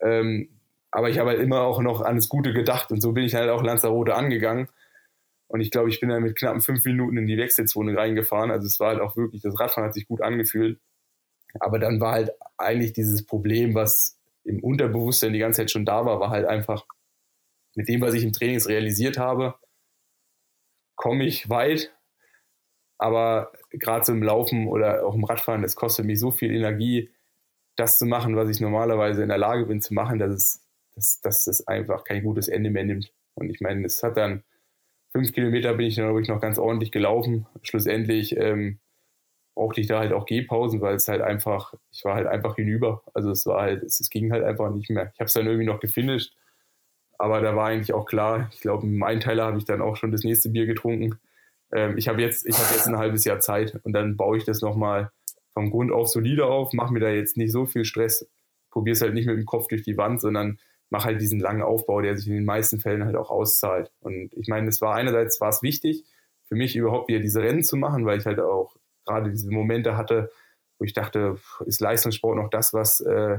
Ähm, 0.00 0.48
aber 0.90 1.08
ich 1.08 1.18
habe 1.18 1.30
halt 1.30 1.40
immer 1.40 1.62
auch 1.62 1.80
noch 1.80 2.02
an 2.02 2.16
das 2.16 2.28
Gute 2.28 2.52
gedacht 2.52 2.92
und 2.92 3.00
so 3.00 3.12
bin 3.12 3.24
ich 3.24 3.34
halt 3.34 3.48
auch 3.48 3.62
Lanzarote 3.62 4.14
angegangen. 4.14 4.68
Und 5.48 5.60
ich 5.60 5.70
glaube, 5.70 5.90
ich 5.90 6.00
bin 6.00 6.08
dann 6.08 6.22
mit 6.22 6.36
knappen 6.36 6.60
fünf 6.62 6.84
Minuten 6.84 7.18
in 7.18 7.26
die 7.26 7.36
Wechselzone 7.36 7.96
reingefahren. 7.96 8.50
Also 8.50 8.66
es 8.66 8.80
war 8.80 8.88
halt 8.88 9.00
auch 9.00 9.16
wirklich, 9.16 9.42
das 9.42 9.58
Radfahren 9.58 9.86
hat 9.86 9.94
sich 9.94 10.08
gut 10.08 10.22
angefühlt. 10.22 10.80
Aber 11.60 11.78
dann 11.78 12.00
war 12.00 12.12
halt 12.12 12.30
eigentlich 12.56 12.94
dieses 12.94 13.26
Problem, 13.26 13.74
was 13.74 14.18
im 14.44 14.62
Unterbewusstsein 14.62 15.32
die 15.32 15.38
ganze 15.38 15.58
Zeit 15.58 15.70
schon 15.70 15.84
da 15.84 16.04
war, 16.04 16.20
war 16.20 16.30
halt 16.30 16.46
einfach 16.46 16.86
mit 17.74 17.88
dem, 17.88 18.00
was 18.00 18.14
ich 18.14 18.24
im 18.24 18.32
Training 18.32 18.60
realisiert 18.62 19.18
habe, 19.18 19.54
komme 20.96 21.24
ich 21.24 21.48
weit. 21.48 21.94
Aber 22.98 23.52
gerade 23.70 24.04
so 24.04 24.12
im 24.12 24.22
Laufen 24.22 24.68
oder 24.68 25.04
auch 25.06 25.14
im 25.14 25.24
Radfahren, 25.24 25.62
das 25.62 25.74
kostet 25.74 26.04
mich 26.04 26.20
so 26.20 26.30
viel 26.30 26.52
Energie, 26.54 27.10
das 27.76 27.98
zu 27.98 28.06
machen, 28.06 28.36
was 28.36 28.50
ich 28.50 28.60
normalerweise 28.60 29.22
in 29.22 29.28
der 29.28 29.38
Lage 29.38 29.66
bin 29.66 29.80
zu 29.80 29.94
machen, 29.94 30.18
dass 30.18 30.30
es, 30.32 30.66
dass, 30.94 31.20
dass 31.20 31.44
das 31.44 31.66
einfach 31.66 32.04
kein 32.04 32.22
gutes 32.22 32.48
Ende 32.48 32.70
mehr 32.70 32.84
nimmt. 32.84 33.12
Und 33.34 33.50
ich 33.50 33.60
meine, 33.60 33.84
es 33.86 34.02
hat 34.02 34.16
dann 34.16 34.44
fünf 35.12 35.32
Kilometer 35.32 35.74
bin 35.74 35.86
ich 35.86 35.96
dann 35.96 36.06
wirklich 36.06 36.28
noch 36.28 36.40
ganz 36.40 36.58
ordentlich 36.58 36.92
gelaufen. 36.92 37.46
Schlussendlich 37.62 38.36
ähm, 38.36 38.78
brauchte 39.54 39.80
ich 39.80 39.86
da 39.86 39.98
halt 39.98 40.12
auch 40.12 40.26
Gehpausen, 40.26 40.80
weil 40.80 40.96
es 40.96 41.08
halt 41.08 41.20
einfach, 41.20 41.74
ich 41.90 42.04
war 42.04 42.14
halt 42.14 42.26
einfach 42.26 42.56
hinüber. 42.56 43.02
Also 43.14 43.30
es 43.30 43.44
war 43.46 43.62
halt, 43.62 43.82
es, 43.82 44.00
es 44.00 44.10
ging 44.10 44.32
halt 44.32 44.44
einfach 44.44 44.70
nicht 44.70 44.90
mehr. 44.90 45.10
Ich 45.14 45.20
habe 45.20 45.26
es 45.26 45.34
dann 45.34 45.46
irgendwie 45.46 45.66
noch 45.66 45.80
gefinisht, 45.80 46.34
aber 47.18 47.40
da 47.40 47.54
war 47.54 47.68
eigentlich 47.68 47.92
auch 47.92 48.06
klar, 48.06 48.50
ich 48.52 48.60
glaube, 48.60 48.86
im 48.86 49.02
Einteiler 49.02 49.44
habe 49.44 49.58
ich 49.58 49.64
dann 49.64 49.82
auch 49.82 49.96
schon 49.96 50.12
das 50.12 50.24
nächste 50.24 50.48
Bier 50.48 50.66
getrunken. 50.66 51.18
Ähm, 51.72 51.96
ich 51.96 52.08
habe 52.08 52.20
jetzt, 52.20 52.46
ich 52.46 52.56
habe 52.56 52.74
jetzt 52.74 52.88
ein 52.88 52.98
halbes 52.98 53.24
Jahr 53.24 53.40
Zeit 53.40 53.78
und 53.84 53.92
dann 53.92 54.16
baue 54.16 54.38
ich 54.38 54.44
das 54.44 54.60
nochmal 54.60 55.10
vom 55.52 55.70
Grund 55.70 55.92
auf 55.92 56.08
solide 56.08 56.46
auf, 56.46 56.72
mache 56.72 56.92
mir 56.92 57.00
da 57.00 57.10
jetzt 57.10 57.36
nicht 57.36 57.52
so 57.52 57.66
viel 57.66 57.84
Stress, 57.84 58.28
probiere 58.70 58.94
es 58.94 59.02
halt 59.02 59.14
nicht 59.14 59.26
mit 59.26 59.36
dem 59.36 59.44
Kopf 59.46 59.68
durch 59.68 59.82
die 59.82 59.96
Wand, 59.96 60.20
sondern 60.20 60.58
mache 60.88 61.06
halt 61.06 61.20
diesen 61.20 61.40
langen 61.40 61.62
Aufbau, 61.62 62.00
der 62.00 62.16
sich 62.16 62.26
in 62.26 62.34
den 62.34 62.44
meisten 62.44 62.80
Fällen 62.80 63.04
halt 63.04 63.16
auch 63.16 63.30
auszahlt. 63.30 63.90
Und 64.00 64.32
ich 64.34 64.48
meine, 64.48 64.68
es 64.68 64.80
war 64.80 64.94
einerseits 64.94 65.40
war 65.40 65.50
es 65.50 65.62
wichtig, 65.62 66.04
für 66.48 66.54
mich 66.54 66.76
überhaupt 66.76 67.08
wieder 67.08 67.20
diese 67.20 67.40
Rennen 67.40 67.62
zu 67.62 67.76
machen, 67.76 68.04
weil 68.04 68.18
ich 68.18 68.26
halt 68.26 68.40
auch 68.40 68.76
gerade 69.04 69.30
diese 69.30 69.50
Momente 69.50 69.96
hatte, 69.96 70.30
wo 70.78 70.84
ich 70.84 70.92
dachte, 70.92 71.38
ist 71.66 71.80
Leistungssport 71.80 72.36
noch 72.36 72.50
das, 72.50 72.72
was, 72.72 73.00
äh, 73.00 73.38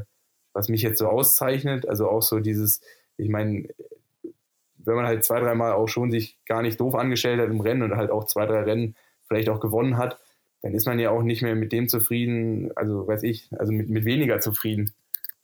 was 0.54 0.70
mich 0.70 0.82
jetzt 0.82 1.00
so 1.00 1.08
auszeichnet? 1.08 1.88
Also 1.88 2.10
auch 2.10 2.22
so 2.22 2.40
dieses, 2.40 2.82
ich 3.18 3.30
meine, 3.30 3.68
wenn 4.78 4.96
man 4.96 5.06
halt 5.06 5.24
zwei, 5.24 5.40
dreimal 5.40 5.74
auch 5.74 5.88
schon 5.88 6.12
sich 6.12 6.38
gar 6.46 6.62
nicht 6.62 6.80
doof 6.80 6.96
angestellt 6.96 7.40
hat 7.40 7.50
im 7.50 7.62
Rennen 7.62 7.84
und 7.84 7.96
halt 7.96 8.12
auch 8.12 8.26
zwei, 8.26 8.46
drei 8.46 8.64
Rennen 8.64 8.96
vielleicht 9.28 9.50
auch 9.50 9.60
gewonnen 9.60 9.98
hat, 9.98 10.20
dann 10.62 10.74
ist 10.74 10.86
man 10.86 11.00
ja 11.00 11.10
auch 11.10 11.24
nicht 11.24 11.42
mehr 11.42 11.56
mit 11.56 11.72
dem 11.72 11.90
zufrieden, 11.90 12.72
also 12.76 13.08
weiß 13.08 13.24
ich, 13.24 13.50
also 13.58 13.72
mit, 13.72 13.90
mit 13.90 14.06
weniger 14.06 14.40
zufrieden. 14.40 14.94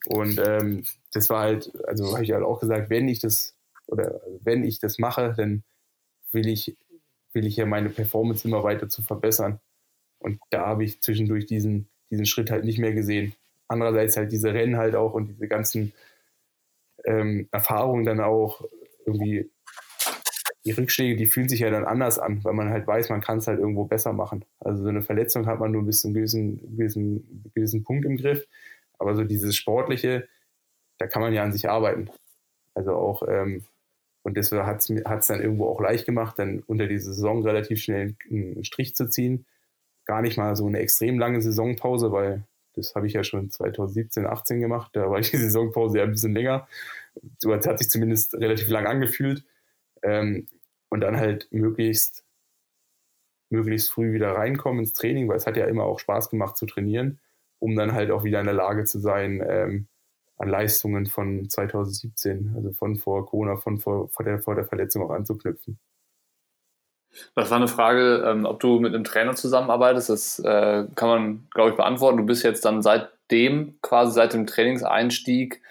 Und 0.06 0.40
ähm, 0.40 0.84
das 1.12 1.30
war 1.30 1.42
halt, 1.42 1.72
also 1.86 2.14
habe 2.14 2.24
ich 2.24 2.32
halt 2.32 2.44
auch 2.44 2.60
gesagt, 2.60 2.90
wenn 2.90 3.08
ich 3.08 3.20
das 3.20 3.56
oder 3.88 4.22
wenn 4.42 4.64
ich 4.64 4.80
das 4.80 5.00
mache, 5.00 5.34
dann 5.36 5.64
will 6.32 6.48
ich, 6.48 6.78
will 7.34 7.46
ich 7.46 7.58
ja 7.58 7.66
meine 7.66 7.90
Performance 7.90 8.48
immer 8.48 8.64
weiter 8.64 8.88
zu 8.88 9.02
verbessern. 9.02 9.60
Und 10.20 10.40
da 10.50 10.66
habe 10.66 10.84
ich 10.84 11.02
zwischendurch 11.02 11.46
diesen, 11.46 11.88
diesen 12.12 12.26
Schritt 12.26 12.52
halt 12.52 12.66
nicht 12.66 12.80
mehr 12.80 12.94
gesehen. 12.94 13.34
Andererseits 13.68 14.18
halt 14.18 14.32
diese 14.32 14.54
Rennen 14.54 14.78
halt 14.78 14.96
auch 14.96 15.14
und 15.14 15.28
diese 15.28 15.48
ganzen 15.48 15.94
ähm, 17.06 17.48
Erfahrungen 17.52 18.06
dann 18.06 18.20
auch 18.20 18.64
irgendwie, 19.06 19.50
die 20.66 20.72
Rückschläge, 20.72 21.16
die 21.16 21.26
fühlen 21.26 21.48
sich 21.48 21.62
ja 21.62 21.70
dann 21.70 21.86
anders 21.86 22.20
an, 22.20 22.44
weil 22.44 22.54
man 22.54 22.70
halt 22.70 22.86
weiß, 22.86 23.10
man 23.10 23.22
kann 23.22 23.38
es 23.38 23.48
halt 23.48 23.60
irgendwo 23.60 23.86
besser 23.86 24.14
machen. 24.14 24.44
Also 24.60 24.84
so 24.84 24.90
eine 24.90 25.02
Verletzung 25.02 25.46
hat 25.48 25.60
man 25.60 25.72
nur 25.72 25.84
bis 25.84 26.02
zu 26.02 26.08
einem 26.08 26.16
gewissen, 26.16 26.60
gewissen, 26.78 27.52
gewissen 27.56 27.84
Punkt 27.84 28.06
im 28.06 28.18
Griff. 28.18 28.46
Aber 28.98 29.16
so 29.16 29.24
dieses 29.24 29.56
Sportliche, 29.56 30.28
da 30.98 31.08
kann 31.08 31.22
man 31.22 31.34
ja 31.34 31.44
an 31.44 31.54
sich 31.54 31.70
arbeiten. 31.70 32.10
Also 32.74 32.94
auch, 32.94 33.24
ähm, 33.28 33.64
und 34.24 34.36
das 34.36 34.52
hat 34.52 34.82
es 34.82 35.28
dann 35.28 35.42
irgendwo 35.42 35.68
auch 35.68 35.80
leicht 35.80 36.06
gemacht, 36.06 36.38
dann 36.38 36.62
unter 36.68 36.88
diese 36.88 37.14
Saison 37.14 37.42
relativ 37.42 37.82
schnell 37.82 38.16
einen 38.30 38.64
Strich 38.66 38.96
zu 38.96 39.08
ziehen 39.08 39.46
gar 40.10 40.24
nicht 40.24 40.38
mal 40.38 40.56
so 40.56 40.66
eine 40.66 40.80
extrem 40.80 41.20
lange 41.20 41.40
Saisonpause, 41.40 42.12
weil 42.12 42.44
Das 42.76 42.96
habe 42.96 43.06
ich 43.06 43.14
ja 43.14 43.24
schon 43.24 43.52
2017, 43.52 44.26
18 44.26 44.60
gemacht. 44.60 44.90
Da 44.96 45.10
war 45.12 45.22
die 45.22 45.38
Saisonpause 45.38 46.00
ja 46.00 46.04
ein 46.06 46.12
bisschen 46.12 46.34
länger. 46.34 46.68
So 47.38 47.54
hat 47.54 47.78
sich 47.78 47.90
zumindest 47.90 48.34
relativ 48.34 48.70
lang 48.70 48.88
angefühlt. 48.88 49.46
Ähm, 50.02 50.48
und 50.90 51.02
dann 51.02 51.18
halt 51.18 51.48
möglichst, 51.52 52.24
möglichst 53.52 53.92
früh 53.92 54.12
wieder 54.14 54.32
reinkommen 54.32 54.80
ins 54.80 54.94
Training, 54.94 55.28
weil 55.28 55.38
es 55.38 55.46
hat 55.46 55.58
ja 55.58 55.66
immer 55.68 55.84
auch 55.84 56.00
Spaß 56.00 56.32
gemacht 56.32 56.58
zu 56.58 56.66
trainieren, 56.66 57.20
um 57.60 57.76
dann 57.76 57.94
halt 57.94 58.10
auch 58.10 58.24
wieder 58.24 58.40
in 58.40 58.48
der 58.48 58.56
Lage 58.56 58.86
zu 58.86 59.00
sein, 59.00 59.44
ähm, 59.48 59.88
an 60.38 60.50
Leistungen 60.50 61.06
von 61.06 61.48
2017, 61.50 62.54
also 62.56 62.72
von 62.72 62.96
vor 62.96 63.28
Corona, 63.28 63.58
von 63.58 63.78
vor, 63.78 64.10
vor, 64.10 64.26
der, 64.26 64.40
vor 64.40 64.56
der 64.56 64.66
Verletzung 64.66 65.04
auch 65.04 65.12
anzuknüpfen. 65.12 65.78
Das 67.36 67.50
war 67.50 67.58
eine 67.58 67.68
Frage, 67.68 68.24
ähm, 68.28 68.46
ob 68.46 68.60
du 68.60 68.80
mit 68.80 68.94
einem 68.94 69.04
Trainer 69.04 69.36
zusammenarbeitest. 69.36 70.10
Das 70.10 70.40
äh, 70.40 70.86
kann 70.96 71.10
man, 71.10 71.48
glaube 71.54 71.72
ich, 71.72 71.76
beantworten. 71.76 72.18
Du 72.18 72.26
bist 72.26 72.44
jetzt 72.44 72.66
dann 72.66 72.82
seitdem, 72.82 73.78
quasi 73.82 74.14
seit 74.14 74.34
dem 74.34 74.48
Trainingseinstieg, 74.48 75.62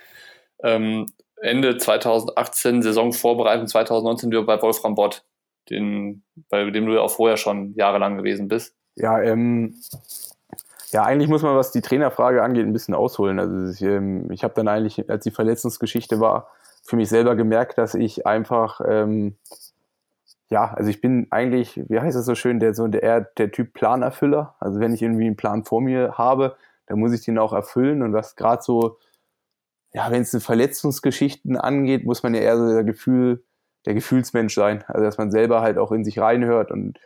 ähm, 0.63 1.07
Ende 1.41 1.79
2018, 1.79 2.83
Saisonvorbereitung 2.83 3.69
2019 3.69 4.31
wieder 4.31 4.43
bei 4.43 4.61
Wolfram 4.61 4.95
Bott, 4.95 5.25
den, 5.71 6.23
bei 6.49 6.69
dem 6.71 6.87
du 6.87 6.95
ja 6.95 7.01
auch 7.01 7.11
vorher 7.11 7.37
schon 7.37 7.75
jahrelang 7.75 8.17
gewesen 8.17 8.49
bist. 8.49 8.75
Ja, 8.97 9.21
ähm, 9.23 9.77
ja, 10.91 11.05
eigentlich 11.05 11.29
muss 11.29 11.43
man, 11.43 11.57
was 11.57 11.71
die 11.71 11.83
Trainerfrage 11.83 12.43
angeht, 12.43 12.67
ein 12.67 12.73
bisschen 12.73 12.95
ausholen. 12.95 13.39
Also 13.39 13.71
ich, 13.71 13.83
ähm, 13.83 14.31
ich 14.33 14.43
habe 14.43 14.55
dann 14.55 14.69
eigentlich, 14.69 15.09
als 15.09 15.23
die 15.23 15.31
Verletzungsgeschichte 15.31 16.19
war, 16.19 16.49
für 16.83 16.97
mich 16.97 17.09
selber 17.09 17.37
gemerkt, 17.37 17.77
dass 17.77 17.95
ich 17.95 18.27
einfach 18.27 18.81
ähm, 18.87 19.37
ja, 20.51 20.73
also 20.75 20.89
ich 20.89 21.01
bin 21.01 21.27
eigentlich, 21.31 21.83
wie 21.89 22.01
heißt 22.01 22.17
es 22.17 22.25
so 22.25 22.35
schön, 22.35 22.59
der 22.59 22.75
so 22.75 22.89
der, 22.89 23.21
der 23.21 23.51
Typ 23.51 23.75
Planerfüller. 23.75 24.57
Also 24.61 24.81
wenn 24.81 24.95
ich 24.95 25.03
irgendwie 25.03 25.27
einen 25.27 25.37
Plan 25.37 25.65
vor 25.65 25.81
mir 25.81 26.15
habe, 26.17 26.57
dann 26.87 26.99
muss 26.99 27.13
ich 27.13 27.25
den 27.25 27.39
auch 27.39 27.53
erfüllen. 27.53 28.03
Und 28.03 28.15
was 28.15 28.35
gerade 28.35 28.63
so, 28.63 28.99
ja, 29.93 30.11
wenn 30.11 30.23
es 30.23 30.43
Verletzungsgeschichten 30.43 31.59
angeht, 31.59 32.07
muss 32.07 32.23
man 32.23 32.35
ja 32.35 32.41
eher 32.41 32.57
so 32.57 32.67
der 32.67 32.85
Gefühl, 32.85 33.45
der 33.85 33.95
Gefühlsmensch 33.95 34.55
sein. 34.55 34.85
Also 34.89 35.05
dass 35.05 35.19
man 35.19 35.31
selber 35.31 35.61
halt 35.61 35.77
auch 35.77 35.93
in 35.93 36.05
sich 36.05 36.19
reinhört 36.19 36.71
und 36.71 36.99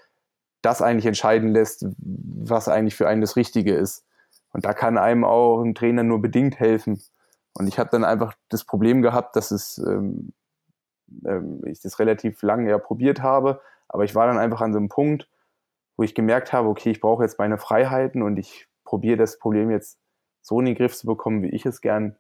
das 0.63 0.81
eigentlich 0.81 1.07
entscheiden 1.07 1.51
lässt, 1.51 1.85
was 1.99 2.69
eigentlich 2.69 2.95
für 2.95 3.09
einen 3.09 3.21
das 3.21 3.35
Richtige 3.35 3.75
ist. 3.75 4.05
Und 4.53 4.65
da 4.65 4.73
kann 4.73 4.99
einem 4.99 5.25
auch 5.25 5.63
ein 5.63 5.75
Trainer 5.75 6.05
nur 6.05 6.23
bedingt 6.23 6.61
helfen. 6.61 7.03
Und 7.55 7.67
ich 7.67 7.79
habe 7.81 7.91
dann 7.91 8.05
einfach 8.05 8.35
das 8.49 8.65
Problem 8.65 9.03
gehabt, 9.03 9.35
dass 9.35 9.51
es 9.51 9.79
ähm, 9.79 10.33
ähm, 11.27 11.63
ich 11.67 11.81
das 11.81 11.99
relativ 11.99 12.43
lange 12.43 12.71
ja 12.71 12.79
probiert 12.79 13.23
habe. 13.23 13.61
Aber 13.89 14.05
ich 14.05 14.15
war 14.15 14.27
dann 14.27 14.39
einfach 14.39 14.61
an 14.61 14.73
so 14.73 14.79
einem 14.79 14.89
Punkt, 14.89 15.29
wo 15.97 16.03
ich 16.03 16.15
gemerkt 16.15 16.53
habe, 16.53 16.69
okay, 16.69 16.91
ich 16.91 17.01
brauche 17.01 17.23
jetzt 17.23 17.39
meine 17.39 17.59
Freiheiten 17.59 18.23
und 18.23 18.39
ich 18.39 18.67
probiere 18.85 19.17
das 19.17 19.39
Problem 19.39 19.71
jetzt 19.71 19.99
so 20.43 20.59
in 20.59 20.67
den 20.67 20.75
Griff 20.75 20.97
zu 20.97 21.07
bekommen, 21.07 21.43
wie 21.43 21.51
ich 21.51 21.67
es 21.67 21.81
gern 21.81 22.17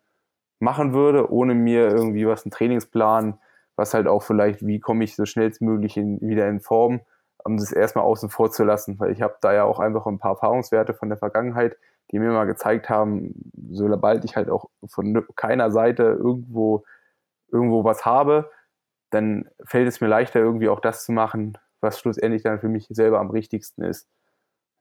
machen 0.60 0.92
würde, 0.92 1.32
ohne 1.32 1.54
mir 1.54 1.88
irgendwie 1.88 2.26
was, 2.26 2.44
einen 2.44 2.52
Trainingsplan, 2.52 3.38
was 3.76 3.94
halt 3.94 4.06
auch 4.06 4.22
vielleicht, 4.22 4.64
wie 4.64 4.80
komme 4.80 5.04
ich 5.04 5.16
so 5.16 5.26
schnellstmöglich 5.26 5.96
in, 5.96 6.20
wieder 6.20 6.48
in 6.48 6.60
Form, 6.60 7.00
um 7.44 7.56
das 7.56 7.72
erstmal 7.72 8.04
außen 8.04 8.30
vor 8.30 8.50
zu 8.50 8.62
lassen, 8.62 8.98
weil 9.00 9.10
ich 9.10 9.22
habe 9.22 9.36
da 9.40 9.52
ja 9.52 9.64
auch 9.64 9.80
einfach 9.80 10.06
ein 10.06 10.18
paar 10.18 10.32
Erfahrungswerte 10.32 10.94
von 10.94 11.08
der 11.08 11.18
Vergangenheit, 11.18 11.76
die 12.10 12.18
mir 12.18 12.30
mal 12.30 12.44
gezeigt 12.44 12.88
haben, 12.88 13.34
sobald 13.70 14.24
ich 14.24 14.36
halt 14.36 14.50
auch 14.50 14.66
von 14.86 15.26
keiner 15.34 15.70
Seite 15.70 16.04
irgendwo 16.04 16.84
irgendwo 17.50 17.84
was 17.84 18.06
habe, 18.06 18.50
dann 19.12 19.48
fällt 19.64 19.88
es 19.88 20.00
mir 20.00 20.08
leichter, 20.08 20.40
irgendwie 20.40 20.68
auch 20.68 20.80
das 20.80 21.04
zu 21.04 21.12
machen, 21.12 21.58
was 21.80 21.98
schlussendlich 21.98 22.42
dann 22.42 22.60
für 22.60 22.68
mich 22.68 22.86
selber 22.90 23.20
am 23.20 23.30
richtigsten 23.30 23.82
ist. 23.82 24.08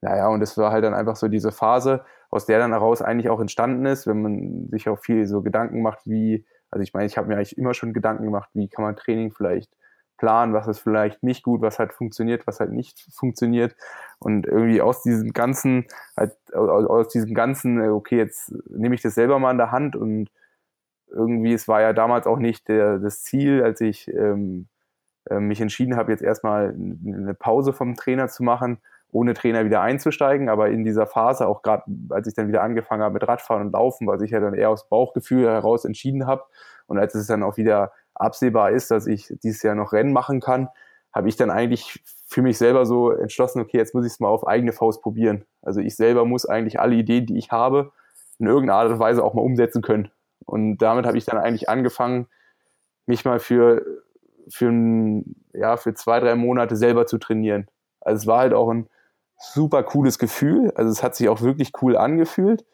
Naja, 0.00 0.28
und 0.28 0.42
es 0.42 0.58
war 0.58 0.72
halt 0.72 0.84
dann 0.84 0.94
einfach 0.94 1.16
so 1.16 1.28
diese 1.28 1.52
Phase, 1.52 2.04
aus 2.30 2.46
der 2.46 2.58
dann 2.58 2.72
heraus 2.72 3.02
eigentlich 3.02 3.28
auch 3.28 3.40
entstanden 3.40 3.86
ist, 3.86 4.06
wenn 4.06 4.22
man 4.22 4.68
sich 4.70 4.88
auch 4.88 4.98
viel 4.98 5.26
so 5.26 5.42
Gedanken 5.42 5.82
macht, 5.82 6.00
wie, 6.06 6.44
also 6.70 6.82
ich 6.82 6.92
meine, 6.92 7.06
ich 7.06 7.16
habe 7.16 7.28
mir 7.28 7.36
eigentlich 7.36 7.56
immer 7.56 7.74
schon 7.74 7.92
Gedanken 7.92 8.24
gemacht, 8.24 8.50
wie 8.54 8.68
kann 8.68 8.84
man 8.84 8.96
Training 8.96 9.32
vielleicht 9.32 9.70
planen, 10.16 10.54
was 10.54 10.66
ist 10.66 10.78
vielleicht 10.78 11.22
nicht 11.22 11.42
gut, 11.42 11.60
was 11.60 11.78
halt 11.78 11.92
funktioniert, 11.92 12.46
was 12.46 12.60
halt 12.60 12.72
nicht 12.72 13.00
funktioniert. 13.12 13.74
Und 14.18 14.46
irgendwie 14.46 14.80
aus 14.80 15.02
diesem 15.02 15.32
ganzen, 15.32 15.86
halt, 16.16 16.36
aus 16.54 17.08
diesem 17.08 17.34
ganzen, 17.34 17.80
okay, 17.90 18.18
jetzt 18.18 18.52
nehme 18.70 18.94
ich 18.94 19.02
das 19.02 19.14
selber 19.14 19.38
mal 19.38 19.50
in 19.50 19.58
der 19.58 19.72
Hand 19.72 19.94
und 19.96 20.30
irgendwie, 21.12 21.52
es 21.52 21.68
war 21.68 21.80
ja 21.80 21.92
damals 21.92 22.26
auch 22.26 22.38
nicht 22.38 22.68
der, 22.68 22.98
das 22.98 23.22
Ziel, 23.22 23.62
als 23.62 23.80
ich 23.80 24.08
ähm, 24.08 24.68
äh, 25.28 25.38
mich 25.38 25.60
entschieden 25.60 25.96
habe, 25.96 26.12
jetzt 26.12 26.22
erstmal 26.22 26.74
eine 26.74 27.34
Pause 27.34 27.72
vom 27.72 27.94
Trainer 27.94 28.28
zu 28.28 28.42
machen, 28.42 28.78
ohne 29.10 29.34
Trainer 29.34 29.64
wieder 29.64 29.82
einzusteigen. 29.82 30.48
Aber 30.48 30.70
in 30.70 30.84
dieser 30.84 31.06
Phase, 31.06 31.46
auch 31.46 31.62
gerade 31.62 31.84
als 32.10 32.26
ich 32.26 32.34
dann 32.34 32.48
wieder 32.48 32.62
angefangen 32.62 33.02
habe 33.02 33.14
mit 33.14 33.28
Radfahren 33.28 33.66
und 33.66 33.72
Laufen, 33.72 34.06
was 34.06 34.22
ich 34.22 34.30
ja 34.30 34.40
dann 34.40 34.54
eher 34.54 34.70
aus 34.70 34.88
Bauchgefühl 34.88 35.46
heraus 35.46 35.84
entschieden 35.84 36.26
habe 36.26 36.44
und 36.86 36.98
als 36.98 37.14
es 37.14 37.26
dann 37.26 37.42
auch 37.42 37.56
wieder 37.56 37.92
absehbar 38.14 38.70
ist, 38.70 38.90
dass 38.90 39.06
ich 39.06 39.32
dieses 39.42 39.62
Jahr 39.62 39.74
noch 39.74 39.92
Rennen 39.92 40.12
machen 40.12 40.40
kann, 40.40 40.68
habe 41.14 41.28
ich 41.28 41.36
dann 41.36 41.50
eigentlich 41.50 42.02
für 42.26 42.42
mich 42.42 42.56
selber 42.56 42.86
so 42.86 43.10
entschlossen, 43.10 43.60
okay, 43.60 43.76
jetzt 43.76 43.94
muss 43.94 44.06
ich 44.06 44.12
es 44.12 44.20
mal 44.20 44.28
auf 44.28 44.46
eigene 44.46 44.72
Faust 44.72 45.02
probieren. 45.02 45.44
Also 45.60 45.80
ich 45.80 45.96
selber 45.96 46.24
muss 46.24 46.46
eigentlich 46.46 46.80
alle 46.80 46.94
Ideen, 46.94 47.26
die 47.26 47.36
ich 47.36 47.50
habe, 47.50 47.92
in 48.38 48.46
irgendeiner 48.46 48.78
Art 48.78 48.90
und 48.90 48.98
Weise 48.98 49.22
auch 49.22 49.34
mal 49.34 49.42
umsetzen 49.42 49.82
können. 49.82 50.10
Und 50.44 50.78
damit 50.78 51.06
habe 51.06 51.18
ich 51.18 51.24
dann 51.24 51.38
eigentlich 51.38 51.68
angefangen, 51.68 52.26
mich 53.06 53.24
mal 53.24 53.38
für, 53.38 53.84
für, 54.48 54.68
ein, 54.68 55.36
ja, 55.52 55.76
für 55.76 55.94
zwei, 55.94 56.20
drei 56.20 56.34
Monate 56.34 56.76
selber 56.76 57.06
zu 57.06 57.18
trainieren. 57.18 57.66
Also 58.00 58.22
es 58.22 58.26
war 58.26 58.40
halt 58.40 58.54
auch 58.54 58.70
ein 58.70 58.88
super 59.38 59.82
cooles 59.82 60.18
Gefühl. 60.18 60.72
Also 60.74 60.90
es 60.90 61.02
hat 61.02 61.16
sich 61.16 61.28
auch 61.28 61.40
wirklich 61.40 61.72
cool 61.82 61.96
angefühlt. 61.96 62.64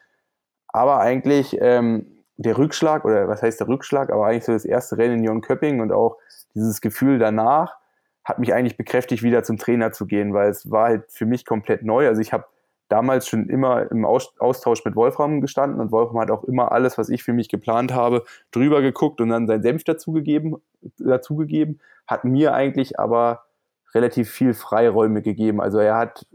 Aber 0.67 0.99
eigentlich 0.99 1.57
ähm, 1.59 2.23
der 2.37 2.57
Rückschlag, 2.57 3.05
oder 3.05 3.27
was 3.27 3.41
heißt 3.41 3.59
der 3.59 3.67
Rückschlag, 3.67 4.11
aber 4.11 4.27
eigentlich 4.27 4.45
so 4.45 4.53
das 4.53 4.65
erste 4.65 4.97
Rennen 4.97 5.19
in 5.19 5.23
Jönköping 5.23 5.81
und 5.81 5.91
auch 5.91 6.17
dieses 6.53 6.79
Gefühl 6.81 7.19
danach 7.19 7.77
hat 8.23 8.39
mich 8.39 8.53
eigentlich 8.53 8.77
bekräftigt, 8.77 9.23
wieder 9.23 9.43
zum 9.43 9.57
Trainer 9.57 9.91
zu 9.91 10.05
gehen, 10.05 10.33
weil 10.33 10.49
es 10.49 10.69
war 10.69 10.85
halt 10.85 11.11
für 11.11 11.25
mich 11.25 11.45
komplett 11.45 11.83
neu. 11.83 12.07
Also 12.07 12.21
ich 12.21 12.31
habe 12.31 12.45
damals 12.89 13.27
schon 13.27 13.47
immer 13.47 13.89
im 13.91 14.03
Austausch 14.03 14.83
mit 14.83 14.95
Wolfram 14.95 15.41
gestanden 15.41 15.79
und 15.79 15.91
Wolfram 15.91 16.19
hat 16.19 16.31
auch 16.31 16.43
immer 16.43 16.71
alles, 16.71 16.97
was 16.97 17.09
ich 17.09 17.23
für 17.23 17.33
mich 17.33 17.47
geplant 17.47 17.93
habe, 17.93 18.23
drüber 18.51 18.81
geguckt 18.81 19.21
und 19.21 19.29
dann 19.29 19.47
seinen 19.47 19.63
Senf 19.63 19.83
dazugegeben, 19.83 20.57
dazugegeben, 20.97 21.79
hat 22.07 22.25
mir 22.25 22.53
eigentlich 22.53 22.99
aber 22.99 23.45
relativ 23.93 24.29
viel 24.29 24.53
Freiräume 24.53 25.21
gegeben. 25.21 25.61
Also 25.61 25.77
er 25.79 25.95
hat 25.95 26.25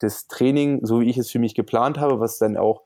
das 0.00 0.26
Training, 0.26 0.84
so 0.84 1.00
wie 1.00 1.08
ich 1.08 1.16
es 1.16 1.30
für 1.30 1.38
mich 1.38 1.54
geplant 1.54 1.98
habe, 1.98 2.20
was 2.20 2.38
dann 2.38 2.56
auch 2.56 2.82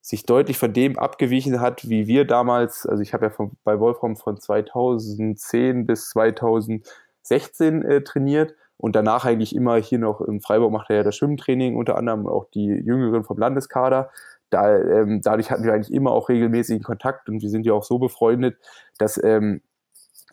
sich 0.00 0.24
deutlich 0.24 0.56
von 0.56 0.72
dem 0.72 0.98
abgewichen 0.98 1.60
hat, 1.60 1.88
wie 1.88 2.06
wir 2.06 2.24
damals, 2.24 2.86
also 2.86 3.02
ich 3.02 3.12
habe 3.12 3.26
ja 3.26 3.30
von, 3.30 3.52
bei 3.62 3.78
Wolfram 3.78 4.16
von 4.16 4.38
2010 4.38 5.86
bis 5.86 6.08
2016 6.10 7.82
äh, 7.82 8.02
trainiert 8.02 8.54
und 8.78 8.94
danach 8.94 9.24
eigentlich 9.24 9.54
immer 9.54 9.76
hier 9.76 9.98
noch 9.98 10.20
in 10.20 10.40
Freiburg 10.40 10.72
macht 10.72 10.88
er 10.88 10.96
ja 10.96 11.02
das 11.02 11.16
Schwimmtraining, 11.16 11.76
unter 11.76 11.96
anderem 11.96 12.26
auch 12.26 12.46
die 12.54 12.66
Jüngeren 12.66 13.24
vom 13.24 13.36
Landeskader. 13.36 14.10
Da, 14.50 14.78
ähm, 14.78 15.20
dadurch 15.22 15.50
hatten 15.50 15.64
wir 15.64 15.74
eigentlich 15.74 15.92
immer 15.92 16.12
auch 16.12 16.28
regelmäßigen 16.28 16.82
Kontakt 16.82 17.28
und 17.28 17.42
wir 17.42 17.50
sind 17.50 17.66
ja 17.66 17.74
auch 17.74 17.82
so 17.82 17.98
befreundet, 17.98 18.56
dass, 18.98 19.22
ähm, 19.22 19.62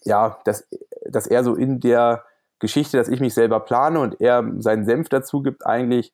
ja, 0.04 0.38
dass, 0.46 0.68
dass 1.06 1.28
er 1.28 1.44
so 1.44 1.56
in 1.56 1.80
der 1.80 2.24
Geschichte, 2.60 2.98
dass 2.98 3.10
ich 3.10 3.20
mich 3.20 3.34
selber 3.34 3.60
plane 3.60 4.00
und 4.00 4.22
er 4.22 4.44
seinen 4.60 4.86
Senf 4.86 5.10
dazu 5.10 5.42
gibt, 5.42 5.66
eigentlich 5.66 6.14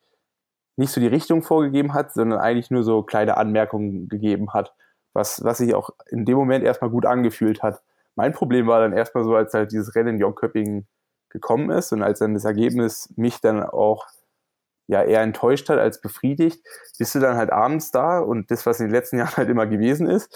nicht 0.78 0.92
so 0.92 1.02
die 1.02 1.08
Richtung 1.08 1.44
vorgegeben 1.44 1.94
hat, 1.94 2.14
sondern 2.14 2.40
eigentlich 2.40 2.72
nur 2.72 2.84
so 2.84 3.04
kleine 3.04 3.38
Anmerkungen 3.38 4.08
gegeben 4.08 4.54
hat, 4.54 4.74
was, 5.14 5.44
was 5.44 5.58
sich 5.58 5.76
auch 5.76 5.90
in 6.10 6.26
dem 6.26 6.38
Moment 6.38 6.64
erstmal 6.64 6.90
gut 6.90 7.06
angefühlt 7.06 7.62
hat. 7.62 7.82
Mein 8.16 8.32
Problem 8.32 8.68
war 8.68 8.80
dann 8.80 8.94
erstmal 8.94 9.26
so, 9.26 9.36
als 9.36 9.54
halt 9.54 9.74
dieses 9.74 9.96
Rennen 9.96 10.16
in 10.16 10.20
Jongköping 10.20 10.88
gekommen 11.32 11.70
ist 11.72 11.92
und 11.92 12.04
als 12.04 12.20
dann 12.20 12.34
das 12.34 12.46
Ergebnis 12.46 13.14
mich 13.16 13.42
dann 13.42 13.64
auch 13.64 14.08
ja 14.88 15.04
eher 15.04 15.22
enttäuscht 15.22 15.70
hat 15.70 15.80
als 15.80 16.02
befriedigt, 16.02 16.62
bist 17.00 17.16
du 17.16 17.20
dann 17.20 17.38
halt 17.38 17.52
abends 17.52 17.92
da 17.92 18.20
und 18.20 18.52
das, 18.52 18.66
was 18.66 18.80
in 18.80 18.88
den 18.88 18.94
letzten 18.94 19.18
Jahren 19.20 19.38
halt 19.38 19.50
immer 19.50 19.68
gewesen 19.68 20.08
ist, 20.08 20.36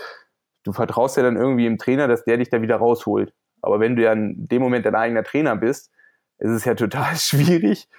du 0.64 0.74
vertraust 0.74 1.18
ja 1.18 1.24
dann 1.24 1.38
irgendwie 1.38 1.68
im 1.68 1.78
Trainer, 1.78 2.08
dass 2.08 2.24
der 2.24 2.38
dich 2.38 2.50
da 2.50 2.62
wieder 2.62 2.78
rausholt. 2.78 3.34
Aber 3.62 3.80
wenn 3.80 3.96
du 3.96 4.04
ja 4.04 4.14
in 4.14 4.48
dem 4.48 4.62
Moment 4.62 4.86
dein 4.86 4.96
eigener 4.96 5.24
Trainer 5.24 5.56
bist, 5.56 5.91
ist 6.38 6.52
es 6.52 6.66
ja 6.66 6.76
total 6.76 7.16
schwierig, 7.16 7.89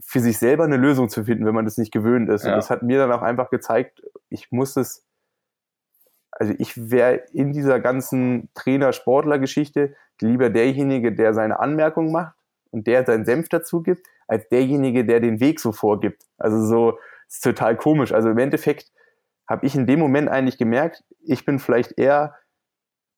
für 0.00 0.20
sich 0.20 0.38
selber 0.38 0.64
eine 0.64 0.76
Lösung 0.76 1.08
zu 1.08 1.24
finden, 1.24 1.44
wenn 1.44 1.54
man 1.54 1.64
das 1.64 1.76
nicht 1.76 1.92
gewöhnt 1.92 2.28
ist. 2.28 2.44
Ja. 2.44 2.50
Und 2.50 2.56
das 2.56 2.70
hat 2.70 2.82
mir 2.82 2.98
dann 2.98 3.10
auch 3.12 3.22
einfach 3.22 3.50
gezeigt, 3.50 4.02
ich 4.28 4.52
muss 4.52 4.76
es, 4.76 5.04
also 6.38 6.54
ich 6.58 6.90
wäre 6.90 7.22
in 7.32 7.52
dieser 7.52 7.80
ganzen 7.80 8.48
Trainer-Sportler-Geschichte 8.54 9.94
lieber 10.20 10.50
derjenige, 10.50 11.12
der 11.12 11.34
seine 11.34 11.58
Anmerkung 11.58 12.12
macht 12.12 12.34
und 12.70 12.86
der 12.86 13.04
seinen 13.04 13.24
Senf 13.24 13.48
dazu 13.48 13.82
gibt, 13.82 14.06
als 14.28 14.48
derjenige, 14.48 15.04
der 15.04 15.18
den 15.18 15.40
Weg 15.40 15.58
so 15.58 15.72
vorgibt. 15.72 16.22
Also 16.38 16.64
so 16.64 16.98
ist 17.26 17.42
total 17.42 17.76
komisch. 17.76 18.12
Also 18.12 18.30
im 18.30 18.38
Endeffekt 18.38 18.92
habe 19.48 19.66
ich 19.66 19.74
in 19.74 19.86
dem 19.86 19.98
Moment 19.98 20.28
eigentlich 20.28 20.58
gemerkt, 20.58 21.02
ich 21.24 21.44
bin 21.44 21.58
vielleicht 21.58 21.98
eher 21.98 22.36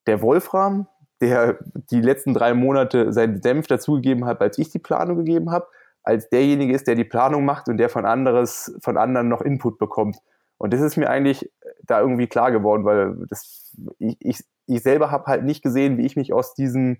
der 0.07 0.23
Wolfram, 0.23 0.87
der 1.21 1.59
die 1.91 2.01
letzten 2.01 2.33
drei 2.33 2.55
Monate 2.55 3.13
seinen 3.13 3.43
Senf 3.43 3.67
dazugegeben 3.67 4.25
hat, 4.25 4.41
als 4.41 4.57
ich 4.57 4.71
die 4.71 4.79
Planung 4.79 5.19
gegeben 5.19 5.51
habe, 5.51 5.67
als 6.03 6.31
derjenige 6.31 6.73
ist, 6.73 6.87
der 6.87 6.95
die 6.95 7.05
Planung 7.05 7.45
macht 7.45 7.69
und 7.69 7.77
der 7.77 7.91
von 7.91 8.07
anderes, 8.07 8.75
von 8.81 8.97
anderen 8.97 9.29
noch 9.29 9.43
Input 9.43 9.79
bekommt. 9.79 10.17
Und 10.57 10.73
das 10.73 10.81
ist 10.81 10.97
mir 10.97 11.11
eigentlich 11.11 11.51
da 11.83 12.01
irgendwie 12.01 12.27
klar 12.27 12.53
geworden, 12.53 12.85
weil 12.85 13.17
das, 13.29 13.77
ich, 13.99 14.17
ich, 14.21 14.45
ich 14.67 14.83
selber 14.83 15.11
habe 15.11 15.27
halt 15.27 15.45
nicht 15.45 15.63
gesehen, 15.63 15.99
wie 15.99 16.07
ich 16.07 16.17
mich 16.17 16.33
aus 16.33 16.55
diesem, 16.55 16.99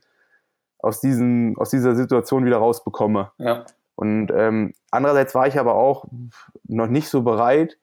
aus 0.79 1.01
diesem, 1.01 1.57
aus 1.59 1.71
dieser 1.71 1.95
Situation 1.95 2.45
wieder 2.45 2.59
rausbekomme. 2.59 3.33
Ja. 3.39 3.65
Und 3.95 4.33
ähm, 4.35 4.73
andererseits 4.91 5.35
war 5.35 5.47
ich 5.47 5.59
aber 5.59 5.75
auch 5.75 6.07
noch 6.65 6.87
nicht 6.87 7.09
so 7.09 7.23
bereit. 7.23 7.79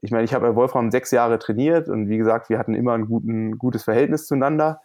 Ich 0.00 0.12
meine, 0.12 0.24
ich 0.24 0.32
habe 0.32 0.48
bei 0.48 0.54
Wolfram 0.54 0.90
sechs 0.90 1.10
Jahre 1.10 1.38
trainiert 1.40 1.88
und 1.88 2.08
wie 2.08 2.18
gesagt, 2.18 2.48
wir 2.48 2.58
hatten 2.58 2.74
immer 2.74 2.92
ein 2.92 3.06
guten, 3.06 3.58
gutes 3.58 3.82
Verhältnis 3.82 4.26
zueinander. 4.26 4.80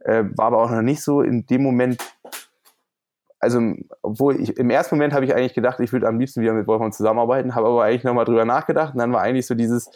Äh, 0.00 0.24
war 0.36 0.46
aber 0.46 0.62
auch 0.62 0.70
noch 0.70 0.82
nicht 0.82 1.02
so 1.02 1.22
in 1.22 1.46
dem 1.46 1.62
Moment, 1.62 1.98
also 3.40 3.60
obwohl 4.02 4.40
ich 4.40 4.56
im 4.58 4.70
ersten 4.70 4.96
Moment 4.96 5.14
habe 5.14 5.24
ich 5.24 5.34
eigentlich 5.34 5.54
gedacht, 5.54 5.80
ich 5.80 5.92
würde 5.92 6.06
am 6.06 6.18
liebsten 6.20 6.42
wieder 6.42 6.52
mit 6.52 6.66
Wolfram 6.66 6.92
zusammenarbeiten, 6.92 7.54
habe 7.54 7.66
aber 7.66 7.84
eigentlich 7.84 8.04
nochmal 8.04 8.26
drüber 8.26 8.44
nachgedacht 8.44 8.92
und 8.92 9.00
dann 9.00 9.12
war 9.12 9.22
eigentlich 9.22 9.46
so 9.46 9.54
dieses, 9.54 9.90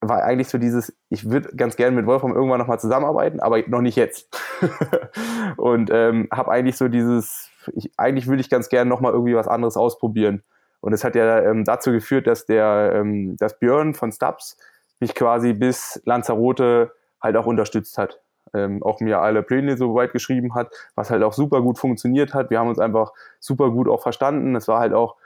war 0.00 0.22
eigentlich 0.22 0.48
so 0.48 0.58
dieses, 0.58 0.96
ich 1.08 1.28
würde 1.28 1.48
ganz 1.56 1.76
gerne 1.76 1.96
mit 1.96 2.06
Wolfram 2.06 2.34
irgendwann 2.34 2.60
nochmal 2.60 2.78
zusammenarbeiten, 2.78 3.40
aber 3.40 3.62
noch 3.66 3.80
nicht 3.80 3.96
jetzt. 3.96 4.28
und 5.56 5.90
ähm, 5.92 6.28
habe 6.32 6.50
eigentlich 6.50 6.76
so 6.76 6.88
dieses, 6.88 7.50
ich, 7.74 7.92
eigentlich 7.96 8.28
würde 8.28 8.40
ich 8.40 8.50
ganz 8.50 8.68
gerne 8.68 8.88
nochmal 8.88 9.12
irgendwie 9.12 9.34
was 9.34 9.48
anderes 9.48 9.76
ausprobieren. 9.76 10.42
Und 10.80 10.92
es 10.92 11.02
hat 11.02 11.16
ja 11.16 11.40
ähm, 11.42 11.64
dazu 11.64 11.90
geführt, 11.90 12.28
dass 12.28 12.46
der, 12.46 12.92
ähm, 12.94 13.36
dass 13.38 13.58
Björn 13.58 13.94
von 13.94 14.12
Stubbs 14.12 14.56
mich 15.00 15.14
quasi 15.14 15.52
bis 15.52 16.00
Lanzarote 16.04 16.92
halt 17.20 17.36
auch 17.36 17.46
unterstützt 17.46 17.98
hat. 17.98 18.20
Ähm, 18.54 18.82
auch 18.82 19.00
mir 19.00 19.20
alle 19.20 19.42
Pläne 19.42 19.76
so 19.76 19.94
weit 19.94 20.12
geschrieben 20.12 20.54
hat, 20.54 20.72
was 20.94 21.10
halt 21.10 21.22
auch 21.22 21.32
super 21.32 21.60
gut 21.60 21.78
funktioniert 21.78 22.34
hat. 22.34 22.50
Wir 22.50 22.60
haben 22.60 22.68
uns 22.68 22.78
einfach 22.78 23.12
super 23.40 23.70
gut 23.70 23.88
auch 23.88 24.00
verstanden. 24.00 24.54
Es 24.54 24.68
war 24.68 24.78
halt 24.78 24.94
auch 24.94 25.16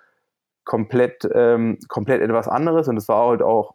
komplett, 0.64 1.28
ähm, 1.32 1.78
komplett 1.88 2.22
etwas 2.22 2.48
anderes 2.48 2.88
und 2.88 2.96
es 2.96 3.08
war 3.08 3.28
halt 3.28 3.42
auch 3.42 3.74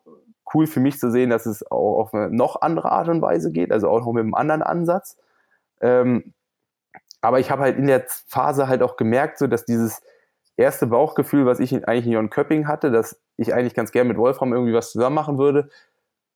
cool 0.53 0.67
für 0.67 0.79
mich 0.79 0.99
zu 0.99 1.11
sehen, 1.11 1.29
dass 1.29 1.45
es 1.45 1.69
auch 1.69 1.99
auf 1.99 2.13
eine 2.13 2.29
noch 2.29 2.61
andere 2.61 2.91
Art 2.91 3.09
und 3.09 3.21
Weise 3.21 3.51
geht, 3.51 3.71
also 3.71 3.89
auch 3.89 3.99
noch 3.99 4.13
mit 4.13 4.23
einem 4.23 4.33
anderen 4.33 4.61
Ansatz. 4.63 5.17
Ähm, 5.81 6.33
aber 7.21 7.39
ich 7.39 7.51
habe 7.51 7.63
halt 7.63 7.77
in 7.77 7.87
der 7.87 8.05
Phase 8.27 8.67
halt 8.67 8.81
auch 8.81 8.95
gemerkt, 8.95 9.39
so 9.39 9.47
dass 9.47 9.65
dieses 9.65 10.01
erste 10.55 10.87
Bauchgefühl, 10.87 11.45
was 11.45 11.59
ich 11.59 11.87
eigentlich 11.87 12.05
in 12.05 12.13
Jon 12.13 12.29
Köpping 12.29 12.67
hatte, 12.67 12.91
dass 12.91 13.19
ich 13.37 13.53
eigentlich 13.53 13.75
ganz 13.75 13.91
gern 13.91 14.07
mit 14.07 14.17
Wolfram 14.17 14.53
irgendwie 14.53 14.73
was 14.73 14.91
zusammen 14.91 15.15
machen 15.15 15.37
würde 15.37 15.69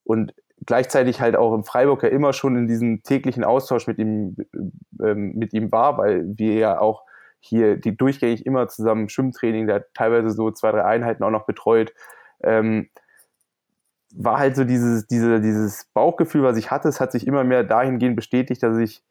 und 0.03 0.34
gleichzeitig 0.66 1.22
halt 1.22 1.36
auch 1.36 1.53
im 1.53 1.64
Freiburg 1.64 2.03
ja 2.03 2.09
immer 2.09 2.34
schon 2.34 2.55
in 2.55 2.68
diesem 2.68 3.03
täglichen 3.03 3.43
Austausch 3.43 3.88
mit 3.88 3.97
ihm, 3.97 4.36
ähm, 5.01 5.34
mit 5.36 5.53
ihm 5.53 5.72
war, 5.72 5.97
weil 5.97 6.26
wir 6.38 6.53
ja 6.53 6.80
auch 6.80 7.03
hier 7.39 7.78
die 7.78 7.97
durchgängig 7.97 8.45
immer 8.45 8.68
zusammen 8.68 9.09
Schwimmtraining, 9.09 9.66
der 9.66 9.91
teilweise 9.93 10.30
so 10.30 10.51
zwei, 10.51 10.72
drei 10.72 10.86
Einheiten 10.86 11.24
auch 11.24 11.32
noch 11.32 11.47
betreut. 11.47 11.91
Ähm, 12.43 12.89
war 14.16 14.38
halt 14.39 14.55
so 14.55 14.64
dieses, 14.64 15.07
diese, 15.07 15.41
dieses 15.41 15.86
Bauchgefühl, 15.93 16.43
was 16.43 16.57
ich 16.57 16.72
hatte, 16.72 16.89
es 16.89 16.99
hat 16.99 17.12
sich 17.12 17.28
immer 17.28 17.43
mehr 17.43 17.64
dahingehend 17.64 18.16
bestätigt, 18.16 18.64
dass 18.64 18.78
ich 18.78 19.03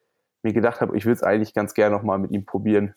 mir 0.42 0.52
gedacht 0.52 0.80
habe, 0.80 0.96
ich 0.96 1.04
würde 1.04 1.16
es 1.16 1.22
eigentlich 1.22 1.54
ganz 1.54 1.74
gerne 1.74 1.94
nochmal 1.94 2.18
mit 2.18 2.30
ihm 2.30 2.44
probieren. 2.44 2.94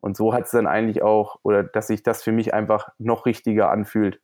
Und 0.00 0.16
so 0.16 0.32
hat 0.32 0.44
es 0.44 0.50
dann 0.50 0.66
eigentlich 0.66 1.02
auch, 1.02 1.38
oder 1.42 1.64
dass 1.64 1.88
sich 1.88 2.02
das 2.02 2.22
für 2.22 2.32
mich 2.32 2.54
einfach 2.54 2.90
noch 2.98 3.26
richtiger 3.26 3.70
anfühlt. 3.70 4.20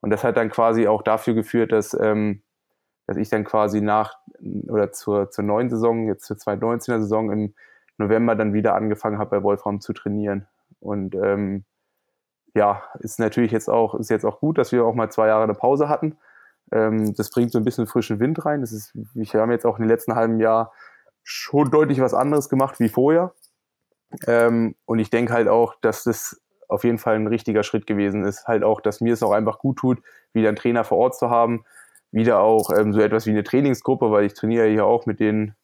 Und 0.00 0.10
das 0.10 0.24
hat 0.24 0.36
dann 0.36 0.50
quasi 0.50 0.86
auch 0.86 1.02
dafür 1.02 1.34
geführt, 1.34 1.72
dass, 1.72 1.94
ähm, 1.94 2.42
dass 3.06 3.16
ich 3.16 3.28
dann 3.28 3.44
quasi 3.44 3.80
nach 3.80 4.18
oder 4.68 4.92
zur, 4.92 5.30
zur 5.30 5.44
neuen 5.44 5.68
Saison, 5.68 6.06
jetzt 6.06 6.26
zur 6.26 6.36
2019er 6.36 7.00
Saison 7.00 7.30
im 7.32 7.54
November 7.98 8.34
dann 8.34 8.52
wieder 8.52 8.74
angefangen 8.74 9.18
habe, 9.18 9.30
bei 9.30 9.42
Wolfram 9.42 9.80
zu 9.80 9.92
trainieren. 9.92 10.46
Und 10.80 11.14
ähm, 11.14 11.64
ja, 12.54 12.82
ist 13.00 13.18
natürlich 13.18 13.52
jetzt 13.52 13.68
auch, 13.68 13.94
ist 13.94 14.10
jetzt 14.10 14.24
auch 14.24 14.40
gut, 14.40 14.58
dass 14.58 14.72
wir 14.72 14.84
auch 14.84 14.94
mal 14.94 15.10
zwei 15.10 15.28
Jahre 15.28 15.44
eine 15.44 15.54
Pause 15.54 15.88
hatten. 15.88 16.16
Ähm, 16.72 17.14
das 17.14 17.30
bringt 17.30 17.52
so 17.52 17.58
ein 17.58 17.64
bisschen 17.64 17.86
frischen 17.86 18.20
Wind 18.20 18.44
rein. 18.44 18.60
Das 18.60 18.72
ist, 18.72 18.92
wir 18.94 19.40
haben 19.40 19.50
jetzt 19.50 19.66
auch 19.66 19.78
in 19.78 19.82
den 19.82 19.88
letzten 19.88 20.14
halben 20.14 20.40
Jahr 20.40 20.72
schon 21.22 21.70
deutlich 21.70 22.00
was 22.00 22.14
anderes 22.14 22.48
gemacht 22.48 22.78
wie 22.80 22.88
vorher. 22.88 23.34
Ähm, 24.26 24.76
und 24.84 24.98
ich 24.98 25.10
denke 25.10 25.32
halt 25.32 25.48
auch, 25.48 25.74
dass 25.80 26.04
das 26.04 26.40
auf 26.68 26.84
jeden 26.84 26.98
Fall 26.98 27.16
ein 27.16 27.26
richtiger 27.26 27.62
Schritt 27.62 27.86
gewesen 27.86 28.24
ist. 28.24 28.46
Halt 28.46 28.64
auch, 28.64 28.80
dass 28.80 29.00
mir 29.00 29.12
es 29.12 29.22
auch 29.22 29.32
einfach 29.32 29.58
gut 29.58 29.78
tut, 29.78 29.98
wieder 30.32 30.48
einen 30.48 30.56
Trainer 30.56 30.84
vor 30.84 30.98
Ort 30.98 31.16
zu 31.16 31.30
haben. 31.30 31.64
Wieder 32.12 32.40
auch 32.40 32.70
ähm, 32.70 32.92
so 32.92 33.00
etwas 33.00 33.26
wie 33.26 33.30
eine 33.30 33.44
Trainingsgruppe, 33.44 34.10
weil 34.10 34.24
ich 34.24 34.34
trainiere 34.34 34.68
hier 34.68 34.86
auch 34.86 35.06
mit 35.06 35.20
den, 35.20 35.54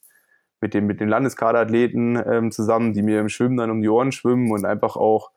mit 0.61 0.75
den, 0.75 0.87
mit 0.87 1.01
den 1.01 1.09
Landeskaderathleten 1.09 2.23
ähm, 2.27 2.53
zusammen, 2.53 2.93
die 2.93 3.03
mir 3.03 3.21
im 3.21 3.29
Schwimmen 3.29 3.57
dann 3.57 3.71
um 3.71 3.83
die 3.83 3.89
Ohren 3.89 4.13
schwimmen 4.13 4.51
und 4.53 4.65
einfach 4.65 4.97
auch 4.97 5.31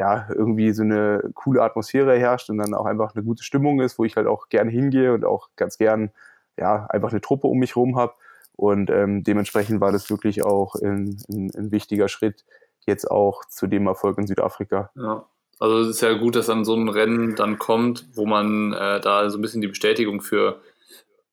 ja, 0.00 0.26
irgendwie 0.34 0.72
so 0.72 0.82
eine 0.82 1.30
coole 1.34 1.62
Atmosphäre 1.62 2.18
herrscht 2.18 2.48
und 2.48 2.56
dann 2.56 2.72
auch 2.72 2.86
einfach 2.86 3.14
eine 3.14 3.22
gute 3.22 3.44
Stimmung 3.44 3.82
ist, 3.82 3.98
wo 3.98 4.04
ich 4.06 4.16
halt 4.16 4.26
auch 4.26 4.48
gerne 4.48 4.70
hingehe 4.70 5.12
und 5.12 5.26
auch 5.26 5.50
ganz 5.56 5.76
gern 5.76 6.10
ja, 6.56 6.86
einfach 6.86 7.10
eine 7.10 7.20
Truppe 7.20 7.48
um 7.48 7.58
mich 7.58 7.76
rum 7.76 7.98
habe. 7.98 8.14
Und 8.56 8.88
ähm, 8.88 9.24
dementsprechend 9.24 9.82
war 9.82 9.92
das 9.92 10.08
wirklich 10.08 10.42
auch 10.42 10.74
ein, 10.74 11.22
ein, 11.28 11.50
ein, 11.54 11.70
wichtiger 11.70 12.08
Schritt 12.08 12.46
jetzt 12.86 13.10
auch 13.10 13.44
zu 13.44 13.66
dem 13.66 13.86
Erfolg 13.86 14.16
in 14.16 14.26
Südafrika. 14.26 14.90
Ja. 14.96 15.26
Also 15.58 15.80
es 15.80 15.88
ist 15.88 16.00
ja 16.00 16.14
gut, 16.14 16.34
dass 16.34 16.46
dann 16.46 16.64
so 16.64 16.74
ein 16.74 16.88
Rennen 16.88 17.36
dann 17.36 17.58
kommt, 17.58 18.08
wo 18.14 18.24
man 18.24 18.72
äh, 18.72 19.00
da 19.00 19.28
so 19.28 19.36
ein 19.36 19.42
bisschen 19.42 19.60
die 19.60 19.68
Bestätigung 19.68 20.22
für 20.22 20.62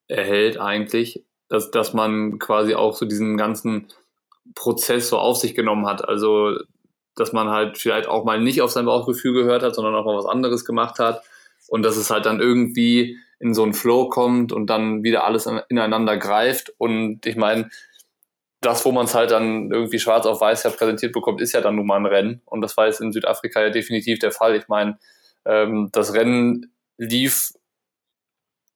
erhält 0.10 0.60
eigentlich, 0.60 1.24
dass, 1.48 1.72
dass 1.72 1.94
man 1.94 2.38
quasi 2.38 2.76
auch 2.76 2.98
so 2.98 3.06
diesen 3.06 3.38
ganzen 3.38 3.88
Prozess 4.56 5.08
so 5.08 5.18
auf 5.18 5.38
sich 5.38 5.56
genommen 5.56 5.86
hat. 5.86 6.08
Also 6.08 6.58
dass 7.18 7.34
man 7.34 7.50
halt 7.50 7.78
vielleicht 7.78 8.08
auch 8.08 8.24
mal 8.24 8.40
nicht 8.40 8.62
auf 8.62 8.72
sein 8.72 8.86
Bauchgefühl 8.86 9.34
gehört 9.34 9.64
hat, 9.64 9.76
sondern 9.76 9.96
auch 9.96 10.06
mal 10.06 10.18
was 10.18 10.26
anderes 10.26 10.66
gemacht 10.66 11.00
hat. 11.00 11.24
Und 11.68 11.84
dass 11.84 11.98
es 11.98 12.10
halt 12.10 12.26
dann 12.26 12.40
irgendwie 12.40 13.18
in 13.40 13.54
so 13.54 13.64
einen 13.64 13.74
Flow 13.74 14.10
kommt 14.10 14.52
und 14.52 14.68
dann 14.68 15.04
wieder 15.04 15.26
alles 15.26 15.48
ineinander 15.70 16.18
greift. 16.18 16.74
Und 16.78 17.26
ich 17.26 17.36
meine, 17.36 17.70
das, 18.62 18.86
wo 18.86 18.92
man 18.92 19.06
es 19.06 19.14
halt 19.14 19.32
dann 19.32 19.72
irgendwie 19.72 20.00
schwarz 20.00 20.26
auf 20.26 20.42
weiß 20.42 20.64
ja 20.64 20.70
präsentiert 20.70 21.14
bekommt, 21.14 21.42
ist 21.42 21.54
ja 21.54 21.62
dann 21.62 21.76
nun 21.76 21.86
mal 21.86 21.98
ein 21.98 22.06
Rennen. 22.06 22.42
Und 22.46 22.62
das 22.62 22.78
war 22.78 22.88
jetzt 22.88 23.02
in 23.02 23.12
Südafrika 23.12 23.62
ja 23.62 23.70
definitiv 23.70 24.20
der 24.20 24.32
Fall. 24.32 24.56
Ich 24.56 24.68
meine, 24.68 24.98
ähm, 25.46 25.90
das 25.92 26.14
Rennen 26.14 26.72
lief 26.98 27.54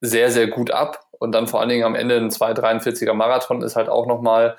sehr, 0.02 0.32
sehr 0.32 0.48
gut 0.48 0.72
ab. 0.72 1.06
Und 1.12 1.34
dann 1.34 1.48
vor 1.48 1.60
allen 1.60 1.70
Dingen 1.70 1.84
am 1.84 1.96
Ende 1.96 2.18
ein 2.18 2.30
2,43er 2.30 3.14
Marathon 3.14 3.62
ist 3.62 3.76
halt 3.76 3.90
auch 3.90 4.08
nochmal 4.08 4.58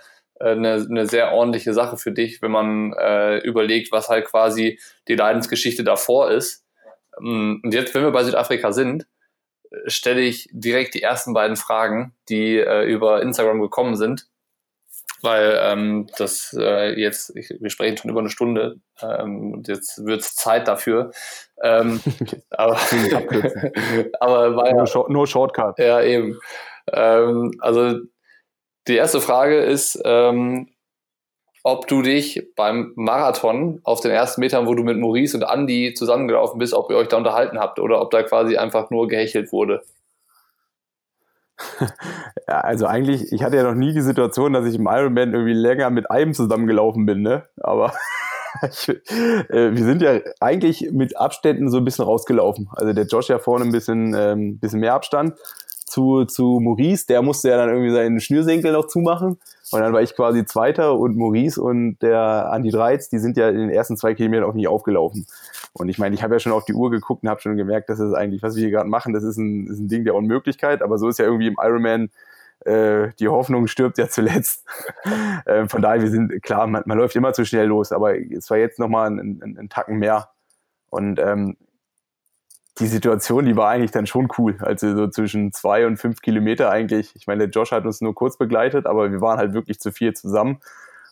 eine, 0.51 0.87
eine 0.89 1.07
sehr 1.07 1.33
ordentliche 1.33 1.75
Sache 1.75 1.97
für 1.97 2.13
dich, 2.13 2.43
wenn 2.43 2.51
man 2.51 2.93
äh, 2.95 3.39
überlegt, 3.39 3.93
was 3.93 4.09
halt 4.09 4.27
quasi 4.27 4.79
die 5.09 5.15
Leidensgeschichte 5.15 5.85
davor 5.85 6.31
ist. 6.31 6.65
Ähm, 7.21 7.61
und 7.63 7.75
jetzt, 7.75 7.95
wenn 7.95 8.03
wir 8.03 8.11
bei 8.13 8.25
Südafrika 8.25 8.73
sind, 8.73 9.07
stelle 9.87 10.21
ich 10.21 10.49
direkt 10.53 10.95
die 10.95 11.03
ersten 11.03 11.33
beiden 11.33 11.57
Fragen, 11.57 12.15
die 12.29 12.59
äh, 12.59 12.85
über 12.85 13.23
Instagram 13.23 13.61
gekommen 13.61 13.97
sind, 13.97 14.27
weil 15.23 15.59
ähm, 15.63 16.09
das 16.19 16.55
äh, 16.59 16.99
jetzt, 17.01 17.35
ich, 17.37 17.51
wir 17.59 17.71
sprechen 17.71 17.97
schon 17.97 18.11
über 18.11 18.21
eine 18.21 18.29
Stunde 18.29 18.81
ähm, 19.01 19.53
und 19.55 19.69
jetzt 19.69 20.05
wird 20.05 20.21
es 20.21 20.35
Zeit 20.35 20.69
dafür. 20.69 21.13
Ähm, 21.63 22.01
aber, 22.51 22.77
aber 24.21 24.57
war 24.57 24.69
ja, 24.69 24.75
no, 24.75 24.87
short, 24.87 25.11
no 25.11 25.27
Shortcut. 25.27 25.79
Ja, 25.79 26.03
eben. 26.03 26.39
Ähm, 26.93 27.53
also 27.61 28.01
die 28.89 28.97
erste 28.97 29.21
Frage 29.21 29.59
ist, 29.59 30.01
ähm, 30.05 30.69
ob 31.65 31.87
du 31.87 32.03
dich 32.03 32.49
beim 32.57 32.93
Marathon 32.97 33.81
auf 33.85 34.01
den 34.01 34.11
ersten 34.11 34.41
Metern, 34.41 34.67
wo 34.67 34.75
du 34.75 34.83
mit 34.83 34.99
Maurice 34.99 35.37
und 35.37 35.45
Andy 35.45 35.95
zusammengelaufen 35.95 36.59
bist, 36.59 36.75
ob 36.75 36.91
ihr 36.91 36.97
euch 36.97 37.09
da 37.09 37.19
unterhalten 37.19 37.59
habt 37.59 37.79
oder 37.79 38.01
ob 38.01 38.11
da 38.11 38.23
quasi 38.23 38.57
einfach 38.57 38.91
nur 38.91 39.09
gehechelt 39.09 39.53
wurde. 39.53 39.83
Ja, 42.49 42.61
also 42.61 42.87
eigentlich, 42.87 43.33
ich 43.33 43.45
hatte 43.45 43.57
ja 43.57 43.63
noch 43.63 43.75
nie 43.75 43.95
die 43.95 44.01
Situation, 44.03 44.53
dass 44.53 44.67
ich 44.67 44.75
im 44.75 44.87
Ironman 44.87 45.33
irgendwie 45.33 45.55
länger 45.55 45.91
mit 45.91 46.11
einem 46.11 46.35
zusammengelaufen 46.35 47.07
bin, 47.07 47.23
ne? 47.23 47.47
Aber 47.61 47.95
ich, 48.69 48.89
äh, 48.89 49.75
wir 49.75 49.85
sind 49.85 50.03
ja 50.03 50.19
eigentlich 50.41 50.91
mit 50.91 51.17
Abständen 51.17 51.71
so 51.71 51.79
ein 51.79 51.85
bisschen 51.85 52.05
rausgelaufen. 52.05 52.69
Also 52.73 52.93
der 52.93 53.07
Josh 53.07 53.29
ja 53.29 53.39
vorne 53.39 53.65
ein 53.65 53.73
bisschen, 53.73 54.13
ähm, 54.15 54.59
bisschen 54.59 54.81
mehr 54.81 54.95
Abstand 54.95 55.35
zu, 55.93 56.25
zu 56.25 56.59
Maurice, 56.59 57.07
der 57.07 57.21
musste 57.21 57.51
ja 57.51 57.59
dann 57.59 57.69
irgendwie 57.69 57.93
seinen 57.93 58.19
Schnürsenkel 58.19 58.73
noch 58.73 58.87
zumachen. 58.87 59.39
Und 59.73 59.81
dann 59.81 59.93
war 59.93 60.01
ich 60.01 60.17
quasi 60.17 60.47
Zweiter 60.47 60.99
und 60.99 61.19
Maurice 61.19 61.61
und 61.61 61.99
der 62.01 62.51
Andi 62.51 62.71
Dreiz, 62.71 63.11
die 63.11 63.19
sind 63.19 63.37
ja 63.37 63.51
in 63.51 63.59
den 63.59 63.69
ersten 63.69 63.99
zwei 63.99 64.15
Kilometern 64.15 64.49
auch 64.49 64.55
nicht 64.55 64.69
aufgelaufen. 64.69 65.27
Und 65.75 65.91
ich 65.91 65.99
meine, 65.99 66.15
ich 66.15 66.23
habe 66.23 66.35
ja 66.35 66.41
schon 66.41 66.53
auf 66.53 66.65
die 66.65 66.73
Uhr 66.73 66.91
geguckt 66.91 67.25
und 67.25 67.29
habe 67.29 67.43
schon 67.43 67.59
gemerkt, 67.59 67.91
dass 67.91 67.99
es 67.99 68.15
eigentlich, 68.15 68.43
was 68.43 68.57
wir 68.57 68.63
hier 68.63 68.71
gerade 68.71 68.89
machen, 68.89 69.13
das 69.13 69.23
ist 69.23 69.37
ein, 69.37 69.67
ist 69.67 69.81
ein 69.81 69.89
Ding 69.89 70.05
der 70.05 70.15
Unmöglichkeit. 70.15 70.81
Aber 70.81 70.97
so 70.97 71.09
ist 71.09 71.19
ja 71.19 71.27
irgendwie 71.27 71.49
im 71.49 71.57
Ironman 71.61 72.09
äh, 72.65 73.11
die 73.19 73.29
Hoffnung 73.29 73.67
stirbt 73.67 73.99
ja 73.99 74.09
zuletzt. 74.09 74.67
äh, 75.45 75.69
von 75.69 75.83
daher, 75.83 76.01
wir 76.01 76.11
sind, 76.11 76.43
klar, 76.43 76.67
man, 76.69 76.85
man, 76.87 76.97
läuft 76.97 77.17
immer 77.17 77.35
zu 77.35 77.45
schnell 77.45 77.67
los, 77.67 77.93
aber 77.93 78.19
es 78.19 78.49
war 78.49 78.57
jetzt 78.57 78.79
nochmal 78.79 79.11
ein, 79.11 79.43
ein, 79.43 79.59
ein 79.59 79.69
Tacken 79.69 79.99
mehr. 79.99 80.31
Und 80.89 81.19
ähm, 81.19 81.59
die 82.79 82.87
Situation, 82.87 83.45
die 83.45 83.57
war 83.57 83.69
eigentlich 83.69 83.91
dann 83.91 84.07
schon 84.07 84.29
cool. 84.39 84.57
Also 84.61 84.97
so 84.97 85.09
zwischen 85.09 85.53
zwei 85.53 85.87
und 85.87 85.99
fünf 85.99 86.23
Kilometer 86.23 86.71
eigentlich. 86.71 87.15
Ich 87.15 87.27
meine, 87.27 87.47
der 87.47 87.51
Josh 87.51 87.73
hat 87.73 87.85
uns 87.85 88.01
nur 88.01 88.15
kurz 88.15 88.39
begleitet, 88.39 88.87
aber 88.87 89.11
wir 89.11 89.21
waren 89.21 89.39
halt 89.39 89.53
wirklich 89.53 89.79
zu 89.79 89.93
viel 89.93 90.15
zusammen. 90.15 90.61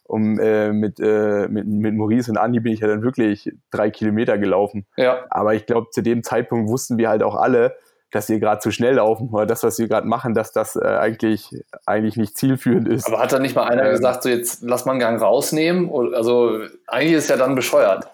Und 0.05 0.41
äh, 0.41 0.73
mit, 0.73 0.99
äh, 0.99 1.47
mit, 1.49 1.67
mit 1.67 1.95
Maurice 1.95 2.31
und 2.31 2.39
Andi 2.39 2.61
bin 2.61 2.73
ich 2.73 2.81
ja 2.81 2.89
dann 2.89 3.03
wirklich 3.03 3.53
drei 3.71 3.91
Kilometer 3.91 4.39
gelaufen. 4.39 4.87
Ja. 4.97 5.25
Aber 5.31 5.55
ich 5.55 5.67
glaube, 5.67 5.91
zu 5.91 6.03
dem 6.03 6.25
Zeitpunkt 6.25 6.69
wussten 6.69 6.99
wir 6.99 7.09
halt 7.09 7.23
auch 7.23 7.37
alle, 7.37 7.77
dass 8.11 8.29
wir 8.29 8.41
gerade 8.41 8.61
zu 8.61 8.73
schnell 8.73 8.95
laufen 8.95 9.29
oder 9.31 9.47
das, 9.47 9.63
was 9.63 9.79
wir 9.79 9.87
gerade 9.87 10.09
machen, 10.09 10.35
dass 10.35 10.51
das 10.51 10.75
äh, 10.75 10.81
eigentlich, 10.85 11.63
eigentlich 11.87 12.17
nicht 12.17 12.37
zielführend 12.37 12.89
ist. 12.89 13.07
Aber 13.07 13.21
hat 13.21 13.33
da 13.33 13.39
nicht 13.39 13.55
mal 13.55 13.69
einer 13.69 13.85
Ähm. 13.85 13.91
gesagt, 13.93 14.25
so 14.25 14.29
jetzt 14.29 14.63
lass 14.63 14.85
mal 14.85 14.93
einen 14.93 15.01
Gang 15.01 15.23
rausnehmen? 15.23 15.93
Also 16.15 16.59
eigentlich 16.89 17.13
ist 17.13 17.31
ja 17.31 17.37
dann 17.37 17.55
bescheuert. 17.55 18.09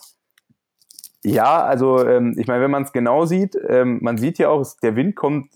Ja, 1.28 1.64
also 1.64 2.06
ähm, 2.06 2.34
ich 2.38 2.46
meine, 2.46 2.62
wenn 2.62 2.70
man 2.70 2.84
es 2.84 2.92
genau 2.92 3.24
sieht, 3.24 3.56
ähm, 3.68 3.98
man 4.02 4.16
sieht 4.18 4.38
ja 4.38 4.48
auch, 4.48 4.60
es- 4.60 4.76
der 4.76 4.94
Wind 4.96 5.16
kommt, 5.16 5.48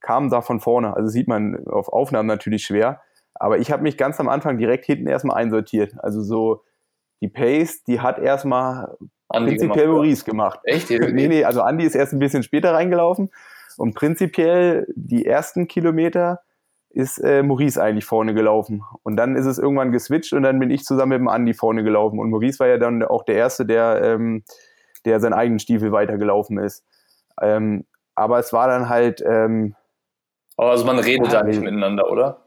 kam 0.00 0.30
da 0.30 0.40
von 0.40 0.60
vorne. 0.60 0.94
Also 0.94 1.08
sieht 1.08 1.26
man 1.28 1.66
auf 1.66 1.88
Aufnahmen 1.88 2.28
natürlich 2.28 2.64
schwer. 2.64 3.00
Aber 3.34 3.58
ich 3.58 3.70
habe 3.72 3.82
mich 3.82 3.98
ganz 3.98 4.18
am 4.20 4.28
Anfang 4.28 4.56
direkt 4.58 4.84
hinten 4.86 5.06
erstmal 5.08 5.36
einsortiert. 5.36 5.94
Also 5.98 6.22
so 6.22 6.62
die 7.20 7.28
Pace, 7.28 7.82
die 7.84 8.00
hat 8.00 8.18
erstmal 8.18 8.96
Andi 9.28 9.50
prinzipiell 9.56 9.86
gemacht, 9.86 9.96
Maurice 9.96 10.24
gemacht. 10.24 10.60
Echt? 10.64 10.90
nee, 11.12 11.28
nee, 11.28 11.44
also 11.44 11.62
Andi 11.62 11.84
ist 11.84 11.94
erst 11.96 12.12
ein 12.12 12.18
bisschen 12.18 12.42
später 12.42 12.72
reingelaufen 12.72 13.30
und 13.76 13.94
prinzipiell 13.94 14.86
die 14.94 15.26
ersten 15.26 15.66
Kilometer 15.66 16.40
ist 16.90 17.18
äh, 17.18 17.42
Maurice 17.42 17.82
eigentlich 17.82 18.04
vorne 18.06 18.32
gelaufen. 18.32 18.82
Und 19.02 19.16
dann 19.16 19.36
ist 19.36 19.44
es 19.46 19.58
irgendwann 19.58 19.92
geswitcht 19.92 20.32
und 20.32 20.44
dann 20.44 20.58
bin 20.58 20.70
ich 20.70 20.84
zusammen 20.84 21.10
mit 21.10 21.18
dem 21.18 21.28
Andi 21.28 21.52
vorne 21.52 21.82
gelaufen. 21.82 22.18
Und 22.18 22.30
Maurice 22.30 22.58
war 22.60 22.68
ja 22.68 22.78
dann 22.78 23.02
auch 23.02 23.24
der 23.24 23.34
Erste, 23.34 23.66
der, 23.66 24.00
ähm, 24.02 24.44
der 25.06 25.20
seinen 25.20 25.32
eigenen 25.32 25.58
Stiefel 25.58 25.92
weitergelaufen 25.92 26.58
ist. 26.58 26.84
Ähm, 27.40 27.84
aber 28.14 28.38
es 28.38 28.52
war 28.52 28.68
dann 28.68 28.88
halt, 28.88 29.22
ähm, 29.24 29.74
also 30.56 30.84
man 30.84 30.98
redet 30.98 31.32
da 31.32 31.42
nicht 31.42 31.58
nee. 31.58 31.66
miteinander, 31.66 32.10
oder? 32.10 32.46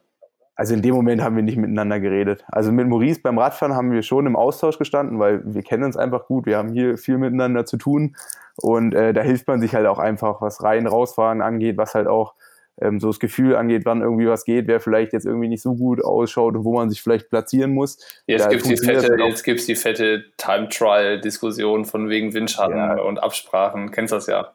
also 0.59 0.73
in 0.73 0.81
dem 0.81 0.93
Moment 0.93 1.21
haben 1.21 1.37
wir 1.37 1.43
nicht 1.43 1.55
miteinander 1.55 2.01
geredet. 2.01 2.43
Also 2.49 2.73
mit 2.73 2.85
Maurice 2.85 3.21
beim 3.21 3.37
Radfahren 3.37 3.77
haben 3.77 3.93
wir 3.93 4.03
schon 4.03 4.25
im 4.25 4.35
Austausch 4.35 4.77
gestanden, 4.77 5.17
weil 5.17 5.41
wir 5.45 5.63
kennen 5.63 5.85
uns 5.85 5.95
einfach 5.95 6.25
gut, 6.25 6.45
wir 6.45 6.57
haben 6.57 6.73
hier 6.73 6.97
viel 6.97 7.17
miteinander 7.17 7.63
zu 7.63 7.77
tun 7.77 8.17
und 8.57 8.93
äh, 8.93 9.13
da 9.13 9.21
hilft 9.21 9.47
man 9.47 9.61
sich 9.61 9.73
halt 9.73 9.87
auch 9.87 9.99
einfach, 9.99 10.41
was 10.41 10.61
rein, 10.61 10.85
rausfahren 10.85 11.41
angeht, 11.41 11.77
was 11.77 11.95
halt 11.95 12.07
auch 12.07 12.33
ähm, 12.81 12.99
so 12.99 13.07
das 13.07 13.19
Gefühl 13.19 13.55
angeht, 13.55 13.83
wann 13.85 14.01
irgendwie 14.01 14.27
was 14.27 14.45
geht, 14.45 14.67
wer 14.67 14.79
vielleicht 14.79 15.13
jetzt 15.13 15.25
irgendwie 15.25 15.47
nicht 15.47 15.61
so 15.61 15.75
gut 15.75 16.03
ausschaut 16.03 16.55
und 16.55 16.63
wo 16.63 16.73
man 16.73 16.89
sich 16.89 17.01
vielleicht 17.01 17.29
platzieren 17.29 17.73
muss. 17.73 17.97
Jetzt 18.25 18.45
Da 18.45 18.49
gibt's 18.49 18.67
die 18.67 18.77
fette, 18.77 19.15
jetzt 19.19 19.43
gibt's 19.43 19.65
die 19.65 19.75
fette 19.75 20.25
Time-Trial-Diskussion 20.37 21.85
von 21.85 22.09
wegen 22.09 22.33
Windschatten 22.33 22.77
Ja. 22.77 23.01
und 23.01 23.21
Absprachen. 23.21 23.91
Kennst 23.91 24.13
das 24.13 24.27
ja. 24.27 24.53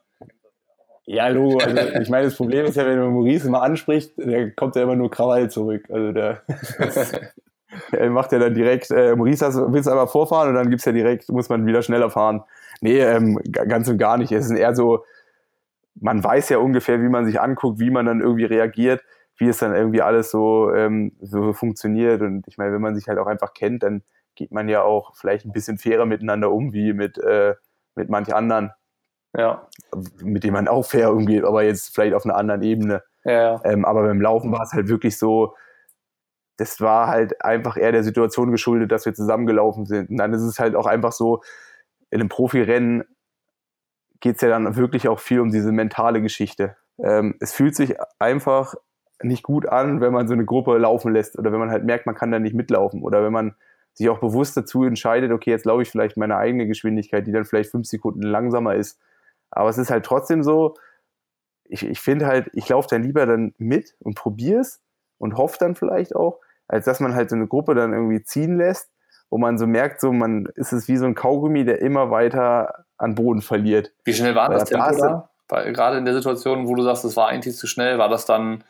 Ja, 1.06 1.28
Logo, 1.28 1.58
also 1.58 1.76
ich 2.00 2.08
meine, 2.08 2.24
das 2.24 2.34
Problem 2.34 2.64
ist 2.64 2.76
ja, 2.76 2.86
wenn 2.86 2.98
man 2.98 3.12
Maurice 3.12 3.46
immer 3.46 3.62
anspricht, 3.62 4.12
der 4.16 4.52
kommt 4.52 4.74
ja 4.74 4.82
immer 4.82 4.96
nur 4.96 5.10
Krawall 5.10 5.50
zurück. 5.50 5.84
Also 5.90 6.12
der, 6.12 6.42
der 7.92 8.10
macht 8.10 8.32
ja 8.32 8.38
dann 8.38 8.54
direkt, 8.54 8.90
äh, 8.90 9.14
Maurice 9.14 9.70
willst 9.70 9.86
du 9.86 9.90
einmal 9.90 10.06
vorfahren 10.06 10.48
und 10.48 10.54
dann 10.54 10.70
gibt's 10.70 10.86
ja 10.86 10.92
direkt, 10.92 11.28
muss 11.28 11.50
man 11.50 11.66
wieder 11.66 11.82
schneller 11.82 12.08
fahren. 12.08 12.42
Nee, 12.80 13.00
ähm, 13.00 13.38
ganz 13.50 13.86
und 13.88 13.98
gar 13.98 14.16
nicht. 14.16 14.32
Es 14.32 14.46
ist 14.46 14.52
eher 14.52 14.74
so, 14.74 15.04
man 15.94 16.22
weiß 16.22 16.48
ja 16.50 16.58
ungefähr, 16.58 17.00
wie 17.02 17.08
man 17.08 17.26
sich 17.26 17.40
anguckt, 17.40 17.78
wie 17.80 17.90
man 17.90 18.06
dann 18.06 18.20
irgendwie 18.20 18.44
reagiert, 18.44 19.02
wie 19.36 19.48
es 19.48 19.58
dann 19.58 19.74
irgendwie 19.74 20.02
alles 20.02 20.30
so, 20.30 20.72
ähm, 20.74 21.12
so 21.20 21.52
funktioniert. 21.52 22.22
Und 22.22 22.46
ich 22.48 22.58
meine, 22.58 22.72
wenn 22.72 22.82
man 22.82 22.94
sich 22.94 23.08
halt 23.08 23.18
auch 23.18 23.26
einfach 23.26 23.54
kennt, 23.54 23.82
dann 23.82 24.02
geht 24.34 24.52
man 24.52 24.68
ja 24.68 24.82
auch 24.82 25.14
vielleicht 25.16 25.46
ein 25.46 25.52
bisschen 25.52 25.78
fairer 25.78 26.06
miteinander 26.06 26.50
um, 26.52 26.72
wie 26.72 26.92
mit, 26.92 27.18
äh, 27.18 27.54
mit 27.94 28.08
manch 28.10 28.34
anderen 28.34 28.72
Ja. 29.36 29.68
mit 30.22 30.44
dem 30.44 30.54
man 30.54 30.68
auch 30.68 30.84
fair 30.86 31.12
umgeht, 31.12 31.44
aber 31.44 31.62
jetzt 31.64 31.94
vielleicht 31.94 32.14
auf 32.14 32.24
einer 32.24 32.36
anderen 32.36 32.62
Ebene. 32.62 33.02
Ja. 33.24 33.60
Ähm, 33.64 33.84
aber 33.84 34.02
beim 34.04 34.20
Laufen 34.20 34.52
war 34.52 34.62
es 34.62 34.72
halt 34.72 34.88
wirklich 34.88 35.18
so, 35.18 35.54
das 36.56 36.80
war 36.80 37.08
halt 37.08 37.44
einfach 37.44 37.76
eher 37.76 37.92
der 37.92 38.04
Situation 38.04 38.50
geschuldet, 38.52 38.92
dass 38.92 39.06
wir 39.06 39.14
zusammengelaufen 39.14 39.86
sind. 39.86 40.10
Und 40.10 40.18
dann 40.18 40.32
ist 40.34 40.42
es 40.42 40.58
halt 40.58 40.76
auch 40.76 40.86
einfach 40.86 41.12
so, 41.12 41.42
in 42.10 42.20
einem 42.20 42.28
Profirennen 42.28 43.04
geht 44.24 44.36
es 44.36 44.40
ja 44.40 44.48
dann 44.48 44.74
wirklich 44.74 45.06
auch 45.06 45.20
viel 45.20 45.38
um 45.38 45.50
diese 45.50 45.70
mentale 45.70 46.22
Geschichte. 46.22 46.78
Ähm, 46.98 47.34
es 47.40 47.52
fühlt 47.52 47.76
sich 47.76 47.96
einfach 48.18 48.74
nicht 49.22 49.42
gut 49.42 49.68
an, 49.68 50.00
wenn 50.00 50.14
man 50.14 50.26
so 50.26 50.32
eine 50.32 50.46
Gruppe 50.46 50.78
laufen 50.78 51.12
lässt 51.12 51.38
oder 51.38 51.52
wenn 51.52 51.58
man 51.58 51.70
halt 51.70 51.84
merkt, 51.84 52.06
man 52.06 52.14
kann 52.14 52.30
da 52.30 52.38
nicht 52.38 52.54
mitlaufen 52.54 53.02
oder 53.02 53.22
wenn 53.22 53.34
man 53.34 53.54
sich 53.92 54.08
auch 54.08 54.20
bewusst 54.20 54.56
dazu 54.56 54.84
entscheidet, 54.84 55.30
okay, 55.30 55.50
jetzt 55.50 55.66
laufe 55.66 55.82
ich 55.82 55.90
vielleicht 55.90 56.16
meine 56.16 56.38
eigene 56.38 56.66
Geschwindigkeit, 56.66 57.26
die 57.26 57.32
dann 57.32 57.44
vielleicht 57.44 57.70
fünf 57.70 57.86
Sekunden 57.86 58.22
langsamer 58.22 58.76
ist. 58.76 58.98
Aber 59.50 59.68
es 59.68 59.76
ist 59.76 59.90
halt 59.90 60.06
trotzdem 60.06 60.42
so, 60.42 60.74
ich, 61.64 61.84
ich 61.84 62.00
finde 62.00 62.26
halt, 62.26 62.48
ich 62.54 62.66
laufe 62.66 62.88
dann 62.88 63.02
lieber 63.02 63.26
dann 63.26 63.52
mit 63.58 63.94
und 63.98 64.14
probiere 64.14 64.60
es 64.60 64.80
und 65.18 65.36
hoffe 65.36 65.58
dann 65.60 65.74
vielleicht 65.74 66.16
auch, 66.16 66.40
als 66.66 66.86
dass 66.86 66.98
man 66.98 67.14
halt 67.14 67.28
so 67.28 67.36
eine 67.36 67.46
Gruppe 67.46 67.74
dann 67.74 67.92
irgendwie 67.92 68.22
ziehen 68.22 68.56
lässt, 68.56 68.90
wo 69.28 69.36
man 69.36 69.58
so 69.58 69.66
merkt, 69.66 70.00
so 70.00 70.14
man 70.14 70.46
ist 70.54 70.72
es 70.72 70.88
wie 70.88 70.96
so 70.96 71.04
ein 71.04 71.14
Kaugummi, 71.14 71.66
der 71.66 71.82
immer 71.82 72.10
weiter 72.10 72.83
an 72.98 73.14
Boden 73.14 73.42
verliert. 73.42 73.92
Wie 74.04 74.14
schnell 74.14 74.34
war 74.34 74.48
das 74.48 74.70
Ja, 74.70 74.78
da 74.78 74.90
Tempo 74.90 75.04
da? 75.04 75.30
Weil 75.48 75.72
gerade 75.72 75.98
in 75.98 76.04
der 76.04 76.14
Situation, 76.14 76.66
wo 76.66 76.74
du 76.74 76.82
sagst, 76.82 77.04
es 77.04 77.16
war 77.16 77.28
eigentlich 77.28 77.56
zu 77.56 77.66
schnell, 77.66 77.98
war 77.98 78.08
das 78.08 78.26
dann. 78.26 78.64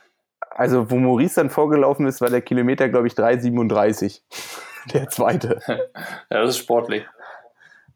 Also, 0.51 0.91
wo 0.91 0.97
Maurice 0.97 1.37
dann 1.37 1.51
vorgelaufen 1.51 2.07
ist, 2.07 2.21
war 2.21 2.31
der 2.31 2.43
Kilometer, 2.43 2.89
glaube 2.89 3.07
ich, 3.07 3.15
3,37. 3.15 4.23
Der 4.93 5.09
zweite. 5.09 5.61
Ja, 5.67 6.43
das 6.43 6.51
ist 6.51 6.59
sportlich. 6.59 7.07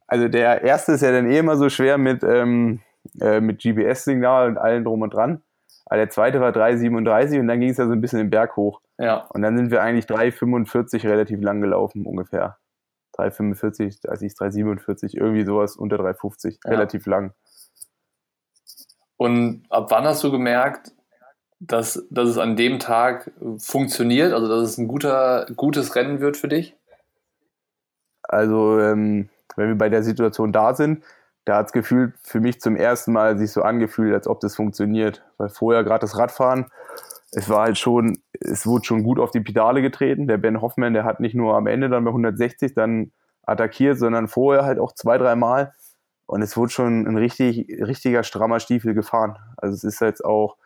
Also 0.06 0.28
der 0.28 0.62
erste 0.62 0.92
ist 0.92 1.02
ja 1.02 1.12
dann 1.12 1.30
eh 1.30 1.38
immer 1.38 1.56
so 1.56 1.68
schwer 1.68 1.98
mit, 1.98 2.24
ähm, 2.24 2.80
äh, 3.20 3.40
mit 3.40 3.60
GPS-Signal 3.62 4.48
und 4.48 4.56
allem 4.56 4.84
drum 4.84 5.02
und 5.02 5.12
dran. 5.12 5.42
Aber 5.84 5.98
der 5.98 6.08
zweite 6.08 6.40
war 6.40 6.50
3,37 6.50 7.38
und 7.38 7.46
dann 7.46 7.60
ging 7.60 7.70
es 7.70 7.76
ja 7.76 7.86
so 7.86 7.92
ein 7.92 8.00
bisschen 8.00 8.18
den 8.18 8.30
Berg 8.30 8.56
hoch. 8.56 8.80
Ja. 8.98 9.26
Und 9.28 9.42
dann 9.42 9.56
sind 9.56 9.70
wir 9.70 9.82
eigentlich 9.82 10.06
3,45 10.06 11.04
relativ 11.06 11.40
lang 11.42 11.60
gelaufen 11.60 12.06
ungefähr. 12.06 12.56
3,45, 13.18 14.08
als 14.08 14.22
ich 14.22 14.32
3,47, 14.32 15.16
irgendwie 15.16 15.44
sowas 15.44 15.76
unter 15.76 15.96
3,50. 15.96 16.58
Ja. 16.64 16.70
Relativ 16.70 17.06
lang. 17.06 17.32
Und 19.16 19.64
ab 19.68 19.90
wann 19.90 20.04
hast 20.04 20.22
du 20.22 20.30
gemerkt, 20.30 20.92
dass, 21.60 22.06
dass 22.10 22.28
es 22.28 22.38
an 22.38 22.56
dem 22.56 22.78
Tag 22.78 23.32
funktioniert, 23.58 24.32
also 24.32 24.48
dass 24.48 24.70
es 24.70 24.78
ein 24.78 24.86
guter, 24.86 25.46
gutes 25.56 25.96
Rennen 25.96 26.20
wird 26.20 26.36
für 26.36 26.48
dich? 26.48 26.76
Also, 28.22 28.78
ähm, 28.78 29.28
wenn 29.56 29.68
wir 29.68 29.78
bei 29.78 29.88
der 29.88 30.04
Situation 30.04 30.52
da 30.52 30.74
sind, 30.74 31.02
da 31.44 31.56
hat 31.56 31.66
es 31.66 31.72
gefühlt 31.72 32.14
für 32.22 32.40
mich 32.40 32.60
zum 32.60 32.76
ersten 32.76 33.12
Mal 33.12 33.38
sich 33.38 33.50
so 33.52 33.62
angefühlt, 33.62 34.14
als 34.14 34.28
ob 34.28 34.38
das 34.40 34.54
funktioniert. 34.54 35.24
Weil 35.38 35.48
vorher 35.48 35.82
gerade 35.82 36.00
das 36.00 36.16
Radfahren, 36.16 36.66
es 37.32 37.48
war 37.48 37.62
halt 37.62 37.78
schon, 37.78 38.18
es 38.32 38.66
wurde 38.66 38.84
schon 38.84 39.02
gut 39.02 39.18
auf 39.18 39.30
die 39.30 39.40
Pedale 39.40 39.82
getreten. 39.82 40.28
Der 40.28 40.38
Ben 40.38 40.60
Hoffmann, 40.60 40.94
der 40.94 41.04
hat 41.04 41.20
nicht 41.20 41.34
nur 41.34 41.56
am 41.56 41.66
Ende 41.66 41.88
dann 41.88 42.04
bei 42.04 42.10
160 42.10 42.74
dann 42.74 43.12
attackiert, 43.42 43.98
sondern 43.98 44.28
vorher 44.28 44.64
halt 44.64 44.78
auch 44.78 44.92
zwei, 44.92 45.18
dreimal. 45.18 45.72
Und 46.26 46.42
es 46.42 46.56
wurde 46.56 46.70
schon 46.70 47.06
ein 47.06 47.16
richtig, 47.16 47.68
richtiger 47.80 48.22
strammer 48.22 48.60
Stiefel 48.60 48.94
gefahren. 48.94 49.38
Also 49.56 49.74
es 49.74 49.84
ist 49.84 50.00
jetzt 50.00 50.24
auch, 50.24 50.56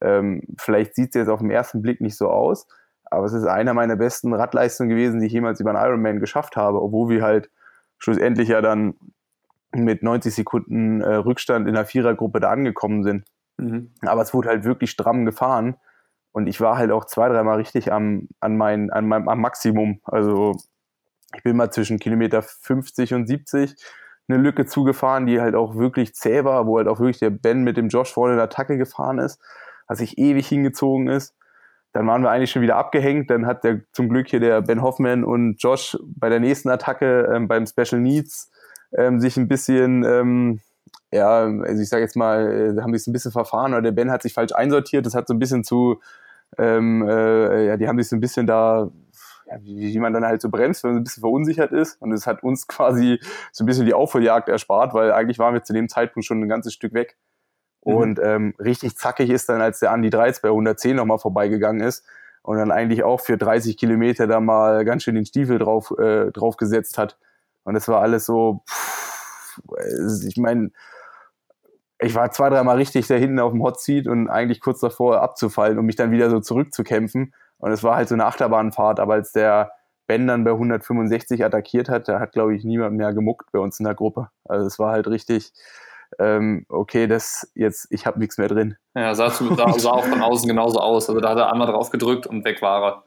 ähm, 0.00 0.42
vielleicht 0.58 0.94
sieht 0.94 1.10
es 1.10 1.14
jetzt 1.14 1.28
auf 1.28 1.40
den 1.40 1.50
ersten 1.50 1.82
Blick 1.82 2.00
nicht 2.00 2.16
so 2.16 2.28
aus, 2.28 2.66
aber 3.04 3.26
es 3.26 3.32
ist 3.32 3.46
einer 3.46 3.74
meiner 3.74 3.96
besten 3.96 4.34
Radleistungen 4.34 4.90
gewesen, 4.90 5.20
die 5.20 5.26
ich 5.26 5.32
jemals 5.32 5.60
über 5.60 5.70
einen 5.70 5.84
Ironman 5.84 6.20
geschafft 6.20 6.56
habe, 6.56 6.82
obwohl 6.82 7.08
wir 7.10 7.22
halt 7.22 7.50
schlussendlich 7.98 8.48
ja 8.48 8.60
dann 8.60 8.94
mit 9.72 10.02
90 10.02 10.34
Sekunden 10.34 11.00
äh, 11.00 11.14
Rückstand 11.14 11.68
in 11.68 11.74
der 11.74 11.86
Vierergruppe 11.86 12.40
da 12.40 12.50
angekommen 12.50 13.04
sind. 13.04 13.24
Mhm. 13.56 13.92
Aber 14.02 14.22
es 14.22 14.34
wurde 14.34 14.48
halt 14.48 14.64
wirklich 14.64 14.90
stramm 14.90 15.24
gefahren 15.24 15.76
und 16.34 16.48
ich 16.48 16.60
war 16.60 16.76
halt 16.76 16.90
auch 16.90 17.04
zwei, 17.04 17.28
dreimal 17.28 17.58
richtig 17.58 17.92
am, 17.92 18.26
an 18.40 18.56
mein, 18.56 18.90
an 18.90 19.06
meinem, 19.06 19.28
am 19.28 19.40
Maximum. 19.40 20.00
Also 20.02 20.56
ich 21.32 21.44
bin 21.44 21.56
mal 21.56 21.70
zwischen 21.70 22.00
Kilometer 22.00 22.42
50 22.42 23.14
und 23.14 23.28
70 23.28 23.76
eine 24.26 24.38
Lücke 24.38 24.66
zugefahren, 24.66 25.26
die 25.26 25.40
halt 25.40 25.54
auch 25.54 25.76
wirklich 25.76 26.12
zäh 26.16 26.42
war, 26.42 26.66
wo 26.66 26.78
halt 26.78 26.88
auch 26.88 26.98
wirklich 26.98 27.20
der 27.20 27.30
Ben 27.30 27.62
mit 27.62 27.76
dem 27.76 27.86
Josh 27.86 28.12
vorne 28.12 28.32
in 28.32 28.38
der 28.38 28.46
Attacke 28.46 28.76
gefahren 28.76 29.20
ist, 29.20 29.40
was 29.86 29.98
sich 29.98 30.18
ewig 30.18 30.48
hingezogen 30.48 31.06
ist. 31.06 31.36
Dann 31.92 32.04
waren 32.08 32.22
wir 32.22 32.30
eigentlich 32.30 32.50
schon 32.50 32.62
wieder 32.62 32.78
abgehängt. 32.78 33.30
Dann 33.30 33.46
hat 33.46 33.62
der 33.62 33.82
zum 33.92 34.08
Glück 34.08 34.26
hier 34.26 34.40
der 34.40 34.60
Ben 34.60 34.82
Hoffman 34.82 35.22
und 35.22 35.62
Josh 35.62 35.96
bei 36.04 36.30
der 36.30 36.40
nächsten 36.40 36.68
Attacke 36.68 37.30
ähm, 37.32 37.46
beim 37.46 37.64
Special 37.64 38.00
Needs 38.00 38.50
ähm, 38.98 39.20
sich 39.20 39.36
ein 39.36 39.46
bisschen, 39.46 40.02
ähm, 40.02 40.58
ja, 41.12 41.44
also 41.44 41.80
ich 41.80 41.88
sage 41.88 42.02
jetzt 42.02 42.16
mal, 42.16 42.74
äh, 42.76 42.82
haben 42.82 42.92
sich 42.92 43.06
ein 43.06 43.12
bisschen 43.12 43.30
verfahren 43.30 43.72
oder 43.72 43.82
der 43.82 43.92
Ben 43.92 44.10
hat 44.10 44.22
sich 44.22 44.34
falsch 44.34 44.52
einsortiert. 44.52 45.06
Das 45.06 45.14
hat 45.14 45.28
so 45.28 45.34
ein 45.34 45.38
bisschen 45.38 45.62
zu, 45.62 46.00
ähm, 46.58 47.06
äh, 47.08 47.66
ja, 47.66 47.76
die 47.76 47.88
haben 47.88 47.98
sich 47.98 48.08
so 48.08 48.16
ein 48.16 48.20
bisschen 48.20 48.46
da, 48.46 48.90
ja, 49.46 49.56
wie, 49.62 49.92
wie 49.92 49.98
man 49.98 50.12
dann 50.12 50.24
halt 50.24 50.40
so 50.40 50.48
bremst, 50.48 50.84
wenn 50.84 50.90
man 50.90 50.96
so 50.96 51.00
ein 51.00 51.04
bisschen 51.04 51.20
verunsichert 51.22 51.72
ist. 51.72 52.00
Und 52.00 52.12
es 52.12 52.26
hat 52.26 52.42
uns 52.42 52.66
quasi 52.68 53.20
so 53.52 53.64
ein 53.64 53.66
bisschen 53.66 53.86
die 53.86 53.94
Aufholjagd 53.94 54.48
erspart, 54.48 54.94
weil 54.94 55.12
eigentlich 55.12 55.38
waren 55.38 55.54
wir 55.54 55.62
zu 55.62 55.72
dem 55.72 55.88
Zeitpunkt 55.88 56.26
schon 56.26 56.40
ein 56.42 56.48
ganzes 56.48 56.72
Stück 56.74 56.94
weg. 56.94 57.16
Mhm. 57.84 57.94
Und 57.94 58.20
ähm, 58.22 58.54
richtig 58.58 58.96
zackig 58.96 59.30
ist 59.30 59.48
dann, 59.48 59.60
als 59.60 59.80
der 59.80 59.90
Andi 59.92 60.10
13 60.10 60.40
bei 60.42 60.48
110 60.48 60.96
nochmal 60.96 61.18
vorbeigegangen 61.18 61.82
ist 61.86 62.04
und 62.42 62.56
dann 62.58 62.70
eigentlich 62.70 63.02
auch 63.04 63.20
für 63.20 63.36
30 63.36 63.76
Kilometer 63.76 64.26
da 64.26 64.40
mal 64.40 64.84
ganz 64.84 65.02
schön 65.02 65.14
den 65.14 65.26
Stiefel 65.26 65.58
drauf, 65.58 65.92
äh, 65.98 66.30
drauf 66.30 66.56
gesetzt 66.56 66.98
hat. 66.98 67.18
Und 67.64 67.76
es 67.76 67.88
war 67.88 68.00
alles 68.02 68.26
so, 68.26 68.62
pff, 68.68 69.60
es- 69.78 70.24
ich 70.24 70.36
meine, 70.36 70.70
ich 72.04 72.14
war 72.14 72.30
zwei, 72.30 72.50
dreimal 72.50 72.76
richtig 72.76 73.06
da 73.06 73.14
hinten 73.14 73.40
auf 73.40 73.52
dem 73.52 73.62
Hot 73.62 73.80
Seat 73.80 74.06
und 74.06 74.28
eigentlich 74.28 74.60
kurz 74.60 74.80
davor 74.80 75.20
abzufallen, 75.20 75.78
um 75.78 75.86
mich 75.86 75.96
dann 75.96 76.10
wieder 76.10 76.30
so 76.30 76.40
zurückzukämpfen. 76.40 77.34
Und 77.58 77.72
es 77.72 77.82
war 77.82 77.96
halt 77.96 78.08
so 78.08 78.14
eine 78.14 78.26
Achterbahnfahrt, 78.26 79.00
aber 79.00 79.14
als 79.14 79.32
der 79.32 79.72
Ben 80.06 80.26
dann 80.26 80.44
bei 80.44 80.50
165 80.50 81.44
attackiert 81.44 81.88
hat, 81.88 82.08
da 82.08 82.20
hat, 82.20 82.32
glaube 82.32 82.54
ich, 82.54 82.64
niemand 82.64 82.96
mehr 82.96 83.14
gemuckt 83.14 83.50
bei 83.52 83.58
uns 83.58 83.78
in 83.78 83.84
der 83.84 83.94
Gruppe. 83.94 84.28
Also 84.44 84.66
es 84.66 84.78
war 84.78 84.92
halt 84.92 85.06
richtig, 85.08 85.52
ähm, 86.18 86.66
okay, 86.68 87.06
das 87.06 87.50
jetzt, 87.54 87.86
ich 87.90 88.06
habe 88.06 88.18
nichts 88.18 88.36
mehr 88.36 88.48
drin. 88.48 88.76
Ja, 88.94 89.14
sah, 89.14 89.30
sah, 89.30 89.72
sah 89.78 89.90
auch 89.90 90.04
von 90.04 90.20
außen 90.20 90.48
genauso 90.48 90.78
aus. 90.80 91.08
Also 91.08 91.20
da 91.20 91.30
hat 91.30 91.38
er 91.38 91.52
einmal 91.52 91.68
drauf 91.68 91.90
gedrückt 91.90 92.26
und 92.26 92.44
weg 92.44 92.60
war 92.60 92.82
er. 92.82 93.04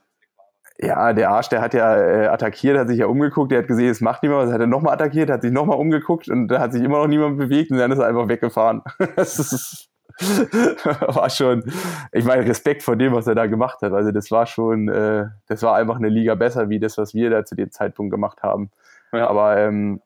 Ja, 0.79 1.11
der 1.13 1.31
Arsch, 1.31 1.49
der 1.49 1.61
hat 1.61 1.73
ja 1.73 1.95
äh, 1.97 2.27
attackiert, 2.27 2.77
hat 2.77 2.87
sich 2.87 2.99
ja 2.99 3.07
umgeguckt, 3.07 3.51
der 3.51 3.59
hat 3.59 3.67
gesehen, 3.67 3.89
es 3.89 3.99
macht 3.99 4.21
niemand 4.21 4.45
was, 4.45 4.53
hat 4.53 4.61
er 4.61 4.67
nochmal 4.67 4.93
attackiert, 4.93 5.29
hat 5.29 5.41
sich 5.41 5.51
nochmal 5.51 5.77
umgeguckt 5.77 6.29
und 6.29 6.49
da 6.49 6.59
hat 6.59 6.71
sich 6.71 6.83
immer 6.83 6.99
noch 6.99 7.07
niemand 7.07 7.39
bewegt 7.39 7.71
und 7.71 7.77
dann 7.77 7.91
ist 7.91 7.97
er 7.97 8.05
einfach 8.05 8.27
weggefahren. 8.27 8.83
das 9.15 9.39
ist, 9.39 9.89
war 10.19 11.29
schon, 11.31 11.63
ich 12.11 12.25
meine, 12.25 12.45
Respekt 12.45 12.83
vor 12.83 12.95
dem, 12.95 13.13
was 13.13 13.25
er 13.25 13.33
da 13.33 13.47
gemacht 13.47 13.81
hat. 13.81 13.91
Also 13.91 14.11
das 14.11 14.29
war 14.29 14.45
schon, 14.45 14.87
äh, 14.87 15.25
das 15.47 15.63
war 15.63 15.75
einfach 15.75 15.97
eine 15.97 16.09
Liga 16.09 16.35
besser, 16.35 16.69
wie 16.69 16.79
das, 16.79 16.97
was 16.97 17.15
wir 17.15 17.29
da 17.31 17.43
zu 17.43 17.55
dem 17.55 17.71
Zeitpunkt 17.71 18.11
gemacht 18.11 18.43
haben. 18.43 18.69
Ja. 19.13 19.27
Aber 19.27 19.57
ähm, 19.57 20.01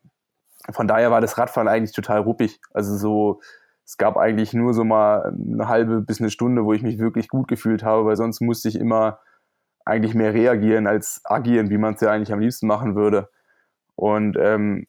von 0.70 0.88
daher 0.88 1.12
war 1.12 1.22
das 1.22 1.38
Radfahren 1.38 1.68
eigentlich 1.68 1.94
total 1.94 2.20
ruppig. 2.20 2.60
Also 2.74 2.96
so, 2.96 3.42
es 3.86 3.98
gab 3.98 4.18
eigentlich 4.18 4.54
nur 4.54 4.74
so 4.74 4.84
mal 4.84 5.34
eine 5.34 5.68
halbe 5.68 6.02
bis 6.02 6.22
eine 6.22 6.30
Stunde, 6.30 6.66
wo 6.66 6.74
ich 6.74 6.84
mich 6.84 7.00
wirklich 7.00 7.28
gut 7.28 7.48
gefühlt 7.48 7.84
habe, 7.84 8.06
weil 8.06 8.16
sonst 8.16 8.42
musste 8.42 8.70
ich 8.70 8.80
immer 8.80 9.20
eigentlich 9.86 10.14
mehr 10.14 10.34
reagieren 10.34 10.88
als 10.88 11.22
agieren, 11.24 11.70
wie 11.70 11.78
man 11.78 11.96
es 11.96 12.02
ja 12.02 12.12
eigentlich 12.12 12.34
am 12.34 12.40
liebsten 12.40 12.68
machen 12.68 12.96
würde. 12.96 13.30
Und 13.96 14.38
ähm, 14.40 14.88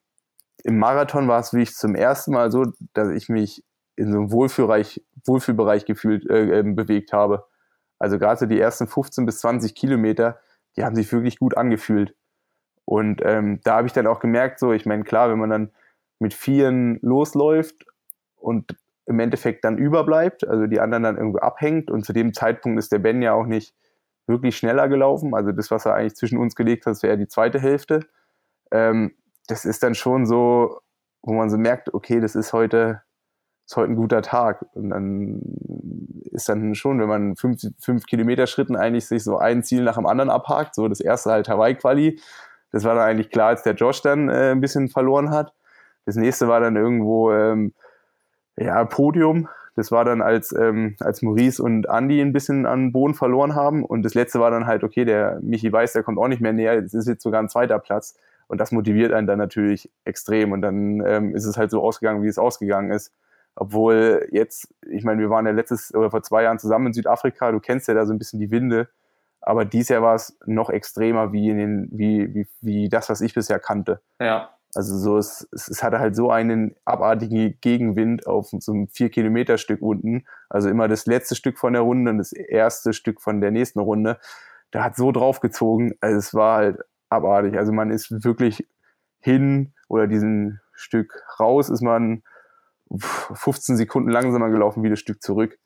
im 0.64 0.78
Marathon 0.78 1.28
war 1.28 1.40
es 1.40 1.52
wie 1.52 1.62
ich 1.62 1.74
zum 1.74 1.94
ersten 1.94 2.32
Mal 2.32 2.51
so, 2.51 2.66
dass 2.94 3.10
ich 3.10 3.28
mich 3.28 3.64
in 3.97 4.10
so 4.10 4.19
einem 4.19 4.32
Wohlfühlbereich, 4.32 5.05
Wohlfühlbereich 5.24 5.85
gefühlt, 5.85 6.28
äh, 6.31 6.60
äh, 6.60 6.62
bewegt 6.62 7.12
habe. 7.12 7.44
Also 7.98 8.19
gerade 8.19 8.39
so 8.39 8.47
die 8.47 8.60
ersten 8.60 8.86
15 8.86 9.27
bis 9.27 9.39
20 9.40 9.74
Kilometer, 9.74 10.40
die 10.77 10.85
haben 10.85 10.94
sich 10.94 11.12
wirklich 11.12 11.39
gut 11.39 11.56
angefühlt. 11.56 12.14
Und 12.85 13.20
ähm, 13.24 13.60
da 13.64 13.77
habe 13.77 13.86
ich 13.86 13.93
dann 13.93 14.06
auch 14.06 14.20
gemerkt, 14.20 14.59
so, 14.59 14.73
ich 14.73 14.86
meine, 14.86 15.05
klar, 15.05 15.31
wenn 15.31 15.39
man 15.39 15.51
dann 15.51 15.73
mit 16.19 16.35
Vieren 16.35 16.98
losläuft 17.02 17.86
und 18.36 18.77
im 19.06 19.19
Endeffekt 19.19 19.64
dann 19.64 19.78
überbleibt, 19.78 20.47
also 20.47 20.66
die 20.66 20.81
anderen 20.81 21.02
dann 21.02 21.16
irgendwo 21.16 21.39
abhängt 21.39 21.90
und 21.90 22.05
zu 22.05 22.12
dem 22.12 22.32
Zeitpunkt 22.32 22.78
ist 22.78 22.93
der 22.93 22.98
Ben 22.98 23.23
ja 23.23 23.32
auch 23.35 23.47
nicht 23.47 23.74
wirklich 24.33 24.57
schneller 24.57 24.89
gelaufen. 24.89 25.35
Also 25.35 25.53
das, 25.53 25.71
was 25.71 25.87
er 25.87 25.95
eigentlich 25.95 26.17
zwischen 26.17 26.39
uns 26.39 26.57
gelegt 26.57 26.87
hat, 26.87 27.01
wäre 27.03 27.17
die 27.17 27.29
zweite 27.29 27.61
Hälfte. 27.61 28.01
Ähm, 28.73 29.15
das 29.47 29.65
ist 29.65 29.83
dann 29.83 29.95
schon 29.95 30.27
so, 30.27 30.81
wo 31.23 31.35
man 31.35 31.51
so 31.51 31.59
merkt, 31.59 31.95
okay, 31.95 32.21
das 32.21 32.35
ist 32.35 32.53
heute, 32.53 33.03
ist 33.67 33.77
heute 33.77 33.93
ein 33.93 33.97
guter 33.97 34.23
Tag. 34.23 34.67
Und 34.75 34.91
dann 34.91 35.41
ist 36.33 36.49
dann 36.49 36.75
schon, 36.75 37.01
wenn 37.01 37.09
man 37.09 37.37
fünf, 37.37 37.61
fünf 37.79 38.07
Kilometer 38.07 38.47
Schritten 38.47 38.77
eigentlich 38.77 39.07
sich 39.07 39.23
so 39.23 39.39
ein 39.39 39.63
Ziel 39.63 39.85
nach 39.85 39.97
dem 39.97 40.07
anderen 40.07 40.31
abhakt, 40.31 40.75
so 40.75 40.89
das 40.89 41.01
erste 41.01 41.31
halt 41.31 41.49
Hawaii-Quali, 41.49 42.21
das 42.73 42.85
war 42.85 42.95
dann 42.95 43.05
eigentlich 43.05 43.31
klar, 43.31 43.49
als 43.49 43.63
der 43.63 43.75
Josh 43.75 44.01
dann 44.01 44.29
äh, 44.29 44.53
ein 44.53 44.61
bisschen 44.61 44.89
verloren 44.89 45.31
hat. 45.31 45.53
Das 46.07 46.17
nächste 46.17 46.49
war 46.49 46.61
dann 46.61 46.77
irgendwo 46.77 47.31
ähm, 47.33 47.75
ja, 48.57 48.85
Podium, 48.85 49.49
das 49.74 49.90
war 49.90 50.05
dann, 50.05 50.20
als, 50.20 50.53
ähm, 50.53 50.97
als 51.01 51.23
Maurice 51.23 51.62
und 51.62 51.86
Andy 51.89 52.20
ein 52.20 52.32
bisschen 52.32 52.66
an 52.66 52.93
Boden 52.93 53.15
verloren 53.15 53.55
haben. 53.55 53.85
Und 53.85 54.03
das 54.03 54.15
letzte 54.15 54.39
war 54.39 54.51
dann 54.51 54.66
halt, 54.66 54.85
okay, 54.85 55.05
der 55.05 55.39
Michi 55.40 55.73
weiß, 55.73 55.94
der 55.94 56.03
kommt 56.03 56.19
auch 56.19 56.28
nicht 56.28 56.43
mehr 56.43 56.53
näher. 56.53 56.74
Es 56.78 56.93
ist 56.93 57.09
jetzt 57.09 57.23
sogar 57.23 57.43
ein 57.43 57.49
zweiter 57.49 57.78
Platz. 57.78 58.19
Und 58.49 58.61
das 58.61 58.70
motiviert 58.70 59.12
einen 59.12 59.27
dann 59.27 59.39
natürlich 59.39 59.90
extrem. 60.05 60.53
Und 60.53 60.61
dann 60.61 61.03
ähm, 61.07 61.35
ist 61.35 61.47
es 61.47 61.57
halt 61.57 61.70
so 61.70 61.82
ausgegangen, 61.82 62.23
wie 62.23 62.28
es 62.28 62.39
ausgegangen 62.39 62.90
ist. 62.90 63.15
Obwohl 63.55 64.28
jetzt, 64.31 64.74
ich 64.90 65.05
meine, 65.05 65.20
wir 65.20 65.31
waren 65.31 65.47
ja 65.47 65.53
letztes 65.53 65.94
oder 65.94 66.11
vor 66.11 66.23
zwei 66.23 66.43
Jahren 66.43 66.59
zusammen 66.59 66.89
in 66.89 66.93
Südafrika. 66.93 67.51
Du 67.51 67.61
kennst 67.61 67.89
ja 67.89 67.94
da 67.94 68.05
so 68.05 68.12
ein 68.12 68.19
bisschen 68.19 68.40
die 68.40 68.51
Winde. 68.51 68.89
Aber 69.40 69.65
dieses 69.65 69.89
Jahr 69.89 70.03
war 70.03 70.15
es 70.15 70.39
noch 70.47 70.70
extremer 70.70 71.32
wie, 71.32 71.49
in 71.49 71.57
den, 71.57 71.89
wie, 71.93 72.32
wie, 72.35 72.47
wie 72.61 72.89
das, 72.89 73.09
was 73.09 73.23
ich 73.23 73.35
bisher 73.35 73.59
kannte. 73.59 74.01
Ja. 74.20 74.51
Also 74.74 74.97
so, 74.97 75.19
es, 75.19 75.47
es 75.53 75.82
hatte 75.82 75.99
halt 75.99 76.16
so 76.16 76.31
einen 76.31 76.74
abartigen 76.85 77.59
Gegenwind 77.61 78.27
auf 78.27 78.49
so 78.59 78.73
einem 78.73 78.89
vier 78.89 79.11
Kilometer 79.11 79.59
Stück 79.59 79.82
unten. 79.82 80.24
Also 80.49 80.70
immer 80.70 80.89
das 80.89 81.07
letzte 81.07 81.35
Stück 81.35 81.59
von 81.59 81.74
der 81.74 81.82
Runde 81.82 82.11
und 82.11 82.19
das 82.19 82.32
erste 82.32 82.94
Stück 82.94 83.20
von 83.20 83.40
der 83.40 83.51
nächsten 83.51 83.81
Runde. 83.81 84.19
Da 84.70 84.82
hat 84.82 84.97
so 84.97 85.12
draufgezogen. 85.12 85.94
Also 86.01 86.19
es 86.19 86.32
war 86.32 86.57
halt 86.57 86.78
abartig. 87.11 87.59
Also 87.59 87.73
man 87.73 87.90
ist 87.90 88.24
wirklich 88.24 88.66
hin 89.20 89.74
oder 89.89 90.07
diesen 90.07 90.61
Stück 90.73 91.23
raus 91.39 91.69
ist 91.69 91.82
man 91.82 92.23
15 92.99 93.77
Sekunden 93.77 94.11
langsamer 94.11 94.51
gelaufen 94.51 94.82
wie 94.82 94.90
das 94.90 94.99
Stück 94.99 95.23
zurück. 95.23 95.59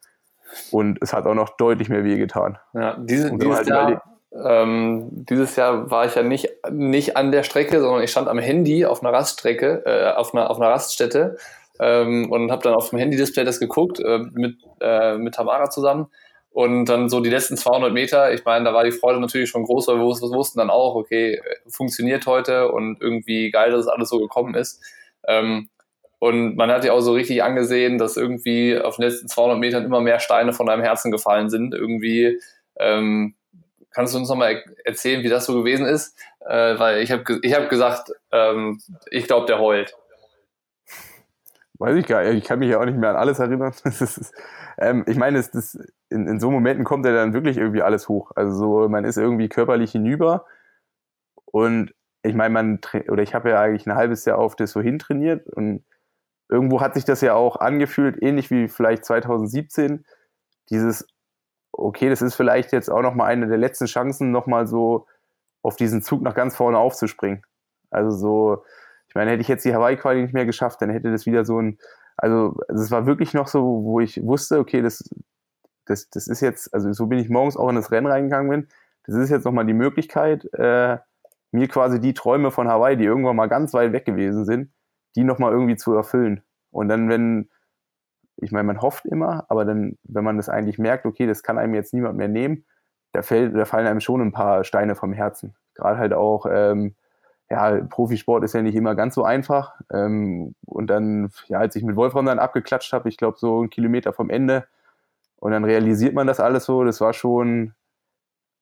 Und 0.71 0.99
es 1.01 1.13
hat 1.13 1.27
auch 1.27 1.35
noch 1.35 1.57
deutlich 1.57 1.89
mehr 1.89 2.05
weh 2.05 2.17
getan. 2.17 2.59
Ja, 2.73 2.97
diese, 2.97 3.37
dieses 3.37 3.57
halt 3.57 3.69
Jahr, 3.69 4.16
ähm, 4.45 5.09
dieses 5.11 5.57
Jahr 5.57 5.91
war 5.91 6.07
ich 6.07 6.15
ja 6.15 6.23
nicht, 6.23 6.49
nicht 6.71 7.17
an 7.17 7.33
der 7.33 7.43
Strecke, 7.43 7.81
sondern 7.81 8.03
ich 8.03 8.11
stand 8.11 8.29
am 8.29 8.39
Handy 8.39 8.85
auf 8.85 9.03
einer 9.03 9.13
Raststrecke, 9.13 9.83
äh, 9.85 10.13
auf, 10.13 10.35
einer, 10.35 10.51
auf 10.51 10.59
einer 10.61 10.71
Raststätte 10.71 11.37
ähm, 11.81 12.31
und 12.31 12.51
habe 12.51 12.63
dann 12.63 12.75
auf 12.75 12.91
dem 12.91 12.99
Handy-Display 12.99 13.45
das 13.45 13.61
geguckt 13.61 14.01
äh, 14.01 14.19
mit, 14.33 14.57
äh, 14.81 15.17
mit 15.19 15.35
Tamara 15.35 15.71
zusammen. 15.71 16.07
Und 16.51 16.87
dann 16.87 17.11
so 17.11 17.21
die 17.21 17.29
letzten 17.29 17.59
200 17.59 17.93
Meter, 17.93 18.33
ich 18.33 18.45
meine, 18.45 18.65
da 18.65 18.73
war 18.73 18.85
die 18.85 18.91
Freude 18.91 19.21
natürlich 19.21 19.51
schon 19.51 19.65
groß, 19.65 19.89
weil 19.89 19.99
wir 19.99 20.05
wussten 20.05 20.59
dann 20.59 20.71
auch, 20.71 20.95
okay, 20.95 21.41
funktioniert 21.69 22.27
heute 22.27 22.73
und 22.73 23.03
irgendwie 23.03 23.51
geil, 23.51 23.71
dass 23.71 23.81
es 23.81 23.89
alles 23.89 24.09
so 24.09 24.19
gekommen 24.19 24.55
ist. 24.55 24.83
Ähm, 25.29 25.69
und 26.19 26.57
man 26.57 26.71
hat 26.71 26.85
ja 26.85 26.93
auch 26.93 27.01
so 27.01 27.13
richtig 27.13 27.43
angesehen, 27.43 27.99
dass 27.99 28.17
irgendwie 28.17 28.79
auf 28.79 28.97
den 28.97 29.03
letzten 29.03 29.29
200 29.29 29.59
Metern 29.59 29.85
immer 29.85 30.01
mehr 30.01 30.19
Steine 30.19 30.55
von 30.55 30.67
deinem 30.67 30.83
Herzen 30.83 31.11
gefallen 31.13 31.51
sind. 31.51 31.75
Irgendwie 31.75 32.41
ähm, 32.79 33.35
Kannst 33.97 34.13
du 34.13 34.19
uns 34.19 34.29
nochmal 34.29 34.63
erzählen, 34.85 35.23
wie 35.23 35.31
das 35.31 35.47
so 35.47 35.55
gewesen 35.55 35.87
ist? 35.87 36.15
Äh, 36.41 36.79
weil 36.79 36.99
ich 36.99 37.11
habe 37.11 37.39
ich 37.41 37.55
hab 37.55 37.71
gesagt, 37.71 38.13
ähm, 38.31 38.79
ich 39.11 39.27
glaube, 39.27 39.47
der 39.47 39.59
heult. 39.59 39.97
Weiß 41.79 41.97
ich 41.97 42.05
gar 42.05 42.23
nicht. 42.23 42.35
Ich 42.35 42.45
kann 42.45 42.59
mich 42.59 42.69
ja 42.69 42.79
auch 42.79 42.85
nicht 42.85 42.99
mehr 42.99 43.09
an 43.09 43.17
alles 43.17 43.39
erinnern. 43.39 43.73
ist, 43.85 44.35
ähm, 44.77 45.03
ich 45.07 45.17
meine, 45.17 45.39
das, 45.39 45.51
das, 45.51 45.79
in, 46.11 46.29
in 46.29 46.39
so 46.41 46.51
Momenten 46.51 46.85
kommt 46.85 47.07
ja 47.07 47.13
dann 47.15 47.33
wirklich 47.33 47.57
irgendwie 47.57 47.81
alles 47.81 48.07
hoch. 48.07 48.33
Also 48.35 48.59
so, 48.59 48.89
man 48.91 49.07
ist 49.07 49.17
irgendwie 49.17 49.49
körperlich 49.49 49.93
hinüber 49.93 50.45
und 51.47 51.95
ich 52.23 52.35
meine, 52.35 52.53
man 52.53 52.81
oder 53.09 53.23
ich 53.23 53.35
habe 53.35 53.49
ja 53.49 53.63
eigentlich 53.63 53.87
ein 53.87 53.97
halbes 53.97 54.27
Jahr 54.27 54.37
auf 54.37 54.57
das 54.57 54.73
so 54.73 54.83
hintrainiert 54.83 55.49
und 55.49 55.87
irgendwo 56.51 56.83
hat 56.83 56.93
sich 56.93 57.07
das 57.07 57.23
ja 57.23 57.33
auch 57.33 57.57
angefühlt, 57.57 58.23
ähnlich 58.23 58.51
wie 58.51 58.69
vielleicht 58.69 59.07
2017, 59.07 60.05
dieses 60.69 61.07
okay, 61.77 62.09
das 62.09 62.23
ist 62.23 62.35
vielleicht 62.35 62.73
jetzt 62.73 62.91
auch 62.91 63.03
nochmal 63.03 63.29
eine 63.31 63.47
der 63.47 63.59
letzten 63.59 63.87
Chancen, 63.87 64.31
nochmal 64.31 64.67
so 64.67 65.07
auf 65.63 65.77
diesen 65.77 66.03
Zug 66.03 66.23
nach 66.23 66.35
ganz 66.35 66.57
vorne 66.57 66.79
aufzuspringen. 66.79 67.43
Also 67.91 68.11
so, 68.11 68.65
ich 69.09 69.15
meine, 69.15 69.31
hätte 69.31 69.43
ich 69.43 69.49
jetzt 69.49 69.65
die 69.65 69.75
Hawaii-Quali 69.75 70.23
nicht 70.23 70.35
mehr 70.35 70.47
geschafft, 70.47 70.81
dann 70.81 70.91
hätte 70.91 71.11
das 71.11 71.27
wieder 71.27 71.45
so 71.45 71.61
ein, 71.61 71.79
also 72.17 72.57
es 72.69 72.91
war 72.91 73.07
wirklich 73.07 73.35
noch 73.35 73.49
so, 73.49 73.85
wo 73.85 74.01
ich 74.01 74.25
wusste, 74.25 74.59
okay, 74.59 74.81
das, 74.81 75.09
das, 75.85 76.09
das 76.11 76.29
ist 76.29 76.41
jetzt, 76.41 76.73
also 76.73 76.93
so 76.93 77.07
bin 77.07 77.19
ich 77.19 77.29
morgens 77.29 77.57
auch 77.57 77.69
in 77.69 77.77
das 77.77 77.91
Rennen 77.91 78.07
reingegangen 78.07 78.51
bin, 78.51 78.69
das 79.05 79.17
ist 79.17 79.31
jetzt 79.31 79.45
nochmal 79.45 79.67
die 79.67 79.75
Möglichkeit, 79.75 80.47
äh, 80.55 80.99
mir 81.53 81.69
quasi 81.69 82.01
die 82.01 82.15
Träume 82.15 82.51
von 82.51 82.69
Hawaii, 82.69 82.97
die 82.97 83.05
irgendwann 83.05 83.37
mal 83.37 83.49
ganz 83.49 83.73
weit 83.73 83.93
weg 83.93 84.05
gewesen 84.05 84.45
sind, 84.45 84.73
die 85.15 85.25
nochmal 85.25 85.53
irgendwie 85.53 85.77
zu 85.77 85.95
erfüllen. 85.95 86.43
Und 86.71 86.89
dann, 86.89 87.09
wenn, 87.09 87.49
ich 88.39 88.53
meine, 88.53 88.65
man 88.65 88.83
hofft 88.83 89.07
immer, 89.07 89.47
aber 89.49 89.65
dann, 89.65 89.97
wenn 90.05 90.25
man 90.25 90.37
das 90.37 90.49
eigentlich 90.49 90.79
merkt, 90.79 91.07
okay, 91.07 91.27
das 91.27 91.43
kann 91.43 91.59
einem 91.59 91.75
jetzt 91.75 91.95
niemand 91.95 92.17
mehr 92.17 92.29
nehmen, 92.29 92.65
da, 93.13 93.23
fällt, 93.23 93.55
da 93.55 93.65
fallen 93.65 93.87
einem 93.87 94.01
schon 94.01 94.21
ein 94.21 94.33
paar 94.33 94.65
Steine 94.65 94.95
vom 94.95 95.13
Herzen. 95.13 95.55
Gerade 95.75 95.99
halt 95.99 96.13
auch, 96.13 96.47
ähm, 96.51 96.95
ja, 97.49 97.81
Profisport 97.83 98.45
ist 98.45 98.55
ja 98.55 98.63
nicht 98.63 98.75
immer 98.75 98.95
ganz 98.95 99.15
so 99.15 99.25
einfach. 99.25 99.75
Ähm, 99.93 100.55
und 100.67 100.89
dann, 100.89 101.31
ja, 101.47 101.59
als 101.59 101.77
ich 101.77 101.85
mit 101.85 101.97
Wolfram 101.97 102.27
dann 102.27 102.39
abgeklatscht 102.39 102.93
habe, 102.93 103.09
ich 103.09 103.17
glaube 103.17 103.39
so 103.39 103.61
einen 103.61 103.71
Kilometer 103.71 104.13
vom 104.13 104.31
Ende, 104.31 104.67
und 105.39 105.53
dann 105.53 105.65
realisiert 105.65 106.15
man 106.15 106.27
das 106.27 106.41
alles 106.41 106.65
so, 106.65 106.85
das 106.85 107.01
war 107.01 107.13
schon, 107.13 107.75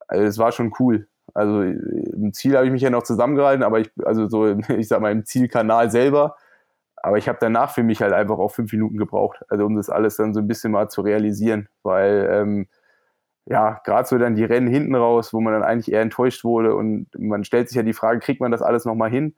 also 0.09 0.25
das 0.25 0.39
war 0.39 0.53
schon 0.53 0.73
cool. 0.79 1.07
Also 1.33 1.63
im 1.63 2.33
Ziel 2.33 2.57
habe 2.57 2.67
ich 2.67 2.73
mich 2.73 2.83
ja 2.83 2.91
noch 2.91 3.05
zusammengehalten, 3.05 3.63
aber 3.63 3.81
ich, 3.81 3.91
also 4.05 4.29
so, 4.29 4.47
ich 4.69 4.89
sag 4.89 5.01
mal, 5.01 5.13
im 5.13 5.25
Zielkanal 5.25 5.91
selber, 5.91 6.37
aber 7.05 7.19
ich 7.19 7.29
habe 7.29 7.37
danach 7.39 7.71
für 7.71 7.83
mich 7.83 8.01
halt 8.01 8.15
einfach 8.15 8.39
auch 8.39 8.49
fünf 8.49 8.73
Minuten 8.73 8.97
gebraucht, 8.97 9.45
also 9.51 9.67
um 9.67 9.77
das 9.77 9.91
alles 9.91 10.17
dann 10.17 10.33
so 10.33 10.41
ein 10.41 10.49
bisschen 10.49 10.73
mal 10.73 10.89
zu 10.89 11.03
realisieren, 11.03 11.69
weil 11.83 12.27
ähm, 12.33 12.67
ja, 13.45 13.83
gerade 13.85 14.09
so 14.09 14.17
dann 14.17 14.37
die 14.37 14.45
Rennen 14.45 14.69
hinten 14.69 14.95
raus, 14.95 15.35
wo 15.35 15.43
man 15.43 15.53
dann 15.53 15.63
eigentlich 15.63 15.93
eher 15.93 16.01
enttäuscht 16.01 16.45
wurde 16.45 16.75
und 16.75 17.09
man 17.19 17.45
stellt 17.45 17.69
sich 17.69 17.77
ja 17.77 17.83
die 17.83 17.93
Frage, 17.93 18.21
kriegt 18.21 18.41
man 18.41 18.53
das 18.53 18.63
alles 18.63 18.87
nochmal 18.87 19.11
hin? 19.11 19.37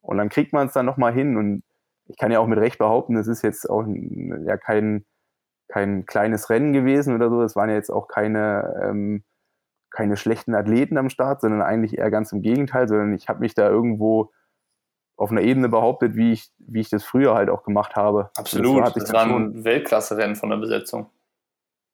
Und 0.00 0.18
dann 0.18 0.30
kriegt 0.30 0.52
man 0.52 0.66
es 0.66 0.72
dann 0.72 0.84
nochmal 0.84 1.12
hin 1.12 1.36
und 1.36 1.62
ich 2.06 2.16
kann 2.18 2.32
ja 2.32 2.40
auch 2.40 2.48
mit 2.48 2.58
Recht 2.58 2.78
behaupten, 2.78 3.14
das 3.14 3.28
ist 3.28 3.42
jetzt 3.42 3.70
auch 3.70 3.86
ja 4.44 4.56
kein, 4.56 5.04
kein 5.68 6.06
kleines 6.06 6.50
Rennen 6.50 6.72
gewesen 6.72 7.14
oder 7.14 7.30
so, 7.30 7.40
es 7.40 7.54
waren 7.54 7.68
ja 7.68 7.76
jetzt 7.76 7.90
auch 7.90 8.08
keine, 8.08 8.82
ähm, 8.82 9.22
keine 9.90 10.16
schlechten 10.16 10.56
Athleten 10.56 10.98
am 10.98 11.08
Start, 11.08 11.40
sondern 11.40 11.62
eigentlich 11.62 11.98
eher 11.98 12.10
ganz 12.10 12.32
im 12.32 12.42
Gegenteil, 12.42 12.88
sondern 12.88 13.14
ich 13.14 13.28
habe 13.28 13.38
mich 13.38 13.54
da 13.54 13.68
irgendwo 13.68 14.32
auf 15.16 15.30
einer 15.30 15.42
Ebene 15.42 15.68
behauptet, 15.68 16.14
wie 16.14 16.32
ich, 16.32 16.50
wie 16.58 16.80
ich 16.80 16.90
das 16.90 17.04
früher 17.04 17.34
halt 17.34 17.48
auch 17.48 17.62
gemacht 17.62 17.96
habe. 17.96 18.30
Absolut, 18.36 18.82
das, 18.84 18.94
das 18.94 19.12
war 19.12 19.24
ein 19.24 19.64
Weltklasse-Rennen 19.64 20.36
von 20.36 20.50
der 20.50 20.58
Besetzung. 20.58 21.10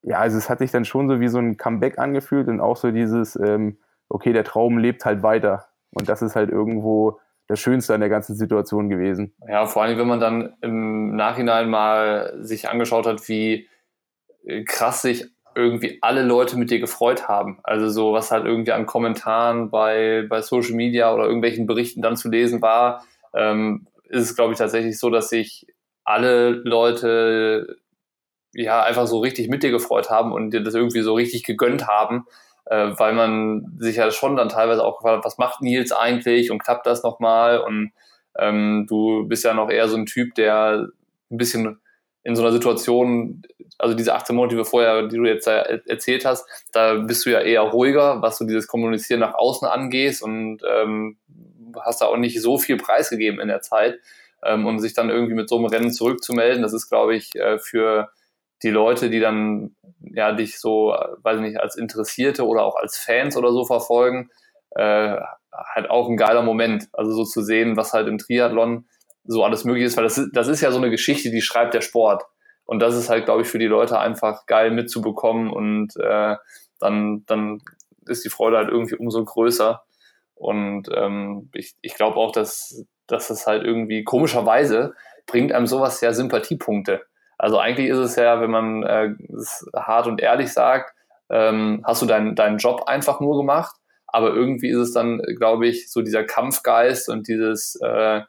Ja, 0.03 0.19
also 0.19 0.37
es 0.37 0.51
hat 0.51 0.59
sich 0.59 0.73
dann 0.73 0.85
schon 0.85 1.09
so 1.09 1.21
wie 1.21 1.29
so 1.29 1.39
ein 1.39 1.57
Comeback 1.57 1.99
angefühlt 1.99 2.49
und 2.49 2.61
auch 2.61 2.77
so 2.77 2.91
dieses, 2.91 3.37
ähm, 3.37 3.79
okay, 4.09 4.33
der 4.33 4.45
Traum 4.45 4.79
lebt 4.79 5.05
halt 5.05 5.23
weiter. 5.23 5.67
Und 5.93 6.09
das 6.09 6.23
ist 6.23 6.35
halt 6.35 6.51
irgendwo 6.51 7.21
das 7.47 7.61
Schönste 7.61 7.95
an 7.95 8.01
der 8.01 8.09
ganzen 8.09 8.35
Situation 8.35 8.89
gewesen. 8.89 9.35
Ja, 9.47 9.67
vor 9.67 9.83
allem, 9.83 9.99
wenn 9.99 10.09
man 10.09 10.21
dann 10.21 10.55
im 10.61 11.15
Nachhinein 11.15 11.71
mal 11.71 12.35
sich 12.41 12.69
angeschaut 12.69 13.07
hat, 13.07 13.29
wie 13.29 13.69
krass 14.67 15.03
sich 15.03 15.29
irgendwie 15.55 15.99
alle 16.01 16.23
Leute 16.23 16.57
mit 16.57 16.71
dir 16.71 16.81
gefreut 16.81 17.29
haben. 17.29 17.61
Also 17.63 17.89
so, 17.89 18.13
was 18.13 18.31
halt 18.31 18.47
irgendwie 18.47 18.73
an 18.73 18.87
Kommentaren 18.87 19.71
bei, 19.71 20.27
bei 20.29 20.41
Social 20.41 20.75
Media 20.75 21.13
oder 21.13 21.25
irgendwelchen 21.25 21.67
Berichten 21.67 22.01
dann 22.01 22.17
zu 22.17 22.31
lesen 22.31 22.63
war, 22.63 23.05
ähm, 23.35 23.87
ist 24.09 24.23
es, 24.23 24.37
glaube 24.37 24.53
ich, 24.53 24.59
tatsächlich 24.59 24.99
so, 24.99 25.11
dass 25.11 25.29
sich 25.29 25.67
alle 26.05 26.51
Leute 26.51 27.77
ja 28.55 28.83
einfach 28.83 29.07
so 29.07 29.21
richtig 29.21 29.49
mit 29.49 29.63
dir 29.63 29.71
gefreut 29.71 30.11
haben 30.11 30.33
und 30.33 30.51
dir 30.51 30.63
das 30.63 30.75
irgendwie 30.75 31.01
so 31.01 31.15
richtig 31.15 31.45
gegönnt 31.45 31.87
haben, 31.87 32.27
äh, 32.67 32.91
weil 32.97 33.15
man 33.15 33.77
sich 33.79 33.97
ja 33.97 34.11
schon 34.11 34.37
dann 34.37 34.49
teilweise 34.49 34.85
auch 34.85 34.99
gefragt 34.99 35.19
hat, 35.19 35.25
was 35.25 35.39
macht 35.39 35.63
Nils 35.63 35.93
eigentlich 35.93 36.51
und 36.51 36.63
klappt 36.63 36.87
das 36.87 37.03
nochmal? 37.03 37.61
Und 37.61 37.93
ähm, 38.39 38.87
du 38.89 39.27
bist 39.27 39.45
ja 39.45 39.55
noch 39.55 39.71
eher 39.71 39.89
so 39.89 39.97
ein 39.97 40.07
Typ, 40.07 40.35
der 40.35 40.89
ein 41.31 41.37
bisschen 41.39 41.79
in 42.25 42.37
so 42.37 42.43
einer 42.43 42.53
Situation, 42.53 43.43
also 43.79 43.97
diese 43.97 44.15
18 44.15 44.37
Monate, 44.37 44.55
die 44.55 44.59
wir 44.59 44.65
vorher, 44.65 45.09
die 45.09 45.17
du 45.17 45.25
jetzt 45.25 45.49
erzählt 45.49 46.25
hast, 46.25 46.47
da 46.73 46.95
bist 46.95 47.27
du 47.27 47.31
ja 47.31 47.41
eher 47.41 47.63
ruhiger, 47.63 48.23
was 48.23 48.39
so 48.39 48.47
dieses 48.47 48.69
Kommunizieren 48.69 49.21
nach 49.21 49.35
außen 49.35 49.67
angeht 49.67 50.23
und 50.23 50.61
ähm, 50.71 51.17
hast 51.81 52.01
da 52.01 52.07
auch 52.07 52.17
nicht 52.17 52.41
so 52.41 52.59
viel 52.59 52.77
preisgegeben 52.77 53.41
in 53.41 53.49
der 53.49 53.61
Zeit. 53.61 53.99
Ähm, 54.45 54.67
und 54.67 54.81
sich 54.81 54.93
dann 54.93 55.09
irgendwie 55.09 55.35
mit 55.35 55.49
so 55.49 55.57
einem 55.57 55.67
Rennen 55.67 55.93
zurückzumelden, 55.93 56.63
das 56.63 56.73
ist, 56.73 56.89
glaube 56.89 57.15
ich, 57.15 57.35
äh, 57.37 57.59
für 57.59 58.11
die 58.63 58.71
Leute, 58.71 59.09
die 59.11 59.21
dann 59.21 59.77
ja 60.01 60.33
dich 60.33 60.59
so, 60.59 60.97
weiß 61.23 61.37
ich 61.37 61.43
nicht, 61.43 61.61
als 61.61 61.77
Interessierte 61.77 62.47
oder 62.47 62.65
auch 62.65 62.77
als 62.77 62.97
Fans 62.97 63.37
oder 63.37 63.53
so 63.53 63.65
verfolgen, 63.65 64.31
äh, 64.71 65.17
halt 65.53 65.91
auch 65.91 66.09
ein 66.09 66.17
geiler 66.17 66.43
Moment. 66.43 66.89
Also 66.93 67.13
so 67.13 67.25
zu 67.25 67.43
sehen, 67.43 67.77
was 67.77 67.93
halt 67.93 68.09
im 68.09 68.19
Triathlon 68.19 68.87
so 69.25 69.45
alles 69.45 69.65
möglich 69.65 69.85
ist, 69.85 69.97
weil 69.97 70.05
das 70.05 70.19
ist, 70.19 70.31
das 70.33 70.49
ist 70.49 70.61
ja 70.61 70.73
so 70.73 70.79
eine 70.79 70.91
Geschichte, 70.91 71.31
die 71.31 71.43
schreibt 71.43 71.75
der 71.75 71.81
Sport. 71.81 72.25
Und 72.65 72.81
das 72.81 72.97
ist 72.97 73.09
halt, 73.11 73.25
glaube 73.25 73.43
ich, 73.43 73.49
für 73.49 73.59
die 73.59 73.67
Leute 73.67 73.99
einfach 73.99 74.47
geil 74.47 74.71
mitzubekommen 74.71 75.51
und 75.51 75.97
äh, 75.97 76.37
dann, 76.79 77.25
dann 77.27 77.61
ist 78.07 78.25
die 78.25 78.31
Freude 78.31 78.57
halt 78.57 78.69
irgendwie 78.69 78.97
umso 78.97 79.25
größer. 79.25 79.83
Und 80.43 80.89
ähm, 80.93 81.51
ich, 81.55 81.75
ich 81.83 81.95
glaube 81.95 82.17
auch, 82.17 82.33
dass, 82.33 82.85
dass 83.07 83.31
es 83.31 83.47
halt 83.47 83.63
irgendwie 83.63 84.03
komischerweise 84.03 84.95
bringt 85.27 85.53
einem 85.53 85.69
sowas 85.69 86.01
ja 86.01 86.13
Sympathiepunkte. 86.13 87.03
Also 87.39 87.59
eigentlich 87.59 87.89
ist 87.89 87.99
es 87.99 88.17
ja, 88.17 88.41
wenn 88.41 88.51
man 88.51 88.83
äh, 88.83 89.11
es 89.37 89.65
hart 89.75 90.09
und 90.09 90.21
ehrlich 90.21 90.53
sagt, 90.53 90.95
ähm, 91.31 91.83
hast 91.87 92.03
du 92.03 92.07
deinen 92.07 92.35
deinen 92.35 92.59
Job 92.59 92.85
einfach 92.89 93.21
nur 93.21 93.37
gemacht, 93.37 93.77
aber 94.09 94.35
irgendwie 94.35 94.71
ist 94.71 94.79
es 94.79 94.93
dann, 94.93 95.23
glaube 95.39 95.69
ich, 95.69 95.93
so 95.93 96.03
dieser 96.03 96.25
Kampfgeist 96.25 97.09
und 97.09 97.29
dieses 97.29 97.77
äh, 97.81 98.23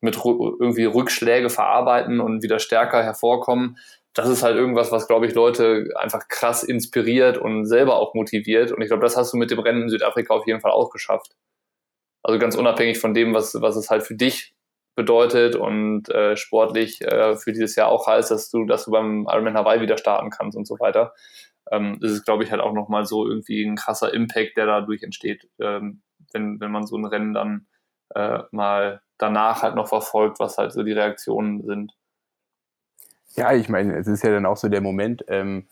mit 0.00 0.16
irgendwie 0.16 0.86
Rückschläge 0.86 1.50
verarbeiten 1.50 2.18
und 2.20 2.42
wieder 2.42 2.60
stärker 2.60 3.02
hervorkommen. 3.02 3.76
Das 4.14 4.28
ist 4.28 4.42
halt 4.42 4.56
irgendwas, 4.56 4.92
was, 4.92 5.08
glaube 5.08 5.26
ich, 5.26 5.34
Leute 5.34 5.90
einfach 5.96 6.28
krass 6.28 6.62
inspiriert 6.62 7.38
und 7.38 7.64
selber 7.64 7.96
auch 7.96 8.14
motiviert. 8.14 8.70
Und 8.72 8.82
ich 8.82 8.88
glaube, 8.88 9.02
das 9.02 9.16
hast 9.16 9.32
du 9.32 9.38
mit 9.38 9.50
dem 9.50 9.58
Rennen 9.58 9.82
in 9.82 9.88
Südafrika 9.88 10.34
auf 10.34 10.46
jeden 10.46 10.60
Fall 10.60 10.72
auch 10.72 10.90
geschafft. 10.90 11.34
Also 12.22 12.38
ganz 12.38 12.54
unabhängig 12.56 12.98
von 12.98 13.14
dem, 13.14 13.34
was, 13.34 13.60
was 13.60 13.76
es 13.76 13.90
halt 13.90 14.02
für 14.02 14.14
dich 14.14 14.54
bedeutet 14.94 15.56
und 15.56 16.08
äh, 16.10 16.36
sportlich 16.36 17.00
äh, 17.00 17.36
für 17.36 17.52
dieses 17.52 17.76
Jahr 17.76 17.88
auch 17.88 18.06
heißt, 18.06 18.30
dass 18.30 18.50
du, 18.50 18.66
dass 18.66 18.84
du 18.84 18.90
beim 18.90 19.26
Ironman 19.28 19.56
Hawaii 19.56 19.80
wieder 19.80 19.96
starten 19.96 20.30
kannst 20.30 20.56
und 20.56 20.66
so 20.66 20.78
weiter. 20.78 21.14
Ähm, 21.70 21.98
das 22.00 22.12
ist, 22.12 22.24
glaube 22.24 22.44
ich, 22.44 22.50
halt 22.50 22.60
auch 22.60 22.74
nochmal 22.74 23.06
so 23.06 23.26
irgendwie 23.26 23.64
ein 23.64 23.76
krasser 23.76 24.12
Impact, 24.12 24.56
der 24.56 24.66
dadurch 24.66 25.02
entsteht, 25.02 25.48
ähm, 25.60 26.02
wenn, 26.32 26.60
wenn 26.60 26.70
man 26.70 26.86
so 26.86 26.96
ein 26.96 27.06
Rennen 27.06 27.32
dann 27.32 27.66
äh, 28.14 28.40
mal 28.50 29.00
danach 29.18 29.62
halt 29.62 29.76
noch 29.76 29.88
verfolgt, 29.88 30.40
was 30.40 30.58
halt 30.58 30.72
so 30.72 30.82
die 30.82 30.92
Reaktionen 30.92 31.62
sind. 31.62 31.92
Ja, 33.36 33.52
ich 33.52 33.68
meine, 33.68 33.96
es 33.96 34.06
ist 34.06 34.22
ja 34.22 34.30
dann 34.30 34.46
auch 34.46 34.56
so 34.56 34.68
der 34.68 34.80
Moment, 34.82 35.24
ähm, 35.28 35.66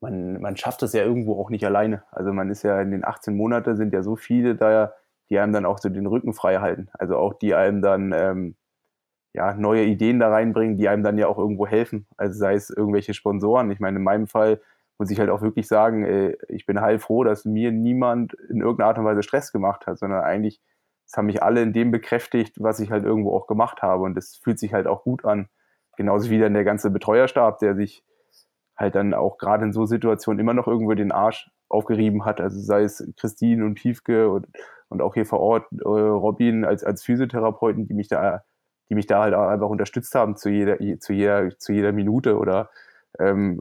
man, 0.00 0.40
man 0.40 0.56
schafft 0.56 0.82
es 0.82 0.92
ja 0.92 1.02
irgendwo 1.04 1.40
auch 1.40 1.50
nicht 1.50 1.64
alleine. 1.64 2.04
Also 2.10 2.32
man 2.32 2.50
ist 2.50 2.62
ja 2.62 2.80
in 2.80 2.90
den 2.90 3.04
18 3.04 3.36
Monaten 3.36 3.76
sind 3.76 3.92
ja 3.92 4.02
so 4.02 4.16
viele 4.16 4.54
da, 4.56 4.92
die 5.30 5.38
einem 5.38 5.52
dann 5.52 5.66
auch 5.66 5.78
so 5.78 5.88
den 5.88 6.06
Rücken 6.06 6.34
frei 6.34 6.56
halten. 6.58 6.88
Also 6.92 7.16
auch 7.16 7.34
die 7.34 7.54
einem 7.54 7.82
dann 7.82 8.12
ähm, 8.14 8.56
ja, 9.34 9.54
neue 9.54 9.84
Ideen 9.84 10.20
da 10.20 10.30
reinbringen, 10.30 10.78
die 10.78 10.88
einem 10.88 11.04
dann 11.04 11.18
ja 11.18 11.28
auch 11.28 11.38
irgendwo 11.38 11.66
helfen. 11.66 12.06
Also 12.16 12.38
sei 12.38 12.54
es 12.54 12.70
irgendwelche 12.70 13.14
Sponsoren. 13.14 13.70
Ich 13.70 13.80
meine, 13.80 13.98
in 13.98 14.04
meinem 14.04 14.26
Fall 14.28 14.60
muss 14.98 15.10
ich 15.10 15.20
halt 15.20 15.30
auch 15.30 15.42
wirklich 15.42 15.68
sagen, 15.68 16.04
äh, 16.04 16.36
ich 16.48 16.66
bin 16.66 16.80
heilfroh, 16.80 17.24
dass 17.24 17.44
mir 17.44 17.72
niemand 17.72 18.34
in 18.34 18.60
irgendeiner 18.60 18.88
Art 18.88 18.98
und 18.98 19.04
Weise 19.06 19.22
Stress 19.22 19.52
gemacht 19.52 19.86
hat, 19.86 19.98
sondern 19.98 20.22
eigentlich, 20.24 20.60
es 21.06 21.16
haben 21.16 21.26
mich 21.26 21.42
alle 21.42 21.62
in 21.62 21.72
dem 21.72 21.90
bekräftigt, 21.90 22.56
was 22.60 22.80
ich 22.80 22.90
halt 22.90 23.04
irgendwo 23.04 23.34
auch 23.36 23.46
gemacht 23.46 23.82
habe. 23.82 24.04
Und 24.04 24.14
das 24.16 24.36
fühlt 24.36 24.58
sich 24.58 24.74
halt 24.74 24.86
auch 24.86 25.04
gut 25.04 25.24
an. 25.24 25.48
Genauso 26.00 26.30
wie 26.30 26.38
dann 26.38 26.54
der 26.54 26.64
ganze 26.64 26.90
Betreuerstab, 26.90 27.58
der 27.58 27.74
sich 27.74 28.02
halt 28.74 28.94
dann 28.94 29.12
auch 29.12 29.36
gerade 29.36 29.64
in 29.64 29.74
so 29.74 29.84
Situationen 29.84 30.40
immer 30.40 30.54
noch 30.54 30.66
irgendwo 30.66 30.94
den 30.94 31.12
Arsch 31.12 31.50
aufgerieben 31.68 32.24
hat. 32.24 32.40
Also 32.40 32.58
sei 32.58 32.84
es 32.84 33.06
Christine 33.16 33.66
und 33.66 33.74
Piefke 33.74 34.30
und 34.30 34.46
und 34.90 35.00
auch 35.00 35.14
hier 35.14 35.24
vor 35.24 35.40
Ort 35.40 35.66
äh, 35.72 35.88
Robin 35.88 36.64
als, 36.64 36.84
als 36.84 37.02
Physiotherapeuten, 37.02 37.86
die 37.86 37.94
mich 37.94 38.08
da, 38.08 38.42
die 38.90 38.94
mich 38.94 39.06
da 39.06 39.22
halt 39.22 39.34
auch 39.34 39.48
einfach 39.48 39.68
unterstützt 39.68 40.14
haben 40.14 40.36
zu 40.36 40.50
jeder, 40.50 40.78
zu 40.98 41.12
jeder, 41.12 41.56
zu 41.58 41.72
jeder 41.72 41.92
Minute 41.92 42.36
oder 42.36 42.70
ähm, 43.18 43.60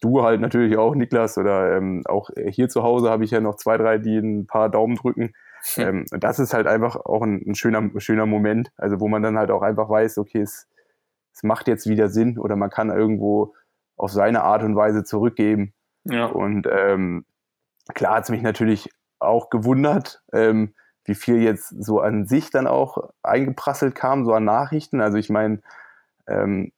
du 0.00 0.22
halt 0.22 0.40
natürlich 0.40 0.76
auch, 0.76 0.94
Niklas, 0.94 1.36
oder 1.36 1.76
ähm, 1.76 2.02
auch 2.06 2.30
hier 2.48 2.68
zu 2.68 2.82
Hause 2.82 3.10
habe 3.10 3.24
ich 3.24 3.30
ja 3.30 3.40
noch 3.40 3.56
zwei, 3.56 3.76
drei, 3.76 3.98
die 3.98 4.18
ein 4.18 4.46
paar 4.46 4.68
Daumen 4.68 4.96
drücken. 4.96 5.34
Hm. 5.74 5.84
Ähm, 5.84 6.04
und 6.12 6.24
das 6.24 6.38
ist 6.38 6.54
halt 6.54 6.66
einfach 6.66 6.96
auch 6.96 7.22
ein, 7.22 7.42
ein, 7.46 7.54
schöner, 7.54 7.90
schöner 7.98 8.26
Moment, 8.26 8.70
also 8.76 9.00
wo 9.00 9.08
man 9.08 9.22
dann 9.22 9.38
halt 9.38 9.50
auch 9.50 9.62
einfach 9.62 9.88
weiß, 9.88 10.18
okay, 10.18 10.40
es, 10.40 10.68
es 11.38 11.44
macht 11.44 11.68
jetzt 11.68 11.88
wieder 11.88 12.08
Sinn 12.08 12.36
oder 12.36 12.56
man 12.56 12.68
kann 12.68 12.90
irgendwo 12.90 13.54
auf 13.96 14.10
seine 14.10 14.42
Art 14.42 14.64
und 14.64 14.74
Weise 14.74 15.04
zurückgeben. 15.04 15.72
Ja. 16.02 16.26
Und 16.26 16.66
ähm, 16.68 17.26
klar 17.94 18.16
hat 18.16 18.24
es 18.24 18.30
mich 18.30 18.42
natürlich 18.42 18.90
auch 19.20 19.48
gewundert, 19.48 20.20
ähm, 20.32 20.74
wie 21.04 21.14
viel 21.14 21.40
jetzt 21.40 21.68
so 21.68 22.00
an 22.00 22.26
sich 22.26 22.50
dann 22.50 22.66
auch 22.66 23.10
eingeprasselt 23.22 23.94
kam, 23.94 24.24
so 24.24 24.32
an 24.32 24.44
Nachrichten. 24.44 25.00
Also 25.00 25.16
ich 25.16 25.30
meine, 25.30 25.60
ähm, 26.26 26.72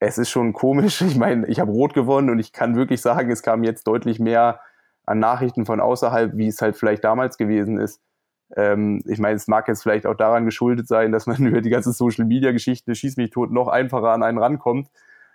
es 0.00 0.18
ist 0.18 0.30
schon 0.30 0.52
komisch. 0.52 1.00
Ich 1.02 1.16
meine, 1.16 1.46
ich 1.46 1.60
habe 1.60 1.70
rot 1.70 1.94
gewonnen 1.94 2.28
und 2.28 2.40
ich 2.40 2.52
kann 2.52 2.74
wirklich 2.74 3.00
sagen, 3.00 3.30
es 3.30 3.42
kam 3.42 3.62
jetzt 3.62 3.86
deutlich 3.86 4.18
mehr 4.18 4.60
an 5.04 5.20
Nachrichten 5.20 5.64
von 5.64 5.78
außerhalb, 5.78 6.36
wie 6.36 6.48
es 6.48 6.60
halt 6.60 6.76
vielleicht 6.76 7.04
damals 7.04 7.36
gewesen 7.36 7.78
ist. 7.78 8.00
Ähm, 8.54 9.02
ich 9.06 9.18
meine, 9.18 9.36
es 9.36 9.48
mag 9.48 9.66
jetzt 9.68 9.82
vielleicht 9.82 10.06
auch 10.06 10.14
daran 10.14 10.44
geschuldet 10.44 10.86
sein, 10.86 11.12
dass 11.12 11.26
man 11.26 11.36
über 11.46 11.60
die 11.60 11.70
ganze 11.70 11.92
Social-Media-Geschichte 11.92 12.94
Schieß 12.94 13.16
mich 13.16 13.30
tot 13.30 13.50
noch 13.50 13.68
einfacher 13.68 14.10
an 14.10 14.22
einen 14.22 14.38
rankommt 14.38 14.88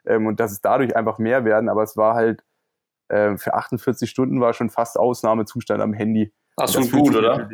ähm, 0.06 0.28
und 0.28 0.40
dass 0.40 0.52
es 0.52 0.62
dadurch 0.62 0.96
einfach 0.96 1.18
mehr 1.18 1.44
werden. 1.44 1.70
Aber 1.70 1.84
es 1.84 1.98
war 1.98 2.16
halt 2.16 2.44
äh, 3.10 3.38
für 3.38 3.54
48 3.54 4.10
Stunden 4.10 4.40
war 4.40 4.54
schon 4.54 4.70
fast 4.70 4.98
Ausnahmezustand 4.98 5.82
am 5.82 5.94
Handy. 5.94 6.32
Ach 6.56 6.70
schon 6.70 6.90
gut, 6.90 7.16
oder? 7.16 7.50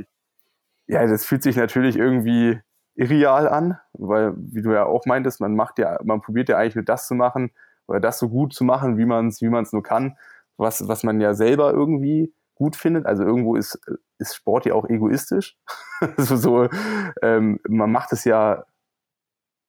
Ja, 0.88 1.06
das 1.06 1.26
fühlt 1.26 1.44
sich 1.44 1.56
natürlich 1.56 1.98
irgendwie 1.98 2.60
irreal 2.96 3.48
an, 3.48 3.78
weil, 3.94 4.34
wie 4.38 4.62
du 4.62 4.72
ja 4.72 4.86
auch 4.86 5.06
meintest, 5.06 5.42
man 5.42 5.56
macht 5.56 5.80
ja, 5.80 6.00
man 6.04 6.22
probiert 6.22 6.50
ja 6.50 6.58
eigentlich 6.58 6.76
nur 6.76 6.86
das 6.86 7.08
zu 7.08 7.16
machen 7.16 7.52
oder 7.88 8.00
das 8.00 8.20
so 8.20 8.30
gut 8.30 8.54
zu 8.54 8.64
machen, 8.64 8.98
wie 8.98 9.06
man 9.06 9.28
es 9.28 9.42
wie 9.42 9.50
man's 9.50 9.74
nur 9.74 9.84
kann, 9.84 10.18
was, 10.58 10.88
was 10.88 11.04
man 11.04 11.22
ja 11.22 11.34
selber 11.34 11.72
irgendwie 11.72 12.34
gut 12.58 12.76
findet. 12.76 13.06
Also 13.06 13.24
irgendwo 13.24 13.56
ist, 13.56 13.80
ist 14.20 14.36
Sport 14.36 14.66
ja 14.66 14.74
auch 14.74 14.90
egoistisch. 14.90 15.58
also 16.18 16.36
so, 16.36 16.70
ähm, 17.22 17.60
man 17.68 17.92
macht 17.92 18.14
es 18.14 18.24
ja 18.24 18.66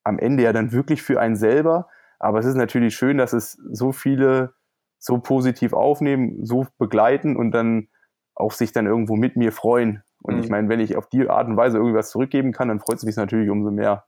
am 0.04 0.18
Ende 0.18 0.42
ja 0.42 0.52
dann 0.52 0.72
wirklich 0.72 1.02
für 1.02 1.20
einen 1.20 1.36
selber. 1.36 1.88
Aber 2.18 2.38
es 2.38 2.46
ist 2.46 2.56
natürlich 2.56 2.96
schön, 2.96 3.18
dass 3.18 3.32
es 3.32 3.52
so 3.70 3.92
viele 3.92 4.54
so 4.98 5.18
positiv 5.18 5.72
aufnehmen, 5.72 6.44
so 6.44 6.66
begleiten 6.78 7.36
und 7.36 7.52
dann 7.52 7.88
auch 8.34 8.52
sich 8.52 8.72
dann 8.72 8.86
irgendwo 8.86 9.16
mit 9.16 9.36
mir 9.36 9.52
freuen. 9.52 10.02
Und 10.22 10.36
mhm. 10.36 10.42
ich 10.42 10.48
meine, 10.48 10.68
wenn 10.68 10.80
ich 10.80 10.96
auf 10.96 11.08
die 11.08 11.28
Art 11.28 11.48
und 11.48 11.56
Weise 11.56 11.78
irgendwas 11.78 12.10
zurückgeben 12.10 12.52
kann, 12.52 12.68
dann 12.68 12.80
freut 12.80 12.96
es 12.96 13.04
mich 13.04 13.16
natürlich 13.16 13.50
umso 13.50 13.70
mehr. 13.70 14.04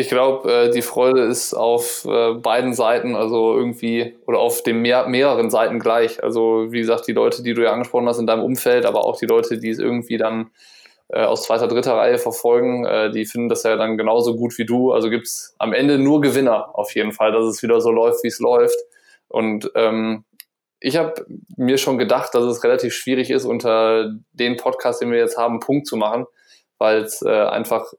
Ich 0.00 0.08
glaube, 0.08 0.50
äh, 0.50 0.70
die 0.70 0.80
Freude 0.80 1.24
ist 1.24 1.52
auf 1.52 2.06
äh, 2.08 2.32
beiden 2.32 2.72
Seiten, 2.72 3.14
also 3.14 3.54
irgendwie, 3.54 4.16
oder 4.26 4.38
auf 4.38 4.62
den 4.62 4.80
mehr, 4.80 5.06
mehreren 5.06 5.50
Seiten 5.50 5.78
gleich. 5.78 6.22
Also, 6.24 6.72
wie 6.72 6.80
gesagt, 6.80 7.06
die 7.06 7.12
Leute, 7.12 7.42
die 7.42 7.52
du 7.52 7.62
ja 7.62 7.72
angesprochen 7.72 8.08
hast 8.08 8.18
in 8.18 8.26
deinem 8.26 8.42
Umfeld, 8.42 8.86
aber 8.86 9.04
auch 9.04 9.18
die 9.18 9.26
Leute, 9.26 9.58
die 9.58 9.68
es 9.68 9.78
irgendwie 9.78 10.16
dann 10.16 10.52
äh, 11.08 11.22
aus 11.24 11.42
zweiter, 11.42 11.68
dritter 11.68 11.96
Reihe 11.96 12.16
verfolgen, 12.16 12.86
äh, 12.86 13.10
die 13.10 13.26
finden 13.26 13.50
das 13.50 13.62
ja 13.62 13.76
dann 13.76 13.98
genauso 13.98 14.36
gut 14.36 14.56
wie 14.56 14.64
du. 14.64 14.90
Also 14.90 15.10
gibt 15.10 15.26
es 15.26 15.54
am 15.58 15.74
Ende 15.74 15.98
nur 15.98 16.22
Gewinner 16.22 16.70
auf 16.72 16.94
jeden 16.94 17.12
Fall, 17.12 17.32
dass 17.32 17.44
es 17.44 17.62
wieder 17.62 17.82
so 17.82 17.90
läuft, 17.90 18.24
wie 18.24 18.28
es 18.28 18.38
läuft. 18.38 18.78
Und 19.28 19.70
ähm, 19.74 20.24
ich 20.80 20.96
habe 20.96 21.26
mir 21.58 21.76
schon 21.76 21.98
gedacht, 21.98 22.34
dass 22.34 22.44
es 22.44 22.64
relativ 22.64 22.94
schwierig 22.94 23.28
ist, 23.28 23.44
unter 23.44 24.14
den 24.32 24.56
Podcast, 24.56 25.02
den 25.02 25.10
wir 25.10 25.18
jetzt 25.18 25.36
haben, 25.36 25.60
Punkt 25.60 25.86
zu 25.86 25.98
machen, 25.98 26.24
weil 26.78 27.02
es 27.02 27.20
äh, 27.20 27.28
einfach, 27.28 27.92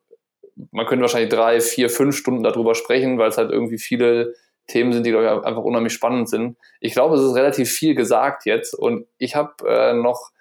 man 0.72 0.86
könnte 0.86 1.02
wahrscheinlich 1.02 1.34
drei, 1.34 1.60
vier, 1.62 1.90
fünf 1.90 2.16
Stunden 2.16 2.44
darüber 2.44 2.76
sprechen, 2.76 3.18
weil 3.18 3.30
es 3.30 3.38
halt 3.38 3.52
irgendwie 3.52 3.78
viele 3.78 4.34
Themen 4.68 4.94
sind, 4.94 5.06
die, 5.06 5.12
glaube 5.12 5.26
ich, 5.26 5.32
einfach 5.32 5.64
unheimlich 5.64 5.94
spannend 5.94 6.30
sind. 6.30 6.58
Ich 6.80 6.94
glaube, 6.94 7.16
es 7.16 7.24
ist 7.24 7.36
relativ 7.36 7.70
viel 7.72 7.96
gesagt 7.96 8.46
jetzt 8.46 8.74
und 8.74 9.08
ich 9.18 9.36
habe 9.36 9.54
äh, 9.68 9.94
noch 9.94 10.32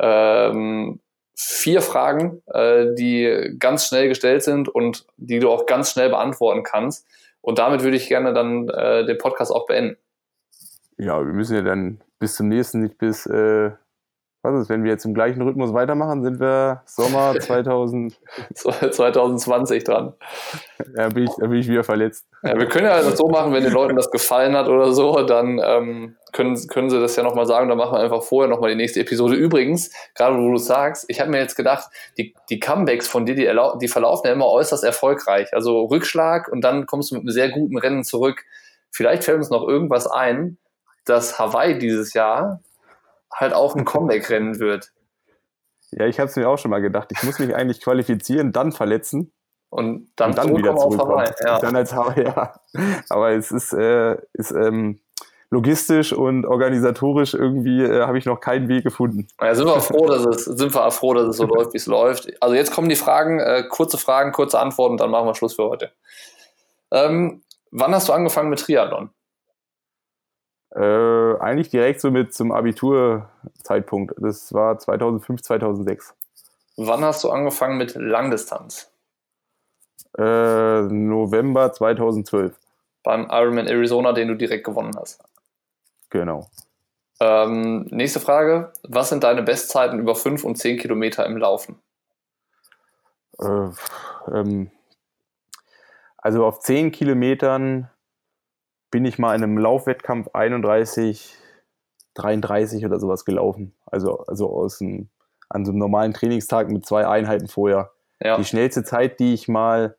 ähm, 0.00 1.00
vier 1.34 1.80
Fragen, 1.80 2.42
äh, 2.46 2.94
die 2.94 3.54
ganz 3.58 3.86
schnell 3.86 4.08
gestellt 4.08 4.42
sind 4.42 4.68
und 4.68 5.06
die 5.16 5.38
du 5.38 5.50
auch 5.50 5.66
ganz 5.66 5.92
schnell 5.92 6.10
beantworten 6.10 6.64
kannst. 6.64 7.06
Und 7.40 7.58
damit 7.58 7.82
würde 7.82 7.96
ich 7.96 8.08
gerne 8.08 8.34
dann 8.34 8.68
äh, 8.68 9.06
den 9.06 9.18
Podcast 9.18 9.52
auch 9.52 9.66
beenden. 9.66 9.96
Ja, 10.98 11.24
wir 11.24 11.32
müssen 11.32 11.54
ja 11.54 11.62
dann 11.62 12.02
bis 12.18 12.34
zum 12.34 12.48
nächsten, 12.48 12.82
nicht 12.82 12.98
bis 12.98 13.24
äh, 13.26 13.70
was 14.42 14.62
ist, 14.62 14.68
wenn 14.68 14.84
wir 14.84 14.92
jetzt 14.92 15.04
im 15.04 15.14
gleichen 15.14 15.42
Rhythmus 15.42 15.72
weitermachen, 15.72 16.22
sind 16.22 16.38
wir 16.38 16.82
Sommer 16.84 17.34
2000. 17.40 18.14
2020 18.54 19.84
dran. 19.84 20.14
Ja, 20.96 21.08
bin 21.08 21.24
ich, 21.24 21.30
da 21.38 21.46
bin 21.48 21.58
ich 21.58 21.68
wieder 21.68 21.82
verletzt. 21.82 22.26
Ja, 22.42 22.56
wir 22.56 22.66
können 22.66 22.86
ja 22.86 23.02
das 23.02 23.16
so 23.16 23.28
machen, 23.28 23.52
wenn 23.52 23.64
den 23.64 23.72
Leuten 23.72 23.96
das 23.96 24.10
gefallen 24.10 24.56
hat 24.56 24.68
oder 24.68 24.92
so, 24.92 25.22
dann 25.22 25.60
ähm, 25.62 26.16
können, 26.32 26.56
können 26.68 26.88
sie 26.88 27.00
das 27.00 27.16
ja 27.16 27.24
nochmal 27.24 27.46
sagen, 27.46 27.68
dann 27.68 27.78
machen 27.78 27.92
wir 27.92 28.00
einfach 28.00 28.22
vorher 28.22 28.48
nochmal 28.48 28.70
die 28.70 28.76
nächste 28.76 29.00
Episode. 29.00 29.34
Übrigens, 29.34 29.90
gerade 30.14 30.36
wo 30.38 30.52
du 30.52 30.56
sagst, 30.58 31.06
ich 31.08 31.20
habe 31.20 31.30
mir 31.30 31.38
jetzt 31.38 31.56
gedacht, 31.56 31.88
die, 32.16 32.34
die 32.48 32.60
Comebacks 32.60 33.08
von 33.08 33.26
dir, 33.26 33.34
die, 33.34 33.50
die 33.80 33.88
verlaufen 33.88 34.28
ja 34.28 34.32
immer 34.32 34.46
äußerst 34.46 34.84
erfolgreich. 34.84 35.52
Also 35.52 35.84
Rückschlag 35.86 36.48
und 36.48 36.62
dann 36.62 36.86
kommst 36.86 37.10
du 37.10 37.16
mit 37.16 37.22
einem 37.22 37.32
sehr 37.32 37.50
guten 37.50 37.76
Rennen 37.76 38.04
zurück. 38.04 38.44
Vielleicht 38.90 39.24
fällt 39.24 39.38
uns 39.38 39.50
noch 39.50 39.66
irgendwas 39.66 40.06
ein, 40.06 40.58
dass 41.04 41.38
Hawaii 41.38 41.78
dieses 41.78 42.14
Jahr 42.14 42.60
halt 43.34 43.52
auch 43.52 43.76
ein 43.76 43.84
Comeback-Rennen 43.84 44.58
wird. 44.58 44.92
Ja, 45.90 46.06
ich 46.06 46.18
habe 46.18 46.28
es 46.28 46.36
mir 46.36 46.48
auch 46.48 46.58
schon 46.58 46.70
mal 46.70 46.80
gedacht. 46.80 47.08
Ich 47.12 47.22
muss 47.22 47.38
mich 47.38 47.54
eigentlich 47.54 47.80
qualifizieren, 47.80 48.52
dann 48.52 48.72
verletzen. 48.72 49.32
Und 49.70 50.10
dann, 50.16 50.30
und 50.30 50.38
dann 50.38 50.56
wieder 50.56 50.76
zurückkommen. 50.76 51.28
Ja. 51.44 51.58
Dann 51.58 51.76
als 51.76 51.92
Hawaii, 51.92 52.24
ja. 52.24 52.54
Aber 53.10 53.30
es 53.32 53.50
ist, 53.50 53.72
äh, 53.72 54.16
ist 54.32 54.50
ähm, 54.50 55.00
logistisch 55.50 56.12
und 56.12 56.46
organisatorisch 56.46 57.34
irgendwie 57.34 57.82
äh, 57.82 58.02
habe 58.02 58.18
ich 58.18 58.24
noch 58.24 58.40
keinen 58.40 58.68
Weg 58.68 58.84
gefunden. 58.84 59.28
Ja, 59.40 59.54
sind 59.54 59.66
wir 59.66 59.80
froh, 59.80 60.06
dass 60.06 60.24
es, 60.24 60.44
sind 60.44 60.74
wir 60.74 60.90
froh, 60.90 61.14
dass 61.14 61.28
es 61.28 61.36
so 61.36 61.44
läuft, 61.44 61.72
wie 61.72 61.78
es 61.78 61.86
läuft. 61.86 62.30
Also 62.42 62.54
jetzt 62.54 62.72
kommen 62.72 62.88
die 62.88 62.96
Fragen, 62.96 63.40
äh, 63.40 63.64
kurze 63.68 63.98
Fragen, 63.98 64.32
kurze 64.32 64.58
Antworten, 64.58 64.96
dann 64.96 65.10
machen 65.10 65.26
wir 65.26 65.34
Schluss 65.34 65.54
für 65.54 65.68
heute. 65.68 65.92
Ähm, 66.90 67.42
wann 67.70 67.94
hast 67.94 68.08
du 68.08 68.12
angefangen 68.12 68.50
mit 68.50 68.60
Triathlon? 68.60 69.10
Äh, 70.74 71.38
eigentlich 71.38 71.70
direkt 71.70 72.00
so 72.00 72.10
mit 72.10 72.34
zum 72.34 72.52
Abiturzeitpunkt. 72.52 74.14
Das 74.18 74.52
war 74.52 74.78
2005, 74.78 75.42
2006. 75.42 76.14
Wann 76.76 77.04
hast 77.04 77.24
du 77.24 77.30
angefangen 77.30 77.78
mit 77.78 77.94
Langdistanz? 77.94 78.90
Äh, 80.16 80.82
November 80.82 81.72
2012. 81.72 82.56
Beim 83.02 83.28
Ironman 83.30 83.66
Arizona, 83.66 84.12
den 84.12 84.28
du 84.28 84.34
direkt 84.34 84.64
gewonnen 84.64 84.94
hast. 84.98 85.22
Genau. 86.10 86.48
Ähm, 87.20 87.86
nächste 87.90 88.20
Frage. 88.20 88.72
Was 88.82 89.08
sind 89.08 89.24
deine 89.24 89.42
Bestzeiten 89.42 89.98
über 89.98 90.14
5 90.14 90.44
und 90.44 90.56
10 90.56 90.78
Kilometer 90.78 91.26
im 91.26 91.36
Laufen? 91.36 91.80
Äh, 93.40 93.68
ähm, 94.32 94.70
also 96.16 96.44
auf 96.44 96.60
10 96.60 96.92
Kilometern 96.92 97.90
bin 98.90 99.04
ich 99.04 99.18
mal 99.18 99.34
in 99.34 99.42
einem 99.42 99.58
Laufwettkampf 99.58 100.28
31, 100.32 101.34
33 102.14 102.84
oder 102.84 102.98
sowas 102.98 103.24
gelaufen. 103.24 103.74
Also, 103.86 104.18
also 104.20 104.50
aus 104.50 104.80
einem, 104.80 105.08
an 105.48 105.64
so 105.64 105.72
einem 105.72 105.78
normalen 105.78 106.12
Trainingstag 106.12 106.70
mit 106.70 106.86
zwei 106.86 107.06
Einheiten 107.06 107.48
vorher. 107.48 107.90
Ja. 108.22 108.36
Die 108.36 108.44
schnellste 108.44 108.84
Zeit, 108.84 109.20
die 109.20 109.34
ich 109.34 109.48
mal 109.48 109.96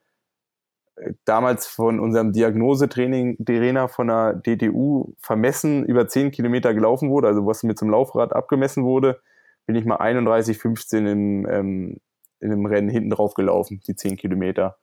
äh, 0.95 1.13
damals 1.25 1.67
von 1.67 1.99
unserem 1.99 2.33
Diagnosetraining 2.33 3.37
Trainer 3.45 3.87
von 3.87 4.07
der 4.07 4.33
DTU 4.33 5.13
vermessen 5.19 5.85
über 5.85 6.07
10 6.07 6.31
Kilometer 6.31 6.73
gelaufen 6.73 7.09
wurde, 7.09 7.27
also 7.27 7.45
was 7.45 7.63
mir 7.63 7.75
zum 7.75 7.89
Laufrad 7.89 8.33
abgemessen 8.33 8.83
wurde, 8.83 9.21
bin 9.65 9.75
ich 9.75 9.85
mal 9.85 9.97
31, 9.97 10.57
15 10.57 11.05
im, 11.05 11.47
ähm, 11.47 11.97
in 12.39 12.51
einem 12.51 12.65
Rennen 12.65 12.89
hinten 12.89 13.11
drauf 13.11 13.33
gelaufen, 13.35 13.81
die 13.87 13.95
10 13.95 14.17
Kilometer 14.17 14.77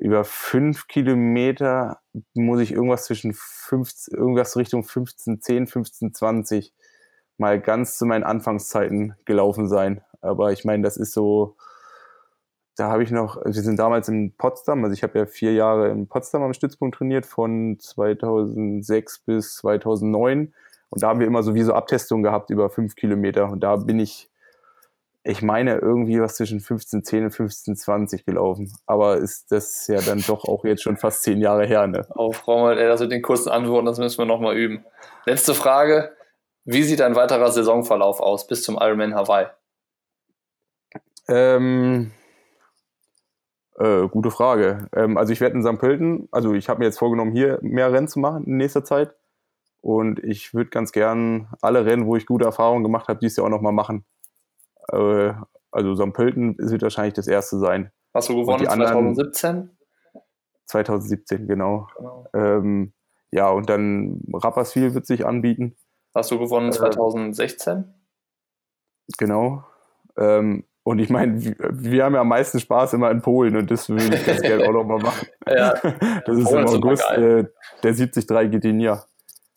über 0.00 0.24
fünf 0.24 0.88
Kilometer 0.88 2.00
muss 2.34 2.60
ich 2.60 2.72
irgendwas 2.72 3.04
zwischen 3.04 3.34
15, 3.34 4.16
irgendwas 4.16 4.56
Richtung 4.56 4.82
15, 4.82 5.42
10, 5.42 5.66
15, 5.66 6.14
20 6.14 6.74
mal 7.36 7.60
ganz 7.60 7.98
zu 7.98 8.06
meinen 8.06 8.24
Anfangszeiten 8.24 9.14
gelaufen 9.26 9.68
sein. 9.68 10.02
Aber 10.22 10.52
ich 10.52 10.64
meine, 10.64 10.82
das 10.82 10.96
ist 10.96 11.12
so, 11.12 11.56
da 12.76 12.90
habe 12.90 13.02
ich 13.02 13.10
noch, 13.10 13.44
wir 13.44 13.52
sind 13.52 13.78
damals 13.78 14.08
in 14.08 14.34
Potsdam, 14.36 14.82
also 14.84 14.94
ich 14.94 15.02
habe 15.02 15.18
ja 15.18 15.26
vier 15.26 15.52
Jahre 15.52 15.90
in 15.90 16.08
Potsdam 16.08 16.42
am 16.42 16.54
Stützpunkt 16.54 16.96
trainiert, 16.96 17.26
von 17.26 17.78
2006 17.78 19.18
bis 19.20 19.56
2009. 19.56 20.54
Und 20.88 21.02
da 21.02 21.08
haben 21.08 21.20
wir 21.20 21.26
immer 21.26 21.42
so 21.42 21.54
wie 21.54 21.62
so 21.62 21.74
Abtestungen 21.74 22.22
gehabt 22.22 22.48
über 22.48 22.70
fünf 22.70 22.96
Kilometer. 22.96 23.50
Und 23.50 23.60
da 23.60 23.76
bin 23.76 23.98
ich 24.00 24.30
ich 25.22 25.42
meine, 25.42 25.76
irgendwie 25.76 26.20
was 26.20 26.36
zwischen 26.36 26.60
15,10 26.60 27.24
und 27.24 27.34
15,20 27.34 28.24
gelaufen. 28.24 28.72
Aber 28.86 29.18
ist 29.18 29.52
das 29.52 29.86
ja 29.86 30.00
dann 30.00 30.22
doch 30.26 30.44
auch 30.44 30.64
jetzt 30.64 30.82
schon 30.82 30.96
fast 30.96 31.22
zehn 31.22 31.40
Jahre 31.40 31.66
her, 31.66 31.86
ne? 31.86 32.06
Oh, 32.14 32.32
Frau 32.32 32.62
Mal, 32.62 32.76
das 32.76 33.00
mit 33.00 33.12
den 33.12 33.22
kurzen 33.22 33.50
Antworten, 33.50 33.86
das 33.86 33.98
müssen 33.98 34.18
wir 34.18 34.24
nochmal 34.24 34.56
üben. 34.56 34.84
Letzte 35.26 35.54
Frage. 35.54 36.12
Wie 36.64 36.82
sieht 36.82 37.02
ein 37.02 37.16
weiterer 37.16 37.50
Saisonverlauf 37.50 38.20
aus 38.20 38.46
bis 38.46 38.62
zum 38.62 38.76
Ironman 38.76 39.14
Hawaii? 39.14 39.46
Ähm, 41.28 42.12
äh, 43.78 44.08
gute 44.08 44.30
Frage. 44.30 44.88
Ähm, 44.94 45.16
also 45.16 45.32
ich 45.32 45.40
werde 45.40 45.56
in 45.56 45.62
St. 45.62 45.78
Pölten, 45.78 46.28
also 46.32 46.54
ich 46.54 46.68
habe 46.68 46.80
mir 46.80 46.86
jetzt 46.86 46.98
vorgenommen, 46.98 47.32
hier 47.32 47.58
mehr 47.62 47.92
Rennen 47.92 48.08
zu 48.08 48.20
machen 48.20 48.44
in 48.44 48.56
nächster 48.56 48.84
Zeit. 48.84 49.14
Und 49.82 50.22
ich 50.22 50.52
würde 50.52 50.70
ganz 50.70 50.92
gern 50.92 51.48
alle 51.62 51.86
Rennen, 51.86 52.06
wo 52.06 52.16
ich 52.16 52.26
gute 52.26 52.44
Erfahrungen 52.44 52.82
gemacht 52.82 53.08
habe, 53.08 53.20
dies 53.20 53.36
Jahr 53.36 53.46
auch 53.46 53.50
nochmal 53.50 53.72
machen. 53.72 54.04
Äh, 54.92 55.34
also 55.70 55.94
St. 55.94 56.12
Pölten 56.12 56.56
wird 56.58 56.82
wahrscheinlich 56.82 57.14
das 57.14 57.28
erste 57.28 57.58
sein. 57.58 57.92
Hast 58.12 58.28
du 58.28 58.36
gewonnen 58.36 58.64
2017? 58.64 59.70
2017, 60.66 61.46
genau. 61.46 61.88
genau. 61.96 62.26
Ähm, 62.34 62.92
ja, 63.30 63.48
und 63.50 63.68
dann 63.68 64.20
Rapperswil 64.32 64.94
wird 64.94 65.06
sich 65.06 65.24
anbieten. 65.24 65.76
Hast 66.14 66.30
du 66.30 66.38
gewonnen 66.38 66.72
2016? 66.72 67.78
Äh, 67.78 67.82
genau. 69.18 69.64
Ähm, 70.16 70.64
und 70.82 70.98
ich 70.98 71.10
meine, 71.10 71.44
wir, 71.44 71.54
wir, 71.58 72.04
haben 72.04 72.14
ja 72.14 72.22
am 72.22 72.28
meisten 72.28 72.58
Spaß 72.58 72.94
immer 72.94 73.10
in 73.10 73.20
Polen 73.20 73.54
und 73.56 73.70
das 73.70 73.88
würde 73.88 74.16
ich 74.16 74.26
ganz 74.26 74.40
gerne 74.40 74.68
auch 74.68 74.72
nochmal 74.72 74.98
machen. 74.98 75.28
Ja. 75.46 75.74
Das 76.26 76.38
ist 76.38 76.44
Polen 76.44 76.66
im 76.66 76.74
August 76.74 77.10
äh, 77.12 77.44
der 77.82 77.92
73 77.92 78.26
Gdynia. 78.50 79.04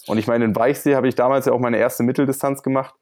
Und 0.08 0.18
ich 0.18 0.28
meine, 0.28 0.46
in 0.46 0.56
Weichsee 0.56 0.96
habe 0.96 1.08
ich 1.08 1.16
damals 1.16 1.46
ja 1.46 1.54
auch 1.54 1.60
meine 1.60 1.78
erste 1.78 2.04
Mitteldistanz 2.04 2.62
gemacht. 2.62 2.94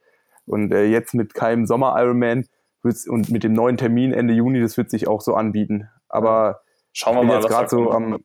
Und 0.46 0.72
äh, 0.74 0.86
jetzt 0.86 1.14
mit 1.14 1.34
keinem 1.34 1.66
Sommer-Ironman 1.66 2.46
und 2.84 3.30
mit 3.30 3.44
dem 3.44 3.54
neuen 3.54 3.78
Termin 3.78 4.12
Ende 4.12 4.34
Juni, 4.34 4.60
das 4.60 4.78
wird 4.78 4.90
sich 4.90 5.08
auch 5.08 5.22
so 5.22 5.36
anbieten. 5.36 5.90
Aber 6.10 6.62
schauen 6.94 7.16
wir 7.16 7.24
mal, 7.24 7.36
jetzt 7.36 7.48
gerade 7.48 7.70
so 7.70 7.92
am, 7.92 8.24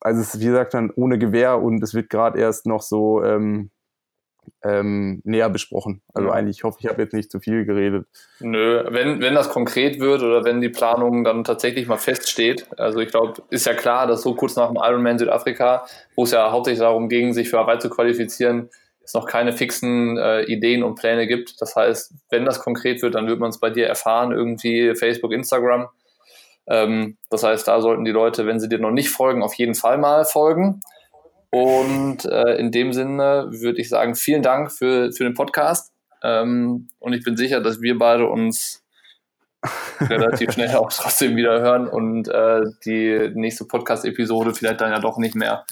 also 0.00 0.20
es 0.20 0.34
ist 0.34 0.40
wie 0.40 0.46
gesagt 0.46 0.74
dann 0.74 0.90
ohne 0.94 1.18
Gewehr 1.18 1.60
und 1.60 1.82
es 1.82 1.94
wird 1.94 2.10
gerade 2.10 2.38
erst 2.38 2.66
noch 2.66 2.82
so 2.82 3.22
ähm, 3.22 3.70
ähm, 4.64 5.20
näher 5.24 5.50
besprochen. 5.50 6.02
Also 6.14 6.30
eigentlich 6.30 6.64
hoffe 6.64 6.78
ich, 6.80 6.88
habe 6.88 7.02
jetzt 7.02 7.12
nicht 7.12 7.30
zu 7.30 7.40
viel 7.40 7.64
geredet. 7.64 8.06
Nö, 8.40 8.84
wenn, 8.90 9.20
wenn 9.20 9.34
das 9.34 9.50
konkret 9.50 10.00
wird 10.00 10.22
oder 10.22 10.44
wenn 10.44 10.60
die 10.60 10.68
Planung 10.68 11.24
dann 11.24 11.44
tatsächlich 11.44 11.86
mal 11.86 11.96
feststeht, 11.96 12.66
also 12.78 13.00
ich 13.00 13.10
glaube, 13.10 13.42
ist 13.50 13.66
ja 13.66 13.74
klar, 13.74 14.06
dass 14.06 14.22
so 14.22 14.34
kurz 14.34 14.56
nach 14.56 14.68
dem 14.68 14.76
Ironman 14.76 15.18
Südafrika, 15.18 15.84
wo 16.16 16.24
es 16.24 16.30
ja 16.30 16.50
hauptsächlich 16.50 16.80
darum 16.80 17.08
ging, 17.08 17.32
sich 17.32 17.50
für 17.50 17.58
Hawaii 17.58 17.78
zu 17.78 17.90
qualifizieren, 17.90 18.70
es 19.08 19.14
noch 19.14 19.26
keine 19.26 19.54
fixen 19.54 20.18
äh, 20.18 20.42
Ideen 20.42 20.82
und 20.82 20.96
Pläne 20.96 21.26
gibt. 21.26 21.62
Das 21.62 21.74
heißt, 21.74 22.12
wenn 22.28 22.44
das 22.44 22.60
konkret 22.60 23.00
wird, 23.00 23.14
dann 23.14 23.26
wird 23.26 23.40
man 23.40 23.48
es 23.48 23.58
bei 23.58 23.70
dir 23.70 23.86
erfahren, 23.86 24.32
irgendwie 24.32 24.94
Facebook, 24.94 25.32
Instagram. 25.32 25.88
Ähm, 26.66 27.16
das 27.30 27.42
heißt, 27.42 27.66
da 27.66 27.80
sollten 27.80 28.04
die 28.04 28.10
Leute, 28.10 28.44
wenn 28.44 28.60
sie 28.60 28.68
dir 28.68 28.78
noch 28.78 28.90
nicht 28.90 29.08
folgen, 29.08 29.42
auf 29.42 29.54
jeden 29.54 29.74
Fall 29.74 29.96
mal 29.96 30.26
folgen. 30.26 30.82
Und 31.50 32.26
äh, 32.26 32.56
in 32.56 32.70
dem 32.70 32.92
Sinne 32.92 33.46
würde 33.48 33.80
ich 33.80 33.88
sagen, 33.88 34.14
vielen 34.14 34.42
Dank 34.42 34.70
für, 34.70 35.10
für 35.10 35.24
den 35.24 35.32
Podcast. 35.32 35.90
Ähm, 36.22 36.90
und 36.98 37.14
ich 37.14 37.24
bin 37.24 37.38
sicher, 37.38 37.62
dass 37.62 37.80
wir 37.80 37.96
beide 37.96 38.26
uns 38.26 38.84
relativ 40.00 40.52
schnell 40.52 40.76
auch 40.76 40.92
trotzdem 40.92 41.34
wieder 41.34 41.60
hören 41.62 41.88
und 41.88 42.28
äh, 42.28 42.60
die 42.84 43.30
nächste 43.32 43.64
Podcast-Episode 43.64 44.52
vielleicht 44.52 44.82
dann 44.82 44.92
ja 44.92 45.00
doch 45.00 45.16
nicht 45.16 45.34
mehr 45.34 45.64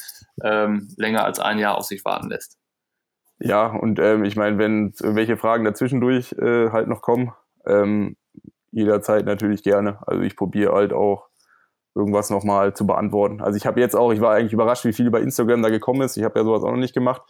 ähm, 0.43 0.89
länger 0.97 1.27
als 1.27 1.39
ein 1.39 1.59
Jahr 1.59 1.77
auf 1.77 1.85
sich 1.85 2.03
warten 2.07 2.31
lässt. 2.31 2.57
Ja, 3.39 3.67
und 3.67 3.99
ähm, 3.99 4.25
ich 4.25 4.37
meine, 4.37 4.59
wenn 4.59 4.95
irgendwelche 5.01 5.37
Fragen 5.37 5.65
dazwischendurch 5.65 6.33
äh, 6.39 6.71
halt 6.71 6.89
noch 6.89 7.03
kommen, 7.03 7.33
ähm, 7.67 8.17
jederzeit 8.71 9.27
natürlich 9.27 9.63
gerne. 9.63 9.99
Also 10.07 10.23
ich 10.23 10.37
probiere 10.37 10.73
halt 10.73 10.93
auch 10.93 11.29
irgendwas 11.95 12.31
nochmal 12.31 12.75
zu 12.75 12.87
beantworten. 12.87 13.41
Also 13.41 13.57
ich 13.57 13.67
habe 13.67 13.81
jetzt 13.81 13.97
auch, 13.97 14.13
ich 14.13 14.21
war 14.21 14.35
eigentlich 14.35 14.53
überrascht, 14.53 14.85
wie 14.85 14.93
viel 14.93 15.07
über 15.07 15.21
Instagram 15.21 15.63
da 15.63 15.71
gekommen 15.71 16.03
ist. 16.03 16.17
Ich 16.19 16.25
habe 16.25 16.39
ja 16.39 16.45
sowas 16.45 16.63
auch 16.63 16.71
noch 16.71 16.77
nicht 16.77 16.95
gemacht. 16.95 17.23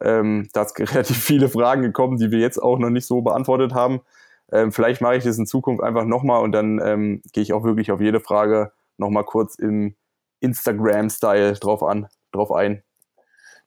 Ähm, 0.00 0.48
da 0.52 0.62
ist 0.62 0.78
relativ 0.94 1.16
viele 1.18 1.48
Fragen 1.48 1.82
gekommen, 1.82 2.16
die 2.18 2.30
wir 2.30 2.38
jetzt 2.38 2.62
auch 2.62 2.78
noch 2.78 2.90
nicht 2.90 3.06
so 3.06 3.22
beantwortet 3.22 3.74
haben. 3.74 4.02
Ähm, 4.52 4.70
vielleicht 4.70 5.00
mache 5.00 5.16
ich 5.16 5.24
das 5.24 5.36
in 5.36 5.46
Zukunft 5.46 5.82
einfach 5.82 6.04
nochmal 6.04 6.42
und 6.42 6.52
dann 6.52 6.80
ähm, 6.84 7.22
gehe 7.32 7.42
ich 7.42 7.52
auch 7.52 7.64
wirklich 7.64 7.90
auf 7.90 8.00
jede 8.00 8.20
Frage 8.20 8.70
nochmal 8.98 9.24
kurz 9.24 9.56
im 9.56 9.96
Instagram-Style 10.40 11.54
drauf 11.54 11.82
an, 11.82 12.06
drauf 12.30 12.52
ein. 12.52 12.83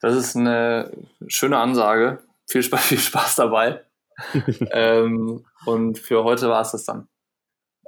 Das 0.02 0.16
ist 0.16 0.36
eine 0.36 0.92
schöne 1.28 1.58
Ansage. 1.58 2.20
Viel 2.48 2.64
Spaß, 2.64 2.82
viel 2.86 3.00
Spaß 3.00 3.36
dabei. 3.36 3.82
ähm, 4.72 5.46
und 5.66 6.00
für 6.00 6.24
heute 6.24 6.50
war 6.50 6.62
es 6.62 6.72
das 6.72 6.86
dann. 6.86 7.08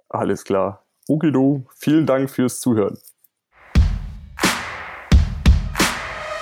Alles 0.10 0.44
klar. 0.44 0.86
Ukido, 1.08 1.66
vielen 1.76 2.06
Dank 2.06 2.30
fürs 2.30 2.60
Zuhören. 2.60 3.00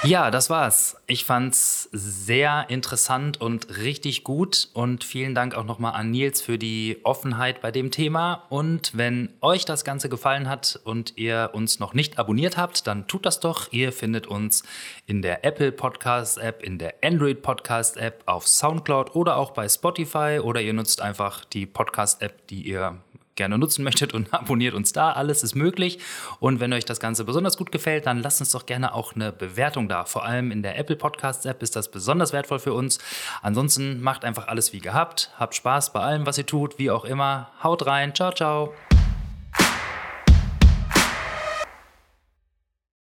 Ja, 0.08 0.32
das 0.32 0.50
war's. 0.50 0.96
Ich 1.06 1.26
fand's 1.26 1.90
sehr 1.92 2.68
interessant 2.70 3.42
und 3.42 3.76
richtig 3.76 4.24
gut. 4.24 4.70
Und 4.72 5.04
vielen 5.04 5.36
Dank 5.36 5.54
auch 5.54 5.66
nochmal 5.66 5.96
an 5.96 6.12
Nils 6.12 6.42
für 6.42 6.58
die 6.58 7.02
Offenheit 7.04 7.60
bei 7.60 7.72
dem 7.72 7.92
Thema. 7.92 8.46
Und 8.48 8.96
wenn 8.96 9.34
euch 9.42 9.66
das 9.66 9.84
Ganze 9.84 10.08
gefallen 10.08 10.48
hat 10.48 10.80
und 10.86 11.18
ihr 11.18 11.50
uns 11.52 11.80
noch 11.80 11.94
nicht 11.94 12.20
abonniert 12.20 12.56
habt, 12.56 12.88
dann 12.88 13.10
tut 13.10 13.26
das 13.26 13.42
doch. 13.42 13.74
Ihr 13.74 13.92
findet 13.92 14.28
uns 14.28 14.64
in 15.08 15.22
der 15.22 15.44
Apple 15.44 15.74
Podcast 15.74 16.38
App, 16.38 16.64
in 16.64 16.78
der 16.78 16.96
Android 17.04 17.42
Podcast 17.42 17.98
App, 17.98 18.24
auf 18.28 18.48
Soundcloud 18.48 19.14
oder 19.14 19.36
auch 19.36 19.52
bei 19.52 19.68
Spotify. 19.68 20.40
Oder 20.42 20.62
ihr 20.62 20.72
nutzt 20.72 21.02
einfach 21.02 21.44
die 21.44 21.66
Podcast 21.66 22.22
App, 22.22 22.48
die 22.48 22.62
ihr 22.62 22.96
gerne 23.38 23.58
nutzen 23.58 23.84
möchtet 23.84 24.14
und 24.14 24.34
abonniert 24.34 24.74
uns 24.74 24.92
da. 24.92 25.14
Alles 25.14 25.44
ist 25.44 25.56
möglich. 25.56 26.00
Und 26.40 26.60
wenn 26.60 26.74
euch 26.74 26.84
das 26.84 27.00
Ganze 27.00 27.24
besonders 27.24 27.56
gut 27.56 27.72
gefällt, 27.72 28.06
dann 28.06 28.22
lasst 28.22 28.42
uns 28.42 28.52
doch 28.52 28.66
gerne 28.66 28.94
auch 28.94 29.16
eine 29.16 29.32
Bewertung 29.32 29.88
da. 29.88 30.04
Vor 30.04 30.26
allem 30.26 30.52
in 30.52 30.62
der 30.62 30.78
Apple 30.78 30.98
Podcasts 30.98 31.46
App 31.46 31.64
ist 31.64 31.76
das 31.76 31.90
besonders 31.90 32.34
wertvoll 32.34 32.60
für 32.60 32.74
uns. 32.74 33.00
Ansonsten 33.42 34.02
macht 34.02 34.26
einfach 34.26 34.48
alles 34.48 34.74
wie 34.74 34.80
gehabt. 34.80 35.32
Habt 35.38 35.56
Spaß 35.56 35.94
bei 35.94 36.02
allem, 36.02 36.26
was 36.26 36.38
ihr 36.38 36.46
tut, 36.46 36.78
wie 36.80 36.92
auch 36.92 37.06
immer. 37.06 37.52
Haut 37.64 37.86
rein. 37.86 38.14
Ciao, 38.14 38.32
ciao. 38.32 38.74